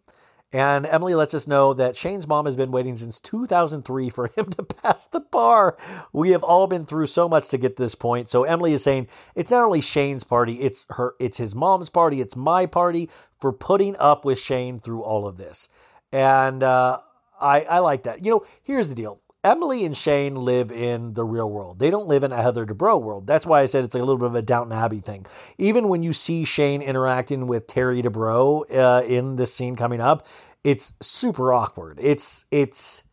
And 0.50 0.86
Emily 0.86 1.14
lets 1.14 1.34
us 1.34 1.46
know 1.46 1.74
that 1.74 1.94
Shane's 1.94 2.26
mom 2.26 2.46
has 2.46 2.56
been 2.56 2.70
waiting 2.70 2.96
since 2.96 3.20
2003 3.20 4.08
for 4.08 4.28
him 4.36 4.46
to 4.46 4.62
pass 4.62 5.06
the 5.06 5.20
bar. 5.20 5.76
We 6.12 6.30
have 6.30 6.42
all 6.42 6.66
been 6.66 6.86
through 6.86 7.06
so 7.06 7.28
much 7.28 7.48
to 7.48 7.58
get 7.58 7.76
this 7.76 7.94
point. 7.94 8.30
So 8.30 8.44
Emily 8.44 8.72
is 8.72 8.82
saying 8.82 9.08
it's 9.34 9.50
not 9.50 9.64
only 9.64 9.82
Shane's 9.82 10.24
party, 10.24 10.60
it's 10.60 10.86
her 10.90 11.14
it's 11.20 11.36
his 11.36 11.54
mom's 11.54 11.90
party, 11.90 12.20
it's 12.22 12.34
my 12.34 12.64
party 12.64 13.10
for 13.40 13.52
putting 13.52 13.94
up 13.98 14.24
with 14.24 14.38
Shane 14.38 14.80
through 14.80 15.02
all 15.02 15.26
of 15.26 15.36
this. 15.36 15.68
And 16.12 16.62
uh, 16.62 17.00
I 17.38 17.60
I 17.62 17.78
like 17.80 18.04
that. 18.04 18.24
You 18.24 18.30
know, 18.30 18.46
here's 18.62 18.88
the 18.88 18.94
deal. 18.94 19.20
Emily 19.48 19.84
and 19.86 19.96
Shane 19.96 20.34
live 20.34 20.70
in 20.70 21.14
the 21.14 21.24
real 21.24 21.50
world. 21.50 21.78
They 21.78 21.88
don't 21.88 22.06
live 22.06 22.22
in 22.22 22.32
a 22.32 22.42
Heather 22.42 22.66
Dubrow 22.66 23.00
world. 23.00 23.26
That's 23.26 23.46
why 23.46 23.62
I 23.62 23.64
said 23.64 23.82
it's 23.82 23.94
a 23.94 23.98
little 23.98 24.18
bit 24.18 24.26
of 24.26 24.34
a 24.34 24.42
Downton 24.42 24.76
Abbey 24.76 25.00
thing. 25.00 25.24
Even 25.56 25.88
when 25.88 26.02
you 26.02 26.12
see 26.12 26.44
Shane 26.44 26.82
interacting 26.82 27.46
with 27.46 27.66
Terry 27.66 28.02
Dubrow 28.02 28.64
uh, 28.70 29.06
in 29.06 29.36
this 29.36 29.54
scene 29.54 29.74
coming 29.74 30.02
up, 30.02 30.26
it's 30.64 30.92
super 31.00 31.52
awkward. 31.52 31.98
It's 32.02 32.44
it's 32.50 33.04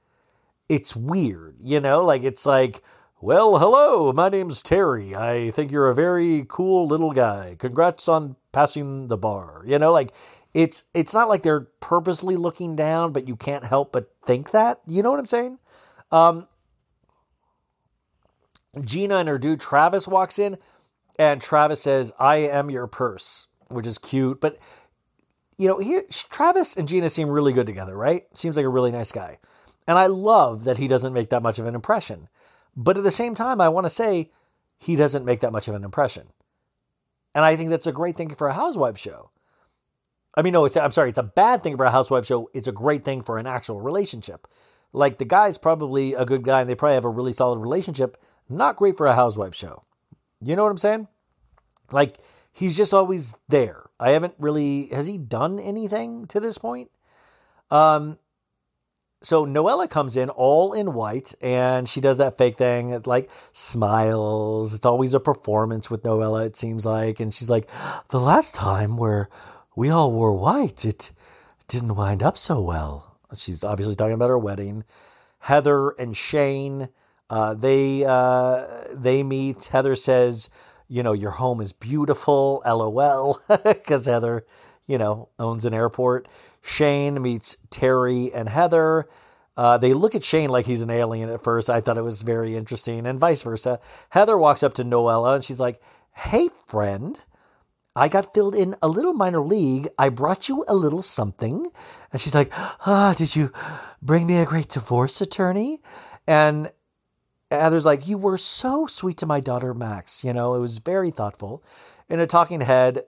it's 0.68 0.94
weird, 0.94 1.56
you 1.62 1.80
know. 1.80 2.04
Like 2.04 2.24
it's 2.24 2.46
like, 2.46 2.82
well, 3.22 3.58
hello, 3.58 4.12
my 4.12 4.28
name's 4.28 4.62
Terry. 4.62 5.16
I 5.16 5.52
think 5.52 5.72
you're 5.72 5.90
a 5.90 5.96
very 5.96 6.46
cool 6.50 6.86
little 6.86 7.14
guy. 7.14 7.56
Congrats 7.58 8.10
on 8.10 8.36
passing 8.52 9.08
the 9.08 9.18
bar. 9.18 9.64
You 9.66 9.80
know, 9.80 9.94
like 9.94 10.12
it's 10.54 10.84
it's 10.94 11.14
not 11.14 11.30
like 11.30 11.44
they're 11.44 11.68
purposely 11.80 12.36
looking 12.36 12.76
down, 12.76 13.14
but 13.14 13.26
you 13.26 13.38
can't 13.38 13.64
help 13.64 13.94
but 13.94 14.12
think 14.26 14.52
that. 14.52 14.82
You 14.86 15.02
know 15.02 15.12
what 15.12 15.20
I'm 15.20 15.26
saying? 15.26 15.60
Um, 16.16 16.48
Gina 18.82 19.18
and 19.18 19.28
her 19.28 19.38
dude 19.38 19.60
Travis 19.60 20.08
walks 20.08 20.40
in, 20.40 20.58
and 21.20 21.42
Travis 21.42 21.82
says, 21.82 22.14
"I 22.18 22.38
am 22.38 22.70
your 22.70 22.88
purse," 22.88 23.48
which 23.68 23.86
is 23.86 23.98
cute. 23.98 24.40
But 24.40 24.58
you 25.58 25.68
know, 25.68 25.80
here 25.80 26.04
Travis 26.10 26.78
and 26.78 26.88
Gina 26.88 27.10
seem 27.10 27.30
really 27.30 27.52
good 27.52 27.68
together, 27.68 27.98
right? 27.98 28.26
Seems 28.34 28.56
like 28.56 28.66
a 28.66 28.70
really 28.70 28.92
nice 28.92 29.12
guy, 29.12 29.40
and 29.88 29.98
I 29.98 30.06
love 30.06 30.64
that 30.64 30.78
he 30.78 30.88
doesn't 30.88 31.14
make 31.14 31.32
that 31.32 31.44
much 31.44 31.60
of 31.60 31.66
an 31.66 31.76
impression. 31.76 32.30
But 32.78 32.98
at 32.98 33.04
the 33.04 33.12
same 33.12 33.36
time, 33.36 33.60
I 33.60 33.68
want 33.68 33.86
to 33.86 33.90
say 33.90 34.32
he 34.78 34.96
doesn't 34.96 35.26
make 35.26 35.42
that 35.42 35.52
much 35.52 35.68
of 35.68 35.76
an 35.76 35.84
impression, 35.84 36.28
and 37.34 37.44
I 37.44 37.58
think 37.58 37.72
that's 37.72 37.88
a 37.88 37.92
great 37.92 38.16
thing 38.16 38.34
for 38.34 38.48
a 38.48 38.54
housewife 38.54 38.98
show. 38.98 39.32
I 40.38 40.42
mean, 40.42 40.54
no, 40.54 40.66
I'm 40.66 40.92
sorry, 40.92 41.10
it's 41.10 41.18
a 41.18 41.24
bad 41.24 41.62
thing 41.62 41.76
for 41.76 41.86
a 41.86 41.92
housewife 41.92 42.26
show. 42.26 42.50
It's 42.54 42.68
a 42.68 42.74
great 42.74 43.04
thing 43.04 43.22
for 43.22 43.38
an 43.38 43.48
actual 43.48 43.82
relationship. 43.82 44.48
Like 44.96 45.18
the 45.18 45.26
guy's 45.26 45.58
probably 45.58 46.14
a 46.14 46.26
good 46.26 46.44
guy 46.44 46.62
and 46.62 46.70
they 46.70 46.76
probably 46.76 46.96
have 46.96 47.06
a 47.06 47.10
really 47.10 47.34
solid 47.34 47.60
relationship. 47.60 48.18
Not 48.48 48.78
great 48.78 48.96
for 48.96 49.08
a 49.08 49.16
housewife 49.16 49.54
show. 49.54 49.84
You 50.42 50.56
know 50.56 50.64
what 50.64 50.72
I'm 50.72 50.78
saying? 50.78 51.08
Like 51.92 52.18
he's 52.52 52.78
just 52.78 52.94
always 52.94 53.36
there. 53.50 53.90
I 54.00 54.12
haven't 54.12 54.36
really 54.40 54.88
has 54.88 55.08
he 55.08 55.18
done 55.18 55.60
anything 55.60 56.28
to 56.28 56.40
this 56.40 56.58
point? 56.58 56.92
Um 57.70 58.18
so 59.22 59.46
Noella 59.46 59.90
comes 59.90 60.16
in 60.16 60.30
all 60.30 60.72
in 60.72 60.94
white 60.94 61.34
and 61.42 61.90
she 61.90 62.00
does 62.00 62.18
that 62.20 62.38
fake 62.38 62.58
thing. 62.58 62.92
It 62.92 63.06
like 63.06 63.30
smiles. 63.52 64.74
It's 64.74 64.86
always 64.86 65.14
a 65.14 65.20
performance 65.20 65.90
with 65.90 66.04
Noella, 66.04 66.46
it 66.46 66.56
seems 66.56 66.86
like. 66.86 67.20
And 67.20 67.34
she's 67.34 67.50
like, 67.50 67.70
the 68.10 68.20
last 68.20 68.56
time 68.56 68.98
where 68.98 69.30
we 69.76 69.90
all 69.90 70.12
wore 70.12 70.34
white, 70.34 70.86
it 70.86 71.12
didn't 71.68 71.96
wind 71.96 72.24
up 72.24 72.38
so 72.38 72.62
well. 72.62 73.05
She's 73.36 73.64
obviously 73.64 73.96
talking 73.96 74.14
about 74.14 74.30
her 74.30 74.38
wedding. 74.38 74.84
Heather 75.40 75.90
and 75.92 76.16
Shane, 76.16 76.90
uh, 77.30 77.54
they 77.54 78.04
uh, 78.04 78.66
they 78.94 79.24
meet. 79.24 79.66
Heather 79.66 79.96
says, 79.96 80.50
"You 80.88 81.04
know, 81.04 81.14
your 81.14 81.32
home 81.32 81.62
is 81.62 81.74
beautiful." 81.74 82.62
LOL, 82.66 83.40
because 83.64 84.06
Heather, 84.06 84.46
you 84.88 84.98
know, 84.98 85.30
owns 85.40 85.66
an 85.66 85.74
airport. 85.74 86.28
Shane 86.62 87.22
meets 87.22 87.58
Terry 87.70 88.34
and 88.34 88.50
Heather. 88.50 89.08
Uh, 89.58 89.78
they 89.78 89.94
look 89.94 90.16
at 90.16 90.24
Shane 90.24 90.50
like 90.50 90.66
he's 90.66 90.82
an 90.82 90.90
alien 90.90 91.30
at 91.30 91.44
first. 91.44 91.70
I 91.70 91.80
thought 91.80 91.98
it 91.98 92.04
was 92.04 92.24
very 92.24 92.56
interesting, 92.56 93.06
and 93.06 93.20
vice 93.20 93.42
versa. 93.42 93.80
Heather 94.10 94.38
walks 94.38 94.64
up 94.64 94.74
to 94.76 94.84
Noella 94.84 95.36
and 95.36 95.44
she's 95.44 95.60
like, 95.60 95.82
"Hey, 96.16 96.50
friend." 96.66 97.24
I 97.96 98.10
got 98.10 98.34
filled 98.34 98.56
in 98.56 98.76
a 98.82 98.88
little 98.88 99.14
minor 99.14 99.40
league. 99.40 99.88
I 99.98 100.10
brought 100.10 100.50
you 100.50 100.66
a 100.68 100.76
little 100.76 101.02
something. 101.02 101.72
And 102.12 102.22
she's 102.22 102.36
like, 102.36 102.52
Ah, 102.86 103.14
did 103.18 103.36
you 103.36 103.52
bring 104.02 104.28
me 104.28 104.38
a 104.38 104.46
great 104.46 104.70
divorce 104.70 105.22
attorney? 105.22 105.82
And 106.28 106.72
Heather's 107.50 107.86
like, 107.86 108.08
You 108.08 108.18
were 108.18 108.38
so 108.38 108.86
sweet 108.88 109.18
to 109.18 109.26
my 109.26 109.40
daughter, 109.40 109.74
Max. 109.74 110.24
You 110.24 110.34
know, 110.34 110.56
it 110.56 110.60
was 110.60 110.80
very 110.80 111.12
thoughtful. 111.12 111.64
In 112.10 112.20
a 112.20 112.28
talking 112.28 112.62
head, 112.62 113.04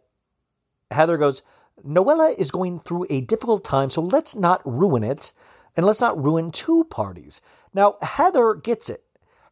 Heather 0.92 1.18
goes, 1.18 1.44
Noella 1.86 2.36
is 2.38 2.50
going 2.50 2.80
through 2.80 3.06
a 3.10 3.22
difficult 3.22 3.64
time, 3.64 3.90
so 3.90 4.02
let's 4.02 4.36
not 4.36 4.62
ruin 4.66 5.04
it. 5.04 5.34
And 5.76 5.86
let's 5.86 6.02
not 6.02 6.22
ruin 6.22 6.52
two 6.52 6.86
parties. 6.86 7.40
Now, 7.72 7.98
Heather 8.02 8.56
gets 8.56 8.90
it. 8.90 9.04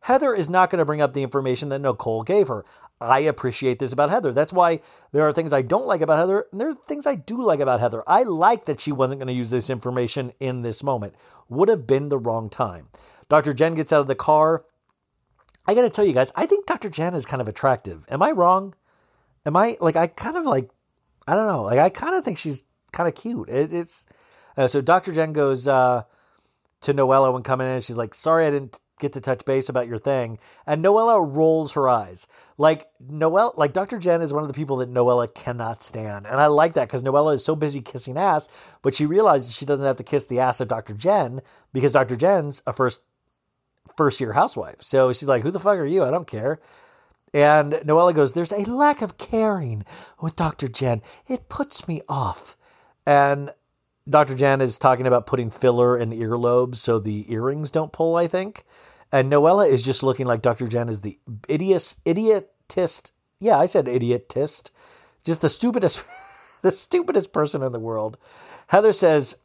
Heather 0.01 0.33
is 0.33 0.49
not 0.49 0.69
going 0.69 0.79
to 0.79 0.85
bring 0.85 1.01
up 1.01 1.13
the 1.13 1.23
information 1.23 1.69
that 1.69 1.79
Nicole 1.79 2.23
gave 2.23 2.47
her. 2.47 2.63
I 3.01 3.19
appreciate 3.19 3.79
this 3.79 3.91
about 3.91 4.09
Heather. 4.09 4.31
That's 4.31 4.53
why 4.53 4.79
there 5.11 5.27
are 5.27 5.33
things 5.33 5.51
I 5.51 5.61
don't 5.61 5.85
like 5.85 6.01
about 6.01 6.17
Heather, 6.17 6.45
and 6.51 6.61
there 6.61 6.69
are 6.69 6.73
things 6.73 7.05
I 7.05 7.15
do 7.15 7.41
like 7.41 7.59
about 7.59 7.81
Heather. 7.81 8.03
I 8.07 8.23
like 8.23 8.65
that 8.65 8.79
she 8.79 8.91
wasn't 8.91 9.19
going 9.19 9.27
to 9.27 9.33
use 9.33 9.49
this 9.49 9.69
information 9.69 10.31
in 10.39 10.61
this 10.61 10.81
moment. 10.81 11.15
Would 11.49 11.67
have 11.69 11.85
been 11.85 12.09
the 12.09 12.17
wrong 12.17 12.49
time. 12.49 12.87
Dr. 13.27 13.53
Jen 13.53 13.75
gets 13.75 13.91
out 13.91 14.01
of 14.01 14.07
the 14.07 14.15
car. 14.15 14.63
I 15.67 15.73
got 15.73 15.81
to 15.81 15.89
tell 15.89 16.05
you 16.05 16.13
guys, 16.13 16.31
I 16.35 16.45
think 16.45 16.67
Dr. 16.67 16.89
Jen 16.89 17.15
is 17.15 17.25
kind 17.25 17.41
of 17.41 17.47
attractive. 17.47 18.05
Am 18.09 18.21
I 18.21 18.31
wrong? 18.31 18.75
Am 19.45 19.57
I 19.57 19.77
like 19.79 19.95
I 19.95 20.07
kind 20.07 20.37
of 20.37 20.45
like 20.45 20.69
I 21.27 21.35
don't 21.35 21.47
know. 21.47 21.63
Like 21.63 21.79
I 21.79 21.89
kind 21.89 22.15
of 22.15 22.23
think 22.23 22.37
she's 22.37 22.63
kind 22.91 23.07
of 23.07 23.15
cute. 23.15 23.49
It, 23.49 23.73
it's 23.73 24.05
uh, 24.57 24.67
so 24.67 24.81
Dr. 24.81 25.13
Jen 25.13 25.33
goes 25.33 25.67
uh, 25.67 26.03
to 26.81 26.93
Noella 26.93 27.33
when 27.33 27.43
coming 27.43 27.67
in. 27.67 27.81
She's 27.81 27.97
like, 27.97 28.13
"Sorry, 28.13 28.45
I 28.45 28.51
didn't 28.51 28.79
get 28.99 29.13
to 29.13 29.21
touch 29.21 29.45
base 29.45 29.69
about 29.69 29.87
your 29.87 29.97
thing." 29.97 30.37
And 30.65 30.83
Noella 30.83 31.19
rolls 31.19 31.73
her 31.73 31.87
eyes. 31.89 32.27
Like 32.57 32.87
Noella, 33.03 33.57
like 33.57 33.73
Dr. 33.73 33.97
Jen 33.97 34.21
is 34.21 34.33
one 34.33 34.43
of 34.43 34.47
the 34.47 34.53
people 34.53 34.77
that 34.77 34.93
Noella 34.93 35.33
cannot 35.33 35.81
stand, 35.81 36.25
and 36.27 36.39
I 36.39 36.47
like 36.47 36.73
that 36.73 36.87
because 36.87 37.03
Noella 37.03 37.33
is 37.33 37.45
so 37.45 37.55
busy 37.55 37.81
kissing 37.81 38.17
ass, 38.17 38.49
but 38.81 38.93
she 38.93 39.05
realizes 39.05 39.55
she 39.55 39.65
doesn't 39.65 39.85
have 39.85 39.97
to 39.97 40.03
kiss 40.03 40.25
the 40.25 40.39
ass 40.39 40.61
of 40.61 40.67
Dr. 40.67 40.93
Jen 40.93 41.41
because 41.73 41.91
Dr. 41.91 42.15
Jen's 42.15 42.61
a 42.67 42.73
first 42.73 43.01
first 43.97 44.19
year 44.19 44.33
housewife. 44.33 44.81
So 44.81 45.13
she's 45.13 45.29
like, 45.29 45.43
"Who 45.43 45.51
the 45.51 45.59
fuck 45.59 45.77
are 45.77 45.85
you? 45.85 46.03
I 46.03 46.11
don't 46.11 46.27
care." 46.27 46.59
And 47.35 47.73
Noella 47.73 48.15
goes, 48.15 48.31
There's 48.31 48.53
a 48.53 48.63
lack 48.63 49.01
of 49.01 49.17
caring 49.17 49.83
with 50.21 50.37
Dr. 50.37 50.69
Jen. 50.69 51.01
It 51.27 51.49
puts 51.49 51.85
me 51.85 52.01
off. 52.07 52.55
And 53.05 53.51
Dr. 54.07 54.35
Jan 54.35 54.61
is 54.61 54.77
talking 54.77 55.07
about 55.07 55.25
putting 55.25 55.49
filler 55.49 55.97
in 55.97 56.11
earlobes 56.11 56.77
so 56.77 56.99
the 56.99 57.31
earrings 57.31 57.71
don't 57.71 57.91
pull, 57.91 58.15
I 58.15 58.27
think. 58.27 58.63
And 59.11 59.31
Noella 59.31 59.67
is 59.67 59.83
just 59.83 60.03
looking 60.03 60.25
like 60.25 60.41
Dr. 60.41 60.67
Jan 60.67 60.89
is 60.89 61.01
the 61.01 61.19
idiot, 61.47 61.97
idiotist. 62.05 63.11
Yeah, 63.39 63.57
I 63.57 63.65
said 63.65 63.85
idiotist. 63.85 64.71
Just 65.23 65.41
the 65.41 65.49
stupidest, 65.49 66.03
the 66.61 66.71
stupidest 66.71 67.33
person 67.33 67.63
in 67.63 67.71
the 67.71 67.79
world. 67.79 68.17
Heather 68.67 68.93
says, 68.93 69.37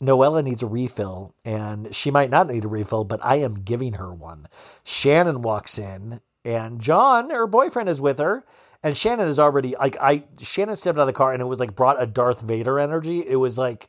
Noella 0.00 0.44
needs 0.44 0.62
a 0.62 0.66
refill, 0.66 1.34
and 1.44 1.94
she 1.94 2.10
might 2.10 2.30
not 2.30 2.48
need 2.48 2.64
a 2.64 2.68
refill, 2.68 3.04
but 3.04 3.24
I 3.24 3.36
am 3.36 3.62
giving 3.62 3.94
her 3.94 4.12
one. 4.12 4.48
Shannon 4.84 5.40
walks 5.40 5.78
in 5.78 6.20
and 6.46 6.80
John, 6.80 7.30
her 7.30 7.48
boyfriend, 7.48 7.88
is 7.88 8.00
with 8.00 8.18
her. 8.18 8.44
And 8.82 8.96
Shannon 8.96 9.28
is 9.28 9.38
already 9.38 9.74
like 9.78 9.96
I. 10.00 10.24
Shannon 10.40 10.76
stepped 10.76 10.98
out 10.98 11.02
of 11.02 11.06
the 11.06 11.12
car, 11.12 11.32
and 11.32 11.42
it 11.42 11.46
was 11.46 11.60
like 11.60 11.74
brought 11.74 12.00
a 12.00 12.06
Darth 12.06 12.40
Vader 12.40 12.78
energy. 12.78 13.26
It 13.26 13.36
was 13.36 13.58
like 13.58 13.88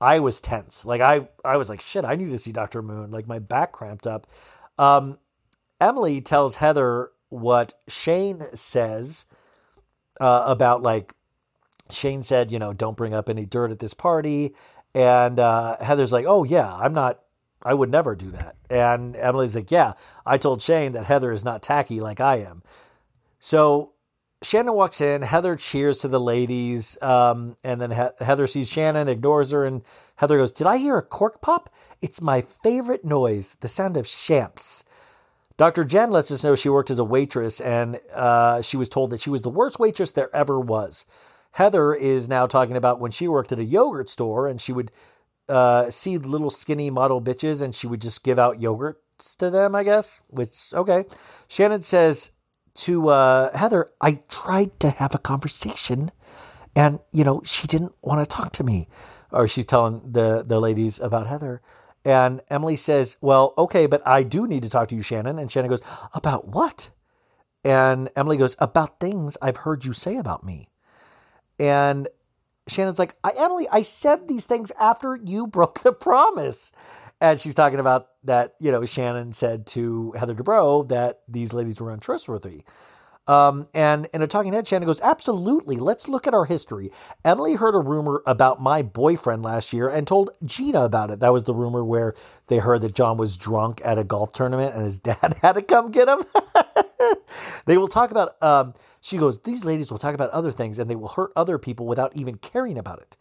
I 0.00 0.20
was 0.20 0.40
tense. 0.40 0.84
Like 0.84 1.00
I, 1.00 1.28
I 1.44 1.56
was 1.56 1.68
like, 1.68 1.80
shit. 1.80 2.04
I 2.04 2.16
need 2.16 2.30
to 2.30 2.38
see 2.38 2.52
Doctor 2.52 2.82
Moon. 2.82 3.10
Like 3.10 3.26
my 3.26 3.38
back 3.38 3.72
cramped 3.72 4.06
up. 4.06 4.26
Um, 4.78 5.18
Emily 5.80 6.20
tells 6.20 6.56
Heather 6.56 7.10
what 7.28 7.74
Shane 7.88 8.44
says 8.54 9.26
uh, 10.20 10.44
about 10.46 10.82
like 10.82 11.14
Shane 11.90 12.22
said, 12.22 12.50
you 12.50 12.58
know, 12.58 12.72
don't 12.72 12.96
bring 12.96 13.14
up 13.14 13.28
any 13.28 13.46
dirt 13.46 13.70
at 13.70 13.78
this 13.78 13.94
party. 13.94 14.54
And 14.94 15.40
uh, 15.40 15.76
Heather's 15.80 16.12
like, 16.12 16.26
oh, 16.26 16.44
yeah, 16.44 16.72
I'm 16.74 16.92
not, 16.92 17.20
I 17.62 17.74
would 17.74 17.90
never 17.90 18.14
do 18.14 18.30
that. 18.30 18.56
And 18.70 19.16
Emily's 19.16 19.56
like, 19.56 19.70
yeah, 19.70 19.94
I 20.24 20.38
told 20.38 20.62
Shane 20.62 20.92
that 20.92 21.06
Heather 21.06 21.32
is 21.32 21.44
not 21.44 21.62
tacky 21.62 22.00
like 22.00 22.20
I 22.20 22.36
am. 22.36 22.62
So 23.40 23.93
Shannon 24.44 24.74
walks 24.74 25.00
in, 25.00 25.22
Heather 25.22 25.56
cheers 25.56 25.98
to 26.00 26.08
the 26.08 26.20
ladies. 26.20 27.00
Um, 27.02 27.56
and 27.64 27.80
then 27.80 27.90
he- 27.90 28.24
Heather 28.24 28.46
sees 28.46 28.70
Shannon, 28.70 29.08
ignores 29.08 29.50
her, 29.50 29.64
and 29.64 29.82
Heather 30.16 30.36
goes, 30.38 30.52
Did 30.52 30.66
I 30.66 30.76
hear 30.76 30.96
a 30.98 31.02
cork 31.02 31.40
pop? 31.40 31.70
It's 32.02 32.20
my 32.20 32.42
favorite 32.42 33.04
noise, 33.04 33.56
the 33.60 33.68
sound 33.68 33.96
of 33.96 34.06
champs. 34.06 34.84
Dr. 35.56 35.84
Jen 35.84 36.10
lets 36.10 36.30
us 36.30 36.42
know 36.42 36.56
she 36.56 36.68
worked 36.68 36.90
as 36.90 36.98
a 36.98 37.04
waitress 37.04 37.60
and 37.60 38.00
uh, 38.12 38.60
she 38.60 38.76
was 38.76 38.88
told 38.88 39.10
that 39.10 39.20
she 39.20 39.30
was 39.30 39.42
the 39.42 39.50
worst 39.50 39.78
waitress 39.78 40.10
there 40.12 40.34
ever 40.34 40.58
was. 40.58 41.06
Heather 41.52 41.94
is 41.94 42.28
now 42.28 42.46
talking 42.48 42.76
about 42.76 42.98
when 42.98 43.12
she 43.12 43.28
worked 43.28 43.52
at 43.52 43.60
a 43.60 43.64
yogurt 43.64 44.08
store 44.08 44.48
and 44.48 44.60
she 44.60 44.72
would 44.72 44.90
uh, 45.48 45.90
see 45.90 46.18
little 46.18 46.50
skinny 46.50 46.90
model 46.90 47.22
bitches 47.22 47.62
and 47.62 47.72
she 47.72 47.86
would 47.86 48.00
just 48.00 48.24
give 48.24 48.38
out 48.38 48.58
yogurts 48.58 49.36
to 49.38 49.48
them, 49.48 49.76
I 49.76 49.84
guess, 49.84 50.20
which, 50.26 50.74
okay. 50.74 51.04
Shannon 51.46 51.82
says 51.82 52.32
to 52.74 53.08
uh, 53.08 53.56
Heather, 53.56 53.90
I 54.00 54.20
tried 54.28 54.78
to 54.80 54.90
have 54.90 55.14
a 55.14 55.18
conversation 55.18 56.10
and, 56.76 56.98
you 57.12 57.24
know, 57.24 57.40
she 57.44 57.66
didn't 57.66 57.94
want 58.02 58.20
to 58.20 58.26
talk 58.26 58.52
to 58.52 58.64
me. 58.64 58.88
Or 59.30 59.48
she's 59.48 59.64
telling 59.66 60.12
the, 60.12 60.44
the 60.46 60.60
ladies 60.60 60.98
about 61.00 61.26
Heather. 61.26 61.60
And 62.04 62.40
Emily 62.48 62.76
says, 62.76 63.16
Well, 63.20 63.54
okay, 63.56 63.86
but 63.86 64.06
I 64.06 64.22
do 64.22 64.46
need 64.46 64.62
to 64.64 64.70
talk 64.70 64.88
to 64.88 64.94
you, 64.94 65.02
Shannon. 65.02 65.38
And 65.38 65.50
Shannon 65.50 65.70
goes, 65.70 65.82
About 66.14 66.48
what? 66.48 66.90
And 67.64 68.10
Emily 68.16 68.36
goes, 68.36 68.56
About 68.58 69.00
things 69.00 69.36
I've 69.40 69.58
heard 69.58 69.84
you 69.84 69.92
say 69.92 70.16
about 70.16 70.44
me. 70.44 70.68
And 71.58 72.08
Shannon's 72.68 72.98
like, 72.98 73.16
Emily, 73.38 73.66
I 73.72 73.82
said 73.82 74.28
these 74.28 74.46
things 74.46 74.72
after 74.78 75.18
you 75.22 75.46
broke 75.48 75.80
the 75.80 75.92
promise. 75.92 76.72
And 77.24 77.40
she's 77.40 77.54
talking 77.54 77.80
about 77.80 78.08
that, 78.24 78.52
you 78.60 78.70
know, 78.70 78.84
Shannon 78.84 79.32
said 79.32 79.66
to 79.68 80.12
Heather 80.12 80.34
Dubrow 80.34 80.86
that 80.90 81.20
these 81.26 81.54
ladies 81.54 81.80
were 81.80 81.90
untrustworthy. 81.90 82.64
Um, 83.26 83.66
and 83.72 84.10
in 84.12 84.20
a 84.20 84.26
talking 84.26 84.52
head, 84.52 84.68
Shannon 84.68 84.86
goes, 84.86 85.00
Absolutely. 85.00 85.76
Let's 85.76 86.06
look 86.06 86.26
at 86.26 86.34
our 86.34 86.44
history. 86.44 86.90
Emily 87.24 87.54
heard 87.54 87.74
a 87.74 87.78
rumor 87.78 88.22
about 88.26 88.60
my 88.60 88.82
boyfriend 88.82 89.42
last 89.42 89.72
year 89.72 89.88
and 89.88 90.06
told 90.06 90.32
Gina 90.44 90.82
about 90.82 91.10
it. 91.10 91.20
That 91.20 91.32
was 91.32 91.44
the 91.44 91.54
rumor 91.54 91.82
where 91.82 92.12
they 92.48 92.58
heard 92.58 92.82
that 92.82 92.94
John 92.94 93.16
was 93.16 93.38
drunk 93.38 93.80
at 93.82 93.96
a 93.96 94.04
golf 94.04 94.32
tournament 94.32 94.74
and 94.74 94.84
his 94.84 94.98
dad 95.10 95.38
had 95.40 95.52
to 95.52 95.62
come 95.62 95.90
get 95.90 96.06
him. 96.06 96.24
they 97.64 97.78
will 97.78 97.88
talk 97.88 98.10
about, 98.10 98.40
um, 98.42 98.74
she 99.00 99.16
goes, 99.16 99.38
These 99.38 99.64
ladies 99.64 99.90
will 99.90 99.96
talk 99.96 100.14
about 100.14 100.28
other 100.28 100.52
things 100.52 100.78
and 100.78 100.90
they 100.90 100.96
will 100.96 101.08
hurt 101.08 101.32
other 101.34 101.56
people 101.56 101.86
without 101.86 102.14
even 102.14 102.36
caring 102.36 102.76
about 102.76 102.98
it. 102.98 103.16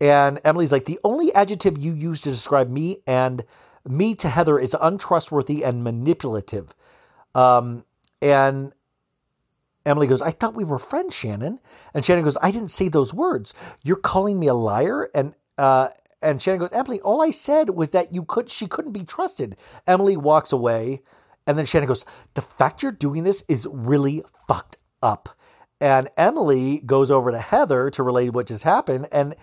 And 0.00 0.40
Emily's 0.44 0.72
like, 0.72 0.84
The 0.84 1.00
only 1.04 1.34
adjective 1.34 1.78
you 1.78 1.92
use 1.92 2.20
to 2.22 2.30
describe 2.30 2.68
me 2.68 2.98
and 3.06 3.44
me 3.86 4.14
to 4.16 4.28
Heather 4.28 4.58
is 4.58 4.76
untrustworthy 4.80 5.64
and 5.64 5.84
manipulative. 5.84 6.74
Um, 7.34 7.84
and 8.20 8.72
Emily 9.84 10.06
goes, 10.06 10.20
I 10.20 10.32
thought 10.32 10.54
we 10.54 10.64
were 10.64 10.78
friends, 10.78 11.14
Shannon. 11.14 11.60
And 11.94 12.04
Shannon 12.04 12.24
goes, 12.24 12.36
I 12.42 12.50
didn't 12.50 12.70
say 12.70 12.88
those 12.88 13.14
words. 13.14 13.54
You're 13.84 13.96
calling 13.96 14.38
me 14.38 14.48
a 14.48 14.54
liar. 14.54 15.08
And 15.14 15.34
uh, 15.56 15.88
and 16.20 16.42
Shannon 16.42 16.60
goes, 16.60 16.72
Emily, 16.72 17.00
all 17.00 17.22
I 17.22 17.30
said 17.30 17.70
was 17.70 17.90
that 17.90 18.14
you 18.14 18.24
could 18.24 18.50
she 18.50 18.66
couldn't 18.66 18.92
be 18.92 19.04
trusted. 19.04 19.56
Emily 19.86 20.16
walks 20.16 20.52
away, 20.52 21.02
and 21.46 21.56
then 21.56 21.66
Shannon 21.66 21.88
goes, 21.88 22.04
The 22.34 22.42
fact 22.42 22.82
you're 22.82 22.92
doing 22.92 23.24
this 23.24 23.44
is 23.48 23.68
really 23.70 24.22
fucked 24.48 24.78
up. 25.02 25.28
And 25.80 26.08
Emily 26.16 26.80
goes 26.86 27.10
over 27.10 27.30
to 27.30 27.38
Heather 27.38 27.90
to 27.90 28.02
relate 28.02 28.32
what 28.32 28.46
just 28.46 28.64
happened, 28.64 29.08
and 29.12 29.34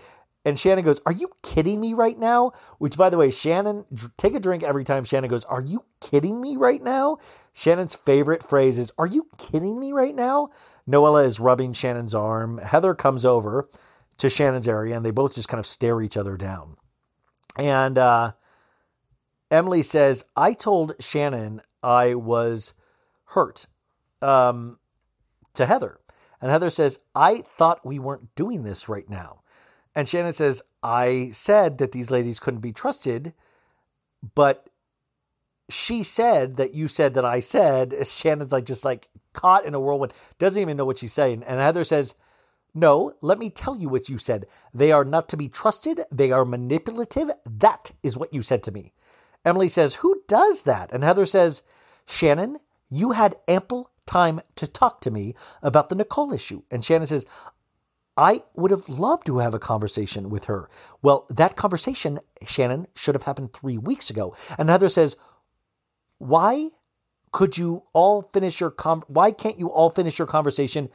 and 0.45 0.59
Shannon 0.59 0.83
goes, 0.83 0.99
Are 1.05 1.13
you 1.13 1.31
kidding 1.41 1.79
me 1.79 1.93
right 1.93 2.17
now? 2.17 2.51
Which, 2.77 2.97
by 2.97 3.09
the 3.09 3.17
way, 3.17 3.31
Shannon, 3.31 3.85
take 4.17 4.35
a 4.35 4.39
drink 4.39 4.63
every 4.63 4.83
time 4.83 5.05
Shannon 5.05 5.29
goes, 5.29 5.45
Are 5.45 5.61
you 5.61 5.85
kidding 6.01 6.41
me 6.41 6.57
right 6.57 6.81
now? 6.81 7.17
Shannon's 7.53 7.95
favorite 7.95 8.43
phrase 8.43 8.77
is, 8.77 8.91
Are 8.97 9.07
you 9.07 9.27
kidding 9.37 9.79
me 9.79 9.93
right 9.93 10.15
now? 10.15 10.49
Noella 10.87 11.25
is 11.25 11.39
rubbing 11.39 11.73
Shannon's 11.73 12.13
arm. 12.13 12.57
Heather 12.57 12.93
comes 12.93 13.25
over 13.25 13.69
to 14.17 14.29
Shannon's 14.29 14.67
area 14.67 14.95
and 14.95 15.05
they 15.05 15.11
both 15.11 15.35
just 15.35 15.49
kind 15.49 15.59
of 15.59 15.65
stare 15.65 16.01
each 16.01 16.17
other 16.17 16.35
down. 16.35 16.75
And 17.55 17.97
uh, 17.97 18.33
Emily 19.49 19.83
says, 19.83 20.25
I 20.35 20.53
told 20.53 20.95
Shannon 20.99 21.61
I 21.81 22.15
was 22.15 22.73
hurt 23.27 23.67
um, 24.21 24.79
to 25.53 25.65
Heather. 25.65 25.99
And 26.41 26.51
Heather 26.51 26.69
says, 26.69 26.99
I 27.15 27.37
thought 27.37 27.85
we 27.85 27.99
weren't 27.99 28.35
doing 28.35 28.63
this 28.63 28.89
right 28.89 29.09
now. 29.09 29.42
And 29.95 30.09
Shannon 30.09 30.33
says, 30.33 30.61
I 30.81 31.29
said 31.33 31.77
that 31.77 31.91
these 31.91 32.11
ladies 32.11 32.39
couldn't 32.39 32.61
be 32.61 32.73
trusted, 32.73 33.33
but 34.35 34.69
she 35.69 36.03
said 36.03 36.57
that 36.57 36.73
you 36.73 36.87
said 36.87 37.13
that 37.13 37.25
I 37.25 37.39
said. 37.39 37.95
Shannon's 38.07 38.51
like 38.51 38.65
just 38.65 38.85
like 38.85 39.09
caught 39.33 39.65
in 39.65 39.73
a 39.73 39.79
whirlwind, 39.79 40.13
doesn't 40.39 40.61
even 40.61 40.77
know 40.77 40.85
what 40.85 40.97
she's 40.97 41.13
saying. 41.13 41.43
And 41.43 41.59
Heather 41.59 41.83
says, 41.83 42.15
No, 42.73 43.13
let 43.21 43.39
me 43.39 43.49
tell 43.49 43.77
you 43.77 43.89
what 43.89 44.09
you 44.09 44.17
said. 44.17 44.45
They 44.73 44.91
are 44.91 45.05
not 45.05 45.29
to 45.29 45.37
be 45.37 45.47
trusted, 45.47 46.01
they 46.11 46.31
are 46.31 46.45
manipulative. 46.45 47.31
That 47.45 47.91
is 48.01 48.17
what 48.17 48.33
you 48.33 48.41
said 48.41 48.63
to 48.63 48.71
me. 48.71 48.93
Emily 49.45 49.69
says, 49.69 49.95
Who 49.95 50.21
does 50.27 50.63
that? 50.63 50.91
And 50.91 51.03
Heather 51.03 51.25
says, 51.25 51.63
Shannon, 52.05 52.59
you 52.89 53.11
had 53.11 53.35
ample 53.47 53.91
time 54.05 54.41
to 54.55 54.67
talk 54.67 55.01
to 55.01 55.11
me 55.11 55.33
about 55.61 55.89
the 55.89 55.95
Nicole 55.95 56.33
issue. 56.33 56.63
And 56.69 56.83
Shannon 56.83 57.07
says, 57.07 57.25
I 58.15 58.43
would 58.55 58.71
have 58.71 58.89
loved 58.89 59.25
to 59.27 59.39
have 59.39 59.53
a 59.53 59.59
conversation 59.59 60.29
with 60.29 60.45
her. 60.45 60.69
Well, 61.01 61.25
that 61.29 61.55
conversation, 61.55 62.19
Shannon, 62.45 62.87
should 62.95 63.15
have 63.15 63.23
happened 63.23 63.53
three 63.53 63.77
weeks 63.77 64.09
ago. 64.09 64.35
And 64.57 64.69
Heather 64.69 64.89
says, 64.89 65.15
Why 66.19 66.69
could 67.31 67.57
you 67.57 67.83
all 67.93 68.21
finish 68.21 68.59
your 68.59 68.69
com- 68.69 69.03
why 69.07 69.31
can't 69.31 69.59
you 69.59 69.69
all 69.69 69.89
finish 69.89 70.19
your 70.19 70.27
conversation? 70.27 70.89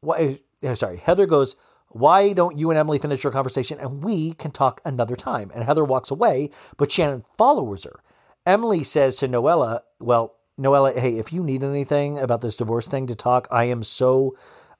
Why 0.00 0.40
eh, 0.62 0.74
sorry, 0.74 0.96
Heather 0.96 1.26
goes, 1.26 1.54
Why 1.88 2.32
don't 2.32 2.58
you 2.58 2.70
and 2.70 2.78
Emily 2.78 2.98
finish 2.98 3.22
your 3.22 3.32
conversation 3.32 3.78
and 3.78 4.02
we 4.02 4.32
can 4.32 4.50
talk 4.50 4.80
another 4.84 5.14
time? 5.14 5.52
And 5.54 5.64
Heather 5.64 5.84
walks 5.84 6.10
away, 6.10 6.50
but 6.76 6.90
Shannon 6.90 7.24
follows 7.38 7.84
her. 7.84 8.02
Emily 8.44 8.82
says 8.82 9.16
to 9.18 9.28
Noella, 9.28 9.80
Well, 10.00 10.34
Noella, 10.58 10.98
hey, 10.98 11.18
if 11.18 11.32
you 11.32 11.44
need 11.44 11.62
anything 11.62 12.18
about 12.18 12.40
this 12.40 12.56
divorce 12.56 12.88
thing 12.88 13.06
to 13.06 13.14
talk, 13.14 13.46
I 13.50 13.64
am 13.64 13.84
so 13.84 14.34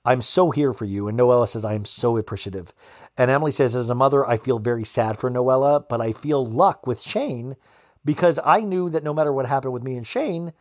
I'm 0.07 0.23
so 0.23 0.53
here 0.53 0.73
for 0.73 0.85
you. 0.85 1.09
And 1.09 1.19
Noella 1.19 1.49
says, 1.49 1.65
I 1.65 1.75
am 1.75 1.85
so 1.85 2.17
appreciative. 2.17 2.73
And 3.19 3.29
Emily 3.31 3.51
says, 3.51 3.75
as 3.75 3.91
a 3.91 3.95
mother, 3.95 4.25
I 4.27 4.37
feel 4.37 4.61
very 4.61 4.85
sad 4.85 5.19
for 5.19 5.31
Noella, 5.31 5.85
but 5.89 6.01
I 6.01 6.13
feel 6.13 6.47
luck 6.47 6.87
with 6.87 7.01
Shane 7.01 7.57
because 8.05 8.39
I 8.45 8.61
knew 8.61 8.89
that 8.91 9.03
no 9.03 9.13
matter 9.13 9.33
what 9.33 9.47
happened 9.47 9.73
with 9.73 9.83
me 9.83 9.97
and 9.97 10.07
Shane, 10.07 10.53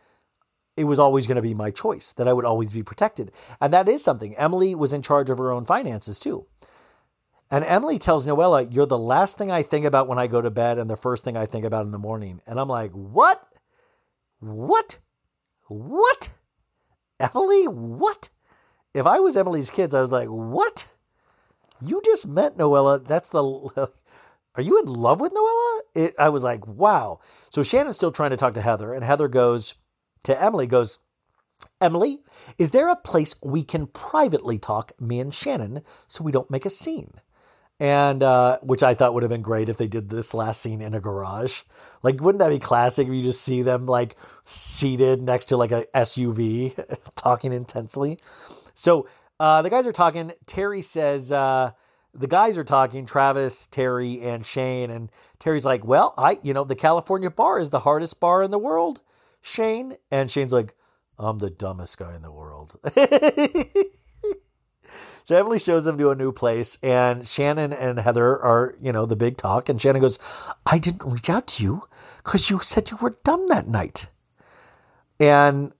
it 0.76 0.84
was 0.84 0.98
always 0.98 1.28
going 1.28 1.36
to 1.36 1.42
be 1.42 1.54
my 1.54 1.70
choice, 1.70 2.12
that 2.14 2.26
I 2.26 2.32
would 2.32 2.44
always 2.44 2.72
be 2.72 2.82
protected. 2.82 3.30
And 3.60 3.72
that 3.72 3.88
is 3.88 4.02
something. 4.02 4.36
Emily 4.36 4.74
was 4.74 4.92
in 4.92 5.00
charge 5.00 5.30
of 5.30 5.38
her 5.38 5.52
own 5.52 5.64
finances 5.64 6.18
too. 6.18 6.46
And 7.48 7.64
Emily 7.64 8.00
tells 8.00 8.26
Noella, 8.26 8.66
You're 8.74 8.86
the 8.86 8.98
last 8.98 9.38
thing 9.38 9.52
I 9.52 9.62
think 9.62 9.86
about 9.86 10.08
when 10.08 10.18
I 10.18 10.26
go 10.26 10.42
to 10.42 10.50
bed 10.50 10.78
and 10.78 10.90
the 10.90 10.96
first 10.96 11.22
thing 11.24 11.36
I 11.36 11.46
think 11.46 11.64
about 11.64 11.86
in 11.86 11.92
the 11.92 11.98
morning. 11.98 12.40
And 12.46 12.58
I'm 12.58 12.68
like, 12.68 12.90
What? 12.90 13.46
What? 14.40 14.98
What? 15.68 16.30
Emily, 17.20 17.64
what? 17.68 18.28
If 18.96 19.06
I 19.06 19.20
was 19.20 19.36
Emily's 19.36 19.68
kids, 19.68 19.94
I 19.94 20.00
was 20.00 20.10
like, 20.10 20.28
What? 20.28 20.88
You 21.82 22.00
just 22.02 22.26
met 22.26 22.56
Noella. 22.56 23.06
That's 23.06 23.28
the. 23.28 23.42
Are 24.54 24.62
you 24.62 24.80
in 24.80 24.86
love 24.86 25.20
with 25.20 25.34
Noella? 25.34 25.80
It, 25.94 26.14
I 26.18 26.30
was 26.30 26.42
like, 26.42 26.66
Wow. 26.66 27.20
So 27.50 27.62
Shannon's 27.62 27.96
still 27.96 28.10
trying 28.10 28.30
to 28.30 28.38
talk 28.38 28.54
to 28.54 28.62
Heather, 28.62 28.94
and 28.94 29.04
Heather 29.04 29.28
goes 29.28 29.74
to 30.24 30.42
Emily, 30.42 30.66
goes, 30.66 30.98
Emily, 31.78 32.20
is 32.58 32.70
there 32.70 32.88
a 32.88 32.96
place 32.96 33.34
we 33.42 33.62
can 33.62 33.86
privately 33.86 34.58
talk, 34.58 34.92
me 34.98 35.20
and 35.20 35.34
Shannon, 35.34 35.82
so 36.08 36.24
we 36.24 36.32
don't 36.32 36.50
make 36.50 36.64
a 36.64 36.70
scene? 36.70 37.12
And 37.78 38.22
uh, 38.22 38.58
which 38.62 38.82
I 38.82 38.94
thought 38.94 39.12
would 39.12 39.22
have 39.22 39.30
been 39.30 39.42
great 39.42 39.68
if 39.68 39.76
they 39.76 39.86
did 39.86 40.08
this 40.08 40.32
last 40.32 40.62
scene 40.62 40.80
in 40.80 40.94
a 40.94 41.00
garage. 41.00 41.62
Like, 42.02 42.22
wouldn't 42.22 42.40
that 42.40 42.48
be 42.48 42.58
classic 42.58 43.08
if 43.08 43.12
you 43.12 43.22
just 43.22 43.42
see 43.42 43.60
them 43.60 43.84
like 43.84 44.16
seated 44.46 45.22
next 45.22 45.46
to 45.46 45.58
like 45.58 45.72
a 45.72 45.84
SUV 45.94 46.98
talking 47.14 47.52
intensely? 47.52 48.18
So 48.76 49.08
uh, 49.40 49.62
the 49.62 49.70
guys 49.70 49.86
are 49.86 49.92
talking. 49.92 50.32
Terry 50.44 50.82
says, 50.82 51.32
uh, 51.32 51.72
the 52.14 52.28
guys 52.28 52.56
are 52.56 52.64
talking, 52.64 53.06
Travis, 53.06 53.66
Terry, 53.66 54.20
and 54.22 54.46
Shane. 54.46 54.90
And 54.90 55.10
Terry's 55.40 55.64
like, 55.64 55.84
well, 55.84 56.14
I, 56.16 56.38
you 56.42 56.54
know, 56.54 56.62
the 56.62 56.76
California 56.76 57.30
bar 57.30 57.58
is 57.58 57.70
the 57.70 57.80
hardest 57.80 58.20
bar 58.20 58.42
in 58.42 58.50
the 58.50 58.58
world, 58.58 59.00
Shane. 59.40 59.96
And 60.10 60.30
Shane's 60.30 60.52
like, 60.52 60.74
I'm 61.18 61.38
the 61.38 61.50
dumbest 61.50 61.98
guy 61.98 62.14
in 62.14 62.22
the 62.22 62.30
world. 62.30 62.78
so 65.24 65.36
Emily 65.36 65.58
shows 65.58 65.84
them 65.84 65.96
to 65.98 66.10
a 66.10 66.14
new 66.14 66.30
place, 66.30 66.78
and 66.82 67.26
Shannon 67.26 67.72
and 67.72 67.98
Heather 67.98 68.38
are, 68.38 68.76
you 68.80 68.92
know, 68.92 69.06
the 69.06 69.16
big 69.16 69.38
talk. 69.38 69.70
And 69.70 69.80
Shannon 69.80 70.02
goes, 70.02 70.18
I 70.66 70.78
didn't 70.78 71.10
reach 71.10 71.30
out 71.30 71.46
to 71.48 71.62
you 71.62 71.88
because 72.18 72.50
you 72.50 72.60
said 72.60 72.90
you 72.90 72.98
were 72.98 73.18
dumb 73.24 73.48
that 73.48 73.66
night. 73.66 74.08
And 75.18 75.72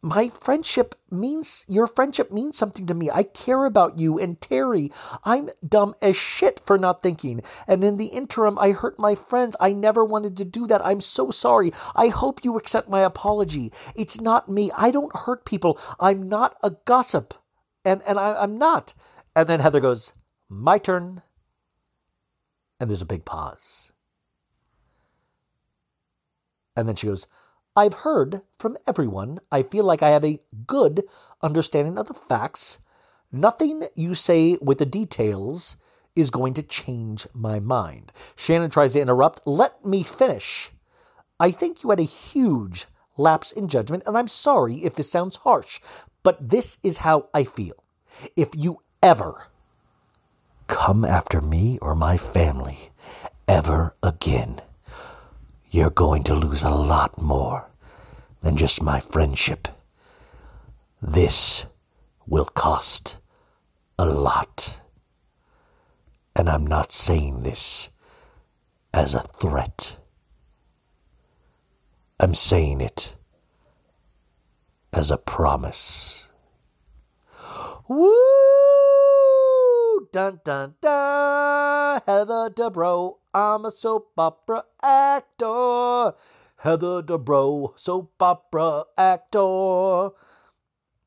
my 0.00 0.28
friendship 0.28 0.94
means 1.10 1.64
your 1.66 1.86
friendship 1.86 2.30
means 2.30 2.56
something 2.56 2.86
to 2.86 2.94
me. 2.94 3.10
I 3.10 3.24
care 3.24 3.64
about 3.64 3.98
you 3.98 4.18
and 4.18 4.40
Terry. 4.40 4.92
I'm 5.24 5.50
dumb 5.66 5.94
as 6.00 6.16
shit 6.16 6.60
for 6.60 6.78
not 6.78 7.02
thinking. 7.02 7.42
And 7.66 7.82
in 7.82 7.96
the 7.96 8.06
interim, 8.06 8.58
I 8.58 8.70
hurt 8.70 8.98
my 8.98 9.16
friends. 9.16 9.56
I 9.58 9.72
never 9.72 10.04
wanted 10.04 10.36
to 10.36 10.44
do 10.44 10.68
that. 10.68 10.84
I'm 10.86 11.00
so 11.00 11.30
sorry. 11.30 11.72
I 11.96 12.08
hope 12.08 12.44
you 12.44 12.56
accept 12.56 12.88
my 12.88 13.00
apology. 13.00 13.72
It's 13.96 14.20
not 14.20 14.48
me. 14.48 14.70
I 14.76 14.92
don't 14.92 15.14
hurt 15.16 15.44
people. 15.44 15.78
I'm 15.98 16.28
not 16.28 16.56
a 16.62 16.70
gossip. 16.84 17.34
And 17.84 18.00
and 18.06 18.18
I, 18.18 18.34
I'm 18.40 18.56
not. 18.56 18.94
And 19.34 19.48
then 19.48 19.60
Heather 19.60 19.80
goes, 19.80 20.12
My 20.48 20.78
turn. 20.78 21.22
And 22.78 22.88
there's 22.88 23.02
a 23.02 23.06
big 23.06 23.24
pause. 23.24 23.90
And 26.76 26.86
then 26.86 26.94
she 26.94 27.08
goes, 27.08 27.26
I've 27.78 27.94
heard 27.94 28.42
from 28.58 28.76
everyone. 28.88 29.38
I 29.52 29.62
feel 29.62 29.84
like 29.84 30.02
I 30.02 30.10
have 30.10 30.24
a 30.24 30.40
good 30.66 31.04
understanding 31.42 31.96
of 31.96 32.08
the 32.08 32.12
facts. 32.12 32.80
Nothing 33.30 33.84
you 33.94 34.16
say 34.16 34.58
with 34.60 34.78
the 34.78 34.84
details 34.84 35.76
is 36.16 36.30
going 36.30 36.54
to 36.54 36.62
change 36.64 37.28
my 37.32 37.60
mind. 37.60 38.10
Shannon 38.34 38.70
tries 38.70 38.94
to 38.94 39.00
interrupt. 39.00 39.46
Let 39.46 39.86
me 39.86 40.02
finish. 40.02 40.72
I 41.38 41.52
think 41.52 41.84
you 41.84 41.90
had 41.90 42.00
a 42.00 42.02
huge 42.02 42.86
lapse 43.16 43.52
in 43.52 43.68
judgment, 43.68 44.02
and 44.08 44.18
I'm 44.18 44.26
sorry 44.26 44.78
if 44.82 44.96
this 44.96 45.08
sounds 45.08 45.36
harsh, 45.36 45.78
but 46.24 46.50
this 46.50 46.78
is 46.82 46.98
how 46.98 47.28
I 47.32 47.44
feel. 47.44 47.84
If 48.34 48.48
you 48.56 48.82
ever 49.04 49.46
come 50.66 51.04
after 51.04 51.40
me 51.40 51.78
or 51.80 51.94
my 51.94 52.16
family 52.16 52.90
ever 53.46 53.94
again, 54.02 54.62
you're 55.70 55.90
going 55.90 56.22
to 56.24 56.34
lose 56.34 56.62
a 56.62 56.70
lot 56.70 57.20
more 57.20 57.68
than 58.42 58.56
just 58.56 58.82
my 58.82 59.00
friendship. 59.00 59.68
This 61.02 61.66
will 62.26 62.46
cost 62.46 63.18
a 63.98 64.06
lot. 64.06 64.80
And 66.34 66.48
I'm 66.48 66.66
not 66.66 66.92
saying 66.92 67.42
this 67.42 67.90
as 68.94 69.14
a 69.14 69.20
threat. 69.20 69.96
I'm 72.20 72.34
saying 72.34 72.80
it 72.80 73.16
as 74.92 75.10
a 75.10 75.18
promise. 75.18 76.28
Woo! 77.88 78.57
Dun 80.10 80.40
dun 80.42 80.74
dun! 80.80 82.00
Heather 82.06 82.48
Dubrow, 82.48 83.16
I'm 83.34 83.66
a 83.66 83.70
soap 83.70 84.12
opera 84.16 84.64
actor. 84.82 86.14
Heather 86.56 87.02
Dubrow, 87.02 87.78
soap 87.78 88.14
opera 88.18 88.84
actor. 88.96 90.10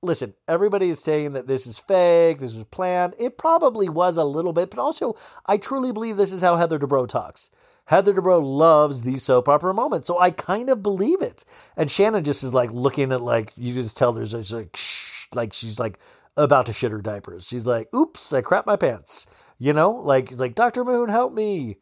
Listen, 0.04 0.36
everybody 0.48 0.90
is 0.90 1.04
saying 1.04 1.34
that 1.34 1.48
this 1.48 1.66
is 1.66 1.80
fake, 1.80 2.40
this 2.40 2.54
was 2.54 2.66
planned. 2.66 3.16
It 3.18 3.40
probably 3.40 3.90
was 3.90 4.18
a 4.18 4.24
little 4.24 4.54
bit, 4.54 4.70
but 4.70 4.80
also 4.80 5.16
I 5.48 5.58
truly 5.58 5.92
believe 5.92 6.18
this 6.18 6.34
is 6.34 6.42
how 6.42 6.56
Heather 6.58 6.78
Dubrow 6.78 7.08
talks. 7.08 7.50
Heather 7.86 8.14
Dubrow 8.14 8.44
loves 8.44 9.02
these 9.02 9.24
soap 9.24 9.50
opera 9.50 9.74
moments, 9.74 10.08
so 10.08 10.20
I 10.20 10.30
kind 10.30 10.70
of 10.70 10.84
believe 10.84 11.22
it. 11.24 11.44
And 11.76 11.90
Shannon 11.90 12.24
just 12.24 12.44
is 12.44 12.54
like 12.54 12.72
looking 12.72 13.12
at 13.12 13.22
like 13.22 13.54
you 13.58 13.74
just 13.74 13.98
tell 13.98 14.12
there's 14.12 14.34
like 14.54 14.76
shh, 14.76 15.28
like 15.34 15.54
she's 15.54 15.80
like 15.80 16.00
about 16.38 16.66
to 16.68 16.74
shit 16.74 16.92
her 16.92 17.02
diapers. 17.02 17.48
She's 17.48 17.68
like, 17.68 17.94
"Oops, 17.94 18.34
I 18.34 18.42
crap 18.42 18.66
my 18.66 18.76
pants." 18.76 19.26
You 19.58 19.74
know, 19.74 19.92
like 19.92 20.32
like 20.38 20.56
Doctor 20.56 20.84
Moon, 20.84 21.10
help 21.10 21.34
me. 21.34 21.78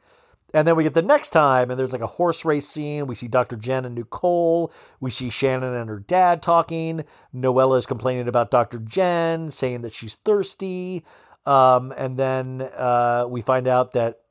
And 0.53 0.67
then 0.67 0.75
we 0.75 0.83
get 0.83 0.95
the 0.95 1.03
next 1.03 1.29
time, 1.29 1.69
and 1.69 1.79
there's 1.79 1.91
like 1.91 2.01
a 2.01 2.07
horse 2.07 2.43
race 2.43 2.67
scene. 2.67 3.05
We 3.05 3.13
see 3.13 3.27
Dr. 3.27 3.55
Jen 3.55 3.85
and 3.85 3.93
Nicole. 3.93 4.73
We 4.99 5.11
see 5.11 5.29
Shannon 5.29 5.75
and 5.75 5.89
her 5.89 5.99
dad 5.99 6.41
talking. 6.41 7.05
Noella 7.33 7.77
is 7.77 7.85
complaining 7.85 8.27
about 8.27 8.49
Dr. 8.49 8.79
Jen, 8.79 9.51
saying 9.51 9.81
that 9.81 9.93
she's 9.93 10.15
thirsty. 10.15 11.05
Um, 11.45 11.93
and 11.95 12.17
then 12.17 12.61
uh, 12.61 13.27
we 13.29 13.41
find 13.41 13.67
out 13.67 13.91
that 13.91 14.21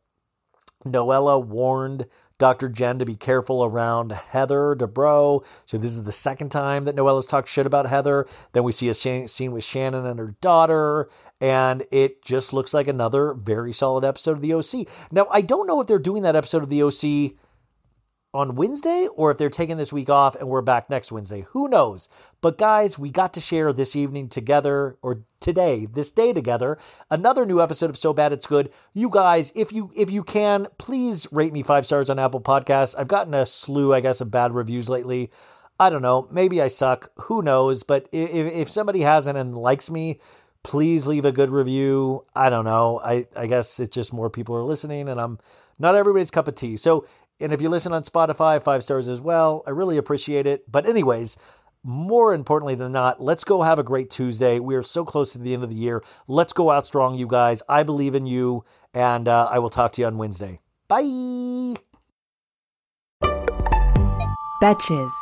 Noella 0.85 1.45
warned 1.45 2.07
Dr. 2.39 2.69
Jen 2.69 3.01
to 3.01 3.05
be 3.05 3.17
careful 3.17 3.65
around 3.65 4.13
Heather 4.13 4.77
Dubrow. 4.77 5.45
So 5.67 5.77
this 5.77 5.93
is 5.93 6.05
the 6.05 6.13
second 6.13 6.51
time 6.51 6.85
that 6.85 6.95
Noelle 6.95 7.09
Noella's 7.09 7.27
talked 7.27 7.49
shit 7.49 7.67
about 7.67 7.87
Heather. 7.87 8.27
Then 8.53 8.65
we 8.65 8.73
see 8.73 8.89
a 8.89 8.95
scene 8.95 9.53
with 9.53 9.65
Shannon 9.65 10.07
and 10.07 10.19
her 10.19 10.35
daughter, 10.41 11.09
and 11.41 11.85
it 11.91 12.23
just 12.23 12.53
looks 12.53 12.75
like 12.75 12.87
another 12.87 13.35
very 13.35 13.73
solid 13.73 14.05
episode 14.05 14.33
of 14.33 14.43
the 14.43 14.55
OC. 14.55 14.89
Now, 15.11 15.27
I 15.31 15.41
don't 15.41 15.67
know 15.67 15.81
if 15.81 15.87
they're 15.87 15.99
doing 15.99 16.23
that 16.23 16.37
episode 16.37 16.63
of 16.63 16.71
the 16.71 16.83
OC 16.83 17.35
on 18.35 18.57
Wednesday 18.57 19.09
or 19.17 19.31
if 19.31 19.39
they're 19.39 19.49
taking 19.49 19.79
this 19.79 19.93
week 19.93 20.11
off 20.11 20.37
and 20.37 20.49
we're 20.49 20.61
back 20.61 20.91
next 20.91 21.11
Wednesday. 21.11 21.47
Who 21.51 21.69
knows? 21.69 22.09
But 22.41 22.59
guys, 22.59 22.99
we 22.99 23.11
got 23.11 23.33
to 23.35 23.41
share 23.41 23.73
this 23.73 23.97
evening 23.97 24.29
together 24.29 24.97
or 25.03 25.23
today, 25.41 25.87
this 25.87 26.11
day 26.11 26.33
together, 26.33 26.79
another 27.11 27.47
new 27.47 27.61
episode 27.61 27.91
of 27.91 27.97
So 27.97 28.13
Bad 28.13 28.33
It's 28.33 28.47
Good. 28.47 28.71
You 28.93 29.09
guys, 29.09 29.53
if 29.55 29.73
you 29.73 29.91
if 29.97 30.11
you 30.11 30.23
can, 30.23 30.67
please 30.79 31.27
rate 31.33 31.53
me 31.53 31.63
5 31.63 31.87
stars 31.87 32.11
on 32.11 32.19
Apple 32.19 32.41
Podcasts. 32.41 32.95
I've 32.99 33.09
gotten 33.09 33.35
a 33.35 33.47
slew, 33.47 33.95
I 33.95 34.01
guess, 34.01 34.21
of 34.21 34.31
bad 34.31 34.53
reviews 34.53 34.89
lately. 34.89 35.31
I 35.81 35.91
don't 35.91 36.03
know, 36.03 36.29
maybe 36.33 36.61
I 36.61 36.67
suck, 36.67 37.13
who 37.23 37.41
knows, 37.41 37.85
but 37.85 38.09
if 38.11 38.53
if 38.53 38.71
somebody 38.71 39.03
hasn't 39.03 39.39
and 39.39 39.57
likes 39.57 39.91
me, 39.91 40.19
please 40.65 41.07
leave 41.07 41.25
a 41.25 41.33
good 41.33 41.51
review. 41.51 42.25
I 42.35 42.51
don't 42.51 42.65
know. 42.65 43.01
I, 43.03 43.27
I 43.37 43.47
guess 43.47 43.81
it's 43.81 43.95
just 43.95 44.13
more 44.13 44.29
people 44.29 44.55
are 44.57 44.63
listening 44.63 45.09
and 45.09 45.21
I'm 45.21 45.39
not 45.79 45.95
everybody's 45.95 46.31
cup 46.31 46.49
of 46.49 46.57
tea. 46.57 46.77
So, 46.77 47.07
and 47.41 47.53
if 47.53 47.61
you 47.61 47.69
listen 47.69 47.93
on 47.93 48.03
Spotify, 48.03 48.61
five 48.61 48.83
stars 48.83 49.09
as 49.09 49.21
well. 49.21 49.63
I 49.67 49.71
really 49.71 49.97
appreciate 49.97 50.47
it. 50.47 50.71
But, 50.71 50.87
anyways, 50.87 51.37
more 51.83 52.35
importantly 52.35 52.75
than 52.75 52.93
not, 52.93 53.23
let's 53.23 53.45
go 53.45 53.63
have 53.63 53.79
a 53.79 53.85
great 53.85 54.11
Tuesday. 54.11 54.59
We 54.59 54.75
are 54.75 54.83
so 54.83 55.05
close 55.05 55.33
to 55.33 55.39
the 55.39 55.55
end 55.55 55.63
of 55.63 55.71
the 55.71 55.77
year. 55.77 56.03
Let's 56.27 56.53
go 56.53 56.71
out 56.71 56.87
strong, 56.87 57.17
you 57.17 57.27
guys. 57.27 57.63
I 57.69 57.83
believe 57.83 58.15
in 58.15 58.27
you, 58.27 58.65
and 58.93 59.29
uh, 59.29 59.49
I 59.51 59.59
will 59.61 59.71
talk 59.71 59.93
to 59.93 60.01
you 60.01 60.07
on 60.07 60.19
Wednesday. 60.19 60.61
Bye. 60.89 61.77
Betches. 64.61 65.13